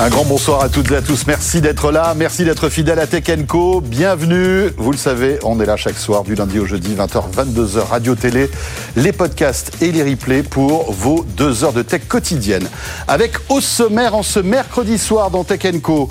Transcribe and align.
Un 0.00 0.08
grand 0.08 0.24
bonsoir 0.24 0.62
à 0.62 0.68
toutes 0.68 0.90
et 0.90 0.96
à 0.96 1.02
tous. 1.02 1.26
Merci 1.26 1.60
d'être 1.60 1.92
là. 1.92 2.14
Merci 2.16 2.44
d'être 2.44 2.70
fidèle 2.70 2.98
à 2.98 3.06
Tech 3.06 3.24
Co. 3.46 3.80
Bienvenue. 3.80 4.70
Vous 4.78 4.90
le 4.90 4.96
savez, 4.96 5.38
on 5.44 5.60
est 5.60 5.66
là 5.66 5.76
chaque 5.76 5.98
soir 5.98 6.24
du 6.24 6.34
lundi 6.34 6.58
au 6.58 6.64
jeudi, 6.64 6.94
20h, 6.94 7.22
22h, 7.36 7.78
radio 7.78 8.14
télé, 8.14 8.50
les 8.96 9.12
podcasts 9.12 9.70
et 9.82 9.92
les 9.92 10.02
replays 10.02 10.42
pour 10.42 10.90
vos 10.92 11.24
deux 11.36 11.62
heures 11.62 11.74
de 11.74 11.82
tech 11.82 12.08
quotidienne. 12.08 12.66
Avec 13.06 13.34
au 13.48 13.60
sommaire 13.60 14.16
en 14.16 14.22
ce 14.22 14.40
mercredi 14.40 14.98
soir 14.98 15.30
dans 15.30 15.44
Tech 15.44 15.60
Co, 15.82 16.08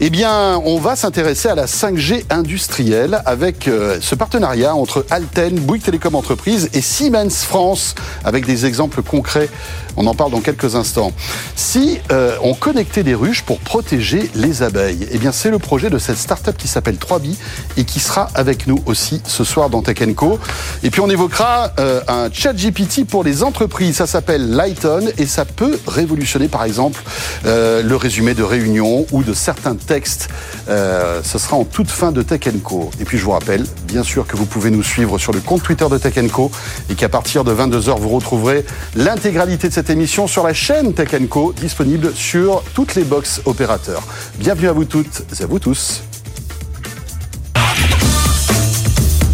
eh 0.00 0.10
bien, 0.10 0.60
on 0.64 0.78
va 0.78 0.96
s'intéresser 0.96 1.48
à 1.48 1.54
la 1.54 1.66
5G 1.66 2.24
industrielle 2.30 3.20
avec 3.26 3.68
euh, 3.68 3.98
ce 4.00 4.14
partenariat 4.14 4.74
entre 4.74 5.04
Alten, 5.10 5.54
Bouygues 5.60 5.82
Télécom 5.82 6.14
Entreprises 6.14 6.70
et 6.72 6.80
Siemens 6.80 7.44
France 7.44 7.94
avec 8.24 8.46
des 8.46 8.64
exemples 8.66 9.02
concrets. 9.02 9.50
On 9.96 10.06
en 10.06 10.14
parle 10.14 10.30
dans 10.30 10.40
quelques 10.40 10.76
instants. 10.76 11.12
Si 11.56 11.98
euh, 12.12 12.36
on 12.42 12.54
connectait 12.54 13.02
des 13.02 13.14
ruches 13.18 13.42
pour 13.42 13.58
protéger 13.58 14.30
les 14.34 14.62
abeilles, 14.62 15.06
eh 15.10 15.18
bien 15.18 15.32
c'est 15.32 15.50
le 15.50 15.58
projet 15.58 15.90
de 15.90 15.98
cette 15.98 16.16
start-up 16.16 16.56
qui 16.56 16.68
s'appelle 16.68 16.96
3B 16.96 17.34
et 17.76 17.84
qui 17.84 18.00
sera 18.00 18.28
avec 18.34 18.66
nous 18.66 18.82
aussi 18.86 19.20
ce 19.26 19.44
soir 19.44 19.68
dans 19.70 19.82
Tech 19.82 19.98
Co. 20.14 20.38
Et 20.82 20.90
puis 20.90 21.00
on 21.00 21.10
évoquera 21.10 21.72
euh, 21.78 22.00
un 22.08 22.30
chat 22.32 22.54
GPT 22.54 23.04
pour 23.06 23.24
les 23.24 23.42
entreprises. 23.42 23.96
Ça 23.96 24.06
s'appelle 24.06 24.50
Lighton 24.50 25.08
et 25.18 25.26
ça 25.26 25.44
peut 25.44 25.78
révolutionner 25.86 26.48
par 26.48 26.64
exemple 26.64 27.02
euh, 27.44 27.82
le 27.82 27.96
résumé 27.96 28.34
de 28.34 28.42
réunions 28.42 29.06
ou 29.12 29.22
de 29.22 29.34
certains 29.34 29.74
textes. 29.74 30.28
ce 30.68 31.38
sera 31.38 31.56
en 31.56 31.64
toute 31.64 31.90
fin 31.90 32.12
de 32.12 32.22
Tech 32.22 32.40
Co. 32.62 32.90
Et 33.00 33.04
puis 33.04 33.18
je 33.18 33.24
vous 33.24 33.32
rappelle, 33.32 33.64
bien 33.84 34.02
sûr, 34.02 34.26
que 34.26 34.36
vous 34.36 34.46
pouvez 34.46 34.70
nous 34.70 34.82
suivre 34.82 35.18
sur 35.18 35.32
le 35.32 35.40
compte 35.40 35.62
Twitter 35.62 35.86
de 35.90 35.98
Tech 35.98 36.14
Co 36.30 36.50
et 36.90 36.94
qu'à 36.94 37.08
partir 37.08 37.44
de 37.44 37.52
22h, 37.52 37.98
vous 37.98 38.08
retrouverez 38.08 38.64
l'intégralité 38.94 39.68
de 39.68 39.74
cette 39.74 39.90
émission 39.90 40.26
sur 40.26 40.44
la 40.44 40.54
chaîne 40.54 40.94
Tech 40.94 41.10
Co, 41.28 41.52
disponible 41.52 42.12
sur 42.14 42.62
toutes 42.74 42.94
les 42.94 43.04
box 43.08 43.40
opérateurs. 43.46 44.02
Bienvenue 44.38 44.68
à 44.68 44.72
vous 44.72 44.84
toutes 44.84 45.22
et 45.38 45.42
à 45.42 45.46
vous 45.46 45.58
tous. 45.58 46.02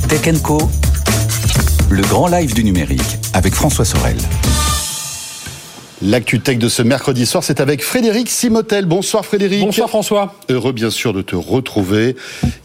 Tech 0.08 0.42
Co, 0.42 0.70
le 1.90 2.02
grand 2.02 2.28
live 2.28 2.54
du 2.54 2.64
numérique 2.64 3.18
avec 3.32 3.54
François 3.54 3.84
Sorel. 3.84 4.16
L'actu 6.06 6.38
tech 6.38 6.58
de 6.58 6.68
ce 6.68 6.82
mercredi 6.82 7.24
soir, 7.24 7.42
c'est 7.42 7.60
avec 7.60 7.82
Frédéric 7.82 8.28
Simotel. 8.28 8.84
Bonsoir 8.84 9.24
Frédéric. 9.24 9.60
Bonsoir 9.60 9.88
François. 9.88 10.34
Heureux 10.50 10.72
bien 10.72 10.90
sûr 10.90 11.14
de 11.14 11.22
te 11.22 11.34
retrouver. 11.34 12.14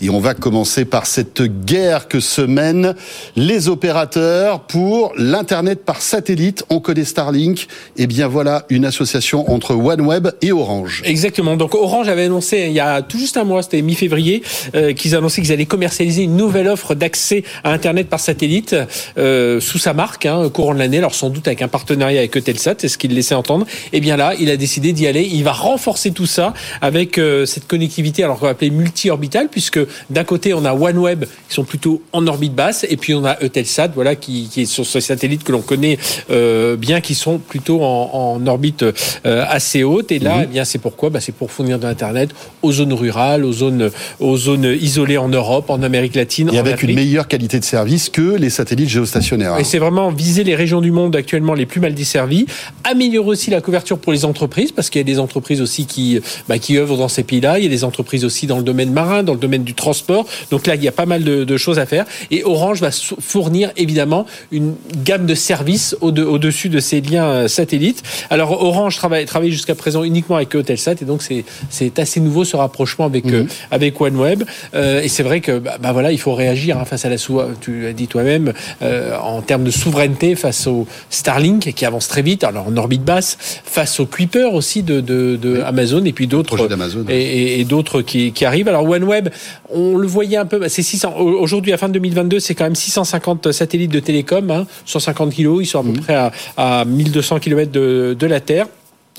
Et 0.01 0.09
on 0.09 0.19
va 0.19 0.33
commencer 0.33 0.83
par 0.83 1.05
cette 1.05 1.41
guerre 1.43 2.09
que 2.09 2.19
se 2.19 2.41
mènent 2.41 2.95
les 3.37 3.69
opérateurs 3.69 4.59
pour 4.63 5.13
l'Internet 5.15 5.85
par 5.85 6.01
satellite. 6.01 6.65
On 6.69 6.81
connaît 6.81 7.05
Starlink. 7.05 7.61
Et 7.95 8.03
eh 8.03 8.07
bien 8.07 8.27
voilà 8.27 8.65
une 8.67 8.83
association 8.83 9.49
entre 9.49 9.73
OneWeb 9.73 10.31
et 10.41 10.51
Orange. 10.51 11.01
Exactement. 11.05 11.55
Donc 11.55 11.75
Orange 11.75 12.09
avait 12.09 12.25
annoncé 12.25 12.65
il 12.67 12.73
y 12.73 12.81
a 12.81 13.01
tout 13.01 13.17
juste 13.17 13.37
un 13.37 13.45
mois, 13.45 13.63
c'était 13.63 13.81
mi-février, 13.81 14.43
euh, 14.75 14.91
qu'ils 14.91 15.15
annonçaient 15.15 15.41
qu'ils 15.41 15.53
allaient 15.53 15.65
commercialiser 15.65 16.23
une 16.23 16.35
nouvelle 16.35 16.67
offre 16.67 16.93
d'accès 16.93 17.45
à 17.63 17.71
Internet 17.71 18.09
par 18.09 18.19
satellite 18.19 18.75
euh, 19.17 19.61
sous 19.61 19.77
sa 19.77 19.93
marque, 19.93 20.25
hein, 20.25 20.49
courant 20.49 20.73
de 20.73 20.79
l'année. 20.79 20.97
Alors 20.97 21.15
sans 21.15 21.29
doute 21.29 21.47
avec 21.47 21.61
un 21.61 21.69
partenariat 21.69 22.19
avec 22.19 22.35
Eutelsat. 22.35 22.75
C'est 22.79 22.89
ce 22.89 22.97
qu'ils 22.97 23.13
entendre. 23.35 23.65
Et 23.93 23.97
eh 23.97 23.99
bien 23.99 24.17
là, 24.17 24.33
il 24.39 24.49
a 24.49 24.57
décidé 24.57 24.93
d'y 24.93 25.07
aller. 25.07 25.27
Il 25.31 25.43
va 25.43 25.51
renforcer 25.51 26.11
tout 26.11 26.25
ça 26.25 26.53
avec 26.81 27.17
euh, 27.17 27.45
cette 27.45 27.67
connectivité, 27.67 28.23
alors 28.23 28.39
qu'on 28.39 28.45
va 28.45 28.51
appeler 28.51 28.69
multi-orbitale, 28.69 29.47
puisque 29.49 29.79
d'un 30.09 30.23
côté 30.23 30.53
on 30.53 30.65
a 30.65 30.73
OneWeb 30.73 31.25
qui 31.47 31.55
sont 31.55 31.63
plutôt 31.63 32.01
en 32.13 32.25
orbite 32.27 32.53
basse, 32.53 32.85
et 32.89 32.97
puis 32.97 33.13
on 33.13 33.25
a 33.25 33.37
Eutelsat, 33.43 33.89
voilà, 33.89 34.15
qui, 34.15 34.49
qui 34.51 34.61
est 34.61 34.65
sur 34.65 34.85
ce 34.85 34.99
satellite 34.99 35.43
que 35.43 35.51
l'on 35.51 35.61
connaît 35.61 35.97
euh, 36.29 36.75
bien, 36.75 37.01
qui 37.01 37.15
sont 37.15 37.37
plutôt 37.37 37.81
en, 37.83 38.45
orbite 38.47 38.83
euh, 38.83 39.45
assez 39.47 39.83
haute. 39.83 40.11
Et 40.11 40.19
là, 40.19 40.37
mhm. 40.37 40.43
eh 40.43 40.47
bien, 40.47 40.65
c'est 40.65 40.79
pourquoi? 40.79 41.09
Bah, 41.09 41.19
C'est 41.19 41.35
pour 41.35 41.51
fournir 41.51 41.79
de 41.79 41.83
l'internet 41.83 42.29
aux 42.61 42.71
zones 42.71 42.93
rurales, 42.93 43.45
aux 43.45 43.53
zones, 43.53 43.91
aux 44.19 44.37
zones 44.37 44.77
isolées 44.79 45.17
en 45.17 45.29
Europe, 45.29 45.69
en 45.69 45.83
Amérique 45.83 46.15
latine, 46.15 46.49
et 46.53 46.59
avec 46.59 46.83
une 46.83 46.95
meilleure 46.95 47.27
qualité 47.27 47.59
de 47.59 47.65
service 47.65 48.09
que 48.09 48.35
les 48.35 48.49
satellites 48.49 48.89
géostationnaires. 48.89 49.57
Et 49.59 49.63
c'est 49.63 49.79
vraiment 49.79 50.11
viser 50.11 50.43
les 50.43 50.55
régions 50.55 50.81
du 50.81 50.91
monde 50.91 51.15
actuellement 51.15 51.53
les 51.53 51.65
plus 51.65 51.81
mal 51.81 51.93
desservies, 51.93 52.45
améliorer 52.83 53.18
aussi 53.27 53.49
la 53.49 53.61
couverture 53.61 53.99
pour 53.99 54.11
les 54.11 54.25
entreprises, 54.25 54.71
parce 54.71 54.89
qu'il 54.89 54.99
y 54.99 55.03
a 55.03 55.05
des 55.05 55.19
entreprises 55.19 55.61
aussi 55.61 55.85
qui, 55.85 56.19
bah, 56.47 56.59
qui 56.59 56.77
œuvrent 56.77 56.97
dans 56.97 57.07
ces 57.07 57.23
pays-là. 57.23 57.59
Il 57.59 57.63
y 57.63 57.67
a 57.67 57.69
des 57.69 57.83
entreprises 57.83 58.25
aussi 58.25 58.47
dans 58.47 58.57
le 58.57 58.63
domaine 58.63 58.91
marin, 58.91 59.23
dans 59.23 59.33
le 59.33 59.39
domaine 59.39 59.63
du 59.63 59.73
transport. 59.73 60.25
Donc 60.51 60.67
là, 60.67 60.75
il 60.75 60.83
y 60.83 60.87
a 60.87 60.91
pas 60.91 61.05
mal 61.05 61.23
de, 61.23 61.57
choses 61.57 61.79
à 61.79 61.85
faire. 61.85 62.05
Et 62.31 62.43
Orange 62.45 62.79
va 62.79 62.89
fournir 62.91 63.71
évidemment 63.75 64.25
une 64.51 64.75
gamme 65.03 65.25
de 65.25 65.35
services 65.35 65.95
au-dessus 65.99 66.69
de 66.69 66.79
ces 66.79 67.01
liens 67.01 67.25
euh, 67.25 67.47
satellites. 67.47 68.01
Alors 68.29 68.51
Orange 68.63 68.95
travaille, 68.95 69.25
travaille 69.25 69.51
jusqu'à 69.51 69.75
présent 69.75 70.03
uniquement 70.03 70.37
avec 70.37 70.55
Eutelsat, 70.55 70.95
et 71.01 71.05
donc 71.05 71.21
c'est 71.21 71.99
assez 71.99 72.19
nouveau 72.19 72.45
ce 72.45 72.55
rapprochement 72.55 73.05
avec, 73.05 73.25
mhm. 73.25 73.33
euh, 73.33 73.43
avec 73.71 73.99
OneWeb. 73.99 74.43
Euh, 74.73 75.01
et 75.01 75.09
c'est 75.09 75.23
vrai 75.23 75.41
que 75.41 75.59
bah, 75.59 75.77
bah, 75.81 75.91
voilà, 75.91 76.11
il 76.11 76.19
faut 76.19 76.33
réagir 76.33 76.77
hein, 76.77 76.85
face 76.85 77.05
à 77.05 77.09
la 77.09 77.17
tu 77.59 77.81
l'as 77.81 77.93
dit 77.93 78.07
toi-même, 78.07 78.53
en 78.81 79.41
termes 79.41 79.63
de 79.63 79.71
souveraineté 79.71 80.35
face 80.35 80.67
au 80.67 80.87
Starlink 81.09 81.73
qui 81.73 81.85
avance 81.85 82.07
très 82.07 82.21
vite. 82.21 82.43
Alors 82.43 82.67
en 82.67 82.77
orbite 82.77 82.98
basse 82.99 83.37
face 83.63 83.99
au 83.99 84.05
Kuiper 84.05 84.53
aussi 84.53 84.83
de, 84.83 85.01
de, 85.01 85.61
Amazon 85.61 86.03
et 86.05 86.13
puis 86.13 86.27
d'autres 86.27 86.69
et, 87.09 87.59
et 87.59 87.65
d'autres 87.65 88.01
qui, 88.01 88.31
qui, 88.31 88.45
arrivent. 88.45 88.67
Alors 88.67 88.87
OneWeb, 88.87 89.29
on 89.69 89.97
le 89.97 90.07
voyait 90.07 90.37
un 90.37 90.45
peu, 90.45 90.67
c'est 90.67 90.83
600 90.83 91.15
aujourd'hui 91.17 91.73
à 91.73 91.77
fin 91.77 91.89
2022, 91.89 92.39
c'est 92.39 92.55
quand 92.55 92.65
même 92.65 92.75
650 92.75 93.51
satellites 93.51 93.91
de 93.91 93.99
télécom, 93.99 94.51
hein, 94.51 94.67
150 94.85 95.33
kilos, 95.33 95.63
ils 95.63 95.65
sont 95.65 95.79
à 95.79 95.83
peu 95.83 95.89
mmh. 95.89 95.99
près 95.99 96.15
à, 96.15 96.31
à 96.57 96.85
1200 96.85 97.39
km 97.39 97.71
de, 97.71 98.15
de 98.17 98.27
la 98.27 98.39
Terre. 98.39 98.67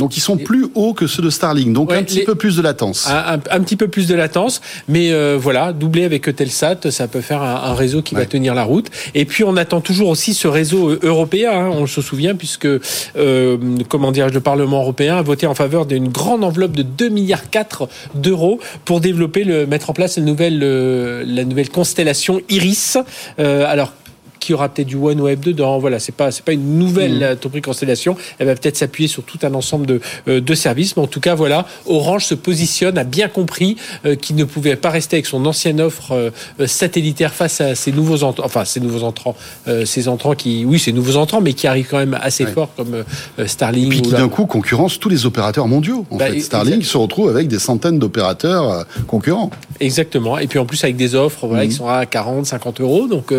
Donc 0.01 0.17
ils 0.17 0.21
sont 0.21 0.39
plus 0.39 0.67
hauts 0.75 0.95
que 0.95 1.07
ceux 1.07 1.23
de 1.23 1.29
Starlink, 1.29 1.75
donc 1.75 1.93
un 1.93 2.03
petit 2.03 2.25
peu 2.25 2.35
plus 2.35 2.57
de 2.57 2.63
latence. 2.63 3.07
Un, 3.07 3.61
petit 3.61 3.77
peu 3.77 3.87
plus 3.87 4.09
de 4.09 4.15
latence, 4.15 4.63
mais 4.89 5.13
euh, 5.13 5.37
voilà, 5.39 5.75
doublé 5.75 6.05
avec 6.05 6.27
Eutelsat, 6.27 6.91
ça 6.91 7.07
peut 7.07 7.21
faire 7.21 7.43
un, 7.43 7.75
réseau 7.75 8.01
qui 8.01 8.15
va 8.15 8.25
tenir 8.25 8.55
la 8.55 8.65
route. 8.65 8.87
Et 9.15 9.27
puis 9.27 9.45
on 9.45 9.59
attend 9.59 9.83
toujours 9.83 10.09
aussi 10.09 10.33
ce 10.33 10.49
réseau 10.49 10.89
euh, 10.89 11.01
européen, 11.03 11.53
hein, 11.53 11.71
on 11.71 11.87
se 11.87 12.01
souvient, 12.01 12.35
puisque 12.35 12.65
euh, 12.65 13.59
comment 13.91 14.11
dirais-je, 14.11 14.33
le 14.33 14.41
Parlement 14.41 14.81
européen 14.81 15.19
a 15.19 15.23
voté 15.23 15.47
en 15.47 15.55
faveur 15.55 15.85
d'une 15.85 16.09
grande 16.09 16.45
enveloppe 16.45 16.73
de 16.73 16.83
2 16.83 17.11
milliards 17.11 17.51
4 17.51 17.87
d'euros 18.15 18.59
pour 18.87 19.03
développer, 19.03 19.45
le, 19.45 19.67
mettre 19.67 19.91
en 19.91 19.93
place 19.93 20.17
la 20.17 20.25
nouvelle, 20.25 20.61
la 20.61 21.45
nouvelle 21.45 21.69
constellation 21.69 22.41
Iris. 22.49 22.97
alors 23.37 23.93
qui 24.41 24.55
aura 24.55 24.69
peut-être 24.69 24.89
du 24.89 24.97
OneWeb 24.97 25.41
dedans. 25.41 25.79
Voilà, 25.79 25.99
c'est 25.99 26.15
pas 26.15 26.31
c'est 26.31 26.45
pas 26.45 26.53
une 26.53 26.79
nouvelle 26.79 27.39
mmh. 27.45 27.61
constellation. 27.61 28.17
Elle 28.39 28.47
va 28.47 28.55
peut-être 28.55 28.77
s'appuyer 28.77 29.09
sur 29.09 29.23
tout 29.23 29.39
un 29.43 29.55
ensemble 29.55 29.87
de, 29.87 30.01
euh, 30.29 30.41
de 30.41 30.55
services. 30.55 30.97
Mais 30.97 31.03
en 31.03 31.07
tout 31.07 31.21
cas, 31.21 31.35
voilà, 31.35 31.67
Orange 31.87 32.25
se 32.25 32.35
positionne, 32.35 32.99
a 32.99 33.05
bien 33.05 33.29
compris 33.29 33.77
euh, 34.05 34.17
qu'il 34.17 34.37
ne 34.37 34.45
pouvait 34.45 34.77
pas 34.77 34.91
rester 34.91 35.17
avec 35.17 35.27
son 35.27 35.45
ancienne 35.47 35.81
offre 35.81 36.13
euh, 36.13 36.67
satellitaire 36.67 37.35
face 37.35 37.61
à 37.61 37.75
ces 37.75 37.93
nouveaux 37.93 38.23
entrants, 38.23 38.45
enfin 38.45 38.65
ces 38.65 38.81
nouveaux 38.81 39.03
entrants, 39.03 39.37
ces 39.85 40.09
entrants 40.09 40.35
qui, 40.35 40.65
oui, 40.65 40.79
ces 40.79 40.93
nouveaux 40.93 41.17
entrants, 41.17 41.41
mais 41.41 41.53
qui 41.53 41.67
arrivent 41.67 41.89
quand 41.91 41.99
même 41.99 42.19
assez 42.21 42.47
fort 42.47 42.71
comme 42.77 43.05
Starlink. 43.47 43.87
Et 43.87 43.89
puis 43.89 44.03
qui 44.03 44.11
d'un 44.11 44.29
coup 44.29 44.47
concurrence 44.47 44.99
tous 44.99 45.09
les 45.09 45.27
opérateurs 45.27 45.69
mondiaux. 45.69 46.07
En 46.11 46.17
bah, 46.17 46.31
fait, 46.31 46.41
Starlink 46.41 46.85
se 46.85 46.97
retrouve 46.97 47.29
avec 47.29 47.49
des 47.49 47.59
centaines 47.59 47.99
d'opérateurs 47.99 48.87
concurrents. 49.07 49.51
Exactement. 49.81 50.39
Et 50.39 50.47
puis 50.47 50.59
en 50.59 50.67
plus 50.67 50.83
avec 50.85 50.97
des 50.97 51.15
offres, 51.15 51.47
voilà, 51.47 51.67
qui 51.67 51.75
mmh. 51.75 51.77
sont 51.77 51.89
à 51.89 52.07
40, 52.07 52.47
50 52.47 52.81
euros. 52.81 53.07
Donc 53.07 53.33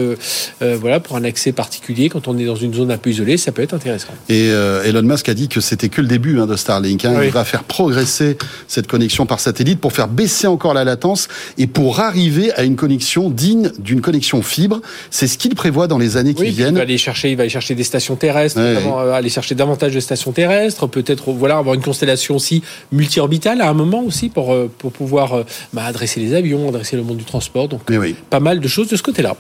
voilà 0.60 0.91
pour 1.00 1.16
un 1.16 1.24
accès 1.24 1.52
particulier, 1.52 2.10
quand 2.10 2.28
on 2.28 2.38
est 2.38 2.46
dans 2.46 2.56
une 2.56 2.74
zone 2.74 2.92
un 2.92 2.98
peu 2.98 3.10
isolée, 3.10 3.38
ça 3.38 3.52
peut 3.52 3.62
être 3.62 3.74
intéressant. 3.74 4.14
Et 4.30 4.50
euh, 4.52 4.84
Elon 4.84 5.02
Musk 5.02 5.30
a 5.30 5.34
dit 5.34 5.48
que 5.48 5.62
c'était 5.62 5.90
que 5.90 6.02
le 6.02 6.08
début 6.08 6.40
hein, 6.40 6.48
de 6.48 6.56
Starlink. 6.56 7.06
Hein. 7.06 7.22
Il 7.24 7.32
va 7.32 7.46
faire 7.46 7.64
progresser 7.64 8.38
cette 8.68 8.88
connexion 8.88 9.26
par 9.26 9.40
satellite 9.40 9.80
pour 9.80 9.94
faire 9.94 10.08
baisser 10.08 10.48
encore 10.48 10.74
la 10.74 10.84
latence 10.84 11.28
et 11.58 11.68
pour 11.68 12.00
arriver 12.00 12.52
à 12.54 12.64
une 12.64 12.76
connexion 12.76 13.30
digne 13.30 13.72
d'une 13.80 14.02
connexion 14.02 14.42
fibre. 14.42 14.82
C'est 15.10 15.28
ce 15.28 15.38
qu'il 15.38 15.56
prévoit 15.56 15.88
dans 15.88 15.98
les 15.98 16.18
années 16.18 16.34
qui 16.34 16.50
viennent. 16.50 16.76
Il 16.76 16.78
va 16.78 16.82
aller 16.82 16.98
chercher, 16.98 17.32
il 17.32 17.38
va 17.38 17.44
aller 17.44 17.50
chercher 17.50 17.76
des 17.76 17.84
stations 17.84 18.16
terrestres, 18.16 18.60
euh, 18.60 19.14
aller 19.14 19.30
chercher 19.30 19.56
davantage 19.56 19.94
de 19.94 20.00
stations 20.00 20.32
terrestres, 20.32 20.88
peut-être 20.88 21.32
voilà 21.32 21.58
avoir 21.58 21.76
une 21.76 21.82
constellation 21.82 22.36
aussi 22.36 22.64
multi-orbitale 22.92 23.62
à 23.62 23.70
un 23.70 23.74
moment 23.74 24.04
aussi 24.04 24.30
pour 24.30 24.54
euh, 24.54 24.70
pour 24.78 24.92
pouvoir 24.92 25.44
bah, 25.74 25.86
adresser 25.86 26.20
les 26.20 26.34
avions, 26.34 26.70
adresser 26.70 26.96
le 26.96 27.04
monde 27.04 27.18
du 27.18 27.26
transport. 27.26 27.68
Donc 27.68 27.82
pas 28.30 28.40
mal 28.40 28.60
de 28.60 28.68
choses 28.68 28.90
de 28.90 28.96
ce 28.96 29.04
côté-là. 29.04 29.36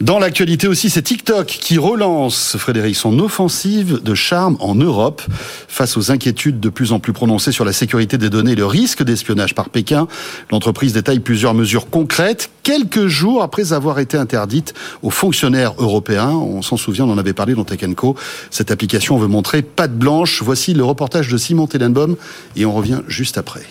Dans 0.00 0.18
l'actualité 0.18 0.66
aussi, 0.66 0.88
c'est 0.88 1.02
TikTok 1.02 1.46
qui 1.46 1.76
relance, 1.76 2.56
Frédéric, 2.56 2.96
son 2.96 3.18
offensive 3.18 4.02
de 4.02 4.14
charme 4.14 4.56
en 4.58 4.74
Europe. 4.74 5.20
Face 5.68 5.98
aux 5.98 6.10
inquiétudes 6.10 6.58
de 6.58 6.70
plus 6.70 6.92
en 6.92 7.00
plus 7.00 7.12
prononcées 7.12 7.52
sur 7.52 7.66
la 7.66 7.74
sécurité 7.74 8.16
des 8.16 8.30
données 8.30 8.52
et 8.52 8.56
le 8.56 8.64
risque 8.64 9.02
d'espionnage 9.02 9.54
par 9.54 9.68
Pékin, 9.68 10.08
l'entreprise 10.50 10.94
détaille 10.94 11.20
plusieurs 11.20 11.52
mesures 11.52 11.90
concrètes, 11.90 12.50
quelques 12.62 13.08
jours 13.08 13.42
après 13.42 13.74
avoir 13.74 13.98
été 13.98 14.16
interdite 14.16 14.72
aux 15.02 15.10
fonctionnaires 15.10 15.74
européens. 15.76 16.30
On 16.30 16.62
s'en 16.62 16.78
souvient, 16.78 17.04
on 17.04 17.12
en 17.12 17.18
avait 17.18 17.34
parlé 17.34 17.54
dans 17.54 17.64
Tech 17.64 17.80
Co. 17.94 18.16
Cette 18.50 18.70
application 18.70 19.18
veut 19.18 19.28
montrer 19.28 19.60
patte 19.60 19.98
blanche. 19.98 20.42
Voici 20.42 20.72
le 20.72 20.82
reportage 20.82 21.28
de 21.28 21.36
Simon 21.36 21.66
Tellenbaum 21.66 22.16
et 22.56 22.64
on 22.64 22.72
revient 22.72 23.02
juste 23.06 23.36
après. 23.36 23.66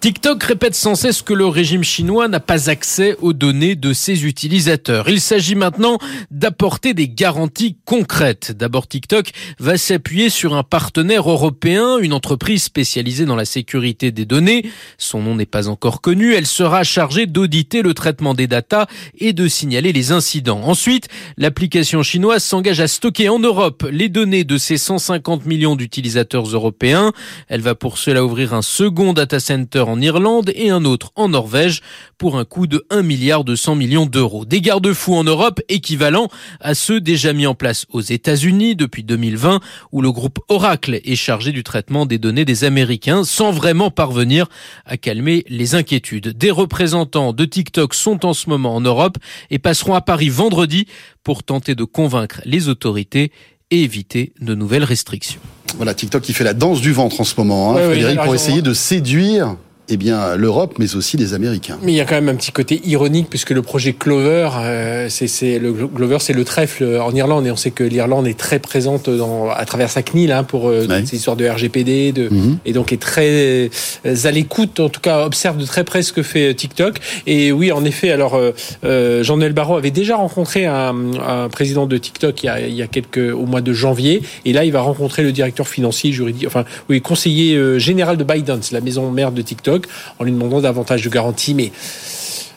TikTok 0.00 0.44
répète 0.44 0.76
sans 0.76 0.94
cesse 0.94 1.22
que 1.22 1.34
le 1.34 1.46
régime 1.46 1.82
chinois 1.82 2.28
n'a 2.28 2.38
pas 2.38 2.70
accès 2.70 3.16
aux 3.20 3.32
données 3.32 3.74
de 3.74 3.92
ses 3.92 4.26
utilisateurs. 4.26 5.08
Il 5.08 5.20
s'agit 5.20 5.56
maintenant 5.56 5.98
d'apporter 6.30 6.94
des 6.94 7.08
garanties 7.08 7.76
concrètes. 7.84 8.52
D'abord, 8.52 8.86
TikTok 8.86 9.32
va 9.58 9.76
s'appuyer 9.76 10.30
sur 10.30 10.54
un 10.54 10.62
partenaire 10.62 11.28
européen, 11.28 11.98
une 11.98 12.12
entreprise 12.12 12.62
spécialisée 12.62 13.24
dans 13.24 13.34
la 13.34 13.44
sécurité 13.44 14.12
des 14.12 14.24
données. 14.24 14.70
Son 14.98 15.20
nom 15.20 15.34
n'est 15.34 15.46
pas 15.46 15.66
encore 15.66 16.00
connu. 16.00 16.32
Elle 16.32 16.46
sera 16.46 16.84
chargée 16.84 17.26
d'auditer 17.26 17.82
le 17.82 17.92
traitement 17.92 18.34
des 18.34 18.46
datas 18.46 18.86
et 19.18 19.32
de 19.32 19.48
signaler 19.48 19.92
les 19.92 20.12
incidents. 20.12 20.62
Ensuite, 20.62 21.08
l'application 21.36 22.04
chinoise 22.04 22.44
s'engage 22.44 22.78
à 22.78 22.86
stocker 22.86 23.28
en 23.30 23.40
Europe 23.40 23.84
les 23.90 24.08
données 24.08 24.44
de 24.44 24.58
ses 24.58 24.76
150 24.76 25.44
millions 25.44 25.74
d'utilisateurs 25.74 26.46
européens. 26.46 27.12
Elle 27.48 27.62
va 27.62 27.74
pour 27.74 27.98
cela 27.98 28.24
ouvrir 28.24 28.54
un 28.54 28.62
second 28.62 29.12
data 29.12 29.40
center 29.40 29.86
en 29.88 30.00
Irlande 30.00 30.52
et 30.54 30.70
un 30.70 30.84
autre 30.84 31.12
en 31.16 31.28
Norvège 31.28 31.80
pour 32.18 32.38
un 32.38 32.44
coût 32.44 32.66
de 32.66 32.84
1 32.90 33.02
milliard 33.02 33.44
de 33.44 33.56
100 33.56 33.74
millions 33.74 34.06
d'euros. 34.06 34.44
Des 34.44 34.60
garde-fous 34.60 35.14
en 35.14 35.24
Europe 35.24 35.60
équivalents 35.68 36.28
à 36.60 36.74
ceux 36.74 37.00
déjà 37.00 37.32
mis 37.32 37.46
en 37.46 37.54
place 37.54 37.86
aux 37.90 38.00
États-Unis 38.00 38.76
depuis 38.76 39.02
2020 39.02 39.60
où 39.92 40.02
le 40.02 40.12
groupe 40.12 40.38
Oracle 40.48 41.00
est 41.04 41.16
chargé 41.16 41.52
du 41.52 41.64
traitement 41.64 42.06
des 42.06 42.18
données 42.18 42.44
des 42.44 42.64
Américains 42.64 43.24
sans 43.24 43.50
vraiment 43.50 43.90
parvenir 43.90 44.46
à 44.84 44.96
calmer 44.96 45.44
les 45.48 45.74
inquiétudes. 45.74 46.36
Des 46.36 46.50
représentants 46.50 47.32
de 47.32 47.44
TikTok 47.44 47.94
sont 47.94 48.26
en 48.26 48.34
ce 48.34 48.50
moment 48.50 48.74
en 48.74 48.80
Europe 48.80 49.16
et 49.50 49.58
passeront 49.58 49.94
à 49.94 50.00
Paris 50.00 50.28
vendredi 50.28 50.86
pour 51.24 51.42
tenter 51.42 51.74
de 51.74 51.84
convaincre 51.84 52.40
les 52.44 52.68
autorités 52.68 53.32
et 53.70 53.82
éviter 53.82 54.32
de 54.40 54.54
nouvelles 54.54 54.84
restrictions. 54.84 55.40
Voilà, 55.76 55.94
TikTok 55.94 56.22
qui 56.22 56.32
fait 56.32 56.44
la 56.44 56.54
danse 56.54 56.80
du 56.80 56.92
ventre 56.92 57.20
en 57.20 57.24
ce 57.24 57.34
moment, 57.36 57.76
hein, 57.76 57.84
Frédéric, 57.84 58.20
pour 58.20 58.34
essayer 58.34 58.62
de 58.62 58.72
séduire 58.72 59.56
eh 59.90 59.96
bien, 59.96 60.36
l'Europe, 60.36 60.74
mais 60.78 60.96
aussi 60.96 61.16
les 61.16 61.32
Américains. 61.32 61.78
Mais 61.82 61.92
il 61.92 61.96
y 61.96 62.00
a 62.00 62.04
quand 62.04 62.14
même 62.14 62.28
un 62.28 62.34
petit 62.34 62.52
côté 62.52 62.80
ironique, 62.84 63.28
puisque 63.30 63.50
le 63.50 63.62
projet 63.62 63.94
Clover, 63.94 64.50
euh, 64.58 65.08
c'est 65.08 65.58
le 65.58 65.72
Clover, 65.72 66.18
c'est 66.20 66.34
le 66.34 66.44
trèfle 66.44 66.98
en 67.00 67.14
Irlande, 67.14 67.46
et 67.46 67.50
on 67.50 67.56
sait 67.56 67.70
que 67.70 67.84
l'Irlande 67.84 68.26
est 68.26 68.38
très 68.38 68.58
présente 68.58 69.08
dans, 69.08 69.48
à 69.48 69.64
travers 69.64 69.88
sa 69.88 70.02
CNIL 70.02 70.32
hein, 70.32 70.44
pour 70.44 70.68
euh, 70.68 70.86
ces 71.06 71.16
histoires 71.16 71.36
de 71.36 71.48
RGPD, 71.48 72.12
de, 72.12 72.28
mhm. 72.28 72.58
et 72.66 72.72
donc 72.72 72.92
est 72.92 73.00
très 73.00 73.70
euh, 74.04 74.16
à 74.24 74.30
l'écoute, 74.30 74.78
en 74.80 74.90
tout 74.90 75.00
cas 75.00 75.24
observe 75.24 75.56
de 75.56 75.64
très 75.64 75.84
près 75.84 76.02
ce 76.02 76.12
que 76.12 76.22
fait 76.22 76.52
TikTok. 76.54 76.98
Et 77.26 77.50
oui, 77.50 77.72
en 77.72 77.84
effet, 77.84 78.10
alors 78.10 78.38
Jean-Noël 78.82 79.52
Barrot 79.52 79.76
avait 79.76 79.90
déjà 79.90 80.16
rencontré 80.16 80.66
un, 80.66 80.94
un, 81.26 81.48
président 81.48 81.86
de 81.86 81.96
TikTok 81.96 82.42
il 82.42 82.46
y, 82.46 82.48
a, 82.48 82.60
il 82.60 82.74
y 82.74 82.82
a 82.82 82.86
quelques 82.86 83.18
au 83.18 83.46
mois 83.46 83.60
de 83.60 83.72
janvier, 83.72 84.22
et 84.44 84.52
là 84.52 84.64
il 84.64 84.72
va 84.72 84.80
rencontrer 84.80 85.22
le 85.22 85.32
directeur 85.32 85.66
financier 85.66 86.12
juridique, 86.12 86.46
enfin 86.46 86.64
oui, 86.88 87.00
conseiller 87.00 87.78
général 87.78 88.16
de 88.16 88.24
Biden, 88.24 88.58
c'est 88.60 88.74
la 88.74 88.80
maison 88.80 89.10
mère 89.10 89.32
de 89.32 89.40
TikTok 89.42 89.77
en 90.18 90.24
lui 90.24 90.32
demandant 90.32 90.60
davantage 90.60 91.02
de 91.02 91.08
garanties. 91.08 91.54
Mais 91.54 91.72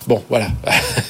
Bon, 0.08 0.24
voilà. 0.30 0.48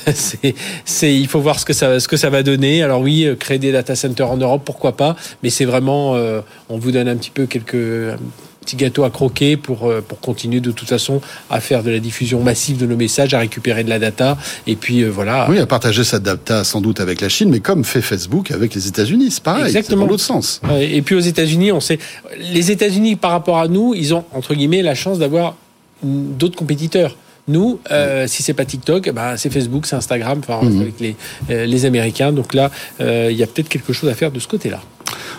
c'est, 0.13 1.15
il 1.15 1.27
faut 1.27 1.39
voir 1.39 1.59
ce 1.59 1.65
que 1.65 1.73
ça, 1.73 1.99
ce 1.99 2.07
que 2.07 2.17
ça 2.17 2.29
va 2.29 2.43
donner. 2.43 2.83
Alors 2.83 3.01
oui, 3.01 3.25
euh, 3.25 3.35
créer 3.35 3.59
des 3.59 3.71
data 3.71 3.95
centers 3.95 4.29
en 4.29 4.37
Europe, 4.37 4.63
pourquoi 4.65 4.97
pas. 4.97 5.15
Mais 5.43 5.49
c'est 5.49 5.65
vraiment, 5.65 6.15
euh, 6.15 6.41
on 6.69 6.77
vous 6.77 6.91
donne 6.91 7.07
un 7.07 7.15
petit 7.15 7.31
peu 7.31 7.45
quelques 7.45 8.17
petits 8.61 8.75
gâteaux 8.75 9.03
à 9.05 9.09
croquer 9.09 9.57
pour 9.57 9.89
euh, 9.89 10.01
pour 10.07 10.19
continuer 10.19 10.59
de 10.59 10.69
toute 10.69 10.87
façon 10.87 11.19
à 11.49 11.59
faire 11.61 11.81
de 11.81 11.89
la 11.89 11.99
diffusion 11.99 12.41
massive 12.41 12.77
de 12.77 12.85
nos 12.85 12.97
messages, 12.97 13.33
à 13.33 13.39
récupérer 13.39 13.83
de 13.83 13.89
la 13.89 13.97
data 13.97 14.37
et 14.67 14.75
puis 14.75 15.03
voilà. 15.05 15.47
Oui, 15.49 15.57
à 15.57 15.65
partager 15.65 16.03
cette 16.03 16.23
data 16.23 16.63
sans 16.63 16.81
doute 16.81 16.99
avec 16.99 17.21
la 17.21 17.29
Chine, 17.29 17.49
mais 17.49 17.59
comme 17.59 17.83
fait 17.85 18.01
Facebook 18.01 18.51
avec 18.51 18.75
les 18.75 18.87
États-Unis, 18.87 19.31
c'est 19.31 19.43
pareil. 19.43 19.65
Exactement. 19.65 20.03
dans 20.03 20.11
l'autre 20.11 20.23
sens. 20.23 20.61
Et 20.79 21.01
puis 21.01 21.15
aux 21.15 21.21
États-Unis, 21.21 21.71
on 21.71 21.79
sait, 21.79 21.97
les 22.39 22.71
États-Unis 22.71 23.15
par 23.15 23.31
rapport 23.31 23.57
à 23.57 23.67
nous, 23.67 23.95
ils 23.95 24.13
ont 24.13 24.25
entre 24.33 24.53
guillemets 24.53 24.83
la 24.83 24.95
chance 24.95 25.17
d'avoir 25.17 25.55
d'autres 26.03 26.55
compétiteurs. 26.55 27.15
Nous, 27.47 27.79
euh, 27.91 28.27
si 28.27 28.43
c'est 28.43 28.53
pas 28.53 28.65
TikTok, 28.65 29.09
bah, 29.11 29.35
c'est 29.37 29.51
Facebook, 29.51 29.85
c'est 29.85 29.95
Instagram, 29.95 30.39
enfin 30.39 30.63
mhm. 30.63 30.81
avec 30.81 30.99
les, 30.99 31.15
euh, 31.49 31.65
les 31.65 31.85
Américains. 31.85 32.31
Donc 32.31 32.53
là, 32.53 32.69
euh, 32.99 33.29
il 33.31 33.37
y 33.37 33.43
a 33.43 33.47
peut-être 33.47 33.69
quelque 33.69 33.93
chose 33.93 34.09
à 34.09 34.13
faire 34.13 34.31
de 34.31 34.39
ce 34.39 34.47
côté-là. 34.47 34.79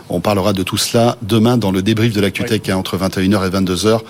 On 0.08 0.20
parlera 0.20 0.52
de 0.52 0.62
tout 0.62 0.76
cela 0.76 1.16
demain 1.22 1.56
dans 1.56 1.70
le 1.70 1.80
débrief 1.80 2.12
de 2.12 2.20
l'ActuTech 2.20 2.68
hein, 2.68 2.76
entre 2.76 2.98
21h 2.98 3.46
et 3.46 3.50
22h 3.50 4.00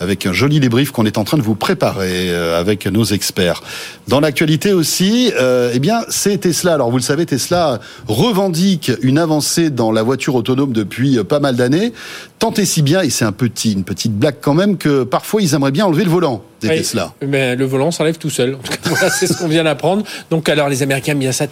avec 0.00 0.26
un 0.26 0.32
joli 0.32 0.60
débrief 0.60 0.90
qu'on 0.90 1.06
est 1.06 1.18
en 1.18 1.24
train 1.24 1.36
de 1.36 1.42
vous 1.42 1.54
préparer 1.54 2.30
euh, 2.30 2.58
avec 2.58 2.86
nos 2.86 3.04
experts. 3.04 3.62
Dans 4.06 4.20
l'actualité 4.20 4.72
aussi, 4.72 5.32
euh, 5.38 5.72
eh 5.74 5.78
bien, 5.78 6.00
c'est 6.08 6.38
Tesla. 6.38 6.74
Alors, 6.74 6.90
vous 6.90 6.96
le 6.96 7.02
savez, 7.02 7.26
Tesla 7.26 7.80
revendique 8.06 8.92
une 9.02 9.18
avancée 9.18 9.70
dans 9.70 9.92
la 9.92 10.02
voiture 10.02 10.34
autonome 10.34 10.72
depuis 10.72 11.18
euh, 11.18 11.24
pas 11.24 11.40
mal 11.40 11.56
d'années. 11.56 11.92
Tant 12.38 12.52
et 12.52 12.64
si 12.64 12.82
bien, 12.82 13.02
et 13.02 13.10
c'est 13.10 13.24
un 13.24 13.32
petit, 13.32 13.72
une 13.72 13.84
petite 13.84 14.12
blague 14.12 14.36
quand 14.40 14.54
même, 14.54 14.76
que 14.76 15.02
parfois 15.02 15.42
ils 15.42 15.54
aimeraient 15.54 15.72
bien 15.72 15.86
enlever 15.86 16.04
le 16.04 16.10
volant 16.10 16.44
des 16.60 16.68
Tesla. 16.68 17.12
Mais 17.26 17.56
le 17.56 17.64
volant 17.64 17.90
s'enlève 17.90 18.18
tout 18.18 18.30
seul. 18.30 18.54
En 18.54 18.58
tout 18.58 18.72
cas, 18.72 18.78
voilà, 18.84 19.10
c'est 19.10 19.26
ce 19.26 19.34
qu'on 19.34 19.48
vient 19.48 19.64
d'apprendre. 19.64 20.04
Donc, 20.30 20.48
alors, 20.48 20.68
les 20.68 20.82
Américains, 20.82 21.14
bien 21.14 21.32
ça, 21.32 21.46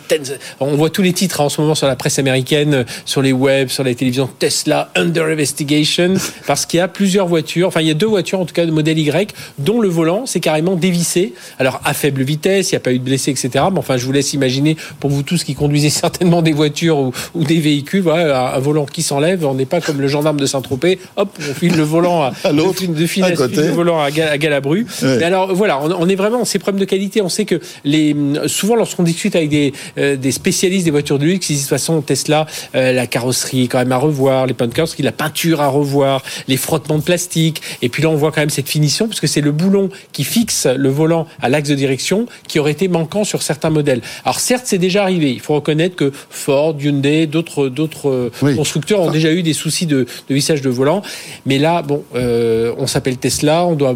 on 0.60 0.76
voit 0.76 0.90
tous 0.90 1.02
les 1.02 1.12
titres 1.12 1.40
hein, 1.40 1.44
en 1.44 1.49
ce 1.49 1.60
moment 1.60 1.75
sur 1.75 1.87
la 1.87 1.96
presse 1.96 2.19
américaine, 2.19 2.84
sur 3.04 3.22
les 3.22 3.32
webs, 3.32 3.69
sur 3.69 3.84
la 3.84 3.94
télévision. 3.94 4.28
Tesla 4.38 4.90
under 4.94 5.26
investigation, 5.26 6.14
parce 6.46 6.66
qu'il 6.66 6.78
y 6.78 6.81
a 6.81 6.88
plusieurs 6.88 7.26
voitures. 7.26 7.69
Enfin, 7.69 7.81
il 7.81 7.88
y 7.88 7.90
a 7.90 7.94
deux 7.94 8.06
voitures 8.06 8.35
en 8.40 8.44
tout 8.44 8.54
cas 8.54 8.66
de 8.66 8.70
modèle 8.70 8.98
Y, 8.98 9.34
dont 9.58 9.80
le 9.80 9.88
volant 9.88 10.26
s'est 10.26 10.40
carrément 10.40 10.76
dévissé. 10.76 11.34
Alors 11.58 11.80
à 11.84 11.94
faible 11.94 12.22
vitesse, 12.22 12.70
il 12.70 12.74
n'y 12.74 12.78
a 12.78 12.80
pas 12.80 12.92
eu 12.92 12.98
de 12.98 13.04
blessés, 13.04 13.30
etc. 13.30 13.50
Mais 13.72 13.78
enfin, 13.78 13.96
je 13.96 14.04
vous 14.04 14.12
laisse 14.12 14.32
imaginer 14.32 14.76
pour 15.00 15.10
vous 15.10 15.22
tous 15.22 15.44
qui 15.44 15.54
conduisez 15.54 15.90
certainement 16.06 16.42
des 16.42 16.52
voitures 16.52 16.98
ou, 17.34 17.44
des 17.44 17.58
véhicules, 17.58 18.02
voilà, 18.02 18.54
un 18.54 18.58
volant 18.58 18.86
qui 18.86 19.02
s'enlève. 19.02 19.44
On 19.46 19.54
n'est 19.54 19.66
pas 19.66 19.80
comme 19.80 20.00
le 20.00 20.08
gendarme 20.08 20.38
de 20.38 20.46
Saint-Tropez. 20.46 20.98
Hop, 21.16 21.36
on 21.38 21.54
file 21.54 21.76
le 21.76 21.82
volant 21.82 22.22
à, 22.22 22.32
l'autre, 22.52 22.84
de 22.86 23.06
finesse, 23.06 23.38
le 23.38 23.70
volant 23.70 24.00
à, 24.00 24.10
Galabru. 24.10 24.86
Mais 25.02 25.22
alors 25.22 25.54
voilà, 25.54 25.80
on, 25.80 26.08
est 26.08 26.14
vraiment 26.14 26.44
ces 26.44 26.58
problèmes 26.58 26.80
de 26.80 26.84
qualité. 26.84 27.22
On 27.22 27.28
sait 27.28 27.44
que 27.44 27.60
les 27.84 28.14
souvent 28.46 28.76
lorsqu'on 28.76 29.02
discute 29.02 29.36
avec 29.36 29.48
des, 29.48 29.72
euh, 29.98 30.16
des 30.16 30.32
spécialistes 30.32 30.84
des 30.84 30.90
voitures 30.90 31.18
de 31.18 31.24
luxe, 31.24 31.50
ils 31.50 31.54
disent 31.54 31.64
de 31.64 31.68
toute 31.68 31.78
façon 31.78 32.00
Tesla, 32.00 32.46
euh, 32.74 32.92
la 32.92 33.06
carrosserie 33.06 33.68
quand 33.68 33.78
même 33.78 33.92
à 33.92 33.96
revoir, 33.96 34.46
les 34.46 34.54
bunkers, 34.54 34.86
la 34.98 35.12
peinture 35.12 35.60
à 35.60 35.68
revoir, 35.68 36.22
les 36.48 36.56
frottements 36.56 36.98
de 36.98 37.02
plastique. 37.02 37.62
Et 37.82 37.88
puis 37.88 38.02
là, 38.02 38.08
on 38.08 38.16
voit 38.16 38.25
quand 38.31 38.40
même 38.40 38.50
cette 38.50 38.69
finition, 38.69 39.08
puisque 39.08 39.28
c'est 39.28 39.40
le 39.40 39.52
boulon 39.52 39.88
qui 40.12 40.25
fixe 40.25 40.67
le 40.67 40.88
volant 40.88 41.26
à 41.40 41.49
l'axe 41.49 41.69
de 41.69 41.75
direction 41.75 42.26
qui 42.49 42.58
aurait 42.58 42.73
été 42.73 42.88
manquant 42.88 43.25
sur 43.25 43.43
certains 43.43 43.70
modèles. 43.70 44.00
Alors 44.25 44.40
certes, 44.40 44.64
c'est 44.67 44.78
déjà 44.78 45.02
arrivé. 45.02 45.32
Il 45.32 45.40
faut 45.40 45.55
reconnaître 45.55 45.96
que 45.96 46.12
Ford, 46.31 46.76
Hyundai, 46.81 47.26
d'autres 47.26 47.69
d'autres 47.69 48.31
constructeurs 48.56 49.00
ont 49.00 49.11
déjà 49.11 49.32
eu 49.32 49.43
des 49.43 49.52
soucis 49.52 49.87
de, 49.87 50.06
de, 50.28 50.34
vissage 50.34 50.62
de 50.62 50.70
volant. 50.70 51.02
Mais 51.44 51.58
là, 51.58 51.82
bon, 51.82 52.05
euh, 52.14 52.75
on 52.78 52.87
s'appelle 52.87 53.17
Tesla, 53.17 53.67
on 53.67 53.75
doit 53.75 53.94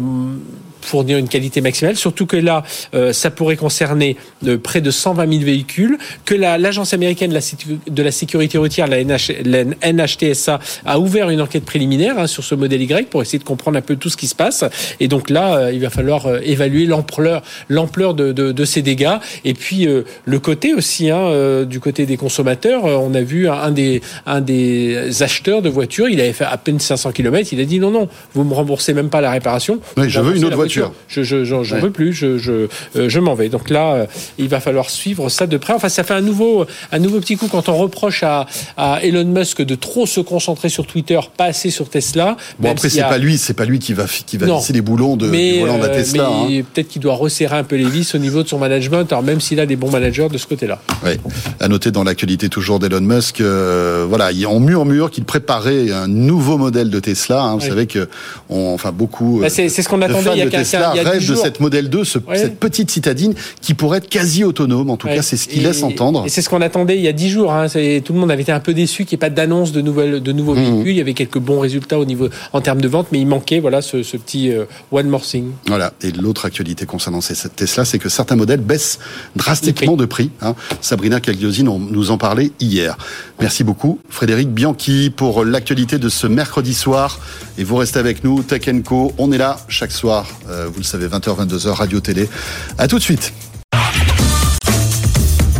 fournir 0.85 1.17
une 1.17 1.27
qualité 1.27 1.61
maximale, 1.61 1.95
surtout 1.95 2.25
que 2.25 2.37
là, 2.37 2.63
euh, 2.93 3.13
ça 3.13 3.31
pourrait 3.31 3.55
concerner 3.55 4.17
euh, 4.47 4.57
près 4.57 4.81
de 4.81 4.91
120 4.91 5.31
000 5.31 5.43
véhicules, 5.43 5.97
que 6.25 6.35
l'agence 6.35 6.93
américaine 6.93 7.29
de 7.29 7.35
la, 7.35 7.41
de 7.87 8.03
la, 8.03 8.11
sécurité 8.11 8.57
routière, 8.57 8.87
la, 8.87 9.03
NHTSA, 9.03 10.59
a 10.85 10.99
ouvert 10.99 11.29
une 11.29 11.41
enquête 11.41 11.65
préliminaire 11.65 12.17
hein, 12.17 12.27
sur 12.27 12.43
ce 12.43 12.55
modèle 12.55 12.81
Y 12.81 13.09
pour 13.09 13.21
essayer 13.21 13.39
de 13.39 13.43
comprendre 13.43 13.77
un 13.77 13.81
peu 13.81 13.95
tout 13.95 14.09
ce 14.09 14.17
qui 14.17 14.27
se 14.27 14.35
passe. 14.35 14.63
Et 14.99 15.07
donc 15.07 15.29
là, 15.29 15.55
euh, 15.55 15.71
il 15.71 15.79
va 15.79 15.89
falloir 15.89 16.27
évaluer 16.43 16.85
l'ampleur, 16.85 17.41
l'ampleur 17.69 18.13
de, 18.13 18.31
de, 18.31 18.51
de, 18.51 18.65
ces 18.65 18.81
dégâts. 18.81 19.17
Et 19.45 19.53
puis 19.53 19.87
le 20.25 20.39
côté 20.39 20.73
aussi, 20.73 21.09
hein, 21.09 21.63
du 21.65 21.79
côté 21.79 22.05
des 22.05 22.17
consommateurs, 22.17 22.85
on 22.85 23.13
a 23.13 23.21
vu 23.21 23.49
un 23.49 23.71
des, 23.71 24.01
un 24.25 24.41
des 24.41 25.21
acheteurs 25.21 25.61
de 25.61 25.69
voitures, 25.69 26.09
il 26.09 26.19
avait 26.21 26.33
fait 26.33 26.45
à 26.45 26.57
peine 26.57 26.79
500 26.79 27.11
km, 27.11 27.49
il 27.51 27.59
a 27.59 27.65
dit 27.65 27.79
non, 27.79 27.91
non, 27.91 28.07
vous 28.33 28.43
me 28.43 28.53
remboursez 28.53 28.93
même 28.93 29.09
pas 29.09 29.21
la 29.21 29.31
réparation. 29.31 29.79
Oui, 29.97 30.09
je 30.09 30.19
veux 30.19 30.35
une 30.35 30.45
autre 30.45 30.55
voiture. 30.55 30.70
Je 31.07 31.23
je 31.23 31.43
j'en 31.43 31.61
veux 31.61 31.91
plus. 31.91 32.13
Je 32.13 32.37
je, 32.37 32.67
euh, 32.95 33.09
je 33.09 33.19
m'en 33.19 33.35
vais. 33.35 33.49
Donc 33.49 33.69
là, 33.69 33.93
euh, 33.93 34.05
il 34.37 34.47
va 34.47 34.59
falloir 34.59 34.89
suivre 34.89 35.29
ça 35.29 35.47
de 35.47 35.57
près. 35.57 35.73
Enfin, 35.73 35.89
ça 35.89 36.03
fait 36.03 36.13
un 36.13 36.21
nouveau 36.21 36.65
un 36.91 36.99
nouveau 36.99 37.19
petit 37.19 37.37
coup 37.37 37.47
quand 37.47 37.69
on 37.69 37.77
reproche 37.77 38.23
à, 38.23 38.45
à 38.77 39.03
Elon 39.03 39.25
Musk 39.25 39.61
de 39.61 39.75
trop 39.75 40.05
se 40.05 40.21
concentrer 40.21 40.69
sur 40.69 40.85
Twitter, 40.85 41.19
pas 41.37 41.45
assez 41.45 41.69
sur 41.69 41.89
Tesla. 41.89 42.37
Bon 42.59 42.71
après, 42.71 42.89
c'est 42.89 43.01
pas 43.01 43.17
lui, 43.17 43.37
c'est 43.37 43.53
pas 43.53 43.65
lui 43.65 43.79
qui 43.79 43.93
va 43.93 44.05
qui 44.05 44.37
va 44.37 44.47
les 44.71 44.81
boulons 44.81 45.17
de 45.17 45.27
mais, 45.27 45.53
du 45.53 45.59
volant 45.59 45.77
de 45.77 45.83
la 45.83 45.89
euh, 45.89 45.95
Tesla. 45.95 46.29
Mais 46.47 46.59
hein. 46.59 46.63
peut-être 46.73 46.87
qu'il 46.87 47.01
doit 47.01 47.15
resserrer 47.15 47.57
un 47.57 47.63
peu 47.63 47.75
les 47.75 47.89
vis 47.89 48.13
au 48.15 48.17
niveau 48.17 48.43
de 48.43 48.47
son 48.47 48.57
management. 48.57 49.11
Alors 49.11 49.23
même 49.23 49.41
s'il 49.41 49.59
a 49.59 49.65
des 49.65 49.75
bons 49.75 49.91
managers 49.91 50.27
de 50.31 50.37
ce 50.37 50.47
côté-là. 50.47 50.79
Oui. 51.03 51.11
À 51.59 51.67
noter 51.67 51.91
dans 51.91 52.03
l'actualité 52.03 52.49
toujours 52.49 52.79
d'Elon 52.79 53.01
Musk, 53.01 53.41
euh, 53.41 54.05
voilà, 54.07 54.29
on 54.47 54.59
murmure 54.59 55.11
qu'il 55.11 55.23
préparait 55.25 55.91
un 55.91 56.07
nouveau 56.07 56.57
modèle 56.57 56.89
de 56.89 56.99
Tesla. 56.99 57.41
Hein. 57.41 57.55
Vous 57.55 57.67
savez 57.67 57.87
que 57.87 58.07
on, 58.49 58.73
enfin 58.73 58.91
beaucoup. 58.91 59.39
Bah, 59.41 59.49
c'est 59.49 59.69
ce 59.69 59.87
qu'on 59.87 60.01
attendait 60.01 60.31
il 60.33 60.37
y 60.37 60.41
a 60.41 60.49
Tesla 60.63 60.91
rêve 60.91 61.27
de 61.27 61.35
cette 61.35 61.59
modèle 61.59 61.89
2, 61.89 62.03
cette 62.03 62.59
petite 62.59 62.91
citadine 62.91 63.33
qui 63.61 63.73
pourrait 63.73 63.99
être 63.99 64.09
quasi 64.09 64.43
autonome. 64.43 64.89
En 64.89 64.97
tout 64.97 65.07
cas, 65.07 65.21
c'est 65.21 65.37
ce 65.37 65.47
qu'il 65.47 65.63
laisse 65.63 65.83
entendre. 65.83 66.23
Et 66.25 66.29
c'est 66.29 66.41
ce 66.41 66.49
qu'on 66.49 66.61
attendait 66.61 66.97
il 66.97 67.03
y 67.03 67.07
a 67.07 67.13
10 67.13 67.29
jours. 67.29 67.53
Hein. 67.53 67.67
Tout 67.67 68.13
le 68.13 68.19
monde 68.19 68.31
avait 68.31 68.41
été 68.43 68.51
un 68.51 68.59
peu 68.59 68.73
déçu 68.73 69.05
qu'il 69.05 69.17
n'y 69.17 69.19
ait 69.19 69.27
pas 69.27 69.29
d'annonce 69.29 69.71
de, 69.71 69.81
nouvelles, 69.81 70.21
de 70.21 70.31
nouveaux 70.31 70.55
mmh. 70.55 70.59
véhicules. 70.59 70.91
Il 70.91 70.97
y 70.97 71.01
avait 71.01 71.13
quelques 71.13 71.39
bons 71.39 71.59
résultats 71.59 71.99
au 71.99 72.05
niveau, 72.05 72.29
en 72.53 72.61
termes 72.61 72.81
de 72.81 72.87
vente, 72.87 73.07
mais 73.11 73.19
il 73.19 73.27
manquait 73.27 73.59
voilà, 73.59 73.81
ce, 73.81 73.97
petit 73.97 74.51
euh, 74.51 74.65
one 74.91 75.07
more 75.07 75.21
thing. 75.21 75.51
Voilà. 75.67 75.93
Et 76.01 76.11
l'autre 76.11 76.45
actualité 76.45 76.85
concernant 76.85 77.21
cette 77.21 77.55
Tesla, 77.55 77.85
c'est 77.85 77.99
que 77.99 78.09
certains 78.09 78.35
modèles 78.35 78.61
baissent 78.61 78.99
drastiquement 79.35 79.95
de 79.95 80.05
prix. 80.05 80.31
Hein. 80.41 80.55
Sabrina 80.81 81.19
Cagliosi 81.19 81.63
nous 81.63 82.11
en 82.11 82.17
parlait 82.17 82.51
hier. 82.59 82.97
Merci 83.39 83.63
beaucoup, 83.63 83.99
Frédéric 84.09 84.49
Bianchi, 84.49 85.11
pour 85.15 85.43
l'actualité 85.43 85.97
de 85.97 86.09
ce 86.09 86.27
mercredi 86.27 86.73
soir. 86.73 87.19
Et 87.57 87.63
vous 87.63 87.75
restez 87.75 87.99
avec 87.99 88.23
nous, 88.23 88.43
Tech 88.43 88.61
Co. 88.85 89.13
On 89.17 89.31
est 89.31 89.37
là 89.37 89.57
chaque 89.67 89.91
soir 89.91 90.27
Euh, 90.51 90.67
vous 90.67 90.79
le 90.79 90.83
savez, 90.83 91.07
20h, 91.07 91.47
22h, 91.47 91.69
radio-télé. 91.69 92.29
À 92.77 92.87
tout 92.87 92.97
de 92.97 93.03
suite. 93.03 93.33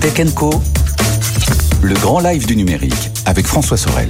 Tech 0.01 0.33
Co, 0.35 0.61
le 1.81 1.93
grand 1.95 2.19
live 2.19 2.45
du 2.45 2.55
numérique 2.55 3.11
avec 3.25 3.45
François 3.47 3.77
Sorel. 3.77 4.09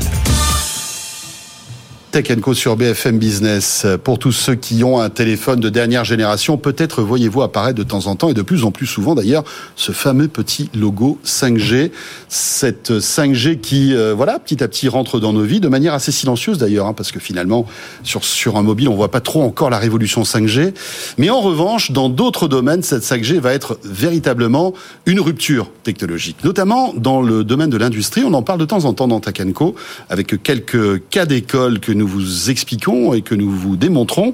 Tech 2.12 2.28
Co 2.42 2.54
sur 2.54 2.76
BFM 2.76 3.20
Business. 3.20 3.88
Pour 4.04 4.20
tous 4.20 4.34
ceux 4.34 4.56
qui 4.56 4.84
ont 4.84 5.00
un 5.00 5.10
téléphone 5.10 5.62
de 5.62 5.70
dernière 5.70 6.04
génération, 6.04 6.58
peut-être 6.58 7.02
voyez-vous 7.02 7.42
apparaître 7.42 7.78
de 7.78 7.84
temps 7.84 8.08
en 8.08 8.18
temps 8.18 8.28
et 8.28 8.34
de 8.34 8.42
plus 8.42 8.66
en 8.66 8.72
plus 8.72 8.86
souvent 8.86 9.16
d'ailleurs 9.16 9.46
ce 9.78 9.94
fameux 9.94 10.28
petit 10.28 10.70
logo 10.76 11.20
5G. 11.26 11.92
Cette 12.28 12.92
5G 12.92 13.62
qui, 13.62 13.96
euh, 13.96 14.14
voilà, 14.14 14.40
petit 14.40 14.62
à 14.62 14.68
petit 14.68 14.90
rentre 14.90 15.22
dans 15.22 15.32
nos 15.32 15.44
vies 15.44 15.62
de 15.62 15.70
manière 15.70 15.94
assez 15.94 16.12
silencieuse 16.12 16.58
d'ailleurs, 16.58 16.88
hein, 16.88 16.94
parce 16.94 17.14
que 17.14 17.20
finalement 17.22 17.66
sur 18.04 18.26
sur 18.26 18.58
un 18.58 18.64
mobile 18.64 18.90
on 18.90 18.96
voit 18.96 19.12
pas 19.12 19.22
trop 19.22 19.42
encore 19.44 19.70
la 19.70 19.80
révolution 19.80 20.24
5G. 20.24 20.74
Mais 21.18 21.30
en 21.30 21.40
revanche, 21.40 21.92
dans 21.92 22.10
d'autres 22.10 22.50
domaines, 22.50 22.84
cette 22.84 23.04
5G 23.04 23.40
va 23.40 23.54
être 23.54 23.80
véritablement 23.86 24.74
une 25.06 25.22
rupture 25.22 25.72
technologique, 25.84 26.44
notamment 26.44 26.94
dans 26.94 27.22
le 27.22 27.46
domaine 27.46 27.70
de 27.70 27.78
l'industrie. 27.78 28.24
On 28.26 28.34
en 28.34 28.44
parle 28.44 28.60
de 28.60 28.66
temps 28.66 28.84
en 28.84 28.92
temps 28.92 29.08
dans 29.08 29.22
Tech 29.22 29.42
Co 29.54 29.76
avec 30.10 30.44
quelques 30.44 31.08
cas 31.10 31.26
d'école 31.26 31.80
que 31.80 31.94
nous 31.94 32.01
nous 32.02 32.08
vous 32.08 32.50
expliquons 32.50 33.14
et 33.14 33.22
que 33.22 33.36
nous 33.36 33.52
vous 33.52 33.76
démontrons. 33.78 34.34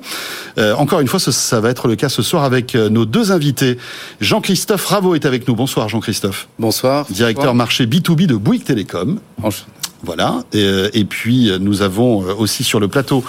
Euh, 0.57 0.73
encore 0.75 1.01
une 1.01 1.07
fois, 1.07 1.19
ça, 1.19 1.31
ça, 1.31 1.59
va 1.59 1.69
être 1.69 1.87
le 1.87 1.95
cas 1.95 2.07
ce 2.09 2.21
soir 2.21 2.43
avec 2.43 2.75
euh, 2.75 2.89
nos 2.89 3.05
deux 3.05 3.31
invités. 3.31 3.77
Jean-Christophe 4.21 4.85
Raveau 4.85 5.15
est 5.15 5.25
avec 5.25 5.47
nous. 5.47 5.55
Bonsoir 5.55 5.89
Jean-Christophe. 5.89 6.47
Bonsoir. 6.57 7.05
Directeur 7.09 7.43
Bonsoir. 7.43 7.55
marché 7.55 7.85
B2B 7.85 8.25
de 8.25 8.35
Bouygues 8.35 8.63
Télécom. 8.63 9.19
Voilà. 10.03 10.43
Et, 10.53 10.63
euh, 10.63 10.89
et, 10.93 11.05
puis 11.05 11.51
nous 11.59 11.81
avons 11.81 12.19
aussi 12.19 12.63
sur 12.63 12.79
le 12.79 12.87
plateau 12.87 13.23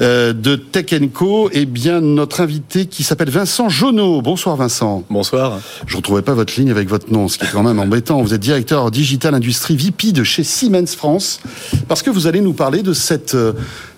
euh, 0.00 0.32
de 0.32 0.56
Tech 0.56 0.86
Co, 1.12 1.48
eh 1.52 1.64
bien 1.64 2.00
notre 2.00 2.40
invité 2.40 2.86
qui 2.86 3.02
s'appelle 3.02 3.30
Vincent 3.30 3.68
Jonot. 3.68 4.20
Bonsoir 4.20 4.56
Vincent. 4.56 5.04
Bonsoir. 5.08 5.58
Je 5.86 5.94
ne 5.94 5.96
retrouvais 5.96 6.22
pas 6.22 6.34
votre 6.34 6.58
ligne 6.58 6.70
avec 6.70 6.88
votre 6.88 7.10
nom, 7.10 7.28
ce 7.28 7.38
qui 7.38 7.44
est 7.44 7.52
quand 7.52 7.62
même 7.62 7.78
embêtant. 7.78 8.20
Vous 8.22 8.34
êtes 8.34 8.40
directeur 8.40 8.90
digital 8.90 9.34
industrie 9.34 9.76
VP 9.76 10.12
de 10.12 10.22
chez 10.22 10.44
Siemens 10.44 10.94
France, 10.96 11.40
parce 11.88 12.02
que 12.02 12.10
vous 12.10 12.26
allez 12.26 12.40
nous 12.40 12.52
parler 12.52 12.82
de 12.82 12.92
cette 12.92 13.36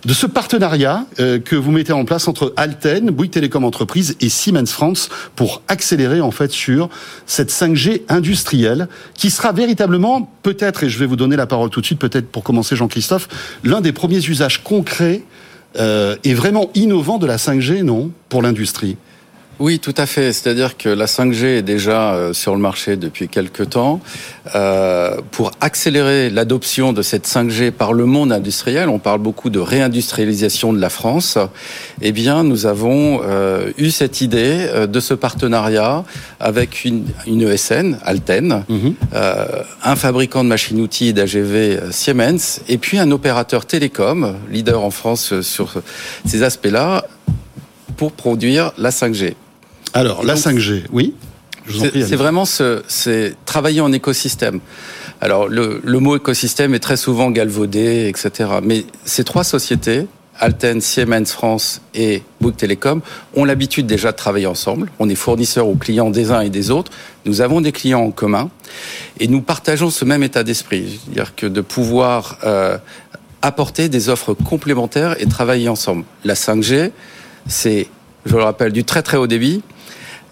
de 0.04 0.12
ce 0.12 0.26
partenariat 0.26 1.04
euh, 1.20 1.38
que 1.38 1.56
vous 1.56 1.72
mettez 1.72 1.92
en 1.92 2.04
place 2.04 2.28
entre 2.28 2.52
Alten, 2.56 3.10
Bouygues 3.10 3.32
Télécom 3.32 3.64
Entreprise 3.64 4.16
et 4.20 4.28
Siemens 4.28 4.70
France 4.70 5.08
pour 5.34 5.62
accélérer 5.68 6.20
en 6.20 6.30
fait 6.30 6.50
sur 6.50 6.88
cette 7.26 7.50
5G 7.50 8.02
industrielle 8.08 8.88
qui 9.14 9.30
sera 9.30 9.52
véritablement 9.52 10.30
peut-être 10.42 10.84
et 10.84 10.88
je 10.88 10.98
vais 10.98 11.06
vous 11.06 11.16
donner 11.16 11.36
la 11.36 11.46
parole 11.46 11.70
tout 11.70 11.80
de 11.80 11.86
suite 11.86 11.98
peut-être 11.98 12.28
pour 12.28 12.44
commencer 12.44 12.76
Jean-Christophe 12.76 13.28
l'un 13.64 13.80
des 13.80 13.92
premiers 13.92 14.24
usages 14.24 14.62
concrets 14.62 15.22
euh, 15.78 16.16
et 16.24 16.34
vraiment 16.34 16.70
innovants 16.74 17.18
de 17.18 17.26
la 17.26 17.36
5G 17.36 17.82
non 17.82 18.10
pour 18.28 18.42
l'industrie? 18.42 18.96
Oui, 19.60 19.80
tout 19.80 19.94
à 19.96 20.06
fait. 20.06 20.32
C'est-à-dire 20.32 20.76
que 20.76 20.88
la 20.88 21.06
5G 21.06 21.44
est 21.58 21.62
déjà 21.62 22.14
euh, 22.14 22.32
sur 22.32 22.54
le 22.54 22.60
marché 22.60 22.96
depuis 22.96 23.28
quelques 23.28 23.70
temps. 23.70 24.00
Euh, 24.54 25.16
pour 25.32 25.50
accélérer 25.60 26.30
l'adoption 26.30 26.92
de 26.92 27.02
cette 27.02 27.26
5G 27.26 27.72
par 27.72 27.92
le 27.92 28.04
monde 28.04 28.32
industriel, 28.32 28.88
on 28.88 29.00
parle 29.00 29.18
beaucoup 29.18 29.50
de 29.50 29.58
réindustrialisation 29.58 30.72
de 30.72 30.80
la 30.80 30.90
France. 30.90 31.38
Eh 32.02 32.12
bien, 32.12 32.44
nous 32.44 32.66
avons 32.66 33.20
euh, 33.24 33.72
eu 33.78 33.90
cette 33.90 34.20
idée 34.20 34.68
de 34.88 35.00
ce 35.00 35.14
partenariat 35.14 36.04
avec 36.38 36.84
une, 36.84 37.06
une 37.26 37.42
ESN, 37.42 37.98
Alten, 38.04 38.64
mm 38.68 38.76
-hmm. 38.76 38.94
un 39.84 39.96
fabricant 39.96 40.44
de 40.44 40.48
machines-outils 40.48 41.12
d'AGV 41.12 41.80
Siemens, 41.90 42.60
et 42.68 42.78
puis 42.78 42.98
un 42.98 43.10
opérateur 43.10 43.66
télécom, 43.66 44.34
leader 44.52 44.80
en 44.84 44.90
France 44.90 45.40
sur 45.40 45.82
ces 46.26 46.42
aspects-là, 46.42 47.04
pour 47.96 48.12
produire 48.12 48.72
la 48.78 48.90
5G. 48.90 49.34
Alors, 49.94 50.24
la 50.24 50.34
5G, 50.34 50.84
oui 50.92 51.14
c'est 51.70 52.16
vraiment 52.16 52.44
ce, 52.44 52.82
c'est 52.88 53.34
travailler 53.44 53.80
en 53.80 53.92
écosystème. 53.92 54.60
Alors 55.20 55.48
le, 55.48 55.80
le, 55.84 55.98
mot 55.98 56.16
écosystème 56.16 56.74
est 56.74 56.78
très 56.78 56.96
souvent 56.96 57.30
galvaudé, 57.30 58.08
etc. 58.08 58.50
Mais 58.62 58.84
ces 59.04 59.24
trois 59.24 59.44
sociétés, 59.44 60.06
Alten, 60.38 60.80
Siemens 60.80 61.26
France 61.26 61.82
et 61.94 62.22
Bouygues 62.40 62.56
Télécom, 62.56 63.00
ont 63.34 63.44
l'habitude 63.44 63.86
déjà 63.86 64.12
de 64.12 64.16
travailler 64.16 64.46
ensemble. 64.46 64.90
On 64.98 65.08
est 65.08 65.16
fournisseurs 65.16 65.66
aux 65.66 65.74
clients 65.74 66.10
des 66.10 66.30
uns 66.30 66.40
et 66.40 66.50
des 66.50 66.70
autres. 66.70 66.92
Nous 67.24 67.40
avons 67.40 67.60
des 67.60 67.72
clients 67.72 68.02
en 68.02 68.10
commun 68.12 68.50
et 69.18 69.26
nous 69.26 69.42
partageons 69.42 69.90
ce 69.90 70.04
même 70.04 70.22
état 70.22 70.44
d'esprit, 70.44 71.00
c'est-à-dire 71.04 71.34
que 71.34 71.46
de 71.46 71.60
pouvoir 71.60 72.38
euh, 72.44 72.78
apporter 73.42 73.88
des 73.88 74.08
offres 74.08 74.34
complémentaires 74.34 75.20
et 75.20 75.26
travailler 75.26 75.68
ensemble. 75.68 76.04
La 76.24 76.34
5G, 76.34 76.92
c'est, 77.48 77.88
je 78.24 78.36
le 78.36 78.42
rappelle, 78.44 78.72
du 78.72 78.84
très 78.84 79.02
très 79.02 79.16
haut 79.16 79.26
débit 79.26 79.62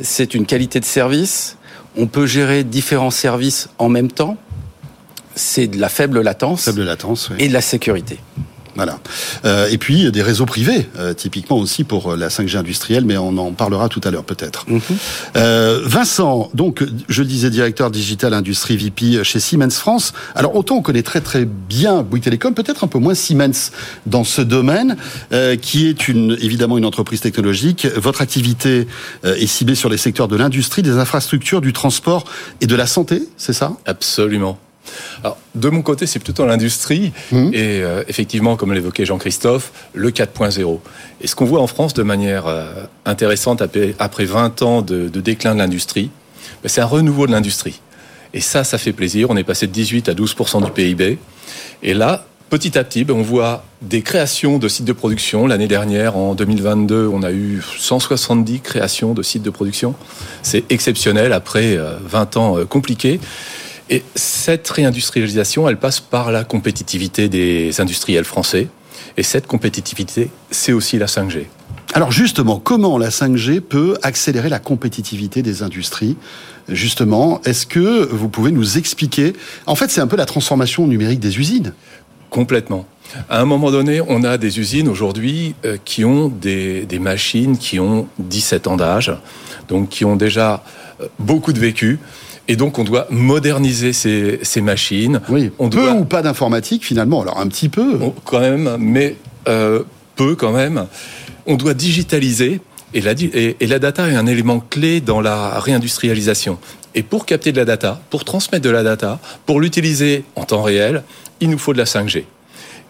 c'est 0.01 0.35
une 0.35 0.47
qualité 0.47 0.81
de 0.81 0.85
service. 0.85 1.57
On 1.97 2.07
peut 2.07 2.27
gérer 2.27 2.65
différents 2.65 3.11
services 3.11 3.69
en 3.79 3.89
même 3.89 4.11
temps. 4.11 4.37
C'est 5.35 5.67
de 5.67 5.79
la 5.79 5.89
faible 5.89 6.23
latence, 6.23 6.65
faible 6.65 6.83
latence 6.83 7.31
oui. 7.31 7.37
et 7.41 7.49
de 7.49 7.53
la 7.53 7.61
sécurité. 7.61 8.19
Voilà. 8.77 8.99
Euh, 9.45 9.69
et 9.71 9.79
puis 9.79 10.11
des 10.13 10.23
réseaux 10.23 10.47
privés, 10.47 10.89
euh, 10.99 11.15
typiquement 11.15 11.59
aussi 11.59 11.85
pour 11.85 12.15
la 12.17 12.29
5G 12.29 12.57
industrielle, 12.59 13.05
mais 13.05 13.17
on 13.17 13.37
en 13.39 13.53
parlera 13.53 13.89
tout 13.89 14.01
à 14.05 14.11
l'heure 14.11 14.25
peut-être. 14.25 14.65
Mm 14.69 14.77
-hmm. 14.79 14.81
euh, 15.37 15.81
Vincent, 15.85 16.51
donc 16.55 16.85
je 17.09 17.23
le 17.23 17.29
disais 17.29 17.51
directeur 17.51 17.91
digital 17.91 18.35
industrie 18.35 18.77
VP 18.77 19.25
chez 19.25 19.41
Siemens 19.41 19.79
France. 19.85 20.13
Alors 20.35 20.55
autant 20.57 20.77
on 20.77 20.83
connaît 20.83 21.03
très 21.03 21.21
très 21.21 21.45
bien 21.45 22.03
Bouygues 22.03 22.25
Télécom, 22.25 22.55
peut-être 22.55 22.85
un 22.85 22.89
peu 22.89 22.99
moins 22.99 23.15
Siemens 23.15 23.73
dans 24.07 24.25
ce 24.25 24.43
domaine, 24.43 24.97
euh, 25.33 25.57
qui 25.57 25.87
est 25.89 26.09
une 26.09 26.37
évidemment 26.41 26.77
une 26.79 26.85
entreprise 26.85 27.21
technologique. 27.21 27.87
Votre 27.97 28.21
activité 28.23 28.87
euh, 29.25 29.35
est 29.37 29.47
ciblée 29.47 29.75
sur 29.75 29.89
les 29.89 29.99
secteurs 29.99 30.29
de 30.29 30.37
l'industrie, 30.37 30.83
des 30.83 30.99
infrastructures, 30.99 31.61
du 31.61 31.73
transport 31.73 32.25
et 32.61 32.67
de 32.67 32.77
la 32.77 32.87
santé, 32.87 33.23
c'est 33.37 33.53
ça? 33.53 33.73
Absolument. 33.87 34.59
Alors, 35.23 35.39
de 35.55 35.69
mon 35.69 35.83
côté, 35.83 36.07
c'est 36.07 36.19
plutôt 36.19 36.47
l'industrie 36.47 37.13
mmh. 37.33 37.51
et 37.53 37.83
euh, 37.83 38.03
effectivement, 38.09 38.57
comme 38.57 38.73
l'évoquait 38.73 39.05
Jean-Christophe, 39.05 39.73
le 39.95 40.11
4.0. 40.11 40.81
Et 41.21 41.27
ce 41.27 41.35
qu'on 41.35 41.45
voit 41.45 41.61
en 41.61 41.67
France 41.67 41.95
de 41.95 42.03
manière 42.03 42.47
euh, 42.47 42.85
intéressante 43.05 43.63
après, 43.63 43.95
après 43.99 44.25
20 44.25 44.63
ans 44.63 44.83
de, 44.83 45.09
de 45.09 45.21
déclin 45.21 45.55
de 45.55 45.59
l'industrie, 45.59 46.11
ben, 46.63 46.69
c'est 46.69 46.81
un 46.81 46.87
renouveau 46.87 47.27
de 47.27 47.33
l'industrie. 47.33 47.81
Et 48.35 48.41
ça, 48.41 48.65
ça 48.65 48.79
fait 48.79 48.93
plaisir. 48.93 49.31
On 49.31 49.37
est 49.37 49.45
passé 49.45 49.67
de 49.67 49.73
18 49.73 50.09
à 50.09 50.15
12% 50.15 50.65
du 50.65 50.71
PIB. 50.71 51.19
Et 51.83 51.95
là, 51.95 52.27
petit 52.51 52.77
à 52.79 52.85
petit, 52.85 53.05
ben, 53.05 53.15
on 53.15 53.23
voit 53.23 53.65
des 53.83 54.03
créations 54.03 54.59
de 54.59 54.69
sites 54.69 54.85
de 54.85 54.93
production. 54.93 55.47
L'année 55.47 55.69
dernière, 55.69 56.17
en 56.17 56.35
2022, 56.35 57.09
on 57.13 57.23
a 57.23 57.33
eu 57.33 57.63
170 57.79 58.61
créations 58.61 59.15
de 59.15 59.23
sites 59.23 59.43
de 59.43 59.51
production. 59.51 59.95
C'est 60.43 60.65
exceptionnel 60.71 61.33
après 61.33 61.79
20 62.05 62.37
ans 62.37 62.57
compliqués. 62.69 63.21
Et 63.89 64.03
cette 64.15 64.69
réindustrialisation, 64.69 65.69
elle 65.69 65.79
passe 65.79 66.01
par 66.01 66.33
la 66.33 66.45
compétitivité 66.45 67.29
des 67.29 67.81
industriels 67.81 68.25
français. 68.25 68.69
Et 69.17 69.23
cette 69.23 69.47
compétitivité, 69.47 70.31
c'est 70.51 70.73
aussi 70.73 70.99
la 70.99 71.07
5G. 71.07 71.47
Alors 71.95 72.13
justement, 72.13 72.59
comment 72.59 72.99
la 72.99 73.11
5G 73.11 73.61
peut 73.61 73.97
accélérer 74.03 74.49
la 74.49 74.59
compétitivité 74.59 75.43
des 75.43 75.63
industries? 75.63 76.17
Justement, 76.69 77.41
est-ce 77.45 77.67
que 77.67 78.07
vous 78.11 78.29
pouvez 78.29 78.51
nous 78.51 78.77
expliquer? 78.77 79.35
En 79.67 79.77
fait, 79.77 79.91
c'est 79.91 80.01
un 80.01 80.07
peu 80.07 80.17
la 80.17 80.27
transformation 80.27 80.87
numérique 80.87 81.21
des 81.21 81.39
usines. 81.39 81.73
Complètement. 82.29 82.87
À 83.29 83.41
un 83.41 83.45
moment 83.45 83.71
donné, 83.71 84.01
on 84.01 84.25
a 84.25 84.37
des 84.37 84.59
usines 84.59 84.89
aujourd'hui 84.89 85.55
euh, 85.65 85.77
qui 85.85 86.05
ont 86.05 86.29
des, 86.29 86.85
des, 86.87 86.99
machines 86.99 87.57
qui 87.57 87.79
ont 87.79 88.09
17 88.19 88.67
ans 88.67 88.77
d'âge, 88.77 89.13
donc 89.69 89.89
qui 89.89 90.05
ont 90.05 90.17
déjà 90.17 90.65
euh, 91.01 91.07
beaucoup 91.21 91.53
de 91.53 91.61
vécu. 91.61 92.01
Et 92.49 92.57
donc, 92.57 92.79
on 92.79 92.85
doit 92.85 93.07
moderniser 93.11 93.93
ces, 93.93 94.39
ces 94.43 94.61
machines. 94.61 95.21
Oui, 95.29 95.51
on 95.59 95.69
peu 95.69 95.79
doit... 95.79 95.93
ou 95.93 96.05
pas 96.05 96.23
d'informatique, 96.23 96.85
finalement. 96.85 97.23
Alors, 97.23 97.39
un 97.41 97.49
petit 97.49 97.69
peu. 97.69 97.99
Quand 98.25 98.41
même, 98.41 98.77
mais 98.79 99.17
euh, 99.49 99.83
peu 100.15 100.37
quand 100.37 100.53
même. 100.53 100.87
On 101.47 101.57
doit 101.57 101.75
digitaliser. 101.75 102.61
Et 102.95 103.01
la, 103.01 103.13
et, 103.13 103.57
et 103.59 103.67
la 103.67 103.79
data 103.79 104.09
est 104.09 104.15
un 104.15 104.27
élément 104.27 104.61
clé 104.61 105.01
dans 105.01 105.21
la 105.21 105.59
réindustrialisation. 105.59 106.59
Et 106.95 107.03
pour 107.03 107.27
capter 107.27 107.53
de 107.53 107.59
la 107.59 107.65
data, 107.65 108.01
pour 108.11 108.25
transmettre 108.25 108.65
de 108.65 108.71
la 108.71 108.83
data, 108.83 109.21
pour 109.45 109.61
l'utiliser 109.61 110.25
en 110.35 110.45
temps 110.45 110.63
réel, 110.63 111.03
il 111.41 111.51
nous 111.51 111.59
faut 111.59 111.73
de 111.73 111.79
la 111.79 111.85
5G. 111.85 112.25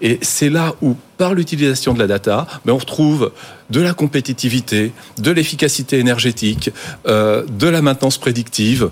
Et 0.03 0.19
c'est 0.23 0.51
là 0.51 0.75
où, 0.83 0.95
par 1.17 1.35
l'utilisation 1.35 1.95
de 1.95 1.99
la 1.99 2.07
data, 2.07 2.47
ben 2.65 2.73
on 2.75 2.79
retrouve 2.79 3.33
de 3.71 3.81
la 3.81 3.95
compétitivité, 3.95 4.93
de 5.19 5.31
l'efficacité 5.31 5.99
énergétique, 5.99 6.71
euh, 7.07 7.45
de 7.49 7.67
la 7.67 7.83
maintenance 7.83 8.19
prédictive, 8.19 8.91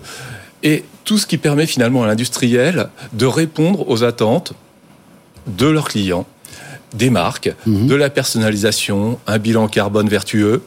et 0.64 0.82
tout 1.04 1.18
ce 1.18 1.26
qui 1.26 1.38
permet 1.38 1.66
finalement 1.66 2.02
à 2.02 2.06
l'industriel 2.08 2.88
de 3.12 3.26
répondre 3.26 3.88
aux 3.88 4.02
attentes 4.02 4.54
de 5.46 5.66
leurs 5.66 5.88
clients, 5.88 6.26
des 6.94 7.10
marques, 7.10 7.54
mmh. 7.66 7.86
de 7.86 7.94
la 7.94 8.10
personnalisation, 8.10 9.18
un 9.26 9.38
bilan 9.38 9.68
carbone 9.68 10.08
vertueux 10.08 10.62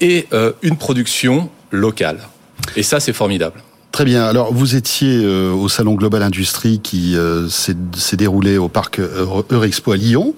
et 0.00 0.26
euh, 0.32 0.52
une 0.62 0.76
production 0.76 1.50
locale. 1.70 2.20
Et 2.76 2.82
ça, 2.82 3.00
c'est 3.00 3.12
formidable. 3.12 3.62
Très 3.94 4.04
bien. 4.04 4.24
Alors, 4.24 4.52
vous 4.52 4.74
étiez 4.74 5.20
euh, 5.22 5.52
au 5.52 5.68
Salon 5.68 5.94
Global 5.94 6.20
Industrie 6.22 6.80
qui 6.80 7.16
euh, 7.16 7.48
s'est 7.48 8.16
déroulé 8.16 8.58
au 8.58 8.68
parc 8.68 8.98
Eurexpo 8.98 9.92
à 9.92 9.96
Lyon. 9.96 10.34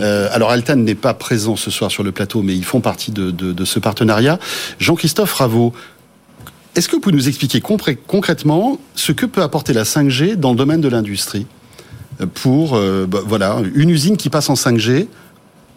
Euh, 0.00 0.28
alors, 0.32 0.50
Altan 0.50 0.74
n'est 0.74 0.96
pas 0.96 1.14
présent 1.14 1.54
ce 1.54 1.70
soir 1.70 1.92
sur 1.92 2.02
le 2.02 2.10
plateau, 2.10 2.42
mais 2.42 2.56
ils 2.56 2.64
font 2.64 2.80
partie 2.80 3.12
de, 3.12 3.30
de, 3.30 3.52
de 3.52 3.64
ce 3.64 3.78
partenariat. 3.78 4.40
Jean-Christophe 4.80 5.34
Raveau, 5.34 5.72
est-ce 6.76 6.88
que 6.88 6.94
vous 6.94 7.00
pouvez 7.00 7.16
nous 7.16 7.28
expliquer 7.28 7.60
concrètement 7.60 8.78
ce 8.94 9.10
que 9.10 9.26
peut 9.26 9.42
apporter 9.42 9.72
la 9.72 9.82
5G 9.82 10.36
dans 10.36 10.50
le 10.50 10.56
domaine 10.56 10.80
de 10.80 10.88
l'industrie? 10.88 11.46
Pour 12.34 12.78
bah, 13.08 13.20
voilà 13.26 13.60
une 13.74 13.90
usine 13.90 14.16
qui 14.16 14.30
passe 14.30 14.48
en 14.48 14.54
5G 14.54 15.08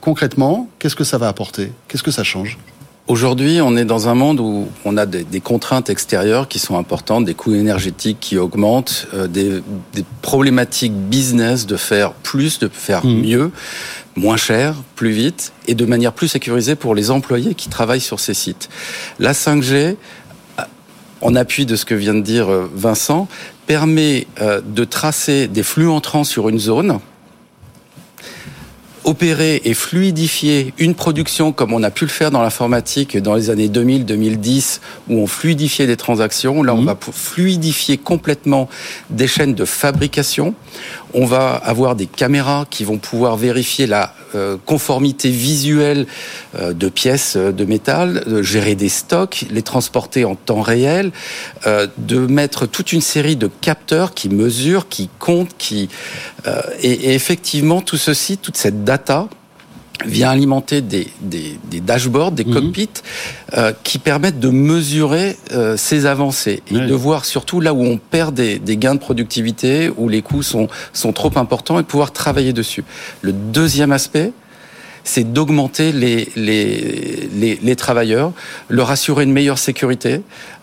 Concrètement, 0.02 0.70
qu'est-ce 0.80 0.96
que 0.96 1.04
ça 1.04 1.18
va 1.18 1.28
apporter? 1.28 1.72
Qu'est-ce 1.88 2.04
que 2.04 2.12
ça 2.12 2.24
change? 2.24 2.58
Aujourd'hui, 3.08 3.60
on 3.60 3.76
est 3.76 3.86
dans 3.86 4.08
un 4.08 4.14
monde 4.14 4.40
où 4.40 4.68
on 4.86 4.96
a 4.96 5.08
des, 5.08 5.40
contraintes 5.40 5.90
extérieures 5.90 6.48
qui 6.48 6.60
sont 6.60 6.78
importantes, 6.78 7.26
des 7.26 7.34
coûts 7.34 7.56
énergétiques 7.56 8.20
qui 8.20 8.38
augmentent, 8.38 9.08
euh, 9.16 9.28
des, 9.28 9.62
problématiques 10.22 10.94
business 10.94 11.66
de 11.66 11.76
faire 11.76 12.14
plus, 12.14 12.60
de 12.60 12.70
faire 12.72 13.04
mmh. 13.04 13.22
mieux, 13.22 13.52
moins 14.16 14.38
cher, 14.38 14.76
plus 14.96 15.10
vite 15.10 15.54
et 15.68 15.74
de 15.74 15.86
manière 15.86 16.14
plus 16.14 16.28
sécurisée 16.28 16.76
pour 16.76 16.94
les 16.94 17.10
employés 17.10 17.56
qui 17.56 17.68
travaillent 17.68 18.00
sur 18.00 18.20
ces 18.20 18.36
sites. 18.36 18.70
La 19.18 19.34
5G, 19.34 19.96
en 21.22 21.36
appui 21.36 21.66
de 21.66 21.76
ce 21.76 21.86
que 21.86 21.96
vient 21.96 22.14
de 22.14 22.22
dire 22.22 22.50
euh, 22.50 22.70
Vincent, 22.74 23.28
permet 23.68 24.28
euh, 24.42 24.62
de 24.66 24.84
tracer 24.84 25.48
des 25.48 25.64
flux 25.64 25.90
entrants 25.90 26.24
sur 26.24 26.50
une 26.50 26.60
zone 26.60 27.00
opérer 29.10 29.62
et 29.66 29.74
fluidifier 29.74 30.74
une 30.78 30.94
production 30.94 31.52
comme 31.52 31.74
on 31.74 31.84
a 31.84 31.90
pu 31.90 32.06
le 32.06 32.10
faire 32.10 32.32
dans 32.32 32.42
l'informatique 32.42 33.18
dans 33.18 33.34
les 33.34 33.50
années 33.50 33.68
2000-2010 33.68 34.80
où 35.10 35.18
on 35.20 35.28
fluidifiait 35.28 35.88
des 35.88 35.98
transactions. 35.98 36.62
Là, 36.64 36.76
on 36.76 36.82
mhm. 36.82 36.86
va 36.86 36.98
fluidifier 37.00 37.98
complètement 37.98 38.70
des 39.10 39.28
chaînes 39.28 39.56
de 39.56 39.66
fabrication. 39.66 40.54
On 41.14 41.26
va 41.26 41.56
avoir 41.56 41.96
des 41.96 42.06
caméras 42.06 42.66
qui 42.70 42.84
vont 42.84 42.98
pouvoir 42.98 43.38
vérifier 43.38 43.88
la 43.88 44.14
euh, 44.36 44.58
conformité 44.64 45.32
visuelle 45.32 46.06
euh, 46.56 46.74
de 46.74 46.88
pièces 46.88 47.36
euh, 47.36 47.52
de 47.52 47.66
métal, 47.66 48.24
gérer 48.44 48.76
des 48.76 48.90
stocks, 48.90 49.46
les 49.50 49.64
transporter 49.64 50.24
en 50.24 50.36
temps 50.36 50.62
réel, 50.62 51.12
de 51.66 52.20
mettre 52.20 52.66
toute 52.66 52.94
une 52.94 53.02
série 53.02 53.36
de 53.36 53.48
capteurs 53.48 54.14
qui 54.14 54.30
mesurent, 54.30 54.88
qui 54.88 55.10
comptent, 55.20 55.56
qui 55.58 55.90
et, 56.82 56.92
et 56.92 57.14
effectivement 57.14 57.82
tout 57.82 57.98
ceci, 57.98 58.38
toute 58.38 58.58
cette 58.58 58.84
data 58.84 59.28
vient 60.06 60.30
alimenter 60.30 60.82
des, 60.82 61.08
des, 61.22 61.60
des 61.66 61.80
dashboards, 61.80 62.32
des 62.32 62.46
mhm. 62.46 62.54
cockpits 62.54 62.90
euh, 63.58 63.74
qui 63.84 64.00
permettent 64.00 64.40
de 64.40 64.50
mesurer 64.50 65.38
euh, 65.52 65.78
ces 65.78 66.06
avancées 66.06 66.62
et 66.72 66.80
de 66.80 66.94
voir 66.94 67.26
surtout 67.26 67.60
là 67.60 67.74
où 67.74 67.84
on 67.84 67.98
perd 67.98 68.34
des, 68.36 68.60
des, 68.60 68.78
gains 68.78 68.96
de 68.96 69.00
productivité, 69.00 69.92
où 69.98 70.08
les 70.08 70.22
coûts 70.22 70.44
sont, 70.44 70.68
sont 70.94 71.12
trop 71.12 71.32
importants 71.36 71.80
et 71.80 71.84
de 71.84 71.88
pouvoir 71.88 72.12
travailler 72.12 72.54
dessus. 72.54 72.84
Le 73.22 73.34
deuxième 73.34 73.92
aspect, 73.92 74.32
c'est 75.10 75.34
d'augmenter 75.34 75.92
les, 75.92 76.30
les, 76.36 77.28
les, 77.34 77.60
les, 77.64 77.76
travailleurs, 77.76 78.32
leur 78.70 78.92
assurer 78.92 79.24
une 79.24 79.32
meilleure 79.32 79.58
sécurité. 79.58 80.22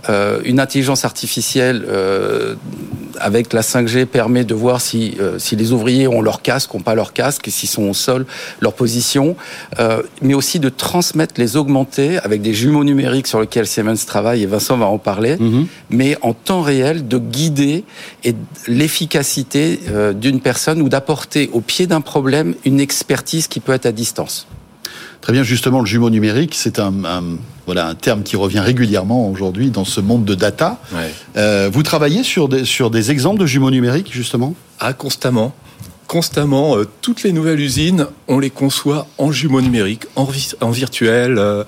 Euh, 0.08 0.40
une 0.44 0.60
intelligence 0.60 1.04
artificielle 1.04 1.84
euh, 1.88 2.54
avec 3.20 3.52
la 3.52 3.62
5G 3.62 4.06
permet 4.06 4.44
de 4.44 4.54
voir 4.54 4.80
si, 4.80 5.16
euh, 5.20 5.38
si 5.38 5.56
les 5.56 5.72
ouvriers 5.72 6.08
ont 6.08 6.20
leur 6.20 6.42
casque, 6.42 6.74
ont 6.74 6.80
pas 6.80 6.94
leur 6.94 7.12
casque, 7.12 7.48
s'ils 7.48 7.68
sont 7.68 7.84
au 7.84 7.94
sol, 7.94 8.26
leur 8.60 8.74
position, 8.74 9.36
euh, 9.78 10.02
mais 10.22 10.34
aussi 10.34 10.60
de 10.60 10.68
transmettre 10.68 11.34
les 11.38 11.56
augmenter 11.56 12.18
avec 12.18 12.42
des 12.42 12.54
jumeaux 12.54 12.84
numériques 12.84 13.26
sur 13.26 13.40
lesquels 13.40 13.66
Siemens 13.66 14.06
travaille, 14.06 14.42
et 14.42 14.46
Vincent 14.46 14.76
va 14.76 14.86
en 14.86 14.98
parler, 14.98 15.36
mhm. 15.38 15.66
mais 15.90 16.16
en 16.22 16.34
temps 16.34 16.62
réel 16.62 17.08
de 17.08 17.18
guider 17.18 17.84
et 18.24 18.34
l'efficacité 18.66 19.80
euh, 19.90 20.12
d'une 20.12 20.40
personne 20.40 20.80
ou 20.82 20.88
d'apporter 20.88 21.50
au 21.52 21.60
pied 21.60 21.86
d'un 21.86 22.00
problème 22.00 22.54
une 22.64 22.80
expertise 22.80 23.48
qui 23.48 23.60
peut 23.60 23.72
être 23.72 23.86
à 23.86 23.92
distance. 23.92 24.35
Très 25.26 25.33
bien, 25.33 25.42
justement, 25.42 25.80
le 25.80 25.87
jumeau 25.87 26.09
numérique, 26.09 26.54
c'est 26.54 26.78
un, 26.78 26.92
voilà, 27.64 27.88
un 27.88 27.97
terme 27.97 28.23
qui 28.23 28.37
revient 28.37 28.61
régulièrement 28.61 29.28
aujourd'hui 29.28 29.71
dans 29.71 29.85
ce 29.85 30.00
monde 30.00 30.25
de 30.25 30.37
data. 30.37 30.78
Euh, 31.37 31.68
vous 31.73 31.83
travaillez 31.83 32.23
sur 32.23 32.49
des, 32.49 32.64
sur 32.64 32.92
des 32.92 33.11
exemples 33.11 33.40
de 33.40 33.47
jumeaux 33.47 33.73
numériques, 33.73 34.12
justement? 34.12 34.54
Ah, 34.78 34.92
constamment. 34.92 35.52
Constamment, 36.06 36.76
euh, 36.76 36.86
toutes 37.02 37.22
les 37.22 37.32
nouvelles 37.32 37.60
usines, 37.60 38.06
on 38.28 38.38
les 38.38 38.50
conçoit 38.50 39.06
en 39.18 39.32
jumeaux 39.32 39.60
numériques, 39.60 40.04
en, 40.14 40.28
en 40.60 40.70
virtuel, 40.70 41.36
euh, 41.38 41.64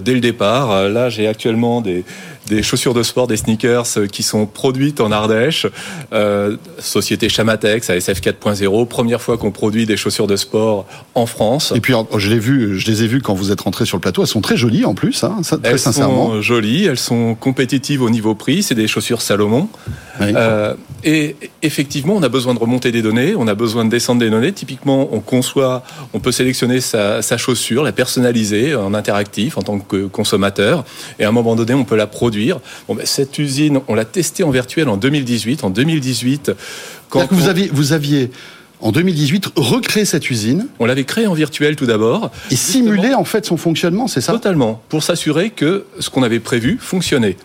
dès 0.00 0.14
le 0.14 0.20
départ. 0.20 0.88
Là, 0.88 1.08
j'ai 1.08 1.26
actuellement 1.28 1.80
des, 1.80 2.04
des 2.48 2.62
chaussures 2.62 2.94
de 2.94 3.02
sport, 3.02 3.26
des 3.26 3.36
sneakers 3.36 3.84
euh, 3.96 4.06
qui 4.06 4.22
sont 4.22 4.46
produites 4.46 5.00
en 5.00 5.12
Ardèche. 5.12 5.66
Euh, 6.12 6.56
société 6.78 7.28
Chamatex, 7.28 7.90
ASF 7.90 8.20
4.0, 8.20 8.88
première 8.88 9.20
fois 9.22 9.38
qu'on 9.38 9.50
produit 9.50 9.86
des 9.86 9.96
chaussures 9.96 10.26
de 10.26 10.36
sport 10.36 10.86
en 11.14 11.26
France. 11.26 11.72
Et 11.76 11.80
puis 11.80 11.94
je 12.16 12.30
l'ai 12.30 12.38
vu, 12.38 12.78
je 12.78 12.86
les 12.90 13.04
ai 13.04 13.06
vues 13.06 13.20
quand 13.20 13.34
vous 13.34 13.52
êtes 13.52 13.60
rentré 13.60 13.84
sur 13.84 13.96
le 13.96 14.00
plateau. 14.00 14.22
Elles 14.22 14.28
sont 14.28 14.40
très 14.40 14.56
jolies 14.56 14.84
en 14.84 14.94
plus, 14.94 15.22
hein, 15.24 15.36
très 15.42 15.58
elles 15.62 15.78
sincèrement. 15.78 16.30
Elles 16.30 16.36
sont 16.36 16.42
jolies, 16.42 16.84
elles 16.86 16.98
sont 16.98 17.34
compétitives 17.34 18.02
au 18.02 18.10
niveau 18.10 18.34
prix. 18.34 18.62
C'est 18.62 18.74
des 18.74 18.88
chaussures 18.88 19.22
Salomon. 19.22 19.68
Euh, 20.20 20.74
et 21.04 21.36
effectivement, 21.62 22.14
on 22.14 22.22
a 22.22 22.28
besoin 22.28 22.54
de 22.54 22.58
remonter 22.58 22.92
des 22.92 23.02
données, 23.02 23.34
on 23.36 23.46
a 23.46 23.54
besoin 23.54 23.84
de 23.84 23.90
descendre 23.90 24.20
des 24.20 24.30
données. 24.30 24.52
Typiquement, 24.52 25.08
on 25.12 25.20
conçoit, 25.20 25.84
on 26.12 26.20
peut 26.20 26.32
sélectionner 26.32 26.80
sa, 26.80 27.22
sa 27.22 27.36
chaussure, 27.36 27.82
la 27.82 27.92
personnaliser 27.92 28.74
en 28.74 28.94
interactif 28.94 29.58
en 29.58 29.62
tant 29.62 29.78
que 29.78 30.06
consommateur, 30.06 30.84
et 31.18 31.24
à 31.24 31.28
un 31.28 31.32
moment 31.32 31.56
donné, 31.56 31.74
on 31.74 31.84
peut 31.84 31.96
la 31.96 32.06
produire 32.06 32.58
Bon, 32.86 32.94
ben, 32.94 33.06
cette 33.06 33.38
usine, 33.38 33.80
on 33.88 33.94
l'a 33.94 34.04
testée 34.04 34.42
en 34.42 34.50
virtuel 34.50 34.88
en 34.88 34.96
2018. 34.96 35.64
En 35.64 35.70
2018, 35.70 36.52
quand 37.08 37.30
vous, 37.30 37.48
aviez, 37.48 37.70
vous 37.72 37.92
aviez 37.92 38.30
en 38.80 38.92
2018 38.92 39.52
recréé 39.56 40.04
cette 40.04 40.30
usine. 40.30 40.68
On 40.78 40.86
l'avait 40.86 41.04
créée 41.04 41.26
en 41.26 41.34
virtuel 41.34 41.76
tout 41.76 41.86
d'abord. 41.86 42.30
Et 42.50 42.56
simulé 42.56 43.14
en 43.14 43.24
fait 43.24 43.44
son 43.44 43.56
fonctionnement, 43.56 44.08
c'est 44.08 44.20
ça? 44.20 44.32
Totalement, 44.32 44.82
pour 44.88 45.02
s'assurer 45.02 45.50
que 45.50 45.84
ce 45.98 46.10
qu'on 46.10 46.22
avait 46.22 46.40
prévu 46.40 46.78
fonctionnait. 46.80 47.36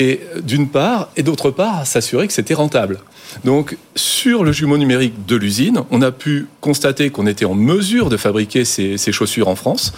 Et 0.00 0.20
d'une 0.42 0.66
part, 0.66 1.10
et 1.18 1.22
d'autre 1.22 1.50
part, 1.50 1.86
s'assurer 1.86 2.26
que 2.26 2.32
c'était 2.32 2.54
rentable. 2.54 3.00
Donc, 3.44 3.76
sur 3.94 4.44
le 4.44 4.50
jumeau 4.50 4.78
numérique 4.78 5.26
de 5.26 5.36
l'usine, 5.36 5.82
on 5.90 6.00
a 6.00 6.10
pu 6.10 6.46
constater 6.62 7.10
qu'on 7.10 7.26
était 7.26 7.44
en 7.44 7.52
mesure 7.52 8.08
de 8.08 8.16
fabriquer 8.16 8.64
ces, 8.64 9.12
chaussures 9.12 9.48
en 9.48 9.56
France, 9.56 9.92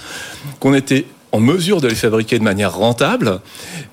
qu'on 0.59 0.75
était 0.75 1.05
en 1.31 1.39
mesure 1.39 1.81
de 1.81 1.87
les 1.87 1.95
fabriquer 1.95 2.41
de 2.41 2.43
manière 2.43 2.75
rentable. 2.75 3.41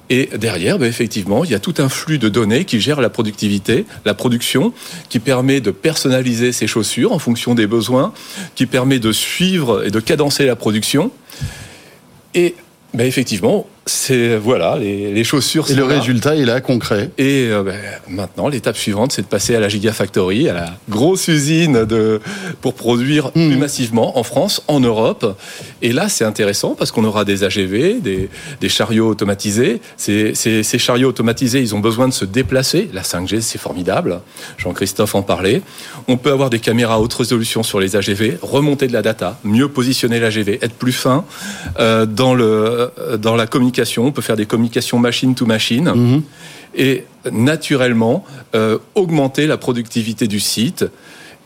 Et 0.10 0.32
derrière, 0.36 0.80
ben 0.80 0.88
effectivement, 0.88 1.44
il 1.44 1.52
y 1.52 1.54
a 1.54 1.60
tout 1.60 1.76
un 1.78 1.90
flux 1.90 2.18
de 2.18 2.28
données 2.28 2.66
qui 2.66 2.82
gère 2.82 3.02
la 3.02 3.12
productivité, 3.12 3.86
la 4.04 4.16
production, 4.16 4.74
qui 5.10 5.20
permet 5.20 5.62
de 5.62 5.70
personnaliser 5.70 6.54
ces 6.54 6.66
chaussures 6.66 7.12
en 7.12 7.20
fonction 7.20 7.54
des 7.54 7.68
besoins, 7.68 8.14
qui 8.56 8.66
permet 8.66 8.98
de 8.98 9.12
suivre 9.12 9.86
et 9.86 9.92
de 9.92 10.00
cadencer 10.00 10.48
la 10.48 10.56
production. 10.56 11.12
Et 12.34 12.56
ben 12.96 13.06
effectivement, 13.06 13.68
c'est 13.90 14.38
voilà 14.38 14.78
les, 14.78 15.12
les, 15.12 15.24
chaussures. 15.24 15.70
Et 15.70 15.74
le 15.74 15.84
résultat 15.84 16.36
est 16.36 16.46
là 16.46 16.62
concret. 16.62 17.10
Et 17.18 17.48
euh, 17.50 17.64
ben, 17.64 17.76
maintenant, 18.08 18.48
l'étape 18.48 18.78
suivante, 18.78 19.12
c'est 19.12 19.24
de 19.24 19.28
passer 19.28 19.56
à 19.56 19.60
la 19.60 19.68
Gigafactory, 19.68 20.48
à 20.48 20.54
la 20.54 20.66
grosse 20.90 21.28
usine 21.28 21.86
de 21.86 22.22
pour 22.62 22.76
produire 22.76 23.28
mmh. 23.28 23.32
plus 23.32 23.58
massivement 23.58 24.18
en 24.18 24.24
France, 24.24 24.64
en 24.68 24.80
Europe. 24.80 25.38
Et 25.82 25.92
là, 25.92 26.08
c'est 26.10 26.26
intéressant 26.26 26.76
parce 26.76 26.92
qu'on 26.92 27.04
aura 27.04 27.26
des 27.26 27.44
AGV, 27.44 28.00
des, 28.02 28.30
des 28.62 28.70
chariots 28.70 29.08
automatisés. 29.08 29.82
Ces, 29.98 30.36
ces, 30.36 30.64
ces, 30.64 30.78
chariots 30.78 31.10
automatisés, 31.10 31.60
ils 31.60 31.74
ont 31.74 31.80
besoin 31.80 32.08
de 32.08 32.14
se 32.14 32.26
déplacer. 32.26 32.90
La 32.94 33.02
5G, 33.02 33.42
c'est 33.42 33.60
formidable. 33.60 34.22
Jean-Christophe 34.58 35.16
en 35.16 35.24
parlait. 35.24 35.62
On 36.08 36.18
peut 36.18 36.32
avoir 36.32 36.50
des 36.50 36.60
caméras 36.60 36.96
à 36.96 37.00
haute 37.00 37.14
résolution 37.14 37.64
sur 37.64 37.80
les 37.80 37.96
AGV, 37.96 38.38
remonter 38.42 38.88
de 38.88 38.94
la 38.94 39.02
data, 39.02 39.40
mieux 39.44 39.68
positionner 39.68 40.20
l'AGV, 40.20 40.60
être 40.62 40.76
plus 40.76 40.92
fin 40.92 41.26
euh, 41.80 42.06
dans 42.06 42.36
le 42.36 42.92
dans 43.18 43.36
la 43.36 43.48
communication 43.48 43.79
on 43.98 44.12
peut 44.12 44.22
faire 44.22 44.36
des 44.36 44.46
communications 44.46 45.00
machine 45.00 45.36
to 45.36 45.46
machine. 45.46 45.90
Mhm. 45.90 46.22
Et 46.76 47.06
naturellement, 47.32 48.26
euh, 48.56 48.78
augmenter 48.96 49.48
la 49.48 49.58
productivité 49.58 50.28
du 50.28 50.40
site. 50.40 50.86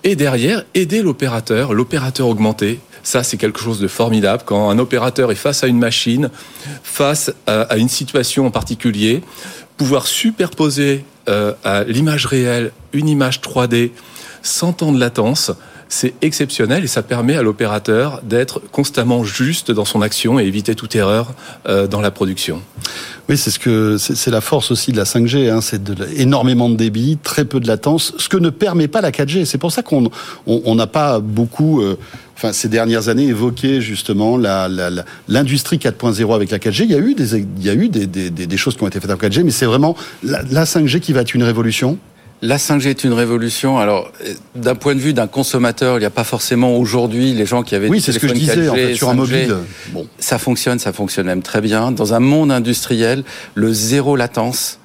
Et 0.04 0.15
derrière, 0.15 0.65
aider 0.74 1.02
l'opérateur, 1.02 1.74
l'opérateur 1.74 2.28
augmenté. 2.28 2.80
Ça, 3.04 3.24
c'est 3.24 3.38
quelque 3.38 3.60
chose 3.60 3.80
de 3.80 3.88
formidable. 3.88 4.43
Quand 4.46 4.69
un 4.69 4.80
opérateur 4.80 5.32
est 5.32 5.36
face 5.36 5.63
à 5.63 5.67
une 5.67 5.80
machine, 5.80 6.30
face 6.84 7.32
à, 7.48 7.78
une 7.78 7.89
situation 7.89 8.46
en 8.46 8.52
particulier, 8.52 9.22
pouvoir 9.78 10.08
superposer 10.08 11.06
euh, 11.30 11.54
à 11.63 11.84
l'image 11.84 12.26
réelle 12.26 12.72
une 12.91 13.08
image 13.08 13.39
3D 13.39 13.91
sans 14.41 14.74
temps 14.74 14.91
de 14.91 15.00
latence, 15.00 15.52
c'est 15.93 16.15
exceptionnel 16.23 16.84
et 16.84 16.88
ça 16.88 17.03
permet 17.03 17.36
à 17.36 17.43
l'opérateur 17.43 18.21
d'être 18.23 18.60
constamment 18.71 19.23
juste 19.23 19.69
dans 19.69 19.86
son 19.86 20.01
action 20.01 20.39
et 20.39 20.43
éviter 20.43 20.73
toute 20.73 20.95
erreur 20.95 21.34
euh, 21.67 21.88
dans 21.88 22.01
la 22.01 22.10
production. 22.10 22.62
Oui, 23.29 23.38
c'est 23.38 23.51
ce 23.51 23.60
que 23.60 23.97
c'est 23.97 24.32
la 24.32 24.41
force 24.41 24.71
aussi 24.71 24.91
de 24.91 24.97
la 24.97 25.03
5G. 25.03 25.51
Hein, 25.51 25.62
c'est 25.62 25.82
énormément 26.17 26.69
de 26.69 26.75
débit, 26.75 27.17
très 27.21 27.45
peu 27.45 27.60
de 27.60 27.67
latence, 27.67 28.13
ce 28.17 28.27
que 28.27 28.38
ne 28.38 28.49
permet 28.49 28.88
pas 28.88 29.01
la 29.01 29.12
4G. 29.12 29.45
C'est 29.45 29.60
pour 29.60 29.71
ça 29.71 29.84
qu'on 29.84 30.01
n'a 30.01 30.10
on, 30.47 30.88
pas 30.88 31.19
beaucoup. 31.19 31.82
Euh, 31.82 31.95
enfin, 32.36 32.53
ces 32.53 32.69
dernières 32.69 33.08
années, 33.08 33.27
évoqué 33.27 33.79
justement 33.79 34.38
l'industrie 35.27 35.77
4.0 35.77 36.34
avec 36.34 36.49
la 36.49 36.58
4G. 36.58 36.86
Il 36.86 36.91
y 36.91 36.95
a 36.95 36.97
eu, 36.97 37.13
des, 37.13 37.38
il 37.38 37.63
y 37.63 37.69
a 37.69 37.75
eu 37.75 37.88
des, 37.88 38.08
des, 38.08 38.58
choses 38.58 38.75
qui 38.75 38.84
ont 38.84 38.88
été 38.88 38.99
faites 38.99 39.12
avec 39.12 39.21
la 39.21 39.29
4G, 39.29 39.43
mais 39.43 39.51
c'est 39.51 39.67
vraiment 39.67 39.95
la, 40.23 40.41
la 40.49 40.65
5G 40.65 40.99
qui 40.99 41.13
va 41.13 41.21
être 41.21 41.36
une 41.36 41.43
révolution 41.43 41.99
la 42.43 42.58
5G 42.58 42.89
est 42.89 43.03
une 43.06 43.13
révolution. 43.13 43.79
Alors, 43.79 44.12
d'un 44.53 44.75
point 44.75 44.95
de 44.95 44.99
vue 44.99 45.13
d'un 45.13 45.27
consommateur, 45.27 45.95
il 45.95 46.01
n'y 46.01 46.06
a 46.06 46.10
pas 46.10 46.25
forcément 46.25 46.75
aujourd'hui 46.75 47.34
les 47.34 47.45
gens 47.45 47.63
qui 47.63 47.73
avaient 47.73 47.88
oui, 47.88 48.01
c'est 48.01 48.12
ce 48.12 48.19
que 48.19 48.27
je 48.27 48.34
disais 48.34 48.58
4G, 48.58 48.69
en 48.69 48.75
fait, 48.75 48.95
sur 48.95 49.10
un 49.10 49.13
mobile. 49.13 49.56
Bon. 49.91 50.06
Ça 50.19 50.38
fonctionne, 50.38 50.77
ça 50.77 50.91
fonctionne 50.91 51.25
même 51.25 51.41
très 51.41 51.62
bien. 51.62 51.91
Dans 51.91 52.13
un 52.13 52.19
monde 52.19 52.51
industriel, 52.51 53.23
le 53.56 53.71
zéro 53.73 54.15
latence. 54.15 54.79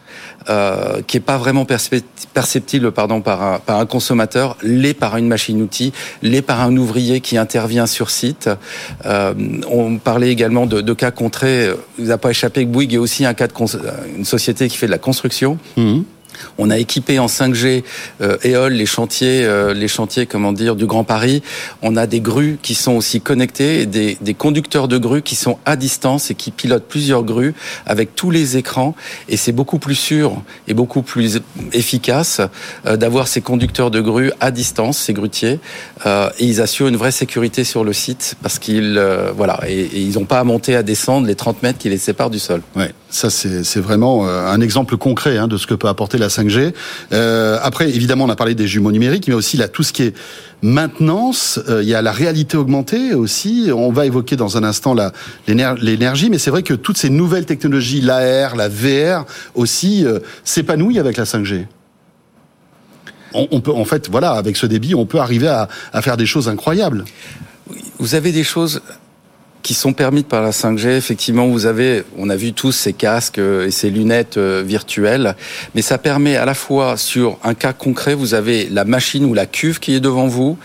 Euh, 0.48 1.02
qui 1.06 1.18
est 1.18 1.20
pas 1.20 1.36
vraiment 1.36 1.66
perceptible 1.66 2.92
pardon 2.92 3.20
par 3.20 3.42
un, 3.42 3.58
par 3.58 3.78
un 3.78 3.86
consommateur, 3.86 4.56
l'est 4.62 4.94
par 4.94 5.16
une 5.18 5.28
machine-outil, 5.28 5.92
l'est 6.22 6.40
par 6.42 6.62
un 6.62 6.74
ouvrier 6.76 7.20
qui 7.20 7.36
intervient 7.36 7.86
sur 7.86 8.08
site. 8.08 8.48
Euh, 9.04 9.34
on 9.70 9.98
parlait 9.98 10.30
également 10.30 10.64
de, 10.64 10.80
de 10.80 10.92
cas 10.94 11.10
contrés. 11.10 11.70
Il 11.98 12.06
vous 12.06 12.10
a 12.12 12.18
pas 12.18 12.30
échappé 12.30 12.64
que 12.64 12.70
Bouygues 12.70 12.94
est 12.94 12.98
aussi 12.98 13.26
un 13.26 13.34
cas 13.34 13.46
de 13.46 13.52
une 14.16 14.24
société 14.24 14.68
qui 14.68 14.76
fait 14.78 14.86
de 14.86 14.92
la 14.92 14.98
construction. 14.98 15.58
Mmh. 15.76 16.00
On 16.58 16.70
a 16.70 16.78
équipé 16.78 17.18
en 17.18 17.26
5G 17.26 17.84
euh, 18.20 18.36
EOL 18.44 18.72
les 18.72 18.86
chantiers, 18.86 19.44
euh, 19.44 19.74
les 19.74 19.88
chantiers 19.88 20.26
comment 20.26 20.52
dire 20.52 20.76
du 20.76 20.86
Grand 20.86 21.04
Paris. 21.04 21.42
On 21.82 21.96
a 21.96 22.06
des 22.06 22.20
grues 22.20 22.58
qui 22.62 22.74
sont 22.74 22.92
aussi 22.92 23.20
connectées, 23.20 23.82
et 23.82 23.86
des, 23.86 24.16
des, 24.20 24.34
conducteurs 24.34 24.88
de 24.88 24.98
grues 24.98 25.22
qui 25.22 25.34
sont 25.34 25.58
à 25.64 25.76
distance 25.76 26.30
et 26.30 26.34
qui 26.34 26.50
pilotent 26.50 26.86
plusieurs 26.88 27.24
grues 27.24 27.54
avec 27.86 28.14
tous 28.14 28.30
les 28.30 28.56
écrans. 28.56 28.94
Et 29.28 29.36
c'est 29.36 29.52
beaucoup 29.52 29.78
plus 29.78 29.94
sûr 29.94 30.42
et 30.66 30.74
beaucoup 30.74 31.02
plus 31.02 31.40
efficace 31.72 32.40
euh, 32.86 32.96
d'avoir 32.96 33.28
ces 33.28 33.40
conducteurs 33.40 33.90
de 33.90 34.00
grues 34.00 34.32
à 34.40 34.50
distance, 34.50 34.98
ces 34.98 35.12
grutiers, 35.12 35.60
euh, 36.06 36.30
et 36.38 36.44
ils 36.44 36.60
assurent 36.60 36.88
une 36.88 36.96
vraie 36.96 37.10
sécurité 37.10 37.64
sur 37.64 37.84
le 37.84 37.92
site 37.92 38.36
parce 38.42 38.58
qu'ils 38.58 38.96
euh, 38.98 39.32
voilà 39.36 39.60
et, 39.66 39.88
ils 39.94 40.14
n'ont 40.14 40.24
pas 40.24 40.40
à 40.40 40.44
monter 40.44 40.76
à 40.76 40.82
descendre 40.82 41.26
les 41.26 41.34
30 41.34 41.62
mètres 41.62 41.78
qui 41.78 41.88
les 41.88 41.98
séparent 41.98 42.30
du 42.30 42.38
sol. 42.38 42.62
Ouais, 42.76 42.92
ça 43.10 43.30
c'est 43.30 43.80
vraiment 43.80 44.26
un 44.26 44.60
exemple 44.60 44.96
concret 44.96 45.38
hein, 45.38 45.48
de 45.48 45.56
ce 45.56 45.66
que 45.66 45.74
peut 45.74 45.88
apporter 45.88 46.17
la 46.18 46.28
5G. 46.28 46.72
Euh, 47.12 47.58
après, 47.62 47.88
évidemment, 47.88 48.24
on 48.24 48.30
a 48.30 48.36
parlé 48.36 48.54
des 48.54 48.66
jumeaux 48.66 48.92
numériques, 48.92 49.28
mais 49.28 49.34
aussi 49.34 49.56
là, 49.56 49.68
tout 49.68 49.82
ce 49.82 49.92
qui 49.92 50.02
est 50.04 50.14
maintenance, 50.62 51.60
euh, 51.68 51.82
il 51.82 51.88
y 51.88 51.94
a 51.94 52.02
la 52.02 52.12
réalité 52.12 52.56
augmentée 52.56 53.14
aussi. 53.14 53.70
On 53.74 53.92
va 53.92 54.06
évoquer 54.06 54.36
dans 54.36 54.56
un 54.56 54.64
instant 54.64 54.94
l'énergie, 55.46 56.30
mais 56.30 56.38
c'est 56.38 56.50
vrai 56.50 56.62
que 56.62 56.74
toutes 56.74 56.98
ces 56.98 57.10
nouvelles 57.10 57.46
technologies, 57.46 58.00
l'AR, 58.00 58.56
la 58.56 58.68
VR 58.68 59.24
aussi, 59.54 60.04
euh, 60.04 60.18
s'épanouissent 60.44 60.98
avec 60.98 61.16
la 61.16 61.24
5G. 61.24 61.66
On, 63.34 63.60
peut, 63.60 63.72
en 63.72 63.84
fait, 63.84 64.08
voilà, 64.08 64.32
avec 64.32 64.56
ce 64.56 64.64
débit, 64.64 64.94
on 64.94 65.04
peut 65.04 65.18
arriver 65.18 65.48
à, 65.48 65.68
à 65.92 66.00
faire 66.00 66.16
des 66.16 66.24
choses 66.24 66.48
incroyables. 66.48 67.04
Vous 67.98 68.14
avez 68.14 68.32
des 68.32 68.42
choses 68.42 68.80
qui 69.62 69.74
sont 69.74 69.92
permis 69.92 70.22
par 70.22 70.42
la 70.42 70.50
5G. 70.50 70.96
Effectivement, 70.96 71.46
vous 71.46 71.66
avez, 71.66 72.04
on 72.16 72.30
a 72.30 72.36
vu 72.36 72.52
tous 72.52 72.72
ces 72.72 72.92
casques 72.92 73.38
euh, 73.38 73.66
et 73.66 73.70
ces 73.70 73.90
lunettes 73.90 74.36
euh, 74.36 74.62
virtuelles, 74.64 75.34
mais 75.74 75.82
ça 75.82 75.98
permet 75.98 76.36
à 76.36 76.44
la 76.44 76.54
fois 76.54 76.96
sur 76.96 77.38
un 77.44 77.54
cas 77.54 77.72
concret, 77.72 78.14
vous 78.14 78.34
avez 78.34 78.68
la 78.70 78.84
machine 78.84 79.24
ou 79.24 79.34
la 79.34 79.46
cuve 79.46 79.80
qui 79.80 79.94
est 79.94 80.00
devant 80.00 80.26
vous, 80.26 80.56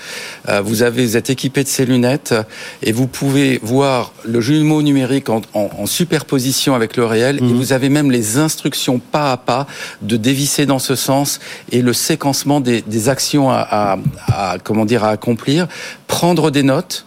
euh, 0.49 0.61
vous 0.61 0.83
avez, 0.83 1.05
vous 1.05 1.17
êtes 1.17 1.29
équipé 1.29 1.63
de 1.63 1.67
ces 1.67 1.85
lunettes 1.85 2.35
et 2.81 2.91
vous 2.91 3.07
pouvez 3.07 3.59
voir 3.63 4.13
le 4.23 4.41
jumeau 4.41 4.81
numérique 4.81 5.29
en, 5.29 5.41
en, 5.53 5.85
superposition 5.85 6.75
avec 6.75 6.95
le 6.95 7.05
réel 7.05 7.37
et 7.37 7.41
mhm. 7.41 7.53
vous 7.53 7.73
avez 7.73 7.89
même 7.89 8.09
les 8.09 8.37
instructions 8.37 8.99
pas 8.99 9.31
à 9.31 9.37
pas 9.37 9.67
de 10.01 10.17
dévisser 10.17 10.65
dans 10.65 10.79
ce 10.79 10.95
sens 10.95 11.39
et 11.71 11.81
le 11.81 11.93
séquencement 11.93 12.61
des, 12.61 12.81
des 12.81 13.09
actions 13.09 13.51
à, 13.51 13.67
à, 13.69 13.97
à, 14.27 14.57
comment 14.63 14.85
dire 14.85 15.03
à 15.03 15.09
accomplir, 15.09 15.67
prendre 16.07 16.51
des 16.51 16.63
notes 16.63 17.05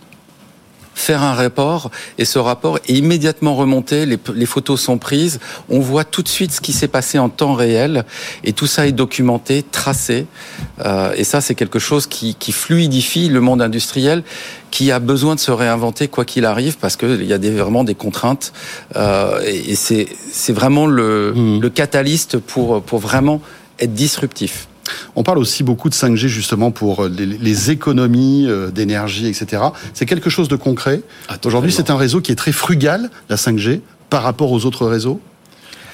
faire 0.96 1.22
un 1.22 1.34
rapport 1.34 1.90
et 2.16 2.24
ce 2.24 2.38
rapport 2.38 2.78
est 2.88 2.94
immédiatement 2.94 3.54
remonté, 3.54 4.06
les, 4.06 4.18
les, 4.34 4.46
photos 4.46 4.80
sont 4.80 4.96
prises, 4.96 5.38
on 5.68 5.78
voit 5.78 6.04
tout 6.04 6.22
de 6.22 6.28
suite 6.28 6.52
ce 6.52 6.60
qui 6.62 6.72
s'est 6.72 6.88
passé 6.88 7.18
en 7.18 7.28
temps 7.28 7.52
réel 7.52 8.06
et 8.44 8.54
tout 8.54 8.66
ça 8.66 8.86
est 8.86 8.92
documenté, 8.92 9.62
tracé 9.62 10.26
euh, 10.84 11.12
et 11.14 11.22
ça 11.22 11.42
c'est 11.42 11.54
quelque 11.54 11.78
chose 11.78 12.06
qui, 12.06 12.34
qui, 12.34 12.50
fluidifie 12.50 13.28
le 13.28 13.42
monde 13.42 13.60
industriel 13.60 14.24
qui 14.70 14.90
a 14.90 14.98
besoin 14.98 15.34
de 15.34 15.40
se 15.40 15.50
réinventer 15.50 16.08
quoi 16.08 16.24
qu'il 16.24 16.46
arrive 16.46 16.78
parce 16.78 16.96
qu'il 16.96 17.24
y 17.24 17.32
a 17.34 17.38
des, 17.38 17.50
vraiment 17.50 17.84
des 17.84 17.94
contraintes 17.94 18.54
euh, 18.96 19.42
et, 19.44 19.72
et 19.72 19.74
c'est 19.76 20.52
vraiment 20.52 20.86
le, 20.86 21.34
mmh. 21.34 21.60
le 21.60 21.70
catalyste 21.70 22.38
pour, 22.38 22.82
pour 22.82 23.00
vraiment 23.00 23.42
être 23.78 23.92
disruptif. 23.92 24.66
On 25.14 25.22
parle 25.22 25.38
aussi 25.38 25.62
beaucoup 25.62 25.88
de 25.88 25.94
5G 25.94 26.28
justement 26.28 26.70
pour 26.70 27.04
euh, 27.04 27.08
les, 27.08 27.70
économies 27.70 28.46
euh, 28.46 28.70
d'énergie, 28.70 29.26
etc. 29.26 29.62
C'est 29.94 30.06
quelque 30.06 30.30
chose 30.30 30.48
de 30.48 30.56
concret. 30.56 31.02
Ah, 31.28 31.36
Aujourd'hui, 31.44 31.72
c'est 31.72 31.90
un 31.90 31.96
réseau 31.96 32.20
qui 32.20 32.32
est 32.32 32.36
très 32.36 32.52
frugal, 32.52 33.10
la 33.28 33.36
5G, 33.36 33.80
par 34.10 34.22
rapport 34.22 34.52
aux 34.52 34.64
autres 34.66 34.86
réseaux? 34.86 35.20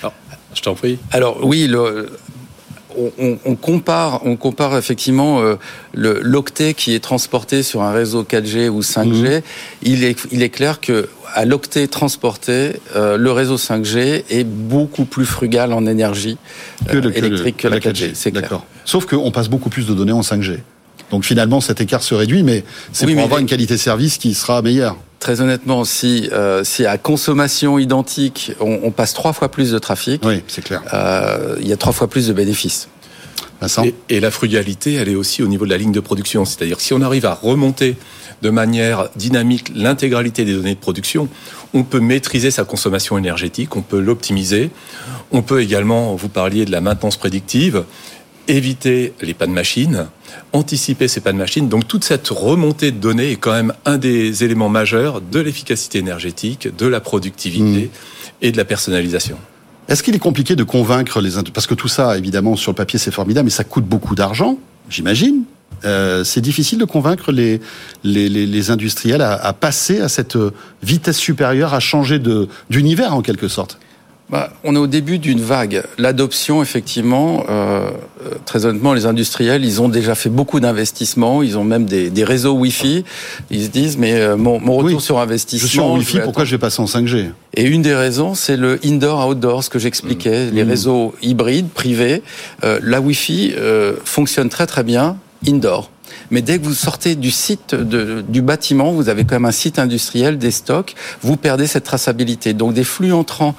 Alors, 0.00 0.14
je 0.54 0.62
t'en 0.62 0.74
prie. 0.74 0.98
Alors 1.10 1.44
oui, 1.44 1.66
le, 1.66 2.10
on, 3.18 3.54
compare, 3.56 4.24
on 4.24 4.36
compare 4.36 4.76
effectivement 4.76 5.40
euh, 5.40 5.56
l'octet 5.94 6.74
qui 6.74 6.94
est 6.94 7.00
transporté 7.00 7.62
sur 7.62 7.82
un 7.82 7.92
réseau 7.92 8.22
4G 8.22 8.68
ou 8.68 8.80
5G. 8.80 9.38
Mmh. 9.38 9.42
Il, 9.82 10.04
est, 10.04 10.18
il 10.30 10.42
est 10.42 10.50
clair 10.50 10.80
que 10.80 11.08
à 11.34 11.44
l'octet 11.44 11.86
transporté, 11.86 12.72
euh, 12.94 13.16
le 13.16 13.32
réseau 13.32 13.56
5G 13.56 14.24
est 14.28 14.44
beaucoup 14.44 15.04
plus 15.04 15.24
frugal 15.24 15.72
en 15.72 15.86
énergie 15.86 16.36
euh, 16.92 17.10
électrique 17.14 17.56
que, 17.56 17.68
la 17.68 17.78
4G. 17.78 18.10
C'est 18.14 18.32
clair. 18.32 18.60
Sauf 18.84 19.06
qu'on 19.06 19.30
passe 19.30 19.48
beaucoup 19.48 19.70
plus 19.70 19.86
de 19.86 19.94
données 19.94 20.12
en 20.12 20.20
5G. 20.20 20.58
Donc 21.10 21.24
finalement, 21.24 21.60
cet 21.60 21.80
écart 21.80 22.02
se 22.02 22.14
réduit, 22.14 22.42
mais 22.42 22.64
c'est 22.92 23.06
pour 23.06 23.22
avoir 23.22 23.40
une 23.40 23.46
qualité 23.46 23.74
de 23.74 23.78
service 23.78 24.18
qui 24.18 24.34
sera 24.34 24.62
meilleure. 24.62 24.96
Très 25.22 25.40
honnêtement, 25.40 25.84
si, 25.84 26.28
euh, 26.32 26.64
si 26.64 26.84
à 26.84 26.98
consommation 26.98 27.78
identique, 27.78 28.50
on, 28.58 28.80
on, 28.82 28.90
passe 28.90 29.14
trois 29.14 29.32
fois 29.32 29.52
plus 29.52 29.70
de 29.70 29.78
trafic, 29.78 30.20
oui, 30.24 30.42
c'est 30.48 30.64
clair. 30.64 30.82
Euh, 30.92 31.54
il 31.60 31.68
y 31.68 31.72
a 31.72 31.76
trois 31.76 31.92
fois 31.92 32.10
plus 32.10 32.26
de 32.26 32.32
bénéfices. 32.32 32.88
Et, 33.84 33.94
et, 34.08 34.18
la 34.18 34.32
frugalité, 34.32 34.94
elle 34.94 35.08
est 35.08 35.14
aussi 35.14 35.44
au 35.44 35.46
niveau 35.46 35.64
de 35.64 35.70
la 35.70 35.76
ligne 35.76 35.92
de 35.92 36.00
production. 36.00 36.44
C'est-à-dire 36.44 36.80
si 36.80 36.92
on 36.92 37.00
arrive 37.02 37.24
à 37.24 37.34
remonter 37.34 37.94
de 38.42 38.50
manière 38.50 39.10
dynamique 39.14 39.70
l'intégralité 39.76 40.44
des 40.44 40.54
données 40.54 40.74
de 40.74 40.80
production, 40.80 41.28
on 41.72 41.84
peut 41.84 42.00
maîtriser 42.00 42.50
sa 42.50 42.64
consommation 42.64 43.16
énergétique, 43.16 43.76
on 43.76 43.82
peut 43.82 44.00
l'optimiser. 44.00 44.70
On 45.30 45.42
peut 45.42 45.62
également, 45.62 46.16
vous 46.16 46.30
parliez 46.30 46.64
de 46.64 46.72
la 46.72 46.80
maintenance 46.80 47.16
prédictive, 47.16 47.84
éviter 48.48 49.12
les 49.20 49.34
pannes 49.34 49.52
machines, 49.52 50.08
anticiper 50.52 51.08
ces 51.08 51.20
pannes 51.20 51.36
machines. 51.36 51.68
Donc 51.68 51.88
toute 51.88 52.04
cette 52.04 52.28
remontée 52.28 52.90
de 52.90 52.98
données 52.98 53.32
est 53.32 53.36
quand 53.36 53.52
même 53.52 53.72
un 53.84 53.98
des 53.98 54.44
éléments 54.44 54.68
majeurs 54.68 55.20
de 55.20 55.40
l'efficacité 55.40 55.98
énergétique, 55.98 56.68
de 56.76 56.86
la 56.86 57.00
productivité 57.00 57.86
mmh. 57.86 57.88
et 58.42 58.52
de 58.52 58.56
la 58.56 58.64
personnalisation. 58.64 59.36
Est-ce 59.88 60.02
qu'il 60.02 60.14
est 60.14 60.20
compliqué 60.20 60.56
de 60.56 60.64
convaincre 60.64 61.20
les 61.20 61.30
parce 61.52 61.66
que 61.66 61.74
tout 61.74 61.88
ça 61.88 62.16
évidemment 62.16 62.56
sur 62.56 62.72
le 62.72 62.76
papier 62.76 62.98
c'est 62.98 63.10
formidable 63.10 63.46
mais 63.46 63.50
ça 63.50 63.64
coûte 63.64 63.84
beaucoup 63.84 64.14
d'argent, 64.14 64.58
j'imagine. 64.88 65.44
Euh, 65.84 66.22
c'est 66.22 66.40
difficile 66.40 66.78
de 66.78 66.84
convaincre 66.84 67.32
les, 67.32 67.60
les, 68.04 68.28
les, 68.28 68.46
les 68.46 68.70
industriels 68.70 69.20
à, 69.20 69.32
à, 69.32 69.52
passer 69.52 70.00
à 70.00 70.08
cette 70.08 70.38
vitesse 70.82 71.18
supérieure, 71.18 71.74
à 71.74 71.80
changer 71.80 72.20
d'univers 72.70 73.14
en 73.14 73.22
quelque 73.22 73.48
sorte. 73.48 73.78
Bah, 74.30 74.50
on 74.64 74.74
est 74.74 74.78
au 74.78 74.86
début 74.86 75.18
d'une 75.18 75.40
vague. 75.40 75.84
L'adoption, 75.98 76.62
effectivement, 76.62 77.44
euh, 77.50 77.90
très 78.46 78.64
honnêtement, 78.64 78.94
les 78.94 79.04
industriels, 79.04 79.62
ils 79.62 79.82
ont 79.82 79.90
déjà 79.90 80.14
fait 80.14 80.30
beaucoup 80.30 80.58
d'investissements. 80.58 81.42
Ils 81.42 81.58
ont 81.58 81.64
même 81.64 81.84
des, 81.84 82.08
des, 82.08 82.24
réseaux 82.24 82.54
Wi-Fi. 82.54 83.04
Ils 83.50 83.64
se 83.64 83.68
disent, 83.68 83.98
mais 83.98 84.14
euh, 84.14 84.36
mon, 84.38 84.58
mon 84.58 84.76
retour 84.76 84.96
oui, 84.96 85.00
sur 85.02 85.18
investissement. 85.18 85.66
Je 85.66 85.70
suis 85.70 85.80
en 85.80 85.96
Wi-Fi, 85.96 86.20
pourquoi 86.20 86.46
je 86.46 86.52
vais 86.52 86.58
passer 86.58 86.80
en 86.80 86.86
5G 86.86 87.30
Et 87.54 87.64
une 87.64 87.82
des 87.82 87.94
raisons, 87.94 88.34
c'est 88.34 88.56
le 88.56 88.80
indoor-outdoor, 88.84 89.64
ce 89.64 89.70
que 89.70 89.78
j'expliquais, 89.78 90.46
mmh. 90.46 90.54
les 90.54 90.64
mmh. 90.64 90.68
réseaux 90.68 91.14
hybrides, 91.20 91.68
privés. 91.68 92.22
Euh, 92.64 92.80
la 92.82 93.00
Wi-Fi 93.02 93.52
euh, 93.58 93.96
fonctionne 94.04 94.48
très 94.48 94.66
très 94.66 94.82
bien 94.82 95.18
indoor. 95.46 95.90
Mais 96.32 96.40
dès 96.40 96.58
que 96.58 96.64
vous 96.64 96.74
sortez 96.74 97.14
du 97.14 97.30
site 97.30 97.74
du 97.74 98.42
bâtiment, 98.42 98.92
vous 98.92 99.10
avez 99.10 99.24
quand 99.24 99.36
même 99.36 99.44
un 99.44 99.52
site 99.52 99.78
industriel, 99.78 100.38
des 100.38 100.50
stocks, 100.50 100.94
vous 101.20 101.36
perdez 101.36 101.66
cette 101.66 101.84
traçabilité. 101.84 102.54
Donc 102.54 102.72
des 102.72 102.84
flux 102.84 103.12
entrants, 103.12 103.54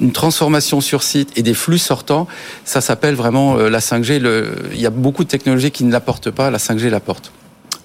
une 0.00 0.12
transformation 0.12 0.80
sur 0.80 1.02
site 1.02 1.36
et 1.36 1.42
des 1.42 1.52
flux 1.52 1.78
sortants, 1.78 2.26
ça 2.64 2.80
s'appelle 2.80 3.14
vraiment 3.14 3.58
euh, 3.58 3.68
la 3.68 3.80
5G. 3.80 4.18
Le, 4.18 4.70
il 4.72 4.80
y 4.80 4.86
a 4.86 4.90
beaucoup 4.90 5.22
de 5.22 5.28
technologies 5.28 5.70
qui 5.70 5.84
ne 5.84 5.92
l'apportent 5.92 6.30
pas, 6.30 6.50
la 6.50 6.58
5G 6.58 6.88
l'apporte. 6.88 7.30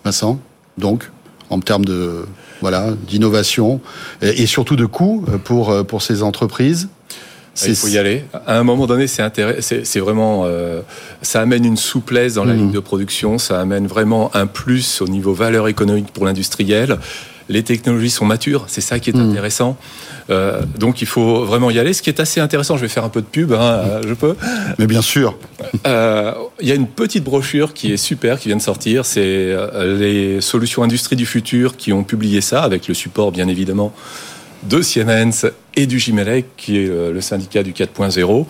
Vincent, 0.06 0.40
donc, 0.78 1.12
en 1.50 1.60
termes 1.60 1.86
de 1.86 2.26
voilà 2.62 2.92
d'innovation 3.08 3.82
et, 4.22 4.46
surtout 4.46 4.78
de 4.78 4.86
coûts 4.86 5.26
pour, 5.44 5.86
pour 5.86 6.02
ces 6.02 6.24
entreprises 6.24 6.88
il 7.66 7.76
faut 7.76 7.88
y 7.88 7.98
aller. 7.98 8.26
À 8.48 8.58
un 8.58 8.64
moment 8.64 8.88
donné, 8.88 9.08
c'est 9.08 10.00
vraiment, 10.00 10.44
euh, 10.46 10.82
ça 11.22 11.42
amène 11.42 11.66
une 11.66 11.78
souplesse 11.78 12.36
dans 12.36 12.46
la 12.46 12.54
mmh. 12.54 12.58
ligne 12.58 12.72
de 12.72 12.80
production, 12.80 13.38
ça 13.38 13.62
amène 13.62 13.88
vraiment 13.88 14.32
un 14.36 14.48
plus 14.48 15.02
au 15.02 15.08
niveau 15.08 15.34
valeur 15.34 15.68
économique 15.68 16.12
pour 16.14 16.26
l'industriel. 16.26 16.98
les 17.50 17.64
technologies 17.64 18.10
sont 18.10 18.26
matures, 18.26 18.66
c'est 18.68 18.82
ça 18.82 19.00
qui 19.00 19.10
est 19.10 19.18
intéressant. 19.18 19.78
Euh, 20.30 20.62
donc 20.80 21.02
il 21.02 21.08
faut 21.08 21.44
vraiment 21.46 21.70
y 21.70 21.80
aller. 21.80 21.94
Ce 21.94 22.02
qui 22.02 22.10
est 22.10 22.20
assez 22.20 22.40
intéressant, 22.40 22.78
je 22.78 22.82
vais 22.82 22.88
faire 22.88 23.04
un 23.04 23.10
peu 23.10 23.22
de 23.22 23.26
pub, 23.26 23.52
hein, 23.52 23.62
euh, 23.62 24.02
je 24.08 24.14
peux. 24.14 24.36
Mais 24.80 24.88
bien 24.88 25.02
sûr. 25.02 25.38
Euh, 25.86 26.34
Il 26.62 26.68
y 26.68 26.72
a 26.72 26.76
une 26.76 26.88
petite 26.88 27.24
brochure 27.24 27.74
qui 27.74 27.92
est 27.92 27.98
super, 27.98 28.40
qui 28.40 28.48
vient 28.48 28.58
de 28.58 28.62
sortir. 28.62 29.06
C'est 29.06 29.56
les 29.84 30.42
solutions 30.42 30.84
industrie 30.84 31.16
du 31.16 31.26
futur 31.26 31.78
qui 31.78 31.92
ont 31.94 32.04
publié 32.04 32.42
ça, 32.42 32.64
avec 32.64 32.88
le 32.88 32.94
support 32.94 33.32
bien 33.32 33.48
évidemment 33.48 33.94
de 34.64 34.82
Siemens 34.82 35.46
et 35.76 35.86
du 35.86 36.00
Gimelec, 36.00 36.46
qui 36.58 36.78
est 36.78 36.90
euh, 36.90 37.12
le 37.12 37.22
syndicat 37.22 37.64
du 37.64 37.72
4.0. 37.72 38.46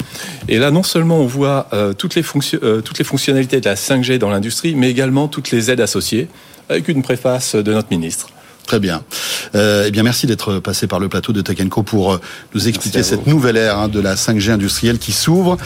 Et 0.50 0.58
là, 0.58 0.72
non 0.72 0.84
seulement 0.84 1.20
on 1.20 1.26
voit 1.26 1.68
euh, 1.74 1.94
toutes, 1.94 2.16
les 2.16 2.24
euh, 2.64 2.82
toutes 2.82 2.98
les 2.98 3.06
fonctionnalités 3.06 3.62
de 3.62 3.66
la 3.66 3.76
5G 3.76 4.18
dans 4.18 4.30
l'industrie, 4.30 4.76
mais 4.76 4.90
également 4.90 5.28
toutes 5.28 5.52
les 5.52 5.72
aides 5.72 5.82
associées, 5.82 6.28
avec 6.70 6.88
une 6.88 7.02
préface 7.02 7.56
de 7.56 7.74
notre 7.74 7.90
ministre. 7.92 8.30
Très 8.66 8.80
bien. 8.80 9.04
Euh, 9.56 9.86
eh 9.88 9.92
bien, 9.92 10.04
merci 10.04 10.28
d'être 10.28 10.60
passé 10.60 10.88
par 10.88 11.00
le 11.00 11.10
plateau 11.10 11.34
de 11.34 11.42
Tech 11.42 11.58
Co 11.70 11.84
pour 11.84 12.14
euh, 12.14 12.22
nous 12.54 12.68
expliquer 12.68 13.04
cette 13.04 13.28
nouvelle 13.28 13.58
ère 13.58 13.78
hein, 13.78 13.88
de 13.88 14.00
la 14.00 14.16
5G 14.16 14.52
industrielle 14.52 14.98
qui 14.98 15.12
s'ouvre 15.12 15.58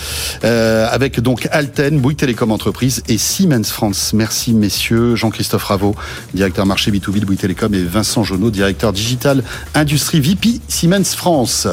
euh, 0.43 0.87
avec 0.89 1.19
donc 1.19 1.47
Alten, 1.51 1.99
Bouygues 1.99 2.17
Télécom 2.17 2.51
Entreprise 2.51 3.03
et 3.07 3.17
Siemens 3.17 3.63
France. 3.63 4.13
Merci 4.13 4.53
messieurs. 4.53 5.15
Jean-Christophe 5.15 5.63
Raveau, 5.63 5.95
directeur 6.33 6.65
marché 6.65 6.91
B2B 6.91 7.19
de 7.19 7.25
Bouygues 7.25 7.39
Télécom 7.39 7.73
et 7.73 7.83
Vincent 7.83 8.23
Jonot, 8.23 8.51
directeur 8.51 8.93
digital 8.93 9.43
industrie 9.73 10.19
VP 10.19 10.61
Siemens 10.67 11.15
France. 11.15 11.67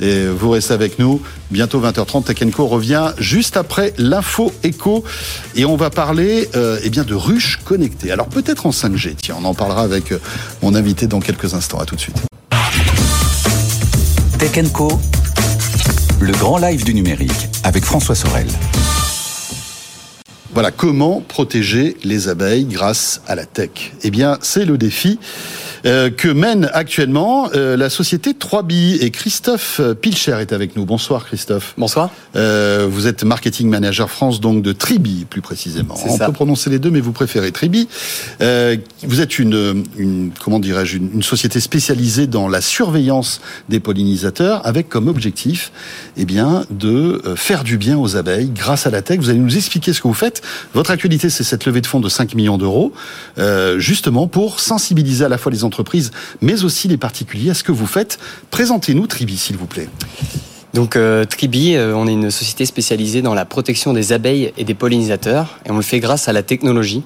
Et 0.00 0.26
vous 0.26 0.50
restez 0.50 0.74
avec 0.74 0.98
nous. 0.98 1.22
Bientôt 1.52 1.82
20h30, 1.82 2.24
Tech 2.24 2.50
Co 2.50 2.66
revient 2.66 3.12
juste 3.18 3.58
après 3.58 3.92
l'info 3.98 4.50
éco 4.62 5.04
et 5.54 5.66
on 5.66 5.76
va 5.76 5.90
parler 5.90 6.48
euh, 6.56 6.80
eh 6.82 6.88
bien 6.88 7.04
de 7.04 7.14
ruches 7.14 7.60
connectées. 7.62 8.10
Alors 8.10 8.28
peut-être 8.28 8.64
en 8.64 8.70
5G. 8.70 9.16
Tiens, 9.20 9.36
on 9.38 9.44
en 9.44 9.52
parlera 9.52 9.82
avec 9.82 10.12
euh, 10.12 10.18
mon 10.62 10.74
invité 10.74 11.06
dans 11.06 11.20
quelques 11.20 11.52
instants. 11.52 11.78
À 11.78 11.84
tout 11.84 11.94
de 11.94 12.00
suite. 12.00 12.16
Tech 14.38 14.72
Co, 14.72 14.98
le 16.20 16.32
grand 16.32 16.56
live 16.56 16.84
du 16.84 16.94
numérique 16.94 17.48
avec 17.64 17.84
François 17.84 18.14
Sorel. 18.14 18.46
Voilà, 20.54 20.70
comment 20.70 21.22
protéger 21.26 21.96
les 22.04 22.28
abeilles 22.28 22.66
grâce 22.66 23.22
à 23.26 23.34
la 23.34 23.46
tech? 23.46 23.70
Eh 24.02 24.10
bien, 24.10 24.36
c'est 24.42 24.66
le 24.66 24.76
défi 24.76 25.18
euh, 25.86 26.10
que 26.10 26.28
mène 26.28 26.68
actuellement 26.74 27.48
euh, 27.54 27.74
la 27.74 27.88
société 27.88 28.32
3B. 28.32 29.02
Et 29.02 29.10
Christophe 29.10 29.80
Pilcher 30.02 30.36
est 30.40 30.52
avec 30.52 30.76
nous. 30.76 30.84
Bonsoir 30.84 31.24
Christophe. 31.24 31.72
Bonsoir. 31.78 32.10
Euh, 32.36 32.86
vous 32.90 33.06
êtes 33.06 33.24
marketing 33.24 33.70
manager 33.70 34.10
France, 34.10 34.40
donc 34.40 34.62
de 34.62 34.72
Tribi 34.72 35.24
plus 35.24 35.40
précisément. 35.40 35.94
On 36.06 36.18
ça. 36.18 36.26
peut 36.26 36.32
prononcer 36.32 36.68
les 36.68 36.78
deux, 36.78 36.90
mais 36.90 37.00
vous 37.00 37.12
préférez 37.12 37.50
Tribi. 37.50 37.88
Euh, 38.42 38.76
vous 39.04 39.22
êtes 39.22 39.38
une, 39.38 39.84
une 39.96 40.32
comment 40.38 40.58
dirais-je, 40.60 40.98
une, 40.98 41.10
une 41.14 41.22
société 41.22 41.60
spécialisée 41.60 42.26
dans 42.26 42.46
la 42.48 42.60
surveillance 42.60 43.40
des 43.70 43.80
pollinisateurs, 43.80 44.66
avec 44.66 44.90
comme 44.90 45.08
objectif, 45.08 45.72
eh 46.18 46.26
bien, 46.26 46.66
de 46.70 47.22
euh, 47.24 47.36
faire 47.36 47.64
du 47.64 47.78
bien 47.78 47.98
aux 47.98 48.16
abeilles 48.16 48.50
grâce 48.50 48.86
à 48.86 48.90
la 48.90 49.00
tech. 49.00 49.18
Vous 49.18 49.30
allez 49.30 49.38
nous 49.38 49.56
expliquer 49.56 49.94
ce 49.94 50.02
que 50.02 50.08
vous 50.08 50.14
faites. 50.14 50.41
Votre 50.74 50.90
actualité, 50.90 51.30
c'est 51.30 51.44
cette 51.44 51.64
levée 51.66 51.80
de 51.80 51.86
fonds 51.86 52.00
de 52.00 52.08
5 52.08 52.34
millions 52.34 52.58
d'euros, 52.58 52.92
euh, 53.38 53.78
justement 53.78 54.26
pour 54.26 54.60
sensibiliser 54.60 55.24
à 55.24 55.28
la 55.28 55.38
fois 55.38 55.52
les 55.52 55.64
entreprises, 55.64 56.10
mais 56.40 56.64
aussi 56.64 56.88
les 56.88 56.96
particuliers 56.96 57.50
à 57.50 57.54
ce 57.54 57.62
que 57.62 57.72
vous 57.72 57.86
faites. 57.86 58.18
Présentez-nous 58.50 59.06
Tribi, 59.06 59.36
s'il 59.36 59.56
vous 59.56 59.66
plaît. 59.66 59.88
Donc 60.74 60.96
euh, 60.96 61.26
Tribi, 61.26 61.74
euh, 61.74 61.94
on 61.94 62.06
est 62.08 62.12
une 62.12 62.30
société 62.30 62.64
spécialisée 62.64 63.20
dans 63.20 63.34
la 63.34 63.44
protection 63.44 63.92
des 63.92 64.12
abeilles 64.12 64.54
et 64.56 64.64
des 64.64 64.72
pollinisateurs, 64.72 65.58
et 65.66 65.70
on 65.70 65.76
le 65.76 65.82
fait 65.82 66.00
grâce 66.00 66.28
à 66.28 66.32
la 66.32 66.42
technologie. 66.42 67.02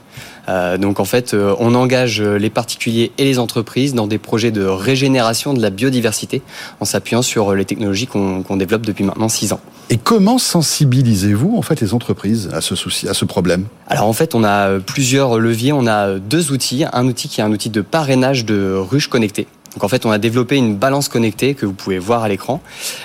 Euh, 0.48 0.78
donc 0.78 1.00
en 1.00 1.04
fait, 1.04 1.34
euh, 1.34 1.52
on 1.58 1.74
engage 1.74 2.22
les 2.22 2.50
particuliers 2.50 3.10
et 3.18 3.24
les 3.24 3.40
entreprises 3.40 3.92
dans 3.92 4.06
des 4.06 4.18
projets 4.18 4.52
de 4.52 4.64
régénération 4.64 5.52
de 5.52 5.60
la 5.60 5.70
biodiversité, 5.70 6.42
en 6.78 6.84
s'appuyant 6.84 7.22
sur 7.22 7.54
les 7.54 7.64
technologies 7.64 8.06
qu'on 8.06 8.56
développe 8.56 8.86
depuis 8.86 9.02
maintenant 9.02 9.28
six 9.28 9.52
ans. 9.52 9.60
Et 9.90 9.98
comment 9.98 10.38
sensibilisez-vous 10.38 11.56
en 11.56 11.62
fait 11.62 11.80
les 11.80 11.92
entreprises 11.92 12.48
à 12.52 12.60
ce 12.60 12.76
souci, 12.76 13.08
à 13.08 13.14
ce 13.14 13.24
problème? 13.24 13.66
Alors 13.88 14.06
en 14.06 14.12
fait, 14.12 14.36
on 14.36 14.44
a 14.44 14.78
plusieurs 14.78 15.38
leviers. 15.38 15.72
On 15.72 15.86
a 15.86 16.18
deux 16.18 16.52
outils. 16.52 16.84
Un 16.92 17.06
outil 17.06 17.28
qui 17.28 17.40
est 17.40 17.44
un 17.44 17.52
outil 17.52 17.70
de 17.70 17.80
parrainage 17.80 18.44
de 18.44 18.74
ruches 18.74 19.08
connectées. 19.08 19.46
Donc 19.76 19.84
en 19.84 19.88
fait, 19.88 20.06
on 20.06 20.10
a 20.10 20.16
développé 20.16 20.56
une 20.56 20.74
balance 20.74 21.10
connectée 21.10 21.54
que 21.54 21.66
vous 21.66 21.74
pouvez 21.74 21.98
voir 21.98 22.22
à 22.22 22.28
l'écran, 22.30 22.62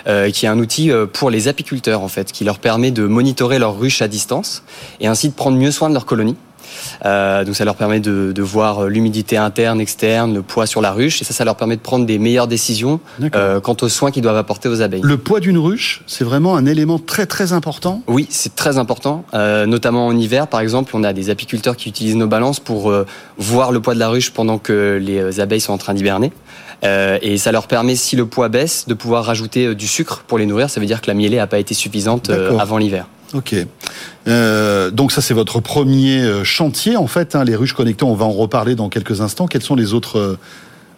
euh, 0.08 0.32
qui 0.32 0.46
est 0.46 0.50
un 0.50 0.58
outil 0.58 0.90
euh, 0.90 1.06
pour 1.06 1.30
les 1.30 1.50
apiculteurs 1.50 2.02
en 2.02 2.08
fait, 2.08 2.32
qui 2.32 2.46
leur 2.46 2.60
permet 2.60 2.92
de 2.92 3.06
monitorer 3.08 3.60
leurs 3.60 3.78
ruches 3.78 4.02
à 4.02 4.08
distance 4.08 4.64
et 5.02 5.08
ainsi 5.08 5.28
de 5.28 5.34
prendre 5.34 5.58
mieux 5.58 5.72
soin 5.72 5.90
de 5.90 5.94
leur 5.94 6.06
colonie. 6.06 6.38
Euh, 7.06 7.44
donc 7.44 7.56
ça 7.56 7.66
leur 7.66 7.76
permet 7.76 8.00
de, 8.00 8.32
de 8.32 8.42
voir 8.42 8.86
l'humidité 8.88 9.38
interne, 9.38 9.82
externe, 9.82 10.34
le 10.34 10.42
poids 10.42 10.66
sur 10.66 10.82
la 10.82 10.92
ruche, 10.92 11.22
et 11.22 11.26
ça, 11.26 11.34
ça 11.34 11.46
leur 11.46 11.56
permet 11.56 11.76
de 11.76 11.82
prendre 11.82 12.06
des 12.06 12.20
meilleures 12.20 12.48
décisions 12.48 13.00
euh, 13.36 13.60
quant 13.60 13.78
aux 13.82 13.90
soins 13.90 14.12
qu'ils 14.12 14.24
doivent 14.24 14.38
apporter 14.38 14.70
aux 14.70 14.82
abeilles. 14.82 15.02
Le 15.04 15.18
poids 15.18 15.40
d'une 15.40 15.58
ruche, 15.58 16.04
c'est 16.08 16.24
vraiment 16.24 16.56
un 16.56 16.66
élément 16.66 17.00
très 17.00 17.26
très 17.26 17.54
important? 17.54 18.02
Oui, 18.08 18.28
c'est 18.30 18.56
très 18.56 18.78
important, 18.78 19.24
euh, 19.34 19.66
notamment 19.66 20.08
en 20.08 20.18
hiver. 20.18 20.48
Par 20.48 20.60
exemple, 20.60 20.92
on 20.96 21.04
a 21.04 21.14
des 21.14 21.30
apiculteurs 21.30 21.76
qui 21.76 21.90
utilisent 21.90 22.16
nos 22.16 22.28
balances 22.28 22.60
pour 22.60 22.90
euh, 22.90 23.06
voir 23.38 23.72
le 23.72 23.80
poids 23.80 23.94
de 23.94 24.00
la 24.00 24.10
ruche 24.10 24.32
pendant 24.32 24.58
que 24.58 25.00
les 25.02 25.20
euh, 25.20 25.42
abeilles 25.42 25.62
sont 25.62 25.74
en 25.74 25.78
train 25.78 25.94
d'hiberner. 25.94 26.32
Euh, 26.84 27.20
et 27.22 27.38
ça 27.38 27.52
leur 27.52 27.68
permet, 27.68 27.96
si 27.96 28.16
le 28.16 28.26
poids 28.26 28.50
baisse, 28.50 28.88
de 28.88 28.94
pouvoir 28.96 29.26
rajouter 29.26 29.68
euh, 29.68 29.76
du 29.76 29.88
sucre 29.88 30.24
pour 30.28 30.38
les 30.38 30.46
nourrir. 30.46 30.70
Ça 30.70 30.80
veut 30.80 30.88
dire 30.88 31.02
que 31.02 31.08
la 31.08 31.14
mielée 31.14 31.38
n'a 31.38 31.48
pas 31.48 31.60
été 31.60 31.74
suffisante 31.74 32.30
euh, 32.30 32.58
avant 32.58 32.78
l'hiver. 32.78 33.06
Ok. 33.34 33.56
Euh, 34.28 34.92
donc 34.92 35.12
ça 35.12 35.22
c'est 35.22 35.34
votre 35.34 35.60
premier 35.60 36.22
euh, 36.22 36.44
chantier 36.44 36.98
en 36.98 37.08
fait, 37.08 37.36
hein, 37.36 37.44
les 37.44 37.56
ruches 37.56 37.74
connectées. 37.74 38.06
On 38.06 38.14
va 38.14 38.26
en 38.26 38.32
reparler 38.32 38.76
dans 38.76 38.90
quelques 38.90 39.22
instants. 39.22 39.48
Quelles 39.48 39.64
sont 39.64 39.76
les 39.76 39.94
autres 39.94 40.18
euh, 40.18 40.40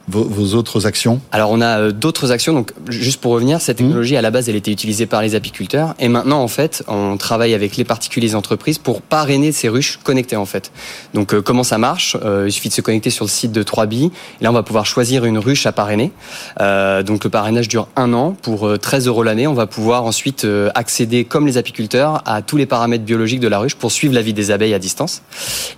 vos, 0.07 0.23
vos 0.23 0.55
autres 0.55 0.85
actions 0.85 1.21
Alors 1.31 1.51
on 1.51 1.61
a 1.61 1.79
euh, 1.79 1.91
d'autres 1.91 2.31
actions. 2.31 2.53
Donc 2.53 2.73
juste 2.89 3.21
pour 3.21 3.31
revenir, 3.31 3.61
cette 3.61 3.77
technologie 3.77 4.17
à 4.17 4.21
la 4.21 4.31
base, 4.31 4.49
elle 4.49 4.55
était 4.55 4.71
utilisée 4.71 5.05
par 5.05 5.21
les 5.21 5.35
apiculteurs, 5.35 5.95
et 5.99 6.07
maintenant 6.07 6.41
en 6.41 6.47
fait, 6.47 6.83
on 6.87 7.17
travaille 7.17 7.53
avec 7.53 7.77
les 7.77 7.83
particuliers 7.83 8.31
et 8.31 8.35
entreprises 8.35 8.77
pour 8.77 9.01
parrainer 9.01 9.51
ces 9.51 9.69
ruches 9.69 9.99
connectées 10.03 10.35
en 10.35 10.45
fait. 10.45 10.71
Donc 11.13 11.33
euh, 11.33 11.41
comment 11.41 11.63
ça 11.63 11.77
marche? 11.77 12.17
Euh, 12.23 12.45
Il 12.47 12.51
suffit 12.51 12.69
de 12.69 12.73
se 12.73 12.81
connecter 12.81 13.09
sur 13.09 13.25
le 13.25 13.29
site 13.29 13.51
de 13.51 13.63
3B. 13.63 14.05
Et 14.05 14.11
là, 14.43 14.49
on 14.49 14.53
va 14.53 14.63
pouvoir 14.63 14.85
choisir 14.85 15.25
une 15.25 15.37
ruche 15.37 15.65
à 15.65 15.71
parrainer. 15.71 16.11
Donc 16.59 17.23
le 17.23 17.29
parrainage 17.29 17.67
dure 17.67 17.87
un 17.95 18.13
an 18.13 18.35
pour 18.41 18.67
euh, 18.67 18.77
13 18.77 19.07
euros 19.07 19.23
l'année. 19.23 19.47
On 19.47 19.53
va 19.53 19.67
pouvoir 19.67 20.03
ensuite 20.03 20.45
accéder, 20.75 21.23
comme 21.25 21.47
les 21.47 21.57
apiculteurs, 21.57 22.21
à 22.25 22.41
tous 22.41 22.57
les 22.57 22.65
paramètres 22.65 23.03
biologiques 23.03 23.39
de 23.39 23.47
la 23.47 23.59
ruche 23.59 23.75
pour 23.75 23.91
suivre 23.91 24.13
la 24.13 24.21
vie 24.21 24.33
des 24.33 24.51
abeilles 24.51 24.73
à 24.73 24.79
distance. 24.79 25.21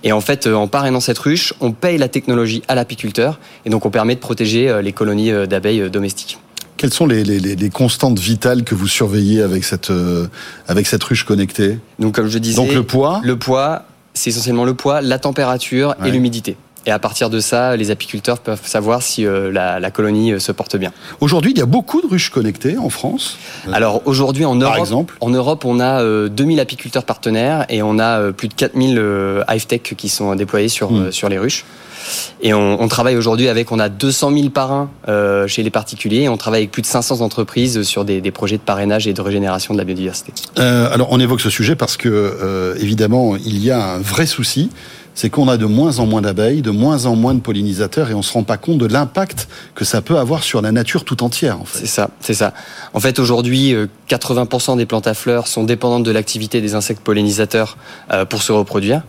Et 0.02 0.12
en 0.12 0.20
fait, 0.20 0.46
en 0.46 0.66
parrainant 0.66 1.00
cette 1.00 1.18
ruche, 1.18 1.52
on 1.60 1.72
paye 1.72 1.98
la 1.98 2.08
technologie 2.08 2.62
à 2.68 2.74
l'apiculteur, 2.74 3.38
et 3.64 3.70
donc 3.70 3.86
on 3.86 3.90
permet 3.90 4.15
de 4.16 4.20
protéger 4.20 4.68
euh, 4.68 4.82
les 4.82 4.92
colonies 4.92 5.30
euh, 5.30 5.46
d'abeilles 5.46 5.82
euh, 5.82 5.88
domestiques. 5.88 6.38
Quelles 6.76 6.92
sont 6.92 7.06
les, 7.06 7.24
les- 7.24 7.40
les- 7.40 7.56
les 7.56 7.70
constantes 7.70 8.18
vitales 8.18 8.62
que 8.64 8.74
vous 8.74 8.88
surveillez 8.88 9.40
avec 9.40 9.64
cette 9.64 9.90
euh, 9.90 10.26
avec 10.68 10.86
cette 10.86 11.02
ruche 11.04 11.24
connectée? 11.24 11.78
Donc 11.98 12.14
comme 12.14 12.28
je 12.28 12.36
disais, 12.38 12.56
Donc 12.56 12.74
le 12.74 12.82
poids? 12.82 13.20
le 13.24 13.38
poids, 13.38 13.84
c'est 14.12 14.28
essentiellement 14.30 14.64
le 14.66 14.74
poids, 14.74 15.00
la 15.00 15.18
température 15.18 15.94
Ouais. 16.00 16.08
et 16.08 16.12
l'humidité. 16.12 16.56
Et 16.86 16.92
à 16.92 16.98
partir 17.00 17.30
de 17.30 17.40
ça, 17.40 17.76
les 17.76 17.90
apiculteurs 17.90 18.38
peuvent 18.38 18.60
savoir 18.64 19.02
si 19.02 19.26
euh, 19.26 19.50
la, 19.50 19.80
la 19.80 19.90
colonie 19.90 20.32
euh, 20.32 20.38
se 20.38 20.52
porte 20.52 20.76
bien. 20.76 20.92
Aujourd'hui, 21.20 21.50
il 21.50 21.58
y 21.58 21.62
a 21.62 21.66
beaucoup 21.66 22.00
de 22.00 22.06
ruches 22.06 22.30
connectées 22.30 22.78
en 22.78 22.90
France. 22.90 23.38
Alors 23.72 24.02
aujourd'hui 24.04 24.44
en 24.44 24.56
Par 24.58 24.68
Europe, 24.70 24.78
exemple 24.80 25.16
en 25.20 25.30
Europe, 25.30 25.64
on 25.64 25.80
a 25.80 26.00
euh, 26.02 26.28
2000 26.28 26.60
apiculteurs 26.60 27.04
partenaires 27.04 27.66
et 27.68 27.82
on 27.82 27.98
a 27.98 28.20
euh, 28.20 28.32
plus 28.32 28.46
de 28.48 28.54
4000 28.54 28.98
euh, 28.98 29.42
Hive-Tech 29.48 29.82
qui 29.96 30.08
sont 30.08 30.34
déployés 30.36 30.68
sur 30.68 30.92
Mm. 30.92 30.96
euh, 30.96 31.10
sur 31.10 31.28
les 31.28 31.38
ruches. 31.38 31.64
Et 32.40 32.54
on, 32.54 32.80
on 32.80 32.86
travaille 32.86 33.16
aujourd'hui 33.16 33.48
avec, 33.48 33.72
on 33.72 33.80
a 33.80 33.88
200 33.88 34.30
000 34.32 34.50
parrains 34.50 34.88
euh, 35.08 35.48
chez 35.48 35.64
les 35.64 35.70
particuliers 35.70 36.22
et 36.22 36.28
on 36.28 36.36
travaille 36.36 36.60
avec 36.60 36.70
plus 36.70 36.82
de 36.82 36.86
500 36.86 37.20
entreprises 37.20 37.82
sur 37.82 38.04
des, 38.04 38.20
des 38.20 38.30
projets 38.30 38.58
de 38.58 38.62
parrainage 38.62 39.08
et 39.08 39.12
de 39.12 39.20
régénération 39.20 39.74
de 39.74 39.78
la 39.78 39.84
biodiversité. 39.84 40.32
Euh, 40.58 40.88
alors 40.94 41.08
on 41.10 41.18
évoque 41.18 41.40
ce 41.40 41.50
sujet 41.50 41.74
parce 41.74 41.96
que 41.96 42.08
euh, 42.08 42.76
évidemment 42.78 43.34
il 43.34 43.58
y 43.58 43.72
a 43.72 43.82
un 43.94 43.98
vrai 43.98 44.26
souci, 44.26 44.70
c'est 45.16 45.30
qu'on 45.30 45.48
a 45.48 45.56
de 45.56 45.66
moins 45.66 45.98
en 45.98 46.06
moins 46.06 46.22
d'abeilles, 46.22 46.62
de 46.62 46.70
moins 46.70 47.06
en 47.06 47.16
moins 47.16 47.34
de 47.34 47.40
pollinisateurs 47.40 48.10
et 48.10 48.14
on 48.14 48.22
se 48.22 48.32
rend 48.32 48.44
pas 48.44 48.58
compte 48.58 48.78
de 48.78 48.86
l'impact 48.86 49.48
que 49.74 49.84
ça 49.84 50.02
peut 50.02 50.18
avoir 50.18 50.44
sur 50.44 50.62
la 50.62 50.70
nature 50.70 51.04
tout 51.04 51.24
entière 51.24 51.60
en 51.60 51.64
fait. 51.64 51.80
C'est 51.80 51.86
ça, 51.86 52.10
c'est 52.20 52.34
ça. 52.34 52.52
En 52.92 53.00
fait, 53.00 53.18
aujourd'hui, 53.18 53.74
euh, 53.74 53.86
80% 54.08 54.76
des 54.76 54.86
plantes 54.86 55.06
à 55.06 55.14
fleurs 55.14 55.48
sont 55.48 55.64
dépendantes 55.64 56.04
de 56.04 56.10
l'activité 56.10 56.60
des 56.60 56.74
insectes 56.74 57.02
pollinisateurs 57.02 57.78
euh, 58.12 58.24
pour 58.24 58.42
se 58.42 58.52
reproduire. 58.52 59.02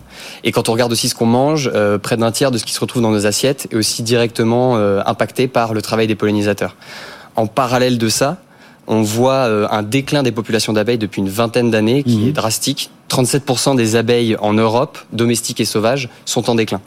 Et 0.44 0.52
quand 0.52 0.68
on 0.68 0.72
regarde 0.72 0.92
aussi 0.92 1.08
ce 1.08 1.14
qu'on 1.14 1.26
mange, 1.26 1.70
euh, 1.74 1.98
près 1.98 2.16
d'un 2.16 2.32
tiers 2.32 2.50
de 2.50 2.58
ce 2.58 2.64
qui 2.64 2.72
se 2.72 2.80
retrouve 2.80 3.02
dans 3.02 3.10
nos 3.10 3.26
assiettes 3.26 3.68
est 3.70 3.76
aussi 3.76 4.02
directement 4.02 4.76
euh, 4.76 5.00
impacté 5.04 5.46
par 5.46 5.74
le 5.74 5.82
travail 5.82 6.06
des 6.06 6.14
pollinisateurs. 6.14 6.74
En 7.36 7.46
parallèle 7.46 7.98
de 7.98 8.08
ça, 8.08 8.38
on 8.88 9.02
voit 9.02 9.46
euh, 9.46 9.68
un 9.70 9.82
déclin 9.82 10.22
des 10.22 10.32
populations 10.32 10.72
d'abeilles 10.72 10.98
depuis 10.98 11.20
une 11.20 11.28
vingtaine 11.28 11.70
d'années 11.70 12.02
qui 12.02 12.16
Mhm. 12.16 12.28
est 12.28 12.32
drastique. 12.32 12.90
37% 13.08 13.74
des 13.76 13.96
abeilles 13.96 14.36
en 14.40 14.52
Europe, 14.54 14.98
domestiques 15.12 15.60
et 15.60 15.64
sauvages, 15.64 16.08
sont 16.24 16.50
en 16.50 16.54
déclin. 16.54 16.80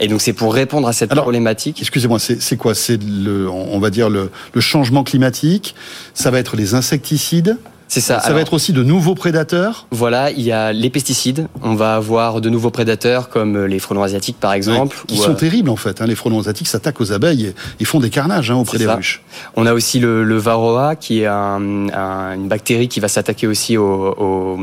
Et 0.00 0.08
donc 0.08 0.20
c'est 0.20 0.32
pour 0.34 0.52
répondre 0.52 0.86
à 0.88 0.92
cette 0.92 1.12
Alors, 1.12 1.24
problématique. 1.24 1.80
Excusez-moi, 1.80 2.18
c'est 2.18 2.42
c'est 2.42 2.56
quoi? 2.56 2.74
C'est 2.74 2.98
le, 3.02 3.48
on 3.48 3.78
va 3.78 3.90
dire 3.90 4.10
le, 4.10 4.30
le 4.52 4.60
changement 4.60 5.02
climatique. 5.04 5.74
Ça 6.14 6.30
va 6.30 6.38
être 6.38 6.56
les 6.56 6.74
insecticides. 6.74 7.56
C'est 7.88 8.00
ça. 8.00 8.20
Ça 8.20 8.32
va 8.32 8.40
être 8.40 8.52
aussi 8.52 8.72
de 8.72 8.82
nouveaux 8.82 9.14
prédateurs 9.14 9.86
Voilà, 9.90 10.30
il 10.30 10.42
y 10.42 10.52
a 10.52 10.72
les 10.72 10.90
pesticides. 10.90 11.48
On 11.62 11.74
va 11.74 11.94
avoir 11.94 12.40
de 12.40 12.50
nouveaux 12.50 12.70
prédateurs 12.70 13.28
comme 13.28 13.64
les 13.64 13.78
frelons 13.78 14.02
asiatiques 14.02 14.38
par 14.40 14.52
exemple. 14.52 14.96
qui 15.06 15.16
sont 15.16 15.34
terribles 15.34 15.70
en 15.70 15.76
fait. 15.76 16.00
Hein. 16.00 16.06
Les 16.06 16.16
frelons 16.16 16.40
asiatiques 16.40 16.68
s'attaquent 16.68 17.00
aux 17.00 17.12
abeilles 17.12 17.54
et 17.78 17.84
font 17.84 18.00
des 18.00 18.10
carnages 18.10 18.50
hein, 18.50 18.56
auprès 18.56 18.78
des 18.78 18.86
ruches. 18.86 19.22
On 19.54 19.66
a 19.66 19.72
aussi 19.72 20.00
le, 20.00 20.36
varroa 20.36 20.96
qui 20.96 21.22
est 21.22 21.26
une 21.26 22.48
bactérie 22.48 22.88
qui 22.88 23.00
va 23.00 23.08
s'attaquer 23.08 23.46
aussi 23.46 23.76
aux, 23.76 24.58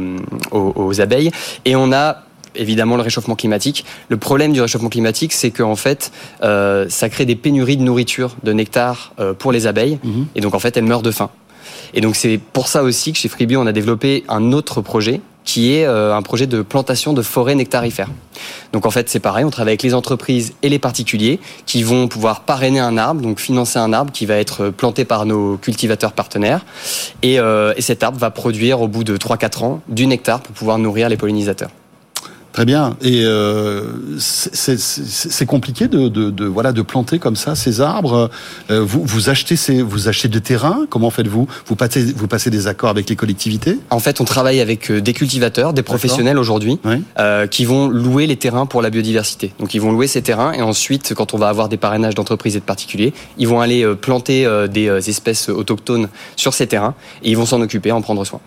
aux 0.52 1.02
abeilles. 1.02 1.32
Et 1.66 1.76
on 1.76 1.92
a 1.92 2.24
évidemment 2.56 2.96
le 2.96 3.02
réchauffement 3.02 3.36
climatique. 3.36 3.86
Le 4.10 4.18
problème 4.18 4.54
du 4.54 4.62
réchauffement 4.62 4.90
climatique, 4.90 5.34
c'est 5.34 5.52
qu'en 5.52 5.76
fait, 5.76 6.12
euh, 6.44 6.86
ça 6.90 7.10
crée 7.10 7.26
des 7.26 7.36
pénuries 7.36 7.78
de 7.78 7.84
nourriture, 7.84 8.36
de 8.44 8.54
nectar 8.54 9.14
euh, 9.20 9.34
pour 9.34 9.52
les 9.52 9.68
abeilles, 9.68 10.00
mhm. 10.04 10.28
et 10.36 10.42
donc 10.42 10.54
en 10.54 10.60
fait, 10.60 10.78
elles 10.78 10.84
meurent 10.84 11.02
de 11.02 11.12
faim. 11.12 11.30
Et 11.94 12.02
donc 12.02 12.16
c'est 12.16 12.38
pour 12.38 12.68
ça 12.68 12.84
aussi 12.84 13.14
que 13.14 13.20
chez 13.20 13.30
Freebie, 13.30 13.58
on 13.58 13.68
a 13.68 13.72
développé 13.72 14.24
un 14.28 14.52
autre 14.52 14.82
projet 14.82 15.22
qui 15.44 15.76
est 15.76 15.86
euh, 15.86 16.16
un 16.16 16.22
projet 16.22 16.48
de 16.48 16.62
plantation 16.62 17.12
de 17.12 17.22
forêts 17.22 17.56
nectarifères. 17.56 18.10
Donc 18.72 18.86
en 18.86 18.92
fait, 18.92 19.10
c'est 19.10 19.20
pareil, 19.20 19.44
on 19.44 19.50
travaille 19.50 19.74
avec 19.74 19.84
les 19.84 19.94
entreprises 19.94 20.54
et 20.64 20.70
les 20.70 20.80
particuliers 20.80 21.40
qui 21.66 21.84
vont 21.84 22.08
pouvoir 22.08 22.42
parrainer 22.42 22.80
un 22.80 22.98
arbre, 22.98 23.22
donc 23.22 23.40
financer 23.40 23.78
un 23.78 23.92
arbre 23.92 24.12
qui 24.12 24.26
va 24.26 24.36
être 24.36 24.70
planté 24.70 25.04
par 25.04 25.26
nos 25.26 25.58
cultivateurs 25.58 26.14
partenaires. 26.14 26.66
Et, 27.24 27.36
et 27.36 27.82
cet 27.82 28.04
arbre 28.04 28.18
va 28.18 28.32
produire 28.32 28.82
au 28.82 28.88
bout 28.88 29.04
de 29.04 29.18
3-4 29.18 29.64
ans 29.64 29.82
du 29.90 30.08
nectar 30.08 30.40
pour 30.40 30.56
pouvoir 30.56 30.78
nourrir 30.78 31.10
les 31.10 31.18
pollinisateurs. 31.18 31.72
Très 32.54 32.66
bien. 32.66 32.96
Et 33.02 33.24
euh, 33.26 33.82
c'est 34.20 35.46
compliqué 35.48 35.88
de, 35.88 36.08
de, 36.08 36.30
de, 36.30 36.46
voilà 36.46 36.72
de 36.72 36.84
planter 36.84 37.18
comme 37.18 37.36
ça 37.36 37.56
ces 37.56 37.82
arbres. 37.82 38.30
Euh, 38.70 38.80
vous, 38.84 39.04
vous 39.04 39.30
achetez 39.30 39.56
ces, 39.56 39.82
vous 39.82 40.08
achetez 40.08 40.28
des 40.28 40.40
terrains? 40.40 40.86
Comment 40.88 41.10
faites-vous? 41.10 41.48
Vous 41.66 41.76
passez 41.76 42.14
vous 42.16 42.28
passez 42.28 42.52
des 42.52 42.68
accords 42.68 42.92
avec 42.92 43.10
les 43.10 43.16
collectivités? 43.16 43.80
En 43.90 43.98
fait, 43.98 44.22
on 44.22 44.24
travaille 44.24 44.62
avec 44.62 44.92
euh, 44.92 45.02
des 45.02 45.14
cultivateurs, 45.14 45.74
des 45.74 45.82
professionnels 45.82 46.38
aujourd'hui, 46.38 46.78
euh, 47.18 47.48
qui 47.48 47.66
vont 47.66 47.88
louer 47.88 48.28
les 48.28 48.38
terrains 48.38 48.68
pour 48.68 48.84
la 48.84 48.92
biodiversité. 48.92 49.52
Donc, 49.60 49.74
ils 49.74 49.82
vont 49.82 49.92
louer 49.92 50.06
ces 50.06 50.22
terrains 50.22 50.54
et 50.54 50.62
ensuite, 50.62 51.16
quand 51.16 51.34
on 51.34 51.40
va 51.40 51.50
avoir 51.50 51.70
des 51.70 51.78
parrainages 51.78 52.14
d'entreprises 52.14 52.56
et 52.56 52.60
de 52.60 52.66
particuliers, 52.66 53.14
ils 53.40 53.48
vont 53.48 53.62
aller 53.62 53.84
euh, 53.84 53.96
planter 53.96 54.48
des 54.70 55.10
espèces 55.10 55.50
autochtones 55.50 56.08
sur 56.36 56.54
ces 56.54 56.68
terrains 56.68 56.94
et 57.24 57.32
ils 57.32 57.38
vont 57.38 57.48
s'en 57.48 57.62
occuper, 57.62 57.92
en 57.92 58.04
prendre 58.04 58.24
soin. 58.26 58.40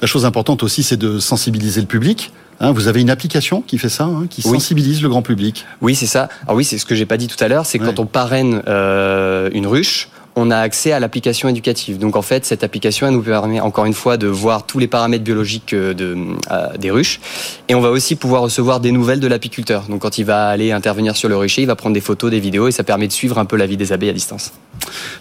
La 0.00 0.08
chose 0.08 0.24
importante 0.24 0.64
aussi, 0.64 0.82
c'est 0.82 0.96
de 0.96 1.20
sensibiliser 1.20 1.80
le 1.80 1.86
public. 1.86 2.32
Hein, 2.60 2.72
vous 2.72 2.88
avez 2.88 3.00
une 3.00 3.10
application 3.10 3.62
qui 3.62 3.78
fait 3.78 3.88
ça, 3.88 4.04
hein, 4.04 4.26
qui 4.28 4.42
sensibilise 4.42 5.02
le 5.02 5.08
grand 5.08 5.22
public. 5.22 5.66
Oui, 5.80 5.94
c'est 5.94 6.06
ça. 6.06 6.28
Ah 6.46 6.54
oui, 6.54 6.64
c'est 6.64 6.78
ce 6.78 6.86
que 6.86 6.94
j'ai 6.94 7.06
pas 7.06 7.16
dit 7.16 7.26
tout 7.26 7.42
à 7.42 7.48
l'heure, 7.48 7.66
c'est 7.66 7.78
quand 7.78 7.98
on 7.98 8.06
parraine 8.06 8.62
euh, 8.68 9.50
une 9.52 9.66
ruche, 9.66 10.08
on 10.36 10.50
a 10.50 10.58
accès 10.58 10.92
à 10.92 11.00
l'application 11.00 11.48
éducative. 11.48 11.98
Donc 11.98 12.16
en 12.16 12.22
fait, 12.22 12.44
cette 12.44 12.64
application, 12.64 13.06
elle 13.06 13.14
nous 13.14 13.22
permet 13.22 13.60
encore 13.60 13.84
une 13.84 13.94
fois 13.94 14.16
de 14.16 14.26
voir 14.26 14.66
tous 14.66 14.78
les 14.78 14.88
paramètres 14.88 15.24
biologiques 15.24 15.72
euh, 15.72 15.94
de, 15.94 16.16
euh, 16.50 16.76
des 16.76 16.90
ruches. 16.90 17.20
Et 17.68 17.74
on 17.74 17.80
va 17.80 17.90
aussi 17.90 18.16
pouvoir 18.16 18.42
recevoir 18.42 18.80
des 18.80 18.92
nouvelles 18.92 19.20
de 19.20 19.28
l'apiculteur. 19.28 19.84
Donc 19.88 20.02
quand 20.02 20.18
il 20.18 20.24
va 20.24 20.48
aller 20.48 20.72
intervenir 20.72 21.16
sur 21.16 21.28
le 21.28 21.36
rucher, 21.36 21.62
il 21.62 21.66
va 21.66 21.76
prendre 21.76 21.94
des 21.94 22.00
photos, 22.00 22.30
des 22.30 22.40
vidéos, 22.40 22.68
et 22.68 22.72
ça 22.72 22.84
permet 22.84 23.06
de 23.06 23.12
suivre 23.12 23.38
un 23.38 23.44
peu 23.44 23.56
la 23.56 23.66
vie 23.66 23.76
des 23.76 23.92
abeilles 23.92 24.10
à 24.10 24.14
distance. 24.14 24.52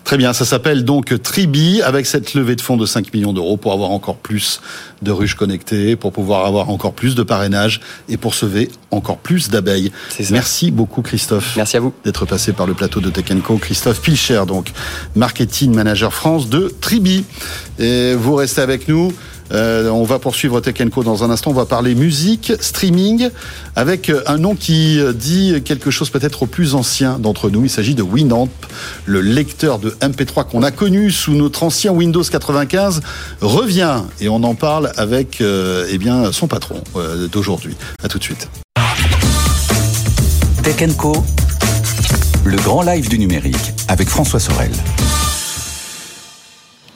Très 0.04 0.18
bien, 0.18 0.34
ça 0.34 0.46
s'appelle 0.46 0.84
donc 0.84 1.22
Tribi, 1.22 1.82
avec 1.82 2.06
cette 2.06 2.34
levée 2.34 2.56
de 2.56 2.62
fonds 2.62 2.78
de 2.78 2.86
5 2.86 3.14
millions 3.14 3.34
d'euros 3.34 3.58
pour 3.58 3.74
avoir 3.74 3.92
encore 3.92 4.18
plus 4.18 4.62
de 5.02 5.12
ruches 5.12 5.36
connectées, 5.36 5.96
pour 5.96 6.12
pouvoir 6.12 6.46
avoir 6.46 6.70
encore 6.70 6.94
plus 6.94 7.16
de 7.16 7.24
parrainage 7.24 7.82
et 8.10 8.18
pour 8.18 8.36
sauver 8.36 8.70
encore 8.92 9.18
plus 9.18 9.50
d'abeilles. 9.50 9.92
Merci 10.30 10.72
beaucoup 10.72 11.02
Christophe. 11.02 11.56
Merci 11.56 11.78
à 11.78 11.80
vous. 11.80 11.94
D'être 12.04 12.26
passé 12.26 12.54
par 12.54 12.68
le 12.68 12.74
plateau 12.74 13.00
de 13.00 13.10
Tech 13.10 13.26
Christophe 13.62 14.02
Pilcher, 14.02 14.44
donc 14.48 14.72
marketing 15.16 15.74
manager 15.74 16.14
France 16.14 16.50
de 16.50 16.74
Tribi. 16.82 17.26
Et 17.80 18.14
vous 18.14 18.36
restez 18.36 18.62
avec 18.62 18.88
nous. 18.88 19.14
Euh, 19.54 19.90
on 19.90 20.04
va 20.04 20.20
poursuivre 20.20 20.60
Tech 20.60 20.76
Co 20.92 21.04
dans 21.04 21.24
un 21.24 21.30
instant. 21.30 21.52
On 21.52 21.54
va 21.54 21.66
parler 21.66 21.96
musique, 21.96 22.54
streaming, 22.60 23.30
avec 23.76 24.12
un 24.26 24.38
nom 24.38 24.56
qui 24.56 25.00
dit 25.16 25.62
quelque 25.64 25.92
chose 25.92 26.10
peut-être 26.10 26.44
aux 26.44 26.48
plus 26.48 26.76
anciens 26.76 27.20
d'entre 27.20 27.50
nous. 27.50 27.64
Il 27.64 27.70
s'agit 27.70 27.96
de 27.96 28.04
Winamp, 28.04 28.50
le 29.06 29.22
lecteur 29.22 29.80
de 29.80 29.92
MP3 30.02 30.46
qu'on 30.46 30.64
a 30.64 30.72
connu 30.72 31.12
sous 31.12 31.34
notre 31.34 31.64
ancien 31.64 31.92
Windows 31.92 32.24
95 32.24 33.02
revient 33.42 34.02
et 34.20 34.30
on 34.30 34.44
en 34.44 34.56
parle 34.56 34.92
avec 34.98 35.42
euh, 35.42 35.88
eh 35.90 35.98
bien 35.98 36.32
son 36.32 36.48
patron 36.48 36.82
euh, 36.96 37.28
d'aujourd'hui. 37.28 37.76
À 38.04 38.08
tout 38.08 38.20
de 38.20 38.24
suite. 38.24 38.50
Tech 40.64 40.96
Co, 40.98 41.14
le 42.46 42.58
grand 42.58 42.84
live 42.84 43.10
du 43.10 43.20
numérique 43.20 43.74
avec 43.88 44.10
François 44.10 44.40
Sorel. 44.40 44.72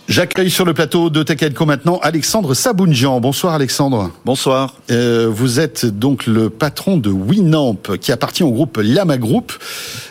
J'accueille 0.08 0.50
sur 0.50 0.63
le 0.63 0.74
plateau 0.74 1.10
de 1.10 1.22
Tech 1.22 1.54
Co 1.54 1.65
maintenant 1.65 2.00
Alexandre 2.02 2.54
Sabounjian. 2.54 3.20
Bonsoir 3.20 3.54
Alexandre. 3.54 4.12
Bonsoir. 4.24 4.76
Euh, 4.89 5.28
vous 5.30 5.60
êtes 5.60 5.86
donc 5.86 6.28
le 6.28 6.50
patron 6.50 6.96
de 6.96 7.10
Winamp 7.10 7.98
qui 8.00 8.13
appartient 8.13 8.43
au 8.43 8.52
groupe 8.52 8.80
Lama 8.82 9.17
Group. 9.17 9.52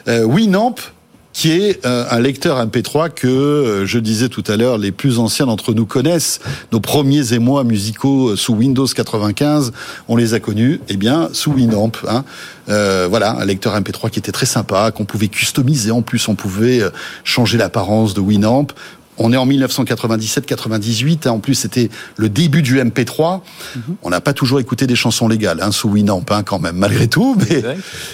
Euh, 0.06 0.24
Winamp 0.24 0.74
qui 1.36 1.50
est 1.50 1.84
euh, 1.84 2.06
un 2.10 2.18
lecteur 2.18 2.66
MP3 2.66 3.10
que, 3.10 3.26
euh, 3.26 3.86
je 3.86 3.98
disais 3.98 4.30
tout 4.30 4.42
à 4.48 4.56
l'heure, 4.56 4.78
les 4.78 4.90
plus 4.90 5.18
anciens 5.18 5.44
d'entre 5.44 5.74
nous 5.74 5.84
connaissent. 5.84 6.40
Nos 6.72 6.80
premiers 6.80 7.34
émois 7.34 7.62
musicaux 7.62 8.36
sous 8.36 8.54
Windows 8.54 8.86
95, 8.86 9.72
on 10.08 10.16
les 10.16 10.32
a 10.32 10.40
connus, 10.40 10.80
eh 10.88 10.96
bien, 10.96 11.28
sous 11.34 11.52
Winamp. 11.52 11.92
Hein. 12.08 12.24
Euh, 12.70 13.06
voilà, 13.10 13.32
un 13.32 13.44
lecteur 13.44 13.78
MP3 13.78 14.08
qui 14.08 14.18
était 14.18 14.32
très 14.32 14.46
sympa, 14.46 14.90
qu'on 14.92 15.04
pouvait 15.04 15.28
customiser. 15.28 15.90
En 15.90 16.00
plus, 16.00 16.26
on 16.26 16.36
pouvait 16.36 16.80
changer 17.22 17.58
l'apparence 17.58 18.14
de 18.14 18.22
Winamp. 18.22 18.68
On 19.18 19.32
est 19.32 19.36
en 19.36 19.46
1997-98. 19.46 21.26
Hein. 21.26 21.30
En 21.32 21.38
plus, 21.38 21.54
c'était 21.54 21.90
le 22.16 22.28
début 22.28 22.62
du 22.62 22.80
MP3. 22.80 23.40
Mhm. 23.74 23.82
On 24.02 24.10
n'a 24.10 24.20
pas 24.20 24.32
toujours 24.32 24.60
écouté 24.60 24.86
des 24.86 24.96
chansons 24.96 25.28
légales 25.28 25.60
hein, 25.62 25.72
sous 25.72 25.88
Winamp, 25.88 26.24
hein, 26.30 26.42
quand 26.42 26.58
même, 26.58 26.76
malgré 26.76 27.08
tout. 27.08 27.36
Mais 27.48 27.62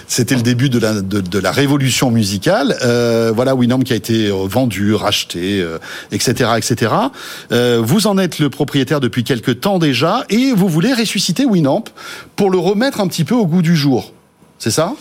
c'était 0.07 0.37
le 0.37 0.43
début 0.43 0.69
de 0.69 0.79
la, 0.79 1.01
de, 1.01 1.39
la 1.39 1.53
révolution 1.53 2.11
musicale. 2.11 2.77
Euh, 2.83 3.33
voilà, 3.35 3.55
Winamp 3.55 3.81
qui 3.81 3.93
a 3.93 3.97
été 3.97 4.29
euh, 4.29 4.47
vendu, 4.47 4.95
racheté, 4.95 5.67
etc., 6.11 6.51
euh, 6.53 6.57
etc. 6.57 6.93
Euh, 7.51 7.81
vous 7.83 8.07
en 8.07 8.19
êtes 8.19 8.39
le 8.39 8.51
propriétaire 8.51 9.01
depuis 9.01 9.25
quelques 9.25 9.61
temps 9.61 9.79
déjà, 9.79 10.25
et 10.31 10.53
vous 10.53 10.69
voulez 10.69 10.93
ressusciter 10.93 11.45
Winamp 11.45 11.85
pour 12.37 12.51
le 12.51 12.59
remettre 12.59 13.01
un 13.01 13.09
petit 13.09 13.25
peu 13.25 13.35
au 13.35 13.47
goût 13.47 13.63
du 13.63 13.77
jour. 13.77 14.13
C'est 14.59 14.71
ça? 14.71 14.95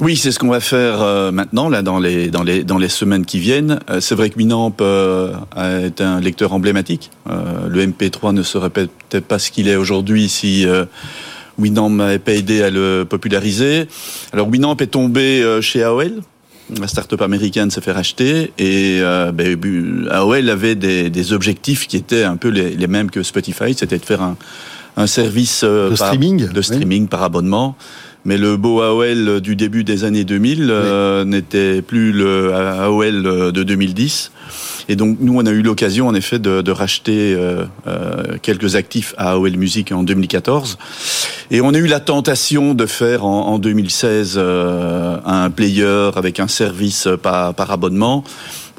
Oui, 0.00 0.16
c'est 0.16 0.32
ce 0.32 0.40
qu'on 0.40 0.48
va 0.48 0.60
faire 0.60 1.02
euh, 1.02 1.30
maintenant, 1.30 1.68
là, 1.68 1.82
dans 1.82 2.00
les, 2.00 2.28
dans, 2.28 2.42
les, 2.42 2.64
dans 2.64 2.78
les 2.78 2.88
semaines 2.88 3.24
qui 3.24 3.38
viennent. 3.38 3.78
Euh, 3.90 4.00
c'est 4.00 4.16
vrai 4.16 4.28
que 4.28 4.36
Winamp 4.36 4.74
euh, 4.80 5.34
est 5.56 6.00
un 6.00 6.20
lecteur 6.20 6.52
emblématique. 6.52 7.10
le 7.26 7.86
MP3 7.86 8.34
ne 8.34 8.42
serait 8.42 8.70
peut-être 8.70 9.26
pas 9.26 9.38
ce 9.38 9.50
qu'il 9.50 9.68
est 9.68 9.76
aujourd'hui 9.76 10.28
si 10.28 10.66
Winamp 11.58 11.90
n'avait 11.90 12.18
pas 12.18 12.32
aidé 12.32 12.62
à 12.62 12.70
le 12.70 13.06
populariser. 13.08 13.86
Alors 14.32 14.48
Winamp 14.48 14.76
est 14.78 14.88
tombé 14.88 15.58
chez 15.60 15.82
AOL. 15.82 16.22
La 16.80 16.88
start-up 16.88 17.20
américaine 17.20 17.70
s'est 17.70 17.82
fait 17.82 17.92
racheter 17.92 18.52
et 18.58 19.00
ben, 19.32 20.08
AOL 20.10 20.50
avait 20.50 20.74
des, 20.74 21.10
des, 21.10 21.32
objectifs 21.32 21.86
qui 21.86 21.96
étaient 21.96 22.24
un 22.24 22.36
peu 22.36 22.48
les, 22.48 22.70
les 22.70 22.86
mêmes 22.86 23.10
que 23.10 23.22
Spotify, 23.22 23.74
c'était 23.74 23.98
de 23.98 24.04
faire 24.04 24.22
un, 24.22 24.36
un 24.96 25.06
service 25.06 25.62
de 25.62 25.94
streaming, 25.94 26.48
de 26.48 26.62
streaming 26.62 27.08
par 27.08 27.22
abonnement. 27.22 27.76
Mais 28.24 28.38
le 28.38 28.56
beau 28.56 28.80
AOL 28.80 29.40
du 29.42 29.54
début 29.54 29.84
des 29.84 30.04
années 30.04 30.24
2000 30.24 30.68
euh, 30.70 31.24
n'était 31.24 31.82
plus 31.82 32.10
le 32.10 32.54
AOL 32.54 33.52
de 33.52 33.62
2010. 33.62 34.32
Et 34.88 34.96
donc 34.96 35.18
nous, 35.20 35.38
on 35.38 35.44
a 35.44 35.50
eu 35.50 35.60
l'occasion 35.60 36.08
en 36.08 36.14
effet 36.14 36.38
de, 36.38 36.62
de 36.62 36.72
racheter 36.72 37.34
euh, 37.34 37.64
euh, 37.86 38.38
quelques 38.40 38.76
actifs 38.76 39.14
à 39.18 39.32
AOL 39.32 39.56
Music 39.56 39.92
en 39.92 40.02
2014. 40.02 40.78
Et 41.50 41.60
on 41.60 41.74
a 41.74 41.78
eu 41.78 41.86
la 41.86 42.00
tentation 42.00 42.74
de 42.74 42.86
faire 42.86 43.26
en, 43.26 43.48
en 43.48 43.58
2016 43.58 44.38
un 44.38 45.50
player 45.50 46.10
avec 46.16 46.40
un 46.40 46.48
service 46.48 47.08
par, 47.22 47.54
par 47.54 47.70
abonnement. 47.70 48.24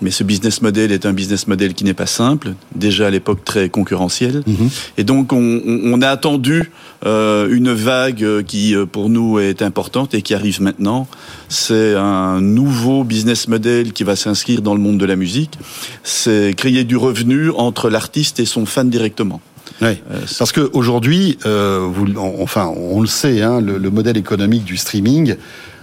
Mais 0.01 0.11
ce 0.11 0.23
business 0.23 0.61
model 0.61 0.91
est 0.91 1.05
un 1.05 1.13
business 1.13 1.47
model 1.47 1.73
qui 1.73 1.83
n'est 1.83 1.93
pas 1.93 2.05
simple, 2.05 2.53
déjà 2.75 3.07
à 3.07 3.09
l'époque 3.09 3.45
très 3.45 3.69
concurrentiel. 3.69 4.43
Mhm. 4.45 4.69
Et 4.97 5.03
donc 5.03 5.31
on, 5.31 5.61
on 5.65 6.01
a 6.01 6.09
attendu 6.09 6.71
euh, 7.05 7.47
une 7.49 7.71
vague 7.71 8.43
qui 8.43 8.75
euh, 8.75 8.85
pour 8.85 9.09
nous 9.09 9.39
est 9.39 9.61
importante 9.61 10.13
et 10.13 10.21
qui 10.21 10.33
arrive 10.33 10.61
maintenant. 10.61 11.07
C'est 11.47 11.95
un 11.95 12.41
nouveau 12.41 13.03
business 13.03 13.47
model 13.47 13.93
qui 13.93 14.03
va 14.03 14.15
s'inscrire 14.15 14.61
dans 14.61 14.73
le 14.73 14.81
monde 14.81 14.97
de 14.97 15.05
la 15.05 15.15
musique. 15.15 15.57
C'est 16.03 16.53
créer 16.55 16.83
du 16.83 16.97
revenu 16.97 17.51
entre 17.51 17.89
l'artiste 17.89 18.39
et 18.39 18.45
son 18.45 18.65
fan 18.65 18.89
directement. 18.89 19.39
Oui, 19.81 20.01
euh, 20.11 20.21
parce 20.39 20.51
qu'aujourd'hui, 20.51 21.37
euh, 21.45 21.89
enfin, 22.39 22.71
on 22.75 23.01
le 23.01 23.07
sait, 23.07 23.41
hein, 23.41 23.59
le, 23.59 23.77
le, 23.77 23.89
modèle 23.89 24.17
économique 24.17 24.63
du 24.63 24.77
streaming 24.77 25.35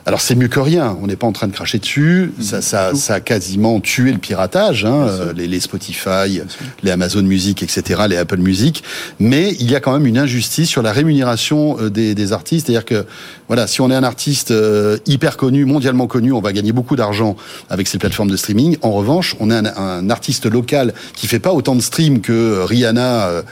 Alors 0.04 0.20
c'est 0.20 0.34
mieux 0.34 0.48
que 0.48 0.58
rien. 0.58 0.96
On 1.00 1.06
n'est 1.06 1.16
pas 1.16 1.28
en 1.28 1.32
train 1.32 1.46
de 1.46 1.52
cracher 1.52 1.78
dessus. 1.78 2.32
Ça, 2.40 2.60
ça, 2.60 2.94
ça, 2.94 3.14
a 3.14 3.20
quasiment 3.20 3.78
tué 3.78 4.10
le 4.10 4.18
piratage, 4.18 4.84
hein, 4.84 5.06
euh, 5.08 5.32
les, 5.32 5.46
les, 5.46 5.60
Spotify, 5.60 6.40
les 6.82 6.90
Amazon 6.90 7.22
Music, 7.22 7.62
etc., 7.62 8.02
les 8.08 8.16
Apple 8.16 8.38
Music. 8.38 8.82
Mais 9.20 9.54
il 9.60 9.70
y 9.70 9.76
a 9.76 9.80
quand 9.80 9.92
même 9.92 10.06
une 10.06 10.18
injustice 10.18 10.68
sur 10.68 10.82
la 10.82 10.92
rémunération 10.92 11.76
euh, 11.78 11.88
des, 11.88 12.16
des 12.16 12.32
artistes. 12.32 12.66
C'est-à-dire 12.66 12.84
que 12.84 13.06
voilà, 13.46 13.68
si 13.68 13.80
on 13.80 13.90
est 13.90 13.94
un 13.94 14.02
artiste 14.02 14.50
euh, 14.50 14.98
hyper 15.06 15.36
connu, 15.36 15.64
mondialement 15.64 16.08
connu, 16.08 16.32
on 16.32 16.40
va 16.40 16.52
gagner 16.52 16.72
beaucoup 16.72 16.96
d'argent 16.96 17.36
avec 17.70 17.86
ces 17.86 17.98
plateformes 17.98 18.30
de 18.30 18.36
streaming. 18.36 18.78
En 18.82 18.90
revanche, 18.90 19.36
on 19.38 19.50
est 19.52 19.54
un, 19.54 19.66
un 19.76 20.10
artiste 20.10 20.46
local 20.46 20.94
qui 21.14 21.28
fait 21.28 21.38
pas 21.38 21.52
autant 21.52 21.76
de 21.76 21.80
streams 21.80 22.20
que 22.20 22.64
Rihanna 22.64 23.42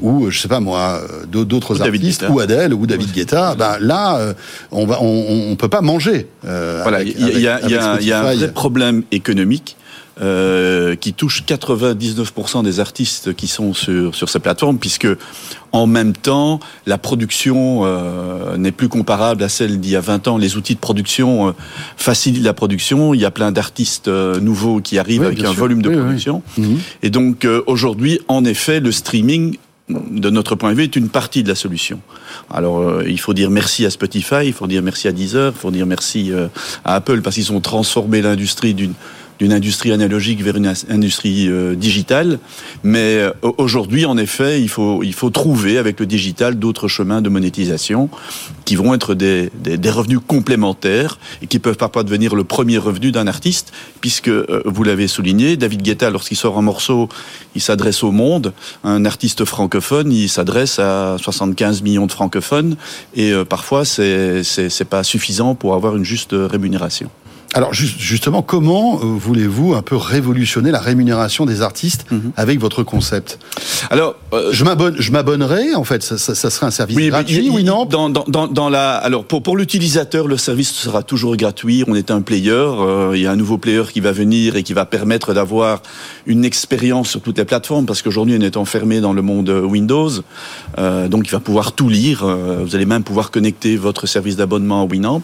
ou 0.00 0.30
je 0.30 0.40
sais 0.40 0.48
pas 0.48 0.60
moi 0.60 1.02
d'autres 1.30 1.82
artistes 1.82 2.24
ou 2.28 2.40
Adele 2.40 2.74
ou 2.74 2.86
David 2.86 3.12
Guetta. 3.12 3.54
Ben 3.54 3.76
là, 3.80 4.34
on 4.70 4.86
va, 4.86 4.98
on, 5.00 5.50
on 5.50 5.56
peut 5.56 5.68
pas 5.68 5.82
manger 5.82 5.99
euh, 6.44 6.80
voilà, 6.82 7.02
il 7.02 7.40
y, 7.40 7.46
a, 7.46 8.20
un 8.20 8.34
vrai 8.34 8.52
problème 8.52 9.02
économique. 9.10 9.76
Euh, 10.20 10.96
qui 10.96 11.14
touche 11.14 11.44
99% 11.46 12.62
des 12.62 12.78
artistes 12.78 13.32
qui 13.32 13.46
sont 13.46 13.72
sur, 13.72 14.14
sur 14.14 14.28
ces 14.28 14.38
plateformes, 14.38 14.76
puisque 14.76 15.06
en 15.72 15.86
même 15.86 16.12
temps, 16.12 16.60
la 16.84 16.98
production 16.98 17.86
euh, 17.86 18.58
n'est 18.58 18.72
plus 18.72 18.90
comparable 18.90 19.42
à 19.42 19.48
celle 19.48 19.80
d'il 19.80 19.92
y 19.92 19.96
a 19.96 20.02
20 20.02 20.28
ans. 20.28 20.36
Les 20.36 20.58
outils 20.58 20.74
de 20.74 20.80
production 20.80 21.54
facilitent 21.96 22.44
la 22.44 22.52
production. 22.52 23.14
Il 23.14 23.20
y 23.20 23.24
a 23.24 23.30
plein 23.30 23.50
d'artistes 23.50 24.08
nouveaux 24.08 24.82
qui 24.82 24.98
arrivent 24.98 25.22
avec 25.22 25.42
un 25.42 25.52
volume 25.52 25.80
de 25.80 25.88
production. 25.88 26.42
Mhm. 26.58 26.80
Et 27.02 27.08
donc 27.08 27.46
aujourd'hui, 27.66 28.20
en 28.28 28.44
effet, 28.44 28.80
le 28.80 28.92
streaming 28.92 29.56
de 30.10 30.30
notre 30.30 30.54
point 30.54 30.72
de 30.72 30.76
vue, 30.76 30.84
est 30.84 30.96
une 30.96 31.08
partie 31.08 31.42
de 31.42 31.48
la 31.48 31.54
solution. 31.54 32.00
Alors, 32.50 32.80
euh, 32.80 33.04
il 33.06 33.18
faut 33.18 33.34
dire 33.34 33.50
merci 33.50 33.86
à 33.86 33.90
Spotify, 33.90 34.44
il 34.44 34.52
faut 34.52 34.66
dire 34.66 34.82
merci 34.82 35.08
à 35.08 35.12
Deezer, 35.12 35.52
il 35.54 35.58
faut 35.58 35.70
dire 35.70 35.86
merci 35.86 36.32
euh, 36.32 36.48
à 36.84 36.94
Apple 36.96 37.22
parce 37.22 37.36
qu'ils 37.36 37.52
ont 37.52 37.60
transformé 37.60 38.22
l'industrie 38.22 38.74
d'une 38.74 38.94
d'une 39.40 39.54
industrie 39.54 39.90
analogique 39.90 40.42
vers 40.42 40.56
une 40.56 40.72
industrie 40.90 41.48
euh, 41.48 41.74
digitale. 41.74 42.38
Mais 42.84 43.16
euh, 43.16 43.32
aujourd'hui, 43.56 44.04
en 44.04 44.18
effet, 44.18 44.60
il 44.60 44.68
faut, 44.68 45.02
il 45.02 45.14
faut 45.14 45.30
trouver 45.30 45.78
avec 45.78 45.98
le 45.98 46.04
digital 46.04 46.58
d'autres 46.58 46.88
chemins 46.88 47.22
de 47.22 47.30
monétisation 47.30 48.10
qui 48.66 48.76
vont 48.76 48.92
être 48.92 49.14
des, 49.14 49.50
des, 49.54 49.78
des, 49.78 49.90
revenus 49.90 50.20
complémentaires 50.24 51.18
et 51.40 51.46
qui 51.46 51.58
peuvent 51.58 51.78
parfois 51.78 52.04
devenir 52.04 52.34
le 52.34 52.44
premier 52.44 52.76
revenu 52.76 53.12
d'un 53.12 53.26
artiste, 53.26 53.72
puisque, 54.02 54.28
euh, 54.28 54.62
vous 54.66 54.84
l'avez 54.84 55.08
souligné, 55.08 55.56
David 55.56 55.80
Guetta, 55.80 56.10
lorsqu'il 56.10 56.36
sort 56.36 56.58
un 56.58 56.62
morceau, 56.62 57.08
il 57.54 57.62
s'adresse 57.62 58.04
au 58.04 58.12
monde. 58.12 58.52
Un 58.84 59.06
artiste 59.06 59.46
francophone, 59.46 60.12
il 60.12 60.28
s'adresse 60.28 60.78
à 60.78 61.16
75 61.18 61.80
millions 61.80 62.06
de 62.06 62.12
francophones 62.12 62.76
et 63.14 63.32
parfois, 63.48 63.84
c'est 63.86 64.88
pas 64.88 65.02
suffisant 65.02 65.54
pour 65.54 65.74
avoir 65.74 65.96
une 65.96 66.04
juste 66.04 66.34
rémunération. 66.34 67.10
Alors 67.52 67.74
justement, 67.74 68.42
comment 68.42 69.00
euh, 69.00 69.04
voulez-vous 69.04 69.74
un 69.74 69.82
peu 69.82 69.96
révolutionner 69.96 70.70
la 70.70 70.78
rémunération 70.78 71.46
des 71.46 71.62
artistes 71.62 72.06
mhm. 72.12 72.30
avec 72.36 72.60
votre 72.60 72.84
concept? 72.84 73.40
Alors, 73.90 74.14
euh, 74.32 74.50
je 74.52 74.62
m'abonne, 74.62 74.94
je 75.00 75.10
m'abonnerai. 75.10 75.74
En 75.74 75.82
fait, 75.82 76.00
ça, 76.04 76.16
ça, 76.16 76.50
serait 76.50 76.66
un 76.66 76.70
service 76.70 76.96
gratuit, 77.08 77.50
oui 77.50 77.64
non? 77.64 77.86
dans, 77.86 78.08
dans, 78.08 78.46
dans, 78.46 78.68
la, 78.68 78.94
alors 78.94 79.24
pour 79.24 79.42
pour 79.42 79.56
l'utilisateur, 79.56 80.28
le 80.28 80.36
service 80.36 80.70
sera 80.70 81.02
toujours 81.02 81.36
gratuit. 81.36 81.82
On 81.88 81.96
est 81.96 82.12
un 82.12 82.20
player. 82.20 82.52
Euh, 82.52 83.12
il 83.14 83.22
y 83.22 83.26
a 83.26 83.32
un 83.32 83.36
nouveau 83.36 83.58
player 83.58 83.82
qui 83.92 83.98
va 83.98 84.12
venir 84.12 84.54
et 84.54 84.62
qui 84.62 84.72
va 84.72 84.86
permettre 84.86 85.34
d'avoir 85.34 85.82
une 86.26 86.44
expérience 86.44 87.10
sur 87.10 87.20
toutes 87.20 87.38
les 87.38 87.44
plateformes, 87.44 87.84
parce 87.84 88.02
qu'aujourd'hui 88.02 88.36
on 88.38 88.42
est 88.42 88.56
enfermé 88.56 89.00
dans 89.00 89.12
le 89.12 89.22
monde 89.22 89.48
Windows, 89.48 90.10
donc 90.78 91.26
il 91.26 91.30
va 91.30 91.40
pouvoir 91.40 91.72
tout 91.72 91.88
lire. 91.88 92.24
vous 92.24 92.76
allez 92.76 92.86
même 92.86 93.02
pouvoir 93.02 93.30
connecter 93.30 93.76
votre 93.76 94.06
service 94.06 94.36
d'abonnement 94.36 94.82
à 94.82 94.84
Winamp. 94.84 95.22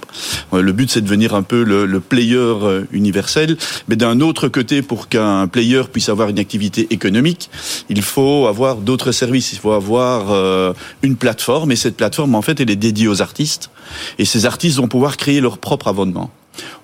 le 0.52 0.72
but 0.72 0.90
c'est 0.90 1.00
de 1.00 1.04
devenir 1.04 1.34
un 1.34 1.42
peu 1.42 1.62
le, 1.62 1.86
le 1.86 2.00
player 2.00 2.15
euh, 2.18 2.84
universel, 2.92 3.56
mais 3.88 3.96
d'un 3.96 4.20
autre 4.20 4.48
côté, 4.48 4.82
pour 4.82 5.08
qu'un 5.08 5.46
player 5.46 5.82
puisse 5.92 6.08
avoir 6.08 6.28
une 6.28 6.38
activité 6.38 6.86
économique, 6.90 7.50
il 7.88 8.02
faut 8.02 8.46
avoir 8.46 8.76
d'autres 8.76 9.12
services, 9.12 9.52
il 9.52 9.58
faut 9.58 9.72
avoir 9.72 10.30
euh, 10.30 10.72
une 11.02 11.16
plateforme, 11.16 11.72
et 11.72 11.76
cette 11.76 11.96
plateforme, 11.96 12.34
en 12.34 12.42
fait, 12.42 12.60
elle 12.60 12.70
est 12.70 12.76
dédiée 12.76 13.08
aux 13.08 13.22
artistes, 13.22 13.70
et 14.18 14.24
ces 14.24 14.46
artistes 14.46 14.78
vont 14.78 14.88
pouvoir 14.88 15.16
créer 15.16 15.40
leur 15.40 15.58
propre 15.58 15.88
abonnement. 15.88 16.30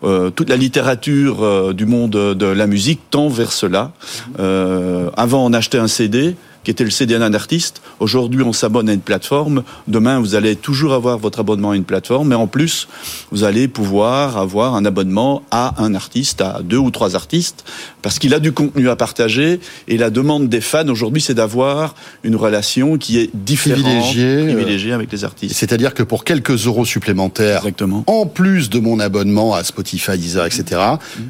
Euh, 0.05 0.31
toute 0.31 0.51
la 0.51 0.57
littérature 0.57 1.73
du 1.73 1.87
monde 1.87 2.11
de 2.11 2.47
la 2.47 2.67
musique 2.67 3.01
tend 3.11 3.29
vers 3.29 3.53
cela. 3.53 3.93
avant, 4.39 5.47
on 5.47 5.53
achetait 5.53 5.79
un 5.79 5.89
CD, 5.89 6.37
qui 6.65 6.71
était 6.71 6.85
le 6.85 6.91
CD 6.91 7.19
d'un 7.19 7.35
artiste. 7.35 7.83
Aujourd'hui, 8.01 8.43
on 8.43 8.53
s'abonne 8.53 8.89
à 8.89 8.93
une 8.93 9.01
plateforme. 9.01 9.63
Demain, 9.89 10.21
vous 10.21 10.35
allez 10.35 10.57
toujours 10.57 10.93
avoir 10.93 11.19
votre 11.19 11.41
abonnement 11.41 11.73
à 11.73 11.77
une 11.77 11.85
plateforme, 11.85 12.29
mais 12.29 12.35
en 12.35 12.47
plus, 12.47 12.89
vous 13.31 13.45
allez 13.45 13.69
pouvoir 13.69 14.39
avoir 14.39 14.75
un 14.75 14.85
abonnement 14.85 15.43
à 15.51 15.83
un 15.83 15.95
artiste, 15.95 16.41
à 16.41 16.61
deux 16.63 16.77
ou 16.77 16.91
trois 16.91 17.17
artistes, 17.17 17.65
parce 18.01 18.19
qu'il 18.19 18.35
a 18.35 18.39
du 18.39 18.53
contenu 18.53 18.89
à 18.89 18.97
partager. 18.97 19.61
Et 19.89 19.97
la 19.97 20.11
demande 20.11 20.49
des 20.49 20.61
fans 20.61 20.89
aujourd'hui, 20.89 21.23
c'est 21.23 21.35
d'avoir 21.35 21.95
une 22.23 22.37
relation 22.37 22.97
qui 22.99 23.19
est 23.19 23.31
différente, 23.35 23.83
privilégiée, 23.83 24.93
avec 24.93 25.11
les 25.11 25.25
artistes. 25.25 25.57
C'est-à-dire 25.57 25.95
que 25.95 26.03
pour 26.03 26.25
quelques 26.25 26.67
euros 26.67 26.85
supplémentaires, 26.85 27.59
Exactement. 27.59 28.05
en 28.07 28.27
plus 28.27 28.71
de 28.71 28.79
mon 28.79 29.01
abonnement 29.01 29.55
à 29.55 29.65
Spotify, 29.65 30.17
Deezer, 30.17 30.47
etc., 30.47 30.81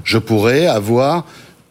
je 0.05 0.19
pourrais 0.19 0.67
avoir 0.67 1.25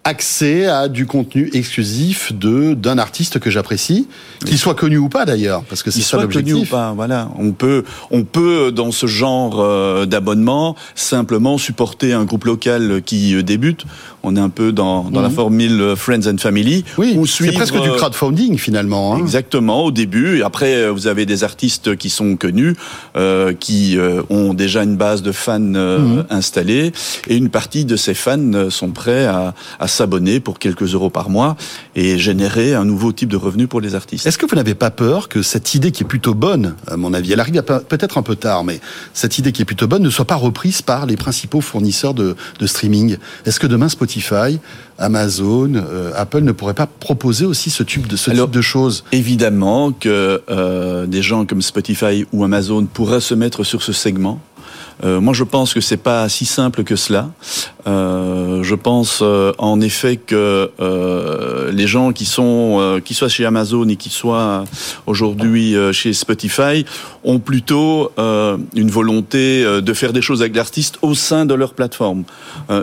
accès 0.04 0.66
à 0.66 0.88
du 0.88 1.06
contenu 1.06 1.50
exclusif 1.54 2.34
de 2.34 2.74
d'un 2.74 2.98
artiste 2.98 3.40
que 3.40 3.50
j'apprécie, 3.50 4.08
qu'il 4.46 4.58
soit 4.58 4.74
connu 4.74 4.98
ou 4.98 5.10
pas 5.10 5.26
d'ailleurs, 5.26 5.64
parce 5.64 5.84
que 5.84 5.92
c'est 5.92 6.02
ça 6.02 6.18
l'objectif. 6.18 6.54
connu 6.54 6.66
ou 6.66 6.70
pas, 6.70 6.94
voilà. 6.94 7.30
On 7.38 7.52
peut 7.52 7.84
on 8.10 8.24
peut 8.24 8.72
dans 8.72 8.92
ce 8.92 9.06
genre 9.06 9.60
euh, 9.60 10.06
d'abonnement 10.06 10.76
simplement 10.96 11.58
supporter 11.58 12.14
un 12.14 12.26
groupe 12.26 12.46
local 12.46 13.02
qui 13.06 13.36
euh, 13.36 13.44
débute. 13.44 13.86
On 14.24 14.36
est 14.36 14.40
un 14.40 14.50
peu 14.50 14.72
dans, 14.72 15.10
dans 15.10 15.22
la 15.22 15.30
mhm. 15.30 15.36
formule 15.36 15.94
Friends 15.96 16.28
and 16.28 16.38
Family. 16.38 16.84
Oui, 16.98 17.18
c'est 17.28 17.52
presque 17.52 17.80
du 17.82 17.90
crowdfunding 17.92 18.58
finalement. 18.58 19.16
Hein. 19.16 19.20
Exactement 19.20 19.86
au 19.86 19.92
début. 19.92 20.40
Et 20.40 20.44
après, 20.44 20.76
euh, 20.76 20.92
vous 20.92 21.08
avez 21.08 21.26
des 21.26 21.44
artistes 21.44 21.96
qui 21.96 22.10
sont 22.10 22.36
connus, 22.36 22.76
euh, 23.16 23.54
qui 23.54 23.98
ont 24.30 24.54
déjà 24.54 24.84
une 24.84 24.96
base 24.96 25.22
de 25.22 25.32
fans 25.32 25.60
mhm. 25.60 26.26
installée, 26.30 26.92
et 27.28 27.36
une 27.36 27.50
partie 27.50 27.86
de 27.86 27.96
ces 27.96 28.14
fans 28.14 28.70
sont 28.70 28.92
prêts 28.92 29.26
à, 29.26 29.54
à 29.80 29.88
s'abonner 29.88 30.40
pour 30.40 30.60
quelques 30.60 30.94
euros 30.94 31.10
par 31.10 31.30
mois 31.30 31.56
et 31.96 32.18
générer 32.18 32.74
un 32.74 32.86
nouveau 32.86 33.12
type 33.12 33.30
de 33.30 33.38
revenu 33.38 33.68
pour 33.68 33.82
les 33.82 33.96
artistes. 33.96 34.26
Est-ce 34.26 34.38
que 34.38 34.46
vous 34.46 34.56
n'avez 34.56 34.76
pas 34.76 34.92
peur 34.92 35.30
que 35.30 35.42
cette 35.42 35.74
idée 35.76 35.92
qui 35.92 36.04
est 36.04 36.08
plutôt 36.08 36.34
bonne, 36.34 36.76
à 36.88 36.98
mon 36.98 37.14
avis, 37.14 37.34
elle 37.34 37.40
arrive 37.40 37.62
peut-être 37.64 38.18
un 38.18 38.22
peu 38.22 38.36
tard, 38.36 38.64
mais 38.64 38.80
cette 39.14 39.38
idée 39.38 39.52
qui 39.52 39.62
est 39.62 39.66
plutôt 39.66 39.88
bonne 39.88 40.04
ne 40.04 40.10
soit 40.10 40.26
pas 40.26 40.36
reprise 40.36 40.82
par 40.82 41.06
les 41.06 41.18
principaux 41.18 41.62
fournisseurs 41.62 42.14
de, 42.14 42.36
streaming? 42.66 43.18
Est-ce 43.46 43.60
que 43.60 43.68
demain 43.68 43.90
Spotify, 43.90 44.11
Amazon, 44.98 45.74
euh, 45.76 46.12
Apple 46.16 46.42
ne 46.42 46.52
pourraient 46.52 46.74
pas 46.74 46.88
proposer 46.88 47.46
aussi 47.46 47.70
ce 47.70 47.84
type 47.84 48.08
de, 48.08 48.16
ce 48.16 48.32
type 48.32 48.52
de 48.52 48.62
choses. 48.62 49.04
Évidemment 49.12 49.92
que 49.92 50.42
euh, 50.50 51.08
des 51.08 51.22
gens 51.22 51.46
comme 51.46 51.62
Spotify 51.62 52.26
ou 52.32 52.44
Amazon 52.44 52.86
pourraient 52.86 53.22
se 53.22 53.34
mettre 53.34 53.64
sur 53.64 53.82
ce 53.82 53.94
segment 53.94 54.40
moi, 55.04 55.34
je 55.34 55.44
pense 55.44 55.74
que 55.74 55.82
c'est 55.82 55.98
pas 55.98 56.28
si 56.30 56.46
simple 56.46 56.84
que 56.84 56.96
cela. 56.96 57.30
Euh, 57.88 58.64
je 58.64 58.76
pense 58.76 59.20
euh, 59.22 59.54
en 59.58 59.82
effet 59.82 60.18
que 60.18 60.70
euh, 60.80 61.72
les 61.72 61.88
gens 61.88 62.12
qui 62.12 62.26
sont, 62.26 62.78
euh, 62.80 63.00
qui 63.00 63.14
soient 63.14 63.30
chez 63.30 63.46
Amazon 63.46 63.88
et 63.88 63.96
qui 63.96 64.10
soient 64.10 64.66
aujourd'hui 65.08 65.76
chez 65.92 66.14
Spotify, 66.14 66.86
ont 67.24 67.40
plutôt 67.40 68.12
une 68.18 68.90
volonté 68.90 69.64
de 69.82 69.94
faire 69.94 70.14
des 70.14 70.22
choses 70.22 70.42
avec 70.42 70.56
l'artiste 70.56 70.98
au 71.02 71.14
sein 71.14 71.46
de 71.46 71.54
leur 71.54 71.74
plateforme. 71.74 72.24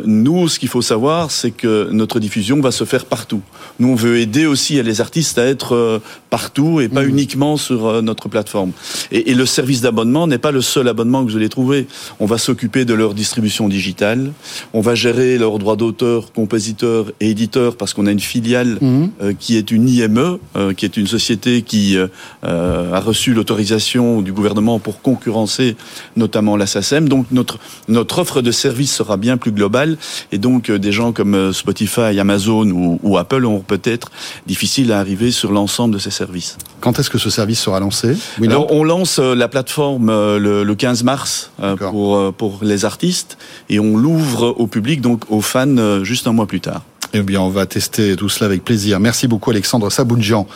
nous, 0.05 0.49
ce 0.49 0.59
qu'il 0.59 0.69
faut 0.69 0.83
savoir, 0.83 1.31
c'est 1.31 1.51
que 1.51 1.89
notre 1.91 2.21
diffusion 2.21 2.61
va 2.61 2.71
se 2.71 2.85
faire 2.85 3.05
partout. 3.05 3.41
Nous, 3.79 3.89
on 3.89 3.95
veut 3.95 4.19
aider 4.19 4.47
aussi 4.47 4.81
les 4.83 5.01
artistes 5.01 5.39
à 5.39 5.45
être 5.45 6.01
partout 6.31 6.81
et 6.81 6.89
pas 6.89 7.03
mmh. 7.03 7.09
uniquement 7.09 7.57
sur 7.57 8.03
notre 8.03 8.29
plateforme. 8.29 8.73
Et, 9.11 9.31
et 9.31 9.35
le 9.35 9.47
service 9.47 9.81
d'abonnement 9.81 10.27
n'est 10.27 10.39
pas 10.39 10.53
le 10.53 10.63
seul 10.63 10.89
abonnement 10.89 11.25
que 11.25 11.31
vous 11.31 11.37
allez 11.37 11.49
trouver. 11.49 11.87
On 12.21 12.27
va 12.27 12.39
s'occuper 12.39 12.85
de 12.85 12.95
leur 12.95 13.15
distribution 13.15 13.69
digitale. 13.69 14.33
On 14.73 14.81
va 14.81 14.95
gérer 14.95 15.39
leurs 15.39 15.59
droits 15.59 15.77
d'auteur, 15.77 16.33
compositeurs 16.33 17.07
et 17.21 17.31
éditeurs 17.31 17.77
parce 17.77 17.95
qu'on 17.95 18.07
a 18.07 18.13
une 18.13 18.21
filiale 18.21 18.79
mhm. 18.81 19.11
euh, 19.23 19.33
qui 19.39 19.57
est 19.57 19.71
une 19.71 19.89
IME, 19.89 20.39
euh, 20.57 20.73
qui 20.73 20.85
est 20.85 20.97
une 20.97 21.07
société 21.07 21.63
qui 21.63 21.97
euh, 21.97 22.93
a 22.93 23.01
reçu 23.01 23.35
l'autorisation 23.35 24.23
du 24.23 24.33
gouvernement 24.33 24.79
pour 24.79 25.01
concurrencer 25.03 25.77
notamment 26.17 26.57
la 26.57 26.67
SACEM. 26.67 27.09
Donc 27.09 27.27
notre, 27.31 27.59
notre 27.89 28.19
offre 28.19 28.43
de 28.43 28.51
services 28.51 28.95
sera 28.95 29.17
bien 29.17 29.37
plus 29.37 29.53
globale 29.53 29.97
et 30.33 30.39
donc 30.39 30.71
des 30.71 30.93
gens 30.93 31.13
comme 31.13 31.53
Spotify, 31.53 32.19
Amazon 32.19 32.71
ou, 32.71 32.99
ou 33.03 33.19
Apple 33.19 33.45
auront 33.45 33.61
peut-être 33.61 34.11
difficile 34.47 34.93
à 34.93 35.01
arriver 35.01 35.31
sur 35.31 35.53
l'ensemble 35.53 35.95
de 35.95 35.99
ces 35.99 36.11
services. 36.11 36.59
Quand 36.81 36.99
est-ce 36.99 37.11
que 37.11 37.19
ce 37.19 37.31
service 37.31 37.61
sera 37.61 37.81
lancé? 37.81 38.17
Alors, 38.43 38.73
On 38.73 38.85
lance 38.85 39.19
la 39.19 39.49
plateforme 39.49 40.09
le, 40.09 40.65
le 40.65 40.75
15 40.75 41.03
mars 41.05 41.51
pour 41.79 41.98
euh, 41.99 42.33
pour, 42.33 42.61
les 42.63 42.85
artistes 42.85 43.39
et 43.69 43.79
on 43.81 43.97
l'ouvre 43.97 44.55
au 44.59 44.67
public, 44.67 45.01
donc 45.01 45.25
aux 45.31 45.41
fans, 45.41 45.77
euh, 45.77 46.05
juste 46.05 46.27
un 46.27 46.33
mois 46.33 46.47
plus 46.47 46.61
tard. 46.61 46.83
Eh 47.15 47.23
bien, 47.23 47.41
on 47.41 47.49
va 47.49 47.67
tester 47.67 48.17
tout 48.17 48.29
cela 48.29 48.47
avec 48.47 48.65
plaisir. 48.65 49.01
Merci 49.01 49.29
beaucoup, 49.29 49.51
Alexandre 49.51 49.91
Sabounjian. 49.91 50.47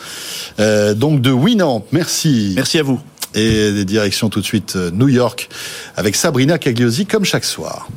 Euh, 0.59 0.93
donc 0.93 1.21
de 1.21 1.31
Winamp, 1.31 1.85
merci. 1.91 2.53
Merci 2.55 2.79
à 2.79 2.83
vous. 2.83 2.99
Et 3.33 3.71
des 3.71 3.85
directions 3.85 4.29
tout 4.29 4.41
de 4.41 4.45
suite 4.45 4.75
New 4.75 5.07
York 5.07 5.49
avec 5.95 6.15
Sabrina 6.15 6.59
Cagliosi 6.59 7.07
comme 7.07 7.25
chaque 7.25 7.45
soir. 7.45 7.87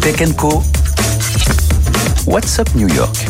Tech 0.00 0.34
Co. 0.36 0.64
What's 2.26 2.58
up 2.58 2.68
New 2.74 2.88
York? 2.88 3.29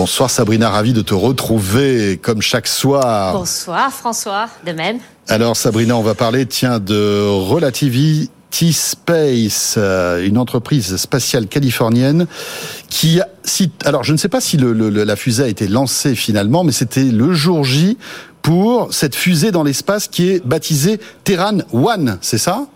Bonsoir 0.00 0.30
Sabrina, 0.30 0.70
ravi 0.70 0.94
de 0.94 1.02
te 1.02 1.12
retrouver 1.12 2.16
comme 2.16 2.40
chaque 2.40 2.68
soir. 2.68 3.34
Bonsoir 3.34 3.92
François, 3.92 4.48
de 4.64 4.72
même. 4.72 4.98
Alors 5.28 5.58
Sabrina, 5.58 5.94
on 5.94 6.00
va 6.00 6.14
parler 6.14 6.46
tiens 6.46 6.78
de 6.78 7.22
Relativity 7.28 8.72
Space, 8.72 9.74
euh, 9.76 10.26
une 10.26 10.38
entreprise 10.38 10.96
spatiale 10.96 11.48
californienne 11.48 12.26
qui 12.88 13.20
si 13.44 13.72
alors 13.84 14.02
je 14.02 14.14
ne 14.14 14.16
sais 14.16 14.30
pas 14.30 14.40
si 14.40 14.56
le, 14.56 14.72
le, 14.72 14.88
la 14.88 15.16
fusée 15.16 15.42
a 15.42 15.48
été 15.48 15.68
lancée 15.68 16.14
finalement, 16.14 16.64
mais 16.64 16.72
c'était 16.72 17.04
le 17.04 17.34
jour 17.34 17.62
J 17.62 17.98
pour 18.40 18.94
cette 18.94 19.14
fusée 19.14 19.50
dans 19.50 19.64
l'espace 19.64 20.08
qui 20.08 20.30
est 20.30 20.46
baptisée 20.46 20.98
Terran 21.24 21.58
One, 21.74 22.16
c'est 22.22 22.38
ça? 22.38 22.68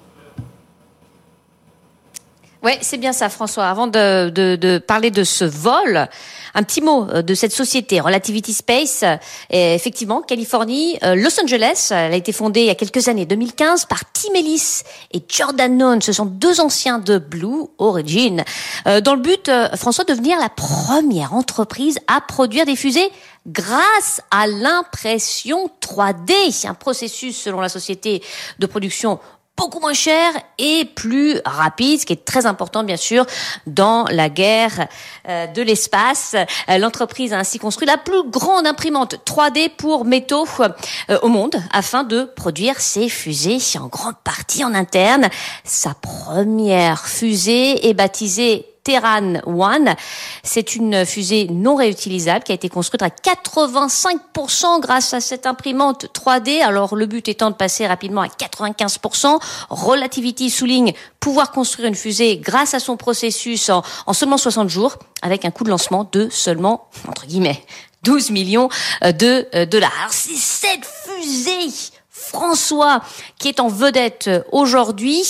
Oui, 2.64 2.72
c'est 2.80 2.96
bien 2.96 3.12
ça, 3.12 3.28
François. 3.28 3.66
Avant 3.66 3.86
de, 3.88 4.30
de, 4.30 4.56
de, 4.56 4.78
parler 4.78 5.10
de 5.10 5.22
ce 5.22 5.44
vol, 5.44 6.08
un 6.54 6.62
petit 6.62 6.80
mot 6.80 7.06
euh, 7.10 7.20
de 7.20 7.34
cette 7.34 7.52
société, 7.52 8.00
Relativity 8.00 8.54
Space. 8.54 9.04
Effectivement, 9.50 10.22
Californie, 10.22 10.96
euh, 11.02 11.14
Los 11.14 11.38
Angeles, 11.38 11.88
elle 11.90 12.14
a 12.14 12.16
été 12.16 12.32
fondée 12.32 12.60
il 12.60 12.66
y 12.66 12.70
a 12.70 12.74
quelques 12.74 13.08
années, 13.08 13.26
2015, 13.26 13.84
par 13.84 14.10
Tim 14.14 14.32
Ellis 14.34 14.80
et 15.12 15.22
Jordan 15.28 15.76
None. 15.76 16.00
Ce 16.00 16.14
sont 16.14 16.24
deux 16.24 16.58
anciens 16.58 16.98
de 16.98 17.18
Blue 17.18 17.66
Origin. 17.76 18.42
Euh, 18.86 19.02
dans 19.02 19.14
le 19.14 19.20
but, 19.20 19.50
François, 19.76 20.04
de 20.04 20.14
devenir 20.14 20.38
la 20.38 20.48
première 20.48 21.34
entreprise 21.34 21.98
à 22.08 22.22
produire 22.22 22.64
des 22.64 22.76
fusées 22.76 23.10
grâce 23.46 24.22
à 24.30 24.46
l'impression 24.46 25.68
3D, 25.82 26.66
un 26.66 26.72
processus 26.72 27.36
selon 27.36 27.60
la 27.60 27.68
société 27.68 28.22
de 28.58 28.64
production 28.64 29.20
beaucoup 29.56 29.80
moins 29.80 29.94
cher 29.94 30.32
et 30.58 30.84
plus 30.84 31.40
rapide, 31.44 32.00
ce 32.00 32.06
qui 32.06 32.12
est 32.12 32.24
très 32.24 32.46
important 32.46 32.84
bien 32.84 32.96
sûr 32.96 33.24
dans 33.66 34.04
la 34.10 34.28
guerre 34.28 34.88
euh, 35.28 35.46
de 35.46 35.62
l'espace. 35.62 36.34
Euh, 36.68 36.78
l'entreprise 36.78 37.32
a 37.32 37.38
ainsi 37.38 37.58
construit 37.58 37.86
la 37.86 37.96
plus 37.96 38.24
grande 38.28 38.66
imprimante 38.66 39.16
3D 39.26 39.70
pour 39.70 40.04
métaux 40.04 40.46
euh, 40.60 41.18
au 41.22 41.28
monde 41.28 41.56
afin 41.72 42.04
de 42.04 42.24
produire 42.24 42.80
ses 42.80 43.08
fusées 43.08 43.58
en 43.78 43.86
grande 43.86 44.16
partie 44.24 44.64
en 44.64 44.74
interne. 44.74 45.28
Sa 45.64 45.94
première 45.94 47.06
fusée 47.06 47.88
est 47.88 47.94
baptisée 47.94 48.73
Terran 48.84 49.40
One. 49.46 49.94
C'est 50.42 50.76
une 50.76 51.04
fusée 51.04 51.48
non 51.50 51.74
réutilisable 51.74 52.44
qui 52.44 52.52
a 52.52 52.54
été 52.54 52.68
construite 52.68 53.02
à 53.02 53.08
85% 53.08 54.80
grâce 54.80 55.14
à 55.14 55.20
cette 55.20 55.46
imprimante 55.46 56.06
3D. 56.14 56.62
Alors 56.62 56.94
le 56.94 57.06
but 57.06 57.28
étant 57.28 57.50
de 57.50 57.56
passer 57.56 57.86
rapidement 57.86 58.20
à 58.20 58.28
95%. 58.28 59.40
Relativity 59.70 60.50
souligne 60.50 60.92
pouvoir 61.18 61.50
construire 61.50 61.88
une 61.88 61.94
fusée 61.94 62.36
grâce 62.36 62.74
à 62.74 62.80
son 62.80 62.96
processus 62.96 63.70
en, 63.70 63.82
en 64.06 64.12
seulement 64.12 64.38
60 64.38 64.68
jours 64.68 64.96
avec 65.22 65.44
un 65.44 65.50
coût 65.50 65.64
de 65.64 65.70
lancement 65.70 66.08
de 66.12 66.28
seulement, 66.30 66.88
entre 67.08 67.26
guillemets, 67.26 67.64
12 68.02 68.30
millions 68.30 68.68
de 69.02 69.64
dollars. 69.64 69.92
Alors 69.98 70.12
c'est 70.12 70.36
cette 70.36 70.84
fusée 70.84 71.93
François 72.34 73.00
qui 73.38 73.48
est 73.48 73.60
en 73.60 73.68
vedette 73.68 74.28
aujourd'hui. 74.50 75.22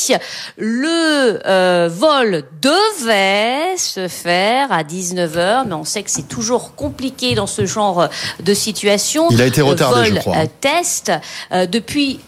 Le 0.57 1.39
euh, 1.47 1.89
vol 1.93 2.45
devait 2.63 3.77
se 3.77 4.09
faire 4.09 4.73
à 4.73 4.83
19h, 4.83 5.65
mais 5.67 5.75
on 5.75 5.85
sait 5.85 6.03
que 6.03 6.11
c'est 6.11 6.29
toujours 6.29 6.75
compliqué 6.75 7.35
dans 7.35 7.47
ce 7.47 7.67
genre 7.67 8.09
de 8.43 8.55
situation. 8.55 9.29
Il 9.31 9.43
a 9.43 9.47
été 9.47 9.61
retardé, 9.61 10.09
vol, 10.11 10.15
je 10.15 10.21
crois. 10.21 10.37
Euh, 10.37 10.47
test 10.61 11.13
euh, 11.53 11.67
depuis 11.67 12.21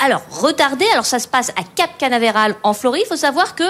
alors, 0.00 0.22
retardé, 0.30 0.84
alors 0.92 1.06
ça 1.06 1.18
se 1.18 1.26
passe 1.26 1.50
à 1.50 1.62
Cap 1.74 1.90
Canaveral 1.98 2.54
en 2.62 2.72
Floride. 2.72 3.02
Il 3.04 3.08
faut 3.08 3.16
savoir 3.16 3.56
que 3.56 3.64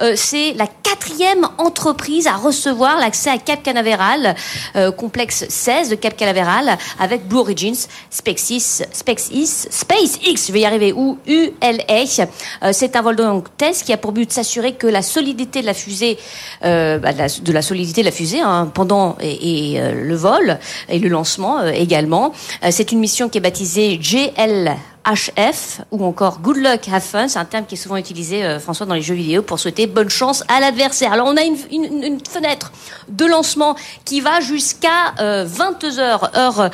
euh, 0.00 0.14
c'est 0.16 0.52
la 0.54 0.66
quatrième 0.66 1.48
entreprise 1.58 2.26
à 2.26 2.34
recevoir 2.34 2.98
l'accès 2.98 3.30
à 3.30 3.38
Cap 3.38 3.62
Canaveral, 3.62 4.34
euh, 4.74 4.90
complexe 4.90 5.46
16 5.48 5.90
de 5.90 5.94
Cap 5.94 6.16
Canaveral, 6.16 6.76
avec 6.98 7.28
Blue 7.28 7.38
Origins, 7.38 7.76
SpaceX, 8.10 8.82
SpaceX, 8.92 9.68
SpaceX, 9.70 10.48
je 10.48 10.52
vais 10.52 10.60
y 10.60 10.64
arriver, 10.64 10.92
ou 10.92 11.18
ULA. 11.26 11.46
Euh, 11.70 12.70
c'est 12.72 12.96
un 12.96 13.02
vol 13.02 13.14
donc 13.14 13.56
test 13.56 13.84
qui 13.84 13.92
a 13.92 13.96
pour 13.96 14.10
but 14.10 14.26
de 14.26 14.32
s'assurer 14.32 14.72
que 14.72 14.88
la 14.88 15.02
solidité 15.02 15.60
de 15.60 15.66
la 15.66 15.74
fusée, 15.74 16.18
euh, 16.64 16.98
bah, 16.98 17.12
de, 17.12 17.18
la, 17.18 17.28
de, 17.28 17.52
la, 17.52 17.62
solidité 17.62 18.00
de 18.00 18.06
la 18.06 18.12
fusée 18.12 18.40
hein, 18.40 18.68
pendant 18.74 19.16
et, 19.20 19.74
et 19.74 19.92
le 19.92 20.16
vol 20.16 20.58
et 20.88 20.98
le 20.98 21.08
lancement 21.08 21.64
également. 21.68 22.32
c'est 22.70 22.90
une 22.90 22.98
mission 22.98 23.28
qui 23.28 23.38
est 23.38 23.40
baptisée 23.40 23.98
GL 24.00 24.76
HF 25.08 25.80
ou 25.90 26.04
encore 26.04 26.40
Good 26.40 26.58
Luck 26.58 26.88
Have 26.92 27.02
Fun, 27.02 27.28
c'est 27.28 27.38
un 27.38 27.44
terme 27.44 27.64
qui 27.66 27.74
est 27.74 27.78
souvent 27.78 27.96
utilisé, 27.96 28.44
euh, 28.44 28.60
François, 28.60 28.86
dans 28.86 28.94
les 28.94 29.02
jeux 29.02 29.14
vidéo 29.14 29.42
pour 29.42 29.58
souhaiter 29.58 29.86
bonne 29.86 30.10
chance 30.10 30.44
à 30.48 30.60
l'adversaire. 30.60 31.12
Alors 31.12 31.26
on 31.28 31.36
a 31.36 31.42
une, 31.42 31.56
une, 31.70 32.04
une, 32.04 32.18
fenêtre 32.26 32.72
de 33.08 33.24
lancement 33.24 33.76
qui 34.04 34.20
va 34.20 34.40
jusqu'à 34.40 35.14
euh, 35.20 35.44
22 35.46 35.98
heures 35.98 36.36
heure, 36.36 36.70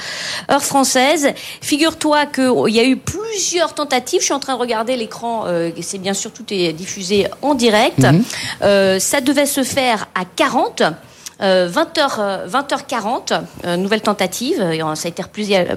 heure 0.51 0.65
française. 0.65 1.33
Figure-toi 1.61 2.27
qu'il 2.27 2.75
y 2.75 2.81
a 2.81 2.85
eu 2.85 2.97
plusieurs 2.97 3.75
tentatives. 3.75 4.21
Je 4.21 4.27
suis 4.27 4.35
en 4.35 4.41
train 4.41 4.55
de 4.55 4.61
regarder 4.61 4.97
l'écran. 4.97 5.45
Euh, 5.47 5.71
c'est 5.81 5.99
bien 5.99 6.15
sûr 6.15 6.33
tout 6.33 6.45
est 6.51 6.73
diffusé 6.73 7.27
en 7.43 7.55
direct. 7.55 8.01
-hmm. 8.01 8.99
ça 8.99 9.21
devait 9.21 9.47
se 9.47 9.63
faire 9.63 10.09
à 10.15 10.25
40. 10.25 10.83
Euh, 11.43 11.69
20h, 11.69 12.49
20h40, 12.49 13.41
euh, 13.65 13.77
nouvelle 13.77 14.03
tentative, 14.03 14.61
euh, 14.61 14.95
ça 14.95 15.09
a 15.09 15.11
été 15.11 15.23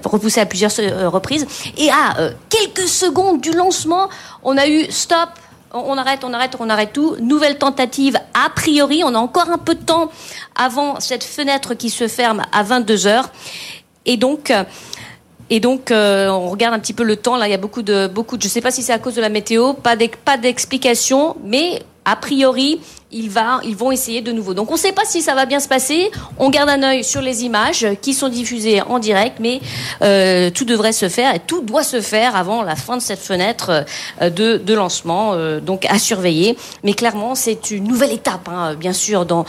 repoussé 0.04 0.40
à 0.40 0.46
plusieurs 0.46 0.72
euh, 0.80 1.10
reprises. 1.10 1.48
Et 1.78 1.90
à 1.90 2.32
quelques 2.50 2.88
secondes 2.88 3.42
du 3.42 3.52
lancement, 3.52 4.10
on 4.44 4.58
a 4.58 4.68
eu 4.68 4.86
stop, 4.92 5.30
on 5.74 5.98
arrête, 5.98 6.24
on 6.24 6.34
arrête, 6.34 6.56
on 6.60 6.70
arrête 6.70 6.94
tout. 6.94 7.16
Nouvelle 7.20 7.58
tentative, 7.58 8.18
a 8.34 8.50
priori, 8.50 9.04
on 9.04 9.16
a 9.16 9.20
encore 9.20 9.50
un 9.50 9.58
peu 9.58 9.76
de 9.76 9.84
temps 9.84 10.12
avant 10.56 11.00
cette 11.00 11.24
fenêtre 11.24 11.74
qui 11.74 11.90
se 11.90 12.08
ferme 12.08 12.44
à 12.52 12.64
22 12.64 13.08
heures. 13.08 13.30
Et 14.06 14.16
donc, 14.16 14.54
et 15.50 15.60
donc, 15.60 15.92
euh, 15.92 16.30
on 16.30 16.50
regarde 16.50 16.74
un 16.74 16.80
petit 16.80 16.94
peu 16.94 17.04
le 17.04 17.16
temps. 17.16 17.38
Là, 17.38 17.48
il 17.48 17.52
y 17.52 17.54
a 17.54 17.58
beaucoup 17.58 17.82
de, 17.82 18.08
beaucoup 18.08 18.38
de, 18.38 18.44
je 18.44 18.48
sais 18.48 18.62
pas 18.62 18.72
si 18.72 18.84
c'est 18.84 18.94
à 18.94 19.00
cause 19.00 19.16
de 19.16 19.22
la 19.22 19.30
météo, 19.30 19.74
pas 19.74 19.96
d'explication, 19.96 21.38
mais 21.44 21.82
a 22.06 22.16
priori, 22.16 22.82
il 23.12 23.30
va, 23.30 23.62
ils 23.64 23.76
vont 23.76 23.92
essayer 23.92 24.22
de 24.22 24.32
nouveau. 24.34 24.54
Donc 24.54 24.70
on 24.70 24.74
ne 24.74 24.80
sait 24.80 24.92
pas 24.92 25.06
si 25.06 25.22
ça 25.22 25.34
va 25.34 25.46
bien 25.46 25.60
se 25.60 25.68
passer. 25.68 26.12
On 26.38 26.50
garde 26.50 26.70
un 26.70 26.84
œil 26.84 27.04
sur 27.04 27.22
les 27.22 27.44
images 27.46 27.88
qui 28.02 28.14
sont 28.14 28.28
diffusées 28.28 28.82
en 28.82 29.00
direct, 29.00 29.38
mais 29.40 29.62
euh, 30.02 30.50
tout 30.50 30.66
devrait 30.66 30.92
se 30.92 31.08
faire 31.08 31.34
et 31.34 31.40
tout 31.40 31.62
doit 31.62 31.84
se 31.84 32.02
faire 32.02 32.36
avant 32.36 32.64
la 32.64 32.76
fin 32.76 32.98
de 32.98 33.02
cette 33.02 33.20
fenêtre 33.20 33.86
euh, 34.22 34.30
de, 34.30 34.58
de 34.58 34.74
lancement. 34.74 35.32
Euh, 35.34 35.62
donc 35.62 35.86
à 35.86 36.00
surveiller. 36.00 36.58
Mais 36.84 36.94
clairement, 36.94 37.34
c'est 37.36 37.72
une 37.72 37.86
nouvelle 37.86 38.12
étape, 38.12 38.50
hein, 38.50 38.76
bien 38.76 38.94
sûr, 38.94 39.26
dans 39.26 39.46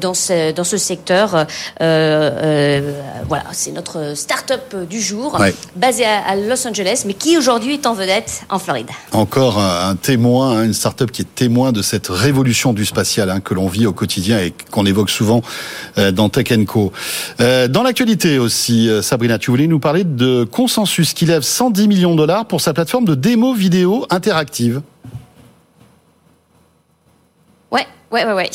dans 0.00 0.14
ce 0.14 0.52
dans 0.52 0.64
ce 0.64 0.76
secteur. 0.76 1.46
Voilà, 1.78 3.44
c'est 3.52 3.72
notre 3.72 4.14
start-up 4.16 4.74
du 4.88 5.00
jour, 5.00 5.38
ouais. 5.40 5.54
basée 5.74 6.04
à, 6.04 6.26
à, 6.26 6.36
Los 6.36 6.66
Angeles, 6.66 7.02
mais 7.06 7.14
qui 7.14 7.36
aujourd'hui 7.36 7.74
est 7.74 7.86
en 7.86 7.94
vedette 7.94 8.42
en 8.48 8.58
Floride. 8.58 8.90
Encore 9.12 9.58
un, 9.58 9.96
témoin, 9.96 10.64
une 10.64 10.74
start-up 10.74 11.10
qui 11.10 11.22
est 11.22 11.34
témoin 11.34 11.72
de 11.72 11.82
cette 11.82 12.08
révolution 12.08 12.72
du 12.72 12.84
hein, 12.98 13.40
que 13.40 13.54
l'on 13.54 13.68
vit 13.68 13.86
au 13.86 13.92
quotidien 13.92 14.38
et 14.40 14.52
qu'on 14.70 14.86
évoque 14.86 15.10
souvent 15.10 15.42
euh, 15.98 16.12
dans 16.12 16.28
Tech 16.28 16.48
Co. 16.66 16.92
Euh, 17.40 17.68
dans 17.68 17.82
l'actualité 17.82 18.38
aussi, 18.38 18.88
euh, 18.88 19.02
Sabrina, 19.02 19.38
tu 19.38 19.50
voulais 19.50 19.66
nous 19.66 19.80
parler 19.80 20.04
de 20.04 20.44
Consensus 20.44 21.12
qui 21.12 21.26
lève 21.26 21.42
110 21.42 21.88
millions 21.88 22.12
de 22.12 22.18
dollars 22.18 22.46
pour 22.46 22.60
sa 22.60 22.72
plateforme 22.72 23.04
de 23.04 23.14
démo 23.14 23.54
vidéo 23.54 24.06
interactive. 24.10 24.82
Ouais, 27.70 27.86
Ouais, 28.12 28.24
ouais, 28.24 28.32
ouais. 28.32 28.50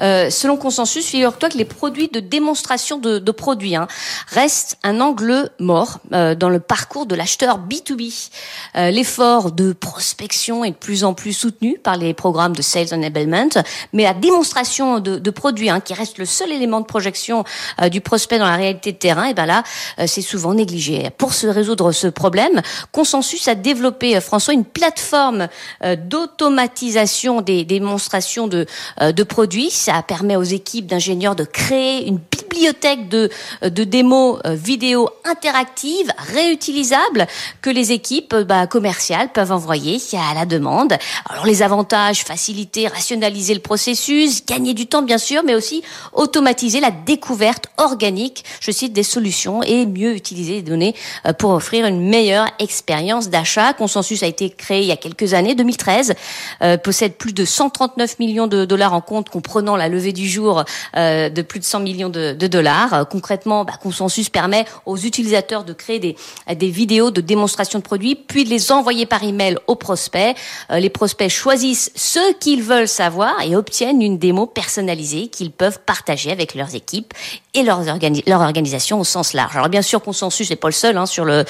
Euh, 0.00 0.30
selon 0.30 0.56
Consensus, 0.56 1.04
figure-toi 1.06 1.48
que 1.48 1.58
les 1.58 1.64
produits 1.64 2.08
de 2.08 2.20
démonstration 2.20 2.96
de, 2.96 3.18
de 3.18 3.32
produits 3.32 3.74
hein, 3.74 3.88
restent 4.28 4.78
un 4.84 5.00
angle 5.00 5.50
mort 5.58 5.98
euh, 6.12 6.36
dans 6.36 6.48
le 6.48 6.60
parcours 6.60 7.04
de 7.06 7.16
l'acheteur 7.16 7.58
B2B. 7.58 8.30
Euh, 8.76 8.90
L'effort 8.90 9.50
de 9.50 9.72
prospection 9.72 10.64
est 10.64 10.70
de 10.70 10.76
plus 10.76 11.02
en 11.02 11.12
plus 11.12 11.32
soutenu 11.32 11.76
par 11.76 11.96
les 11.96 12.14
programmes 12.14 12.54
de 12.54 12.62
Sales 12.62 12.94
Enablement, 12.94 13.48
mais 13.92 14.04
la 14.04 14.14
démonstration 14.14 15.00
de, 15.00 15.18
de 15.18 15.30
produits, 15.30 15.70
hein, 15.70 15.80
qui 15.80 15.92
reste 15.92 16.18
le 16.18 16.24
seul 16.24 16.52
élément 16.52 16.80
de 16.80 16.86
projection 16.86 17.42
euh, 17.80 17.88
du 17.88 18.00
prospect 18.00 18.38
dans 18.38 18.46
la 18.46 18.56
réalité 18.56 18.92
de 18.92 18.98
terrain, 18.98 19.24
et 19.24 19.34
ben 19.34 19.46
là, 19.46 19.64
euh, 19.98 20.04
c'est 20.06 20.22
souvent 20.22 20.54
négligé. 20.54 21.10
Pour 21.18 21.34
se 21.34 21.48
résoudre 21.48 21.90
ce 21.90 22.06
problème, 22.06 22.62
Consensus 22.92 23.48
a 23.48 23.56
développé, 23.56 24.20
François, 24.20 24.54
une 24.54 24.64
plateforme 24.64 25.48
euh, 25.82 25.96
d'automatisation 25.96 27.40
des 27.40 27.64
démonstrations 27.64 28.46
de 28.46 28.66
de 29.00 29.22
produits. 29.22 29.70
Ça 29.70 30.02
permet 30.02 30.36
aux 30.36 30.42
équipes 30.42 30.86
d'ingénieurs 30.86 31.36
de 31.36 31.44
créer 31.44 32.06
une 32.06 32.18
bibliothèque 32.44 33.08
de, 33.08 33.30
de 33.62 33.84
démos 33.84 34.38
euh, 34.46 34.54
vidéo 34.54 35.08
interactives, 35.24 36.10
réutilisables, 36.32 37.26
que 37.62 37.70
les 37.70 37.92
équipes 37.92 38.34
bah, 38.34 38.66
commerciales 38.66 39.30
peuvent 39.32 39.52
envoyer 39.52 39.98
à 40.12 40.34
la 40.34 40.46
demande. 40.46 40.94
Alors 41.28 41.46
les 41.46 41.62
avantages, 41.62 42.24
faciliter, 42.24 42.88
rationaliser 42.88 43.54
le 43.54 43.60
processus, 43.60 44.44
gagner 44.46 44.74
du 44.74 44.86
temps 44.86 45.02
bien 45.02 45.18
sûr, 45.18 45.42
mais 45.44 45.54
aussi 45.54 45.82
automatiser 46.12 46.80
la 46.80 46.90
découverte 46.90 47.66
organique, 47.76 48.44
je 48.60 48.70
cite, 48.70 48.92
des 48.92 49.02
solutions 49.02 49.62
et 49.62 49.86
mieux 49.86 50.14
utiliser 50.14 50.54
les 50.54 50.62
données 50.62 50.94
euh, 51.26 51.32
pour 51.32 51.50
offrir 51.50 51.86
une 51.86 52.08
meilleure 52.08 52.46
expérience 52.58 53.30
d'achat. 53.30 53.72
Consensus 53.72 54.22
a 54.22 54.26
été 54.26 54.50
créé 54.50 54.80
il 54.82 54.86
y 54.86 54.92
a 54.92 54.96
quelques 54.96 55.34
années, 55.34 55.54
2013, 55.54 56.14
euh, 56.62 56.76
possède 56.76 57.14
plus 57.14 57.32
de 57.32 57.44
139 57.44 58.18
millions 58.18 58.46
de 58.46 58.64
dollars 58.64 58.92
en 58.92 59.00
compte, 59.00 59.28
comprenant 59.28 59.76
la 59.76 59.88
levée 59.88 60.12
du 60.12 60.28
jour 60.28 60.64
de 60.94 61.42
plus 61.42 61.60
de 61.60 61.64
100 61.64 61.80
millions 61.80 62.08
de 62.08 62.43
dollars. 62.46 62.94
Euh, 62.94 63.04
concrètement, 63.04 63.64
bah, 63.64 63.74
Consensus 63.80 64.28
permet 64.28 64.64
aux 64.86 64.96
utilisateurs 64.96 65.64
de 65.64 65.72
créer 65.72 65.98
des, 65.98 66.70
vidéos 66.70 67.10
de 67.10 67.20
démonstration 67.20 67.78
de 67.78 67.84
produits, 67.84 68.14
puis 68.14 68.44
de 68.44 68.50
les 68.50 68.72
envoyer 68.72 69.06
par 69.06 69.22
email 69.22 69.56
aux 69.66 69.76
prospects. 69.76 70.36
Euh, 70.70 70.78
les 70.78 70.90
prospects 70.90 71.28
choisissent 71.28 71.90
ce 71.94 72.34
qu'ils 72.34 72.62
veulent 72.62 72.88
savoir 72.88 73.40
et 73.42 73.56
obtiennent 73.56 74.02
une 74.02 74.18
démo 74.18 74.46
personnalisée 74.46 75.28
qu'ils 75.28 75.50
peuvent 75.50 75.80
partager 75.84 76.30
avec 76.30 76.54
leurs 76.54 76.74
équipes 76.74 77.12
et 77.54 77.62
leurs 77.62 77.82
leur 78.26 78.40
organisation 78.40 79.00
au 79.00 79.04
sens 79.04 79.32
large. 79.32 79.56
Alors 79.56 79.68
bien 79.68 79.82
sûr, 79.82 80.02
Consensus 80.02 80.50
n'est 80.50 80.56
pas 80.56 80.68
le 80.68 80.72
seul 80.72 80.96
hein, 80.96 81.06
sur 81.06 81.24
le 81.24 81.44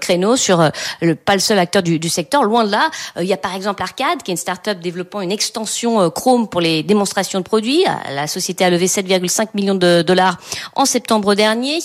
créneau, 0.00 0.36
sur 0.36 0.60
euh, 0.60 0.68
le 1.00 1.14
pas 1.14 1.34
le 1.34 1.40
seul 1.40 1.58
acteur 1.58 1.82
du, 1.82 2.08
secteur. 2.08 2.44
Loin 2.44 2.64
de 2.64 2.70
là, 2.70 2.90
il 3.18 3.26
y 3.26 3.32
a 3.32 3.36
par 3.36 3.54
exemple 3.54 3.82
Arcade, 3.82 4.22
qui 4.22 4.30
est 4.30 4.34
une 4.34 4.38
start-up 4.38 4.78
développant 4.80 5.20
une 5.20 5.32
extension 5.32 6.10
Chrome 6.10 6.48
pour 6.48 6.60
les 6.60 6.82
démonstrations 6.82 7.38
de 7.38 7.44
produits. 7.44 7.84
La 8.10 8.26
société 8.26 8.64
a 8.64 8.70
levé 8.70 8.86
7,5 8.86 9.48
millions 9.54 9.74
de 9.74 10.02
dollars 10.02 10.27
en 10.74 10.84
septembre 10.84 11.34
dernier. 11.34 11.78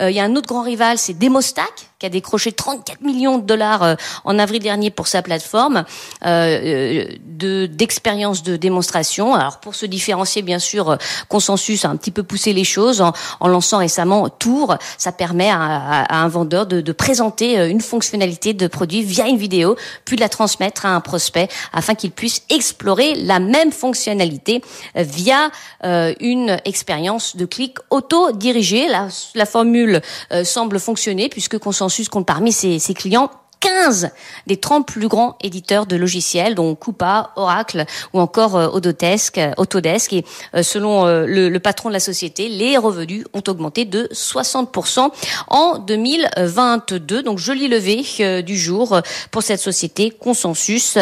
il 0.00 0.10
y 0.10 0.20
a 0.20 0.24
un 0.24 0.36
autre 0.36 0.48
grand 0.48 0.62
rival, 0.62 0.98
c'est 0.98 1.18
Demostack, 1.18 1.91
qui 2.02 2.06
a 2.06 2.08
décroché 2.08 2.50
34 2.50 3.00
millions 3.02 3.38
de 3.38 3.44
dollars 3.44 3.96
en 4.24 4.38
avril 4.40 4.60
dernier 4.60 4.90
pour 4.90 5.06
sa 5.06 5.22
plateforme 5.22 5.84
euh, 6.26 7.06
de 7.24 7.66
d'expérience 7.66 8.42
de 8.42 8.56
démonstration. 8.56 9.36
Alors 9.36 9.60
pour 9.60 9.76
se 9.76 9.86
différencier, 9.86 10.42
bien 10.42 10.58
sûr, 10.58 10.98
Consensus 11.28 11.84
a 11.84 11.90
un 11.90 11.96
petit 11.96 12.10
peu 12.10 12.24
poussé 12.24 12.52
les 12.52 12.64
choses 12.64 13.00
en, 13.00 13.48
lançant 13.48 13.78
récemment 13.78 14.28
Tour. 14.28 14.76
Ça 14.98 15.12
permet 15.12 15.50
à, 15.50 16.22
un 16.22 16.28
vendeur 16.28 16.66
de, 16.66 16.92
présenter 16.92 17.56
une 17.68 17.80
fonctionnalité 17.80 18.52
de 18.52 18.66
produit 18.66 19.02
via 19.02 19.28
une 19.28 19.36
vidéo, 19.36 19.76
puis 20.04 20.16
de 20.16 20.22
la 20.22 20.28
transmettre 20.28 20.86
à 20.86 20.94
un 20.96 21.00
prospect 21.00 21.48
afin 21.72 21.94
qu'il 21.94 22.10
puisse 22.10 22.42
explorer 22.50 23.14
la 23.14 23.38
même 23.38 23.70
fonctionnalité 23.70 24.60
via 24.96 25.50
euh, 25.84 26.14
une 26.18 26.58
expérience 26.64 27.36
de 27.36 27.44
clic 27.44 27.76
auto-dirigé. 27.90 28.88
La, 28.88 29.46
formule 29.46 30.00
euh, 30.32 30.44
semble 30.44 30.80
fonctionner 30.80 31.28
puisque 31.28 31.58
Consensus 31.58 31.91
compte 32.10 32.26
parmi 32.26 32.52
ses, 32.52 32.78
clients 32.94 33.30
15 33.60 34.10
des 34.48 34.56
30 34.56 34.86
plus 34.86 35.08
grands 35.08 35.36
éditeurs 35.40 35.86
de 35.86 35.94
logiciels, 35.94 36.54
dont 36.56 36.74
Coupa, 36.74 37.30
Oracle 37.36 37.86
ou 38.12 38.20
encore 38.20 38.56
euh, 38.56 38.68
Autodesk. 38.68 39.40
Autodesk. 39.56 40.12
Et 40.12 40.24
euh, 40.54 40.62
selon 40.64 41.06
euh, 41.06 41.26
le, 41.26 41.60
patron 41.60 41.88
de 41.88 41.94
la 41.94 42.00
société, 42.00 42.48
les 42.48 42.76
revenus 42.76 43.24
ont 43.32 43.42
augmenté 43.46 43.84
de 43.84 44.08
60% 44.12 45.10
en 45.46 45.78
2022. 45.78 47.22
Donc 47.22 47.38
joli 47.38 47.68
levé 47.68 48.42
du 48.42 48.58
jour 48.58 49.00
pour 49.30 49.44
cette 49.44 49.60
société 49.60 50.10
Consensus 50.10 50.98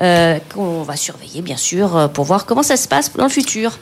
euh, 0.00 0.38
qu'on 0.54 0.82
va 0.82 0.94
surveiller 0.94 1.42
bien 1.42 1.56
sûr 1.56 2.10
pour 2.14 2.24
voir 2.24 2.46
comment 2.46 2.62
ça 2.62 2.76
se 2.76 2.86
passe 2.86 3.12
dans 3.12 3.24
le 3.24 3.30
futur. 3.30 3.78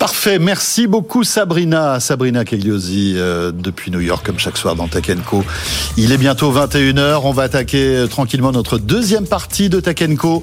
Parfait, 0.00 0.38
merci 0.38 0.86
beaucoup 0.86 1.24
Sabrina, 1.24 2.00
Sabrina 2.00 2.46
Kegliosi 2.46 3.16
euh, 3.18 3.52
depuis 3.52 3.90
New 3.90 4.00
York 4.00 4.24
comme 4.24 4.38
chaque 4.38 4.56
soir 4.56 4.74
dans 4.74 4.88
Tech 4.88 5.04
Co. 5.26 5.44
Il 5.98 6.10
est 6.10 6.16
bientôt 6.16 6.50
21h, 6.50 7.20
on 7.24 7.32
va 7.32 7.42
attaquer 7.42 7.96
euh, 7.96 8.06
tranquillement 8.06 8.50
notre 8.50 8.78
deuxième 8.78 9.26
partie 9.26 9.68
de 9.68 9.78
Tech 9.78 9.98
Co. 10.16 10.42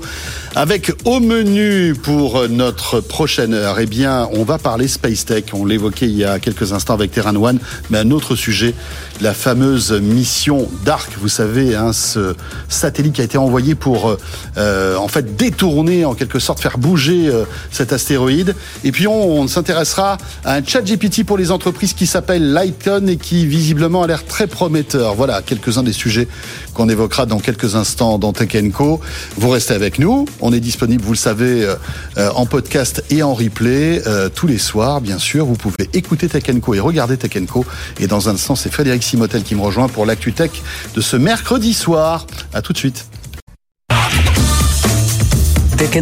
Avec 0.56 0.92
au 1.06 1.20
menu 1.20 1.96
pour 1.96 2.48
notre 2.50 3.00
prochaine 3.00 3.56
heure, 3.56 3.80
eh 3.80 3.88
bien, 3.88 4.30
on 4.34 4.44
va 4.44 4.60
parler 4.60 4.88
Space 4.88 5.26
Tech, 5.26 5.46
on 5.54 5.66
l'évoquait 5.66 6.06
il 6.06 6.18
y 6.18 6.24
a 6.24 6.38
quelques 6.38 6.72
instants 6.74 6.94
avec 6.94 7.12
Terran 7.12 7.36
One, 7.36 7.58
mais 7.90 7.98
un 7.98 8.12
autre 8.12 8.36
sujet, 8.36 8.76
la 9.22 9.34
fameuse 9.34 9.92
mission 9.92 10.70
DARK, 10.86 11.18
vous 11.20 11.30
savez, 11.30 11.76
hein, 11.76 11.94
ce 11.94 12.36
satellite 12.70 13.14
qui 13.14 13.22
a 13.22 13.24
été 13.24 13.40
envoyé 13.40 13.74
pour 13.74 14.18
euh, 14.58 14.96
en 14.96 15.08
fait 15.08 15.36
détourner, 15.36 16.06
en 16.06 16.14
quelque 16.14 16.38
sorte 16.40 16.60
faire 16.60 16.78
bouger 16.78 17.28
euh, 17.28 17.46
cet 17.72 17.94
astéroïde. 17.94 18.56
Et 18.84 18.92
puis 18.92 19.08
on 19.08 19.47
s'intéressera 19.48 20.18
à 20.46 20.56
un 20.56 20.64
chat 20.64 20.82
GPT 20.82 21.26
pour 21.26 21.38
les 21.38 21.52
entreprises 21.52 21.94
qui 21.94 22.08
s'appelle 22.08 22.52
Lighton 22.52 23.08
et 23.08 23.18
qui 23.18 23.46
visiblement 23.46 24.04
a 24.04 24.08
l'air 24.08 24.26
très 24.26 24.48
prometteur. 24.48 25.16
Voilà 25.16 25.42
quelques-uns 25.42 25.84
des 25.84 25.94
sujets 25.94 26.28
qu'on 26.74 26.90
évoquera 26.90 27.26
dans 27.26 27.40
quelques 27.40 27.76
instants 27.76 28.18
dans 28.18 28.34
Tech 28.34 28.50
Co. 28.74 29.00
Vous 29.38 29.50
restez 29.50 29.74
avec 29.74 30.00
nous. 30.00 30.26
On 30.42 30.54
est 30.54 30.60
disponible, 30.60 31.04
vous 31.04 31.14
le 31.14 31.18
savez, 31.18 31.66
euh, 32.18 32.30
en 32.36 32.46
podcast 32.46 33.04
et 33.10 33.24
en 33.24 33.34
replay 33.34 34.02
euh, 34.08 34.30
tous 34.30 34.48
les 34.48 34.58
soirs, 34.58 35.02
bien 35.02 35.18
sûr. 35.18 35.46
Vous 35.46 35.56
pouvez 35.56 35.90
écouter 35.94 36.28
Tech 36.28 36.44
et 36.48 36.80
regarder 36.80 37.18
Tech 37.18 37.32
Co. 37.48 37.66
Et 38.00 38.08
dans 38.08 38.30
un 38.30 38.34
instant, 38.34 38.56
c'est 38.56 38.72
Frédéric 38.72 39.04
Simotel 39.04 39.44
qui 39.44 39.56
me 39.56 39.62
rejoint 39.62 39.88
pour 39.88 40.06
l'actu 40.06 40.34
tech 40.34 40.52
de 40.96 41.02
ce 41.02 41.18
mercredi 41.18 41.74
soir. 41.74 42.26
À 42.54 42.62
tout 42.62 42.74
de 42.74 42.78
suite. 42.78 43.06
Tech 45.78 46.02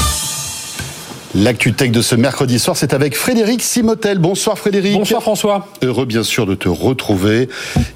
L'actu 1.33 1.71
tech 1.71 1.91
de 1.91 2.01
ce 2.01 2.13
mercredi 2.15 2.59
soir, 2.59 2.75
c'est 2.75 2.93
avec 2.93 3.15
Frédéric 3.15 3.61
Simotel. 3.61 4.19
Bonsoir 4.19 4.57
Frédéric. 4.57 4.95
Bonsoir 4.97 5.21
François. 5.21 5.65
Heureux 5.81 6.05
bien 6.05 6.23
sûr 6.23 6.45
de 6.45 6.55
te 6.55 6.67
retrouver. 6.67 7.47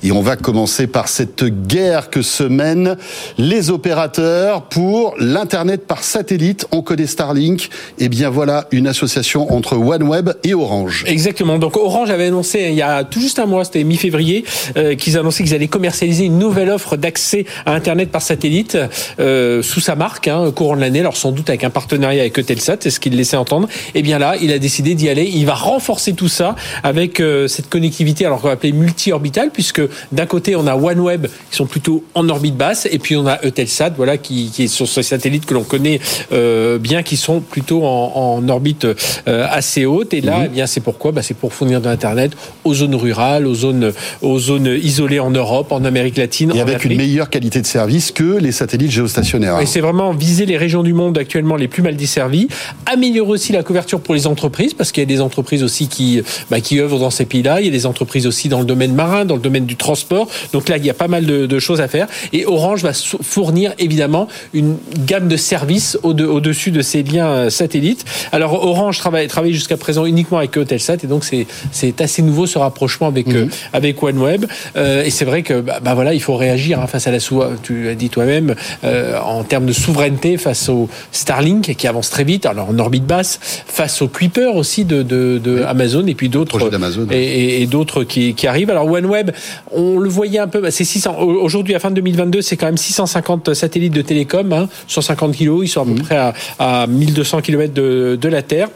Et 0.04 0.14
on 0.14 0.22
va 0.22 0.38
commencer 0.38 0.88
par 0.88 1.10
cette 1.10 1.44
guerre 1.44 2.10
que 2.10 2.22
se 2.22 2.44
mènent 2.44 2.96
les 3.38 3.72
opérateurs 3.72 4.62
pour 4.64 5.16
l'Internet 5.20 5.86
par 5.86 6.06
satellite. 6.06 6.66
On 6.72 6.82
connaît 6.82 7.08
Starlink. 7.08 7.70
Et 8.00 8.08
bien 8.08 8.30
voilà 8.30 8.68
une 8.72 8.88
association 8.88 9.54
entre 9.54 9.76
OneWeb 9.76 10.30
et 10.46 10.54
Orange. 10.54 11.04
Exactement. 11.06 11.58
Donc 11.58 11.76
Orange 11.76 12.12
avait 12.12 12.28
annoncé 12.28 12.68
il 12.70 12.76
y 12.76 12.82
a 12.82 13.04
tout 13.04 13.20
juste 13.20 13.40
un 13.40 13.48
mois, 13.48 13.66
c'était 13.66 13.84
mi-février, 13.84 14.46
euh, 14.78 14.96
qu'ils 14.96 15.18
annonçaient 15.18 15.44
qu'ils 15.44 15.54
allaient 15.54 15.68
commercialiser 15.68 16.24
une 16.24 16.40
nouvelle 16.40 16.70
offre 16.70 16.96
d'accès 16.96 17.46
à 17.66 17.74
Internet 17.74 18.12
par 18.12 18.22
satellite 18.22 18.78
euh, 19.20 19.62
sous 19.62 19.82
sa 19.82 19.96
marque, 19.96 20.30
hein, 20.30 20.40
au 20.40 20.54
courant 20.54 20.78
de 20.78 20.82
l'année. 20.82 21.02
Alors 21.02 21.18
sans 21.18 21.34
doute 21.34 21.50
avec 21.50 21.66
un 21.66 21.70
partenariat 21.70 22.22
avec 22.22 22.40
Eutelsat. 22.40 22.78
C'est 22.80 22.92
ce 22.92 23.02
qu'il 23.02 23.25
laissé 23.26 23.38
entendre. 23.38 23.68
Et 23.96 24.02
bien 24.04 24.20
là, 24.20 24.36
il 24.42 24.52
a 24.52 24.60
décidé 24.60 24.94
d'y 24.96 25.10
aller. 25.10 25.30
Il 25.34 25.46
va 25.46 25.56
renforcer 25.56 26.14
tout 26.14 26.28
ça 26.30 26.56
avec 26.84 27.20
euh, 27.20 27.48
cette 27.48 27.70
connectivité, 27.70 28.26
alors 28.26 28.40
qu'on 28.42 28.48
va 28.48 28.54
appeler 28.54 28.72
multi-orbitale, 28.72 29.50
puisque 29.52 29.82
d'un 30.12 30.26
côté, 30.28 30.56
on 30.56 30.68
a 30.68 30.76
OneWeb 30.76 31.26
qui 31.50 31.56
sont 31.58 31.66
plutôt 31.66 32.04
en 32.14 32.30
orbite 32.30 32.56
basse, 32.56 32.88
et 32.92 33.00
puis 33.00 33.16
on 33.16 33.26
a 33.26 33.40
Eutelsat, 33.46 33.92
voilà, 33.98 34.18
qui, 34.18 34.52
qui 34.54 34.64
est 34.64 34.68
sur 34.68 34.88
ce 34.88 35.02
satellite 35.02 35.46
que 35.46 35.54
l'on 35.54 35.64
connaît 35.64 36.00
euh, 36.32 36.78
bien, 36.78 37.02
qui 37.04 37.18
sont 37.18 37.40
plutôt 37.42 37.84
en, 37.84 38.12
en 38.16 38.50
orbite 38.50 38.86
euh, 38.86 39.48
assez 39.50 39.86
haute. 39.86 40.14
Et 40.14 40.22
là, 40.22 40.36
Mhm. 40.40 40.44
eh 40.46 40.50
bien, 40.50 40.68
c'est 40.68 40.82
pourquoi? 40.82 41.12
Bah, 41.12 41.22
C'est 41.24 41.34
pour 41.38 41.54
fournir 41.54 41.82
de 41.82 41.88
l'Internet 41.90 42.32
aux 42.64 42.74
zones 42.74 42.96
rurales, 42.96 43.48
aux 43.48 43.56
zones, 43.56 43.92
aux 44.22 44.38
zones 44.40 44.68
isolées 44.84 45.20
en 45.20 45.32
Europe, 45.32 45.72
en 45.72 45.84
Amérique 45.86 46.18
latine, 46.18 46.52
Et 46.54 46.60
en 46.60 46.62
avec 46.64 46.76
Afrique. 46.76 46.92
une 46.92 46.98
meilleure 46.98 47.30
qualité 47.30 47.62
de 47.62 47.66
service 47.66 48.12
que 48.12 48.38
les 48.38 48.52
satellites 48.52 48.92
géostationnaires. 48.92 49.60
Et 49.62 49.66
c'est 49.66 49.80
vraiment 49.82 50.12
viser 50.12 50.46
les 50.46 50.58
régions 50.58 50.84
du 50.84 50.94
monde 50.94 51.18
actuellement 51.18 51.56
les 51.56 51.68
plus 51.68 51.82
mal 51.82 51.96
desservies, 51.96 52.48
améliorer 52.86 53.15
aussi 53.20 53.54
la 53.54 53.64
couverture 53.64 54.00
pour 54.00 54.14
les 54.16 54.28
entreprises, 54.28 54.74
parce 54.74 54.92
qu'il 54.92 55.02
y 55.02 55.06
a 55.06 55.08
des 55.08 55.22
entreprises 55.22 55.64
aussi 55.64 55.88
qui, 55.88 56.22
bah, 56.50 56.62
qui 56.62 56.80
œuvrent 56.80 57.00
dans 57.00 57.10
ces 57.10 57.26
pays-là, 57.26 57.62
il 57.62 57.66
y 57.66 57.70
a 57.70 57.72
des 57.72 57.86
entreprises 57.86 58.28
aussi 58.28 58.50
dans 58.50 58.60
le 58.60 58.66
domaine 58.66 58.94
marin, 58.94 59.26
dans 59.26 59.36
le 59.36 59.42
domaine 59.42 59.66
du 59.66 59.76
transport, 59.76 60.28
donc 60.54 60.70
là 60.70 60.78
il 60.78 60.86
y 60.86 60.90
a 60.90 60.94
pas 60.94 61.08
mal 61.08 61.26
de, 61.26 61.46
de 61.46 61.60
choses 61.60 61.82
à 61.82 61.88
faire, 61.88 62.08
et 62.34 62.46
Orange 62.46 62.84
va 62.84 62.92
fournir 62.94 63.74
évidemment 63.80 64.28
une 64.54 64.78
gamme 65.06 65.28
de 65.28 65.38
services 65.38 65.98
au- 66.04 66.14
de- 66.14 66.26
au-dessus 66.26 66.72
de 66.72 66.82
ces 66.82 67.04
liens 67.04 67.28
euh, 67.28 67.50
satellites. 67.50 68.06
Alors 68.32 68.54
Orange 68.54 68.98
travaille, 68.98 69.28
travaille 69.28 69.54
jusqu'à 69.54 69.78
présent 69.78 70.06
uniquement 70.06 70.38
avec 70.38 70.58
Eutelsat, 70.58 70.98
et 71.04 71.08
donc 71.08 71.24
c'est 71.24 72.02
assez 72.02 72.22
nouveau 72.22 72.46
ce 72.48 72.58
rapprochement 72.58 73.08
avec, 73.08 73.28
euh, 73.30 73.48
avec 73.74 74.02
OneWeb, 74.02 74.46
Euh, 74.76 75.04
et 75.04 75.10
c'est 75.10 75.26
vrai 75.26 75.42
que 75.44 75.62
bah, 75.62 75.80
bah, 75.82 75.94
voilà, 75.94 76.14
il 76.14 76.22
faut 76.22 76.36
réagir 76.36 76.80
hein, 76.80 76.88
face 76.88 77.08
à 77.08 77.12
la 77.12 77.20
sou 77.20 77.42
tu 77.64 77.88
as 77.90 77.96
dit 77.96 78.10
toi-même, 78.10 78.56
euh, 78.84 79.18
en 79.20 79.44
termes 79.44 79.66
de 79.66 79.74
souveraineté 79.74 80.38
face 80.38 80.70
au 80.70 80.90
Starlink 81.12 81.76
qui 81.76 81.88
avance 81.88 82.10
très 82.10 82.24
vite, 82.24 82.46
alors 82.46 82.70
en 82.70 82.78
orbite 82.80 83.05
basse, 83.06 83.40
face 83.66 84.02
au 84.02 84.08
Kuiper 84.10 84.48
aussi 84.56 84.84
de, 84.84 85.02
de, 85.04 85.40
de 85.42 85.64
Amazon 85.64 86.06
et 86.08 86.16
puis 86.16 86.28
d'autres 86.30 86.58
et, 87.12 87.24
et- 87.24 87.62
et 87.62 87.66
d'autres 87.68 88.04
qui, 88.04 88.34
qui 88.34 88.48
arrivent. 88.48 88.70
Alors 88.70 88.90
OneWeb, 88.92 89.32
on 89.72 89.98
le 90.00 90.10
voyait 90.10 90.40
un 90.40 90.48
peu, 90.48 90.60
bah, 90.60 90.72
c'est 90.72 90.84
600. 90.84 91.16
au- 91.20 91.42
Aujourd'hui, 91.46 91.76
à 91.76 91.80
fin 91.80 91.92
2022, 91.92 92.42
c'est 92.42 92.58
quand 92.58 92.66
même 92.66 92.78
650 92.78 93.54
satellites 93.54 93.94
de 93.94 94.02
télécom, 94.02 94.52
hein, 94.52 94.68
150 94.88 95.34
kilos, 95.36 95.62
ils 95.64 95.70
sont 95.70 95.84
à 95.84 95.86
peu 95.86 95.96
près 96.02 96.18
à, 96.18 96.34
à 96.60 96.88
1200 96.88 97.42
km 97.42 97.74
de, 97.74 98.18
de 98.20 98.28
la 98.30 98.42
Terre. 98.42 98.68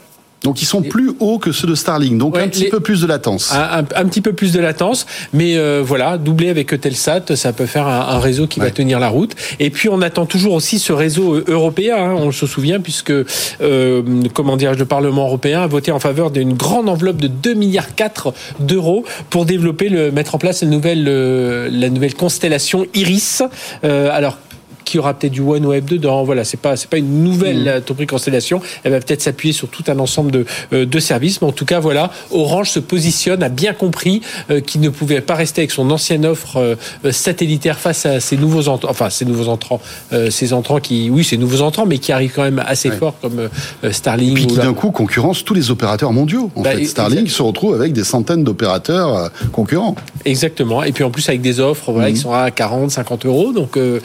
Donc 0.44 0.62
ils 0.62 0.66
sont 0.66 0.82
plus 0.82 1.12
hauts 1.20 1.38
que 1.38 1.52
ceux 1.52 1.68
de 1.68 1.76
Starlink, 1.76 2.18
donc 2.18 2.36
Ouais, 2.36 2.44
un 2.44 2.48
petit 2.48 2.64
les- 2.64 2.70
peu 2.70 2.80
plus 2.80 3.02
de 3.02 3.08
latence. 3.08 3.52
un, 3.54 3.80
un- 3.80 3.86
un 4.02 4.06
petit 4.06 4.22
peu 4.22 4.32
plus 4.34 4.54
de 4.54 4.60
latence, 4.60 5.06
mais 5.34 5.58
euh, 5.58 5.82
voilà, 5.86 6.18
doublé 6.18 6.50
avec 6.50 6.74
Eutelsat, 6.74 7.36
ça 7.36 7.52
peut 7.52 7.66
faire 7.66 7.88
un, 7.88 8.00
un 8.16 8.20
réseau 8.20 8.48
qui 8.48 8.60
Ouais. 8.62 8.68
va 8.68 8.72
tenir 8.72 9.00
la 9.00 9.10
route. 9.10 9.36
Et 9.60 9.70
puis 9.70 9.90
on 9.90 10.02
attend 10.02 10.26
toujours 10.26 10.54
aussi 10.54 10.80
ce 10.80 10.94
réseau 10.94 11.36
euh, 11.36 11.44
européen, 11.48 11.98
hein, 11.98 12.14
on 12.18 12.32
se 12.32 12.48
souvient, 12.48 12.80
puisque 12.80 13.12
euh, 13.12 14.02
comment 14.34 14.56
dirais-je, 14.56 14.80
le 14.80 14.86
Parlement 14.86 15.26
européen 15.26 15.62
a 15.62 15.68
voté 15.68 15.92
en 15.92 16.00
faveur 16.00 16.32
d'une 16.32 16.54
grande 16.54 16.88
enveloppe 16.88 17.18
de 17.18 17.28
2 17.28 17.54
milliards 17.56 17.96
4 17.96 18.34
d'euros 18.62 19.04
pour 19.30 19.46
développer, 19.46 19.90
le, 19.90 20.12
mettre 20.12 20.36
en 20.36 20.38
place 20.38 20.62
la 20.64 20.70
nouvelle, 20.70 21.06
euh, 21.10 21.70
la 21.72 21.90
nouvelle 21.90 22.14
constellation 22.16 22.86
Iris. 22.94 23.44
Euh, 23.84 24.10
alors 24.90 24.92
qui 24.92 25.00
aura 25.00 25.14
peut-être 25.14 25.32
du 25.34 25.42
OneWeb 25.42 25.86
dedans. 25.86 26.24
Voilà, 26.24 26.44
c'est 26.44 26.60
pas 26.60 26.76
c'est 26.76 26.90
pas 26.90 26.98
une 26.98 27.24
nouvelle 27.24 27.82
Topri 27.86 28.08
Constellation. 28.08 28.62
Elle 28.84 28.92
va 28.94 29.00
peut-être 29.00 29.22
s'appuyer 29.22 29.54
sur 29.54 29.68
tout 29.68 29.84
un 29.88 30.00
ensemble 30.00 30.32
de, 30.32 30.46
euh, 30.74 30.86
de 30.86 31.00
services. 31.00 31.42
Mais 31.42 31.48
en 31.48 31.52
tout 31.52 31.66
cas, 31.66 31.80
voilà, 31.80 32.12
Orange 32.32 32.70
se 32.72 32.80
positionne, 32.80 33.44
a 33.44 33.50
bien 33.50 33.74
compris 33.74 34.22
euh, 34.50 34.62
qu'il 34.62 34.82
ne 34.82 34.90
pouvait 34.90 35.22
pas 35.22 35.36
rester 35.36 35.62
avec 35.62 35.72
son 35.72 35.90
ancienne 35.92 36.26
offre 36.26 36.58
euh, 36.58 37.12
satellitaire 37.12 37.78
face 37.80 38.06
à 38.06 38.20
ces 38.20 38.38
nouveaux 38.38 38.68
entrants, 38.68 38.90
enfin 38.90 39.10
ces 39.10 39.26
nouveaux 39.26 39.48
entrants, 39.50 39.80
ces 40.30 40.54
entrants 40.54 40.80
qui, 40.80 41.10
oui, 41.10 41.24
ces 41.24 41.38
nouveaux 41.38 41.62
entrants, 41.62 41.86
mais 41.86 41.98
qui 42.00 42.12
arrivent 42.12 42.34
quand 42.36 42.44
même 42.44 42.64
assez 42.66 42.90
Ouais. 42.90 42.96
fort 42.98 43.14
comme 43.22 43.50
Starlink. 43.92 44.36
Puis 44.36 44.46
ou 44.46 44.48
qui 44.48 44.56
d'un 44.56 44.74
coup 44.74 44.90
concurrence 44.92 45.44
tous 45.46 45.54
les 45.54 45.70
opérateurs 45.72 46.12
mondiaux. 46.12 46.50
En 46.56 46.62
Bah, 46.62 46.72
fait, 46.72 46.82
et- 46.82 46.86
Starlink 46.86 47.22
exact. 47.22 47.38
se 47.38 47.42
retrouve 47.44 47.76
avec 47.76 47.94
des 47.94 48.04
centaines 48.04 48.44
d'opérateurs 48.44 49.30
concurrents. 49.52 49.96
Exactement. 50.26 50.82
Et 50.84 50.92
puis 50.92 51.04
en 51.04 51.12
plus 51.12 51.28
avec 51.30 51.42
des 51.42 51.60
offres, 51.60 51.92
voilà, 51.92 52.10
qui 52.12 52.18
sont 52.18 52.34
à 52.34 52.50
40, 52.52 52.90
50 52.92 53.26
euros. 53.26 53.52
Donc 53.54 53.78
euh, 53.78 54.00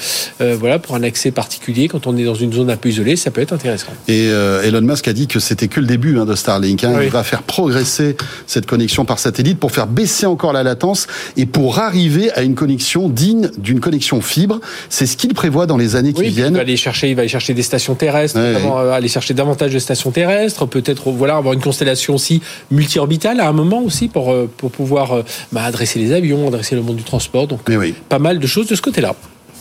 voilà, 0.74 0.78
pour 0.82 0.96
un 0.96 1.02
accès 1.04 1.30
particulier, 1.30 1.86
quand 1.88 2.06
on 2.06 2.16
est 2.16 2.24
dans 2.24 2.34
une 2.34 2.52
zone 2.52 2.68
un 2.70 2.76
peu 2.76 2.88
isolée, 2.88 3.14
ça 3.16 3.30
peut 3.30 3.40
être 3.40 3.52
intéressant. 3.52 3.92
Et 4.08 4.28
euh, 4.30 4.62
Elon 4.62 4.80
Musk 4.80 5.06
a 5.08 5.12
dit 5.12 5.26
que 5.28 5.38
c'était 5.38 5.68
que 5.68 5.78
le 5.78 5.86
début 5.86 6.18
hein, 6.18 6.24
de 6.24 6.34
Starlink. 6.34 6.82
hein. 6.82 6.94
Oui. 6.96 7.04
Il 7.04 7.10
va 7.10 7.22
faire 7.22 7.42
progresser 7.42 8.16
cette 8.46 8.66
connexion 8.66 9.04
par 9.04 9.18
satellite 9.20 9.58
pour 9.60 9.70
faire 9.70 9.86
baisser 9.86 10.26
encore 10.26 10.52
la 10.52 10.62
latence 10.62 11.06
et 11.36 11.46
pour 11.46 11.78
arriver 11.78 12.32
à 12.32 12.42
une 12.42 12.54
connexion 12.56 13.08
digne 13.08 13.50
d'une 13.58 13.78
connexion 13.80 14.20
fibre. 14.20 14.60
C'est 14.88 15.06
ce 15.06 15.16
qu'il 15.16 15.32
prévoit 15.34 15.66
dans 15.66 15.76
les 15.76 15.94
années 15.96 16.12
qui 16.12 16.20
puis 16.20 16.28
il 16.28 16.34
viennent. 16.34 16.54
va 16.54 16.60
aller 16.62 16.76
chercher, 16.76 17.10
il 17.10 17.14
va 17.14 17.20
aller 17.20 17.28
chercher 17.28 17.54
des 17.54 17.62
stations 17.62 17.94
terrestres, 17.94 18.36
Ouais, 18.38 18.52
notamment, 18.54 18.80
euh, 18.80 18.90
aller 18.90 19.08
chercher 19.08 19.34
davantage 19.34 19.72
de 19.72 19.78
stations 19.78 20.10
terrestres, 20.10 20.66
peut-être 20.66 21.10
voilà 21.12 21.36
avoir 21.36 21.54
une 21.54 21.60
constellation 21.60 22.14
aussi 22.14 22.42
multi-orbitale 22.70 23.38
à 23.40 23.48
un 23.48 23.52
moment 23.52 23.82
aussi 23.82 24.08
pour 24.08 24.32
euh, 24.32 24.50
pour 24.56 24.70
pouvoir 24.72 25.12
euh, 25.12 25.22
bah, 25.52 25.62
adresser 25.62 25.98
les 26.00 26.12
avions, 26.12 26.48
adresser 26.48 26.74
le 26.74 26.82
monde 26.82 26.96
du 26.96 27.04
transport. 27.04 27.46
Donc 27.46 27.60
oui. 27.68 27.94
pas 28.08 28.18
mal 28.18 28.38
de 28.40 28.46
choses 28.46 28.66
de 28.66 28.74
ce 28.74 28.82
côté-là. 28.82 29.14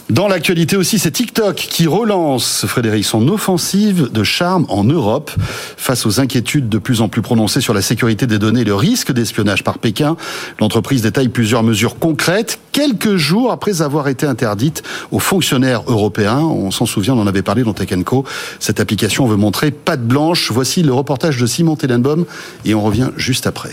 Dans 0.09 0.27
l'actualité 0.27 0.75
aussi, 0.75 0.99
c'est 0.99 1.11
TikTok 1.11 1.55
qui 1.55 1.87
relance, 1.87 2.65
Frédéric, 2.67 3.05
son 3.05 3.27
offensive 3.29 4.11
de 4.11 4.23
charme 4.23 4.65
en 4.67 4.83
Europe. 4.83 5.31
Face 5.77 6.05
aux 6.05 6.19
inquiétudes 6.19 6.67
de 6.67 6.77
plus 6.77 7.01
en 7.01 7.07
plus 7.07 7.21
prononcées 7.21 7.61
sur 7.61 7.73
la 7.73 7.81
sécurité 7.81 8.27
des 8.27 8.37
données 8.37 8.61
et 8.61 8.65
le 8.65 8.75
risque 8.75 9.13
d'espionnage 9.13 9.63
par 9.63 9.79
Pékin, 9.79 10.17
l'entreprise 10.59 11.01
détaille 11.01 11.29
plusieurs 11.29 11.63
mesures 11.63 11.97
concrètes, 11.99 12.59
quelques 12.73 13.15
jours 13.15 13.51
après 13.51 13.81
avoir 13.81 14.09
été 14.09 14.25
interdite 14.25 14.83
aux 15.11 15.19
fonctionnaires 15.19 15.83
européens. 15.87 16.39
On 16.39 16.69
s'en 16.69 16.85
souvient, 16.85 17.13
on 17.13 17.21
en 17.21 17.27
avait 17.27 17.41
parlé 17.41 17.63
dans 17.63 17.73
Tech 17.73 17.89
Co. 18.03 18.25
Cette 18.59 18.81
application 18.81 19.25
veut 19.25 19.37
montrer 19.37 19.71
patte 19.71 20.03
blanche. 20.03 20.51
Voici 20.51 20.83
le 20.83 20.93
reportage 20.93 21.37
de 21.37 21.45
Simon 21.45 21.77
Tellenbaum 21.77 22.25
et 22.65 22.75
on 22.75 22.83
revient 22.83 23.09
juste 23.15 23.47
après. 23.47 23.71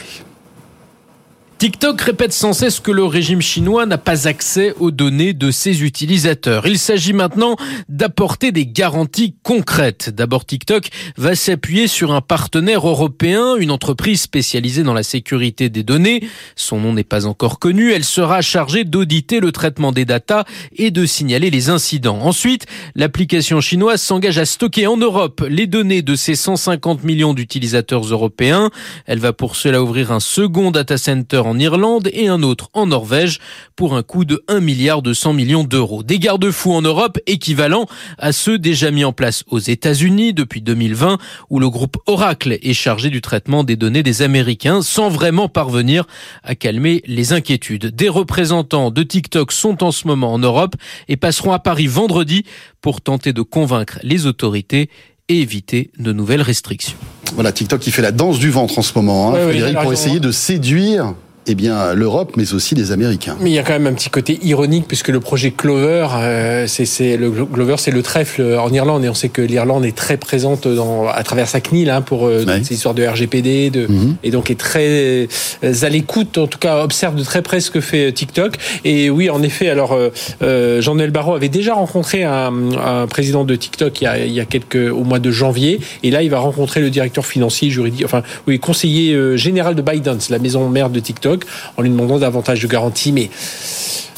TikTok 1.60 2.00
répète 2.00 2.32
sans 2.32 2.54
cesse 2.54 2.80
que 2.80 2.90
le 2.90 3.04
régime 3.04 3.42
chinois 3.42 3.84
n'a 3.84 3.98
pas 3.98 4.26
accès 4.26 4.72
aux 4.80 4.90
données 4.90 5.34
de 5.34 5.50
ses 5.50 5.82
utilisateurs. 5.82 6.66
Il 6.66 6.78
s'agit 6.78 7.12
maintenant 7.12 7.56
d'apporter 7.90 8.50
des 8.50 8.64
garanties 8.64 9.34
concrètes. 9.42 10.08
D'abord, 10.08 10.46
TikTok 10.46 10.88
va 11.18 11.34
s'appuyer 11.34 11.86
sur 11.86 12.12
un 12.12 12.22
partenaire 12.22 12.88
européen, 12.88 13.56
une 13.56 13.72
entreprise 13.72 14.22
spécialisée 14.22 14.84
dans 14.84 14.94
la 14.94 15.02
sécurité 15.02 15.68
des 15.68 15.82
données. 15.82 16.26
Son 16.56 16.80
nom 16.80 16.94
n'est 16.94 17.04
pas 17.04 17.26
encore 17.26 17.58
connu. 17.58 17.92
Elle 17.92 18.04
sera 18.04 18.40
chargée 18.40 18.84
d'auditer 18.84 19.38
le 19.38 19.52
traitement 19.52 19.92
des 19.92 20.06
datas 20.06 20.44
et 20.74 20.90
de 20.90 21.04
signaler 21.04 21.50
les 21.50 21.68
incidents. 21.68 22.20
Ensuite, 22.22 22.64
l'application 22.94 23.60
chinoise 23.60 24.00
s'engage 24.00 24.38
à 24.38 24.46
stocker 24.46 24.86
en 24.86 24.96
Europe 24.96 25.44
les 25.46 25.66
données 25.66 26.00
de 26.00 26.14
ses 26.14 26.36
150 26.36 27.04
millions 27.04 27.34
d'utilisateurs 27.34 28.04
européens. 28.04 28.70
Elle 29.04 29.18
va 29.18 29.34
pour 29.34 29.56
cela 29.56 29.82
ouvrir 29.82 30.10
un 30.10 30.20
second 30.20 30.70
data 30.70 30.96
center 30.96 31.42
en 31.49 31.49
Irlande 31.58 32.08
et 32.12 32.28
un 32.28 32.42
autre 32.42 32.70
en 32.72 32.86
Norvège 32.86 33.38
pour 33.76 33.94
un 33.94 34.02
coût 34.02 34.24
de 34.24 34.44
1 34.48 34.60
milliard 34.60 35.02
de 35.02 35.12
100 35.12 35.32
millions 35.32 35.64
d'euros. 35.64 36.02
Des 36.02 36.18
garde-fous 36.18 36.72
en 36.72 36.82
Europe 36.82 37.18
équivalents 37.26 37.86
à 38.18 38.32
ceux 38.32 38.58
déjà 38.58 38.90
mis 38.90 39.04
en 39.04 39.12
place 39.12 39.44
aux 39.48 39.58
États-Unis 39.58 40.32
depuis 40.34 40.60
2020 40.60 41.18
où 41.48 41.58
le 41.58 41.70
groupe 41.70 41.96
Oracle 42.06 42.58
est 42.62 42.72
chargé 42.74 43.10
du 43.10 43.20
traitement 43.20 43.64
des 43.64 43.76
données 43.76 44.02
des 44.02 44.22
Américains 44.22 44.82
sans 44.82 45.08
vraiment 45.08 45.48
parvenir 45.48 46.06
à 46.42 46.54
calmer 46.54 47.02
les 47.06 47.32
inquiétudes. 47.32 47.86
Des 47.86 48.08
représentants 48.08 48.90
de 48.90 49.02
TikTok 49.02 49.52
sont 49.52 49.82
en 49.82 49.90
ce 49.90 50.06
moment 50.06 50.32
en 50.32 50.38
Europe 50.38 50.76
et 51.08 51.16
passeront 51.16 51.52
à 51.52 51.58
Paris 51.58 51.86
vendredi 51.86 52.44
pour 52.80 53.00
tenter 53.00 53.32
de 53.32 53.42
convaincre 53.42 53.98
les 54.02 54.26
autorités 54.26 54.90
et 55.28 55.40
éviter 55.40 55.90
de 55.98 56.12
nouvelles 56.12 56.42
restrictions. 56.42 56.96
Voilà, 57.34 57.52
TikTok 57.52 57.80
qui 57.80 57.92
fait 57.92 58.02
la 58.02 58.12
danse 58.12 58.38
du 58.38 58.50
ventre 58.50 58.78
en 58.78 58.82
ce 58.82 58.92
moment, 58.96 59.28
hein, 59.28 59.34
Ouais, 59.34 59.50
Frédéric, 59.50 59.78
pour 59.78 59.92
essayer 59.92 60.20
de 60.20 60.32
séduire 60.32 61.14
eh 61.50 61.54
bien, 61.54 61.94
l'Europe, 61.94 62.32
mais 62.36 62.52
aussi 62.54 62.74
les 62.74 62.92
Américains. 62.92 63.36
Mais 63.40 63.50
il 63.50 63.54
y 63.54 63.58
a 63.58 63.62
quand 63.62 63.72
même 63.72 63.86
un 63.86 63.92
petit 63.92 64.10
côté 64.10 64.38
ironique 64.42 64.84
puisque 64.88 65.08
le 65.08 65.20
projet 65.20 65.50
Clover, 65.50 66.06
euh, 66.16 66.66
c'est 66.66 66.84
c'est 66.84 67.16
le 67.16 67.30
Clover, 67.30 67.76
c'est 67.78 67.90
le 67.90 68.02
trèfle 68.02 68.42
en 68.58 68.72
Irlande 68.72 69.04
et 69.04 69.08
on 69.08 69.14
sait 69.14 69.28
que 69.28 69.42
l'Irlande 69.42 69.84
est 69.84 69.96
très 69.96 70.16
présente 70.16 70.66
dans, 70.68 71.08
à 71.08 71.22
travers 71.22 71.48
sa 71.48 71.60
CNIL 71.60 71.90
hein, 71.90 72.02
pour 72.02 72.26
euh, 72.26 72.44
Ouais. 72.44 72.62
ces 72.64 72.74
histoires 72.74 72.94
de 72.94 73.04
RGPD, 73.06 73.70
de, 73.70 73.86
Mhm. 73.86 74.16
et 74.22 74.30
donc 74.30 74.50
est 74.50 74.58
très 74.58 75.26
euh, 75.64 75.74
à 75.82 75.88
l'écoute, 75.88 76.38
en 76.38 76.46
tout 76.46 76.58
cas 76.58 76.82
observe 76.82 77.14
de 77.16 77.22
très 77.24 77.42
près 77.42 77.60
ce 77.60 77.70
que 77.70 77.80
fait 77.80 78.08
euh, 78.08 78.12
TikTok. 78.12 78.54
Et 78.84 79.10
oui, 79.10 79.28
en 79.30 79.42
effet, 79.42 79.68
alors 79.68 79.92
euh, 79.92 80.10
euh, 80.42 80.80
Jean-Noël 80.80 81.10
Barrot 81.10 81.34
avait 81.34 81.48
déjà 81.48 81.74
rencontré 81.74 82.24
un, 82.24 82.52
un 82.84 83.06
président 83.06 83.44
de 83.44 83.54
TikTok 83.56 84.00
il 84.00 84.04
y, 84.04 84.06
a, 84.06 84.18
il 84.24 84.32
y 84.32 84.40
a 84.40 84.44
quelques 84.44 84.90
au 84.92 85.04
mois 85.04 85.18
de 85.18 85.30
janvier, 85.30 85.80
et 86.02 86.10
là 86.10 86.22
il 86.22 86.30
va 86.30 86.38
rencontrer 86.38 86.80
le 86.80 86.90
directeur 86.90 87.26
financier 87.26 87.70
juridique, 87.70 88.04
enfin 88.04 88.22
oui 88.46 88.58
conseiller 88.58 89.36
général 89.36 89.74
de 89.74 89.82
ByteDance, 89.82 90.30
la 90.30 90.38
maison 90.38 90.68
mère 90.68 90.90
de 90.90 91.00
TikTok, 91.00 91.39
en 91.76 91.82
lui 91.82 91.90
demandant 91.90 92.18
davantage 92.18 92.60
de 92.60 92.66
garanties, 92.66 93.12
mais 93.12 93.30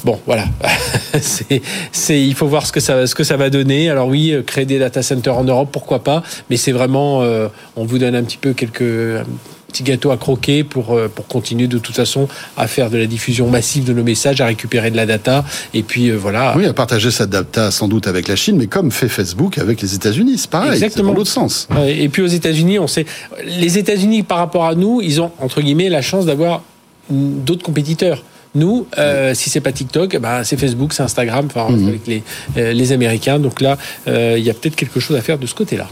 Bon, 0.05 0.19
voilà. 0.27 0.47
c'est, 1.21 1.63
c'est, 1.93 2.21
il 2.21 2.35
faut 2.35 2.49
voir 2.49 2.67
ce 2.67 2.73
que 2.73 2.81
ça, 2.81 3.07
ce 3.07 3.15
que 3.15 3.23
ça 3.23 3.37
va 3.37 3.51
donner. 3.51 3.89
Alors 3.89 4.09
oui, 4.09 4.33
euh, 4.33 4.43
créer 4.43 4.65
des 4.65 4.81
data 4.81 5.01
centers 5.01 5.37
en 5.37 5.45
Europe, 5.45 5.69
pourquoi 5.71 6.03
pas. 6.03 6.25
Mais 6.51 6.57
c'est 6.57 6.73
vraiment, 6.73 7.23
euh, 7.23 7.47
on 7.77 7.85
vous 7.85 7.99
donne 7.99 8.17
un 8.17 8.25
petit 8.25 8.37
peu 8.37 8.53
quelques 8.53 8.83
un 8.83 9.25
petit 9.73 9.85
gâteau 9.85 10.11
à 10.11 10.19
croquer 10.19 10.65
pour 10.65 10.93
euh, 10.93 11.09
pour 11.09 11.27
continuer 11.27 11.67
de 11.67 11.79
toute 11.79 11.97
façon 11.97 12.29
à 12.59 12.67
faire 12.67 12.91
de 12.91 12.99
la 12.99 13.07
diffusion 13.07 13.49
massive 13.49 13.85
de 13.85 13.95
nos 13.95 14.03
messages, 14.03 14.41
à 14.43 14.47
récupérer 14.47 14.91
de 14.91 14.97
la 14.97 15.07
data. 15.07 15.45
Et 15.73 15.83
puis 15.83 16.11
euh, 16.11 16.17
voilà. 16.17 16.55
Oui, 16.57 16.67
à 16.67 16.75
partager 16.75 17.11
cette 17.11 17.31
data 17.31 17.71
sans 17.71 17.89
doute 17.89 18.07
avec 18.07 18.29
la 18.29 18.37
Chine, 18.37 18.57
mais 18.59 18.67
comme 18.67 18.91
fait 18.91 19.09
Facebook 19.09 19.57
avec 19.57 19.81
les 19.81 19.95
États-Unis, 19.95 20.37
c'est 20.37 20.51
pareil, 20.51 20.71
c'est 20.73 20.85
Exactement. 20.85 21.13
dans 21.13 21.19
l'autre 21.19 21.31
sens. 21.31 21.69
Et 21.87 22.11
puis 22.11 22.21
aux 22.21 22.27
États-Unis, 22.27 22.79
on 22.79 22.87
sait, 22.87 23.07
les 23.47 23.79
États-Unis 23.79 24.25
par 24.25 24.39
rapport 24.39 24.67
à 24.67 24.75
nous, 24.75 25.01
ils 25.01 25.23
ont 25.23 25.31
entre 25.41 25.63
guillemets 25.63 25.89
la 25.89 26.03
chance 26.03 26.27
d'avoir 26.27 26.63
d'autres 27.11 27.63
compétiteurs. 27.65 28.23
Nous, 28.55 28.87
euh, 28.99 29.33
si 29.35 29.49
c'est 29.49 29.63
pas 29.63 29.73
TikTok, 29.73 30.13
eh 30.15 30.19
ben, 30.19 30.45
c'est 30.45 30.59
Facebook, 30.59 30.93
c'est 30.93 31.03
Instagram, 31.03 31.47
enfin 31.47 31.73
Mhm. 31.75 31.89
avec 31.89 32.07
les, 32.07 32.23
euh, 32.59 32.73
les 32.73 32.93
Américains. 32.93 33.39
Donc 33.39 33.61
là, 33.63 33.79
euh, 34.09 34.35
il 34.39 34.45
y 34.45 34.51
a 34.51 34.55
peut-être 34.55 34.77
quelque 34.77 35.01
chose 35.01 35.17
à 35.17 35.23
faire 35.23 35.39
de 35.39 35.47
ce 35.47 35.55
côté-là. 35.55 35.89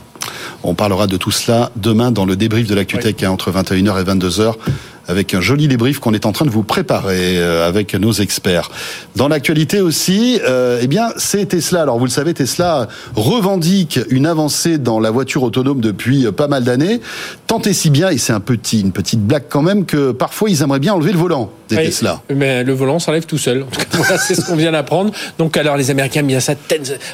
On 0.63 0.75
parlera 0.75 1.07
de 1.07 1.17
tout 1.17 1.31
cela 1.31 1.71
demain 1.77 2.13
dans 2.13 2.27
le 2.27 2.37
débrief 2.37 2.67
de 2.67 2.75
l'ActuTech 2.75 3.23
hein, 3.23 3.31
entre 3.31 3.51
21h 3.51 3.99
et 3.99 4.05
22h 4.05 4.57
avec 5.11 5.35
un 5.35 5.41
joli 5.41 5.69
débrief 5.69 5.99
qu'on 5.99 6.15
est 6.15 6.27
en 6.27 6.33
train 6.33 6.45
de 6.45 6.51
vous 6.51 6.63
préparer 6.63 7.39
euh, 7.39 7.67
avec 7.67 7.95
nos 7.95 8.13
experts. 8.13 8.71
Dans 9.17 9.29
l'actualité 9.29 9.81
aussi, 9.81 10.41
euh, 10.47 10.81
eh 10.83 10.87
bien, 10.87 11.09
c'est 11.17 11.47
Tesla. 11.47 11.83
Alors 11.83 11.99
vous 11.99 12.05
le 12.05 12.11
savez, 12.11 12.33
Tesla 12.33 12.89
revendique 13.17 13.99
une 14.09 14.27
avancée 14.27 14.79
dans 14.79 15.01
la 15.01 15.11
voiture 15.11 15.43
autonome 15.43 15.81
depuis 15.81 16.27
euh, 16.27 16.33
pas 16.33 16.49
mal 16.49 16.65
d'années. 16.65 17.01
Tant 17.47 17.61
et 17.63 17.73
si 17.73 17.91
bien, 17.91 18.11
et 18.11 18.19
c'est 18.19 18.33
un 18.33 18.41
petit, 18.41 18.81
une 18.81 18.93
petite 18.93 19.21
blague 19.21 19.45
quand 19.49 19.63
même, 19.63 19.85
que 19.85 20.13
parfois 20.13 20.49
ils 20.49 20.63
aimeraient 20.63 20.79
bien 20.79 20.95
enlever 20.95 21.13
le 21.13 21.19
volant 21.19 21.51
des 21.69 21.77
Tesla. 21.77 22.21
Mais 22.35 22.65
le 22.65 22.73
volant 22.73 22.99
s'enlève 22.99 23.27
tout 23.27 23.39
seul. 23.39 23.65
En 23.71 23.73
tout 23.73 23.81
cas, 23.81 23.99
voilà, 23.99 24.19
c'est 24.19 24.35
ce 24.35 24.41
qu'on 24.45 24.57
vient 24.57 24.73
d'apprendre. 24.73 25.13
Donc, 25.39 25.57
alors, 25.57 25.77
les 25.77 25.91
Américains, 25.91 26.23
bien 26.23 26.41
ça, 26.41 26.55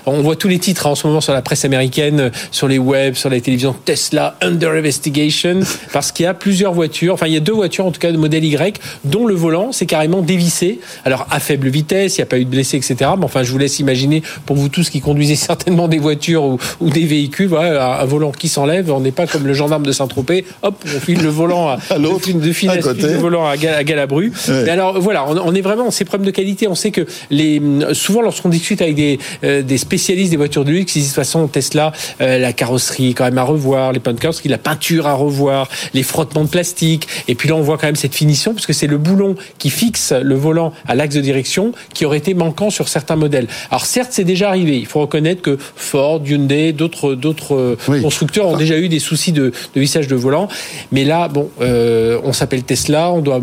on 0.06 0.22
voit 0.22 0.36
tous 0.36 0.48
les 0.48 0.58
titres 0.58 0.86
hein, 0.86 0.90
en 0.90 0.94
ce 0.94 1.06
moment 1.06 1.20
sur 1.20 1.32
la 1.32 1.42
presse 1.42 1.64
américaine, 1.64 2.30
sur 2.50 2.68
les 2.68 2.78
webs, 2.78 3.14
sur 3.14 3.28
la 3.28 3.40
télévision. 3.40 3.74
Tesla 3.84 4.36
under 4.40 4.72
investigation, 4.72 5.60
parce 5.92 6.12
qu'il 6.12 6.24
y 6.24 6.26
a 6.26 6.34
plusieurs 6.34 6.72
voitures. 6.72 7.14
Enfin, 7.14 7.26
il 7.26 7.34
y 7.34 7.36
a 7.36 7.40
deux 7.40 7.52
voitures 7.52 7.85
voiture, 7.86 7.88
en 7.88 7.92
tout 7.92 8.00
cas 8.00 8.12
de 8.12 8.16
modèle 8.16 8.44
Y, 8.44 8.78
dont 9.04 9.26
le 9.26 9.34
volant 9.34 9.72
c'est 9.72 9.86
carrément 9.86 10.22
dévissé. 10.22 10.80
Alors 11.04 11.26
à 11.30 11.40
faible 11.40 11.68
vitesse, 11.68 12.16
il 12.16 12.20
n'y 12.20 12.24
a 12.24 12.26
pas 12.26 12.38
eu 12.38 12.44
de 12.44 12.50
blessés, 12.50 12.76
etc. 12.76 12.96
Mais 13.18 13.24
enfin, 13.24 13.42
je 13.42 13.52
vous 13.52 13.58
laisse 13.58 13.78
imaginer 13.78 14.22
pour 14.44 14.56
vous 14.56 14.68
tous 14.68 14.90
qui 14.90 15.00
conduisez 15.00 15.36
certainement 15.36 15.88
des 15.88 15.98
voitures 15.98 16.44
ou, 16.44 16.58
ou 16.80 16.90
des 16.90 17.04
véhicules, 17.04 17.48
voilà, 17.48 18.00
un 18.00 18.04
volant 18.04 18.32
qui 18.32 18.48
s'enlève, 18.48 18.90
on 18.90 19.00
n'est 19.00 19.12
pas 19.12 19.26
comme 19.26 19.46
le 19.46 19.54
gendarme 19.54 19.84
de 19.84 19.92
Saint-Tropez, 19.92 20.44
hop, 20.62 20.74
on 20.96 21.00
file 21.00 21.22
le 21.22 21.28
volant 21.28 21.68
à, 21.68 21.78
À 21.90 21.98
l'autre, 21.98 22.30
de 22.30 22.52
finesse, 22.52 22.78
à 22.78 22.82
côté. 22.82 23.02
le 23.02 23.14
volant 23.18 23.46
à, 23.46 23.56
Gal- 23.56 23.74
à 23.74 23.84
Galabru. 23.84 24.32
Ouais. 24.48 24.62
Mais 24.64 24.70
alors 24.70 25.00
voilà, 25.00 25.24
on, 25.28 25.36
on 25.38 25.54
est 25.54 25.60
vraiment, 25.60 25.90
c'est 25.90 26.04
problème 26.04 26.26
de 26.26 26.30
qualité. 26.32 26.68
On 26.68 26.74
sait 26.74 26.90
que 26.90 27.06
les, 27.30 27.60
souvent 27.92 28.22
lorsqu'on 28.22 28.48
discute 28.48 28.82
avec 28.82 28.94
des, 28.94 29.18
euh, 29.44 29.62
des 29.62 29.78
spécialistes 29.78 30.30
des 30.30 30.36
voitures 30.36 30.64
de 30.64 30.70
luxe, 30.70 30.96
ils 30.96 31.00
disent 31.00 31.10
de 31.10 31.14
toute 31.14 31.24
façon 31.24 31.46
Tesla, 31.46 31.92
euh, 32.20 32.38
la 32.38 32.52
carrosserie 32.52 33.14
quand 33.14 33.24
même 33.24 33.38
à 33.38 33.42
revoir, 33.42 33.92
les 33.92 34.00
carrosserie, 34.00 34.48
la 34.48 34.58
peinture 34.58 35.06
à 35.06 35.14
revoir, 35.14 35.68
les 35.94 36.02
frottements 36.02 36.44
de 36.44 36.48
plastique. 36.48 37.06
Et 37.28 37.34
puis 37.34 37.48
là, 37.48 37.54
on 37.56 37.62
voit 37.66 37.76
quand 37.78 37.86
même 37.86 37.96
cette 37.96 38.14
finition 38.14 38.54
parce 38.54 38.64
que 38.66 38.72
c'est 38.72 38.86
le 38.86 38.98
boulon 38.98 39.34
qui 39.58 39.70
fixe 39.70 40.12
le 40.12 40.34
volant 40.34 40.72
à 40.88 40.94
l'axe 40.94 41.14
de 41.14 41.20
direction 41.20 41.72
qui 41.92 42.06
aurait 42.06 42.18
été 42.18 42.32
manquant 42.34 42.70
sur 42.70 42.88
certains 42.88 43.16
modèles. 43.16 43.48
Alors 43.70 43.84
certes, 43.86 44.10
c'est 44.12 44.24
déjà 44.24 44.48
arrivé. 44.48 44.78
Il 44.78 44.86
faut 44.86 45.00
reconnaître 45.00 45.42
que 45.42 45.58
Ford, 45.76 46.22
Hyundai, 46.26 46.72
d'autres 46.72 47.14
d'autres 47.14 47.54
euh, 47.54 47.76
Oui. 47.88 48.00
constructeurs 48.02 48.46
ont 48.48 48.56
déjà 48.56 48.78
eu 48.78 48.88
des 48.88 48.98
soucis 49.00 49.32
de, 49.32 49.52
de 49.74 49.80
vissage 49.80 50.06
de 50.08 50.16
volant. 50.16 50.48
Mais 50.92 51.04
là, 51.04 51.28
bon, 51.28 51.50
euh, 51.60 52.18
on 52.24 52.32
s'appelle 52.32 52.62
Tesla, 52.62 53.10
on 53.12 53.20
doit 53.20 53.40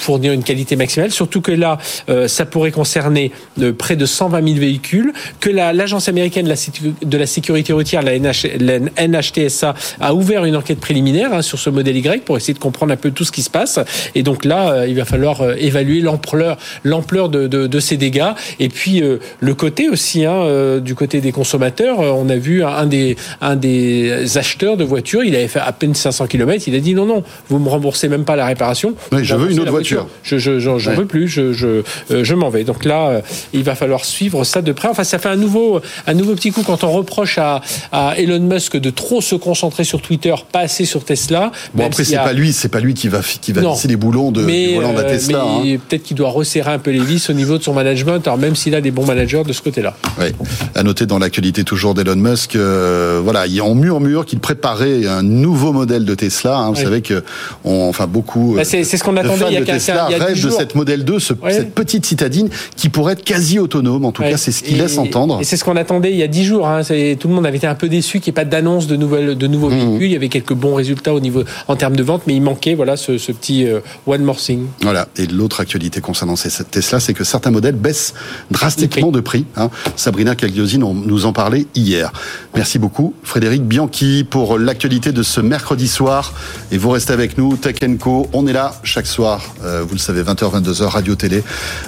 fournir 0.00 0.32
une 0.32 0.42
qualité 0.42 0.76
maximale, 0.76 1.10
surtout 1.10 1.40
que 1.40 1.52
là, 1.52 1.78
euh, 2.08 2.28
ça 2.28 2.44
pourrait 2.46 2.70
concerner 2.70 3.32
euh, 3.60 3.72
près 3.72 3.96
de 3.96 4.06
120 4.06 4.42
000 4.46 4.58
véhicules, 4.58 5.12
que 5.40 5.50
la- 5.50 5.72
l'agence 5.72 6.08
américaine 6.08 6.44
de 6.44 6.48
la, 6.50 6.56
sécu- 6.56 6.92
de 7.02 7.18
la 7.18 7.26
sécurité 7.26 7.72
routière, 7.72 8.02
la, 8.02 8.18
NH 8.18 8.46
la 8.58 8.78
NHTSA, 9.06 9.74
a 10.00 10.14
ouvert 10.14 10.44
une 10.44 10.56
enquête 10.56 10.80
préliminaire 10.80 11.32
hein, 11.32 11.42
sur 11.42 11.58
ce 11.58 11.70
modèle 11.70 11.96
Y 11.96 12.24
pour 12.24 12.36
essayer 12.36 12.54
de 12.54 12.58
comprendre 12.58 12.92
un 12.92 12.96
peu 12.96 13.10
tout 13.10 13.24
ce 13.24 13.32
qui 13.32 13.42
se 13.42 13.50
passe. 13.50 13.78
Et 14.14 14.22
donc 14.22 14.44
là, 14.44 14.72
euh, 14.72 14.86
il 14.88 14.94
va 14.96 15.04
falloir 15.04 15.42
évaluer 15.58 16.00
l'ampleur, 16.00 16.56
l'ampleur 16.84 17.28
de, 17.28 17.46
de, 17.46 17.66
de 17.66 17.80
ces 17.80 17.96
dégâts. 17.96 18.30
Et 18.58 18.68
puis 18.68 19.02
euh, 19.02 19.18
le 19.40 19.54
côté 19.54 19.88
aussi, 19.88 20.24
hein, 20.24 20.32
euh, 20.34 20.80
du 20.80 20.94
côté 20.94 21.20
des 21.20 21.32
consommateurs, 21.32 21.98
on 22.00 22.28
a 22.28 22.36
vu 22.36 22.62
un 22.64 22.86
des, 22.86 23.16
un 23.40 23.56
des 23.56 24.36
acheteurs 24.38 24.76
de 24.76 24.84
voitures, 24.84 25.24
il 25.24 25.34
avait 25.34 25.48
fait 25.48 25.60
à 25.60 25.72
peine 25.72 25.94
500 25.94 26.26
km, 26.26 26.64
il 26.66 26.74
a 26.74 26.80
dit 26.80 26.94
non, 26.94 27.06
non, 27.06 27.22
vous 27.48 27.58
me 27.58 27.68
remboursez 27.68 28.08
même 28.08 28.24
pas 28.24 28.36
la 28.36 28.46
réparation. 28.46 28.94
Oui, 29.12 29.24
je 29.24 29.34
veux 29.34 29.50
une 29.50 29.60
autre 29.60 29.70
voiture. 29.70 29.89
Je, 30.22 30.38
je, 30.38 30.58
j'en 30.58 30.78
j'en 30.78 30.90
Ouais. 30.90 30.96
veux 30.96 31.06
plus, 31.06 31.28
je, 31.28 31.52
je, 31.52 31.66
euh, 32.10 32.24
je 32.24 32.34
m'en 32.34 32.48
vais. 32.50 32.64
Donc 32.64 32.84
là, 32.84 33.08
euh, 33.08 33.20
il 33.52 33.62
va 33.62 33.74
falloir 33.74 34.04
suivre 34.04 34.44
ça 34.44 34.62
de 34.62 34.72
près. 34.72 34.88
Enfin, 34.88 35.04
ça 35.04 35.18
fait 35.18 35.28
un 35.28 35.36
nouveau, 35.36 35.80
un 36.06 36.14
nouveau 36.14 36.34
petit 36.34 36.50
coup 36.52 36.62
quand 36.62 36.82
on 36.84 36.90
reproche 36.90 37.38
à, 37.38 37.60
à 37.92 38.14
Elon 38.18 38.40
Musk 38.40 38.76
de 38.76 38.90
trop 38.90 39.20
se 39.20 39.34
concentrer 39.34 39.84
sur 39.84 40.02
Twitter, 40.02 40.34
pas 40.52 40.60
assez 40.60 40.84
sur 40.84 41.04
Tesla. 41.04 41.52
Bon, 41.74 41.86
après, 41.86 42.04
c'est 42.04 42.16
a- 42.16 42.22
pas 42.24 42.32
lui, 42.32 42.52
c'est 42.52 42.68
pas 42.68 42.80
lui 42.80 42.94
qui 42.94 43.08
va, 43.08 43.20
qui 43.40 43.52
va 43.52 43.60
Non. 43.62 43.74
les 43.88 43.96
boulons 43.96 44.30
de, 44.32 44.42
mais, 44.42 44.68
du 44.68 44.74
volant 44.76 44.92
de 44.92 44.98
la 45.00 45.04
euh, 45.08 45.10
Tesla. 45.10 45.42
hein. 45.44 45.62
peut-être 45.88 46.02
qu'il 46.02 46.16
doit 46.16 46.30
resserrer 46.30 46.72
un 46.72 46.78
peu 46.78 46.90
les 46.90 47.00
vis 47.00 47.28
au 47.30 47.32
niveau 47.32 47.58
de 47.58 47.62
son 47.62 47.72
management, 47.74 48.26
alors 48.26 48.38
même 48.38 48.56
s'il 48.56 48.74
a 48.74 48.80
des 48.80 48.90
bons 48.90 49.06
managers 49.06 49.42
de 49.46 49.52
ce 49.52 49.62
côté-là. 49.62 49.94
Oui. 50.18 50.26
À 50.74 50.82
noter 50.82 51.06
dans 51.06 51.18
l'actualité 51.18 51.64
toujours 51.64 51.94
d'Elon 51.94 52.16
Musk, 52.16 52.56
euh, 52.56 53.20
voilà, 53.22 53.46
il 53.46 53.60
on 53.62 53.74
murmure 53.74 54.24
qu'il 54.26 54.38
préparait 54.40 55.06
un 55.06 55.22
nouveau 55.22 55.72
modèle 55.72 56.04
de 56.04 56.14
Tesla. 56.14 56.56
hein. 56.56 56.70
Vous 56.70 56.76
Oui. 56.78 56.82
savez 56.84 57.02
que, 57.02 57.22
on, 57.64 57.88
enfin, 57.88 58.06
beaucoup. 58.06 58.54
Bah, 58.56 58.64
c'est- 58.64 58.84
ce 58.84 59.02
qu'on 59.04 59.16
attendait 59.16 59.44
il 59.48 59.54
y 59.54 59.56
a 59.56 59.60
de 59.60 59.64
quinze- 59.66 59.79
Tesla 59.86 60.06
il 60.08 60.12
y 60.12 60.14
a 60.14 60.18
dix 60.18 60.24
rêvent 60.24 60.44
de 60.44 60.50
cette 60.50 60.74
modèle 60.74 61.04
2, 61.04 61.18
ce- 61.18 61.32
Ouais. 61.34 61.52
cette 61.52 61.74
petite 61.74 62.04
citadine 62.06 62.48
qui 62.76 62.88
pourrait 62.88 63.14
être 63.14 63.24
quasi 63.24 63.58
autonome. 63.58 64.04
En 64.04 64.12
tout 64.12 64.22
Ouais. 64.22 64.30
cas, 64.30 64.36
c'est 64.36 64.52
ce 64.52 64.62
qu'il 64.62 64.78
laisse 64.78 64.98
entendre. 64.98 65.38
Et 65.40 65.44
c'est 65.44 65.56
ce 65.56 65.64
qu'on 65.64 65.76
attendait 65.76 66.10
il 66.12 66.16
y 66.18 66.22
a 66.22 66.28
dix 66.28 66.44
jours. 66.44 66.66
Hein. 66.68 66.82
Tout 66.82 67.28
le 67.28 67.34
monde 67.34 67.46
avait 67.46 67.56
été 67.58 67.66
un 67.66 67.74
peu 67.74 67.88
déçu 67.88 68.20
qu'il 68.20 68.32
n'y 68.32 68.34
ait 68.34 68.42
pas 68.42 68.44
d'annonce 68.44 68.86
de, 68.86 68.96
nouvelles, 68.96 69.36
de 69.36 69.46
nouveaux 69.46 69.70
Mhm. 69.70 69.78
véhicules. 69.90 70.06
Il 70.06 70.12
y 70.12 70.16
avait 70.16 70.28
quelques 70.28 70.52
bons 70.54 70.74
résultats 70.74 71.14
au 71.14 71.20
niveau, 71.20 71.42
en 71.68 71.76
termes 71.76 71.96
de 71.96 72.02
vente, 72.02 72.22
mais 72.26 72.34
il 72.34 72.42
manquait 72.42 72.74
voilà, 72.74 72.96
ce, 72.96 73.18
ce 73.18 73.32
petit 73.32 73.66
euh, 73.66 73.80
one 74.06 74.22
more 74.22 74.36
thing. 74.36 74.64
Voilà. 74.82 75.08
Et 75.16 75.26
l'autre 75.26 75.60
actualité 75.60 76.00
concernant 76.00 76.36
cette 76.36 76.70
Tesla, 76.70 77.00
c'est 77.00 77.14
que 77.14 77.24
certains 77.24 77.50
modèles 77.50 77.74
baissent 77.76 78.14
drastiquement 78.50 79.10
de 79.10 79.20
prix. 79.20 79.44
hein. 79.56 79.70
Sabrina 79.96 80.34
Cagliosine 80.34 80.82
on- 80.84 80.94
nous 80.94 81.26
en 81.26 81.32
parlait 81.32 81.66
hier. 81.74 82.12
Merci 82.54 82.78
beaucoup, 82.78 83.14
Frédéric 83.22 83.62
Bianchi, 83.64 84.24
pour 84.28 84.58
l'actualité 84.58 85.12
de 85.12 85.22
ce 85.22 85.40
mercredi 85.40 85.88
soir. 85.88 86.32
Et 86.72 86.78
vous 86.78 86.90
restez 86.90 87.12
avec 87.12 87.38
nous, 87.38 87.56
Tech 87.56 87.76
Co. 87.98 88.28
On 88.32 88.46
est 88.46 88.52
là 88.52 88.74
chaque 88.82 89.06
soir, 89.06 89.54
euh, 89.64 89.69
vous 89.86 89.94
le 89.94 89.98
savez, 89.98 90.22
20h, 90.22 90.62
22h, 90.62 90.84
radio, 90.84 91.14
télé. 91.14 91.42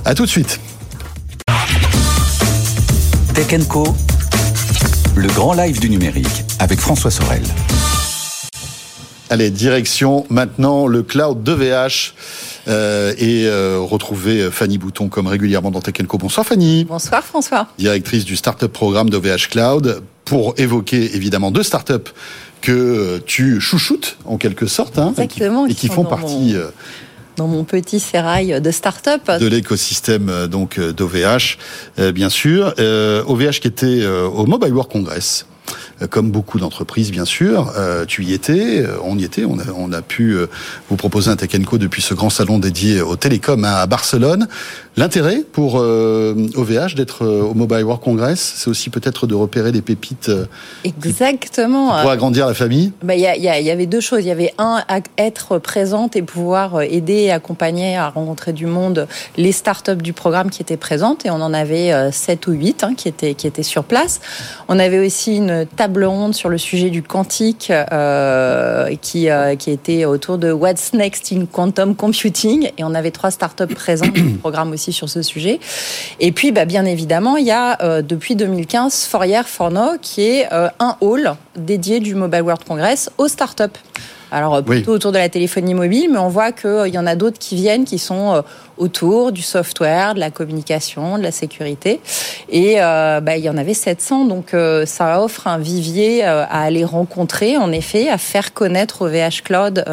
À 0.04 0.14
tout 0.14 0.24
de 0.24 0.30
suite. 0.30 0.60
Tech 3.34 3.66
Co, 3.68 3.94
le 5.16 5.28
grand 5.28 5.54
live 5.54 5.80
du 5.80 5.90
numérique 5.90 6.44
avec 6.58 6.80
François 6.80 7.10
Sorel. 7.10 7.42
Allez, 9.30 9.50
direction 9.50 10.26
maintenant 10.28 10.86
le 10.86 11.02
cloud 11.02 11.42
de 11.42 11.52
VH. 11.52 12.12
euh, 12.68 13.12
et 13.18 13.46
euh, 13.46 13.78
retrouver 13.80 14.50
Fanny 14.52 14.78
Bouton 14.78 15.08
comme 15.08 15.26
régulièrement 15.26 15.70
dans 15.70 15.80
Tech 15.80 15.94
Co. 16.06 16.18
Bonsoir 16.18 16.46
Fanny. 16.46 16.84
Bonsoir 16.84 17.24
François. 17.24 17.66
directrice 17.78 18.24
du 18.24 18.36
Startup 18.36 18.70
Programme 18.70 19.10
d'OVH 19.10 19.48
Cloud, 19.50 20.02
pour 20.24 20.54
évoquer 20.58 21.16
évidemment 21.16 21.50
deux 21.50 21.62
startups 21.64 22.10
que 22.60 22.70
euh, 22.70 23.18
tu 23.26 23.60
chouchoutes 23.60 24.16
en 24.24 24.36
quelque 24.36 24.66
sorte, 24.66 24.96
hein, 24.98 25.08
Exactement, 25.16 25.66
et 25.66 25.74
qui, 25.74 25.86
et 25.86 25.90
font 25.90 26.04
partie 26.04 26.52
mon- 26.52 26.60
euh, 26.60 26.70
Dans 27.36 27.48
mon 27.48 27.64
petit 27.64 27.98
sérail 27.98 28.60
de 28.60 28.70
start-up. 28.70 29.22
de 29.40 29.46
l'écosystème 29.46 30.28
euh, 30.28 30.46
donc 30.46 30.78
euh, 30.78 30.92
d'OVH, 30.92 31.58
euh, 31.98 32.12
bien 32.12 32.28
sûr. 32.28 32.74
OVH 33.26 33.60
qui 33.60 33.68
était 33.68 34.04
au 34.06 34.46
Mobile 34.46 34.72
World 34.72 34.90
Congress. 34.90 35.46
Euh, 36.02 36.06
Comme 36.06 36.30
beaucoup 36.30 36.58
d'entreprises, 36.58 37.10
bien 37.10 37.24
sûr, 37.24 37.72
Euh, 37.76 38.04
tu 38.06 38.24
y 38.24 38.32
étais, 38.34 38.80
euh, 38.80 38.96
on 39.04 39.18
y 39.18 39.24
était, 39.24 39.44
on 39.44 39.58
a, 39.58 39.62
on 39.76 39.92
a 39.92 40.02
pu 40.02 40.36
vous 40.88 40.96
proposer 40.96 41.30
un 41.30 41.36
Tech 41.36 41.50
Co 41.64 41.78
depuis 41.78 42.02
ce 42.02 42.14
grand 42.14 42.30
salon 42.30 42.58
dédié 42.58 43.00
aux 43.00 43.16
télécoms 43.16 43.64
à 43.64 43.86
Barcelone. 43.86 44.48
L'intérêt 44.96 45.42
pour 45.52 45.78
euh, 45.80 46.34
OVH 46.54 46.94
d'être 46.96 47.24
au 47.26 47.54
Mobile 47.54 47.82
World 47.84 48.02
Congress, 48.02 48.54
c'est 48.56 48.68
aussi 48.68 48.90
peut-être 48.90 49.26
de 49.26 49.34
repérer 49.34 49.72
des 49.72 49.80
pépites 49.82 50.30
Exactement. 50.84 51.88
pour 52.00 52.10
agrandir 52.10 52.46
la 52.46 52.54
famille. 52.54 52.92
Bah, 53.02 53.14
Il 53.14 53.20
y, 53.20 53.26
a- 53.26 53.36
il 53.36 53.42
y 53.42 53.48
a- 53.48 53.58
il 53.60 53.66
y 53.66 53.70
avait 53.70 53.86
deux 53.86 54.00
choses. 54.00 54.20
Il 54.20 54.26
y 54.26 54.30
avait 54.30 54.52
un, 54.58 54.82
être 55.18 55.58
présente 55.58 56.16
et 56.16 56.22
pouvoir 56.22 56.82
aider 56.82 57.30
accompagner 57.30 57.96
à 57.96 58.08
rencontrer 58.10 58.52
du 58.52 58.66
monde 58.66 59.06
les 59.36 59.52
startups 59.52 59.96
du 59.96 60.12
programme 60.12 60.50
qui 60.50 60.60
étaient 60.62 60.76
présentes. 60.76 61.24
Et 61.26 61.30
on 61.30 61.40
en 61.40 61.54
avait 61.54 61.92
euh, 61.92 62.10
sept 62.12 62.46
ou 62.46 62.52
huit 62.52 62.84
hein, 62.84 62.94
qui, 62.96 63.08
étaient, 63.08 63.34
qui 63.34 63.46
étaient 63.46 63.62
sur 63.62 63.84
place. 63.84 64.20
On 64.68 64.78
avait 64.78 65.04
aussi 65.04 65.36
une 65.36 65.50
table 65.76 66.04
ronde 66.04 66.34
sur 66.34 66.48
le 66.48 66.58
sujet 66.58 66.90
du 66.90 67.02
quantique 67.02 67.70
euh, 67.70 68.94
qui, 69.00 69.30
euh, 69.30 69.56
qui 69.56 69.70
était 69.70 70.04
autour 70.04 70.38
de 70.38 70.52
What's 70.52 70.92
Next 70.92 71.32
in 71.32 71.46
Quantum 71.46 71.94
Computing. 71.94 72.70
Et 72.78 72.84
on 72.84 72.94
avait 72.94 73.10
trois 73.10 73.30
startups 73.30 73.74
présentes 73.74 74.12
du 74.12 74.22
programme 74.40 74.72
aussi 74.72 74.92
sur 74.92 75.08
ce 75.08 75.22
sujet. 75.22 75.60
Et 76.20 76.32
puis, 76.32 76.52
bah, 76.52 76.64
bien 76.64 76.84
évidemment, 76.84 77.36
il 77.36 77.46
y 77.46 77.50
a 77.50 77.82
euh, 77.82 78.02
depuis 78.02 78.36
2015 78.36 79.06
Fourier 79.06 79.42
Forno 79.46 79.98
qui 80.00 80.22
est 80.22 80.48
un 80.52 80.96
hall 81.00 81.34
dédié 81.56 82.00
du 82.00 82.14
Mobile 82.14 82.42
World 82.42 82.64
Congress 82.64 83.10
aux 83.18 83.28
startups. 83.28 83.78
Alors 84.30 84.62
plutôt 84.64 84.92
autour 84.92 85.12
de 85.12 85.18
la 85.18 85.28
téléphonie 85.28 85.74
mobile, 85.74 86.08
mais 86.10 86.18
on 86.18 86.28
voit 86.28 86.52
qu'il 86.52 86.88
y 86.88 86.98
en 86.98 87.06
a 87.06 87.16
d'autres 87.16 87.38
qui 87.38 87.54
viennent, 87.54 87.84
qui 87.84 87.98
sont 87.98 88.42
autour 88.82 89.30
du 89.30 89.42
software, 89.42 90.14
de 90.14 90.20
la 90.20 90.30
communication, 90.30 91.16
de 91.16 91.22
la 91.22 91.30
sécurité. 91.30 92.00
Et 92.48 92.76
euh, 92.82 93.20
bah, 93.20 93.36
il 93.36 93.44
y 93.44 93.48
en 93.48 93.56
avait 93.56 93.74
700, 93.74 94.24
donc 94.24 94.54
euh, 94.54 94.84
ça 94.86 95.22
offre 95.22 95.46
un 95.46 95.58
vivier 95.58 96.24
euh, 96.24 96.44
à 96.50 96.62
aller 96.62 96.84
rencontrer, 96.84 97.56
en 97.56 97.70
effet, 97.70 98.08
à 98.08 98.18
faire 98.18 98.52
connaître 98.52 99.02
au 99.02 99.08
VH 99.08 99.42
Cloud 99.44 99.84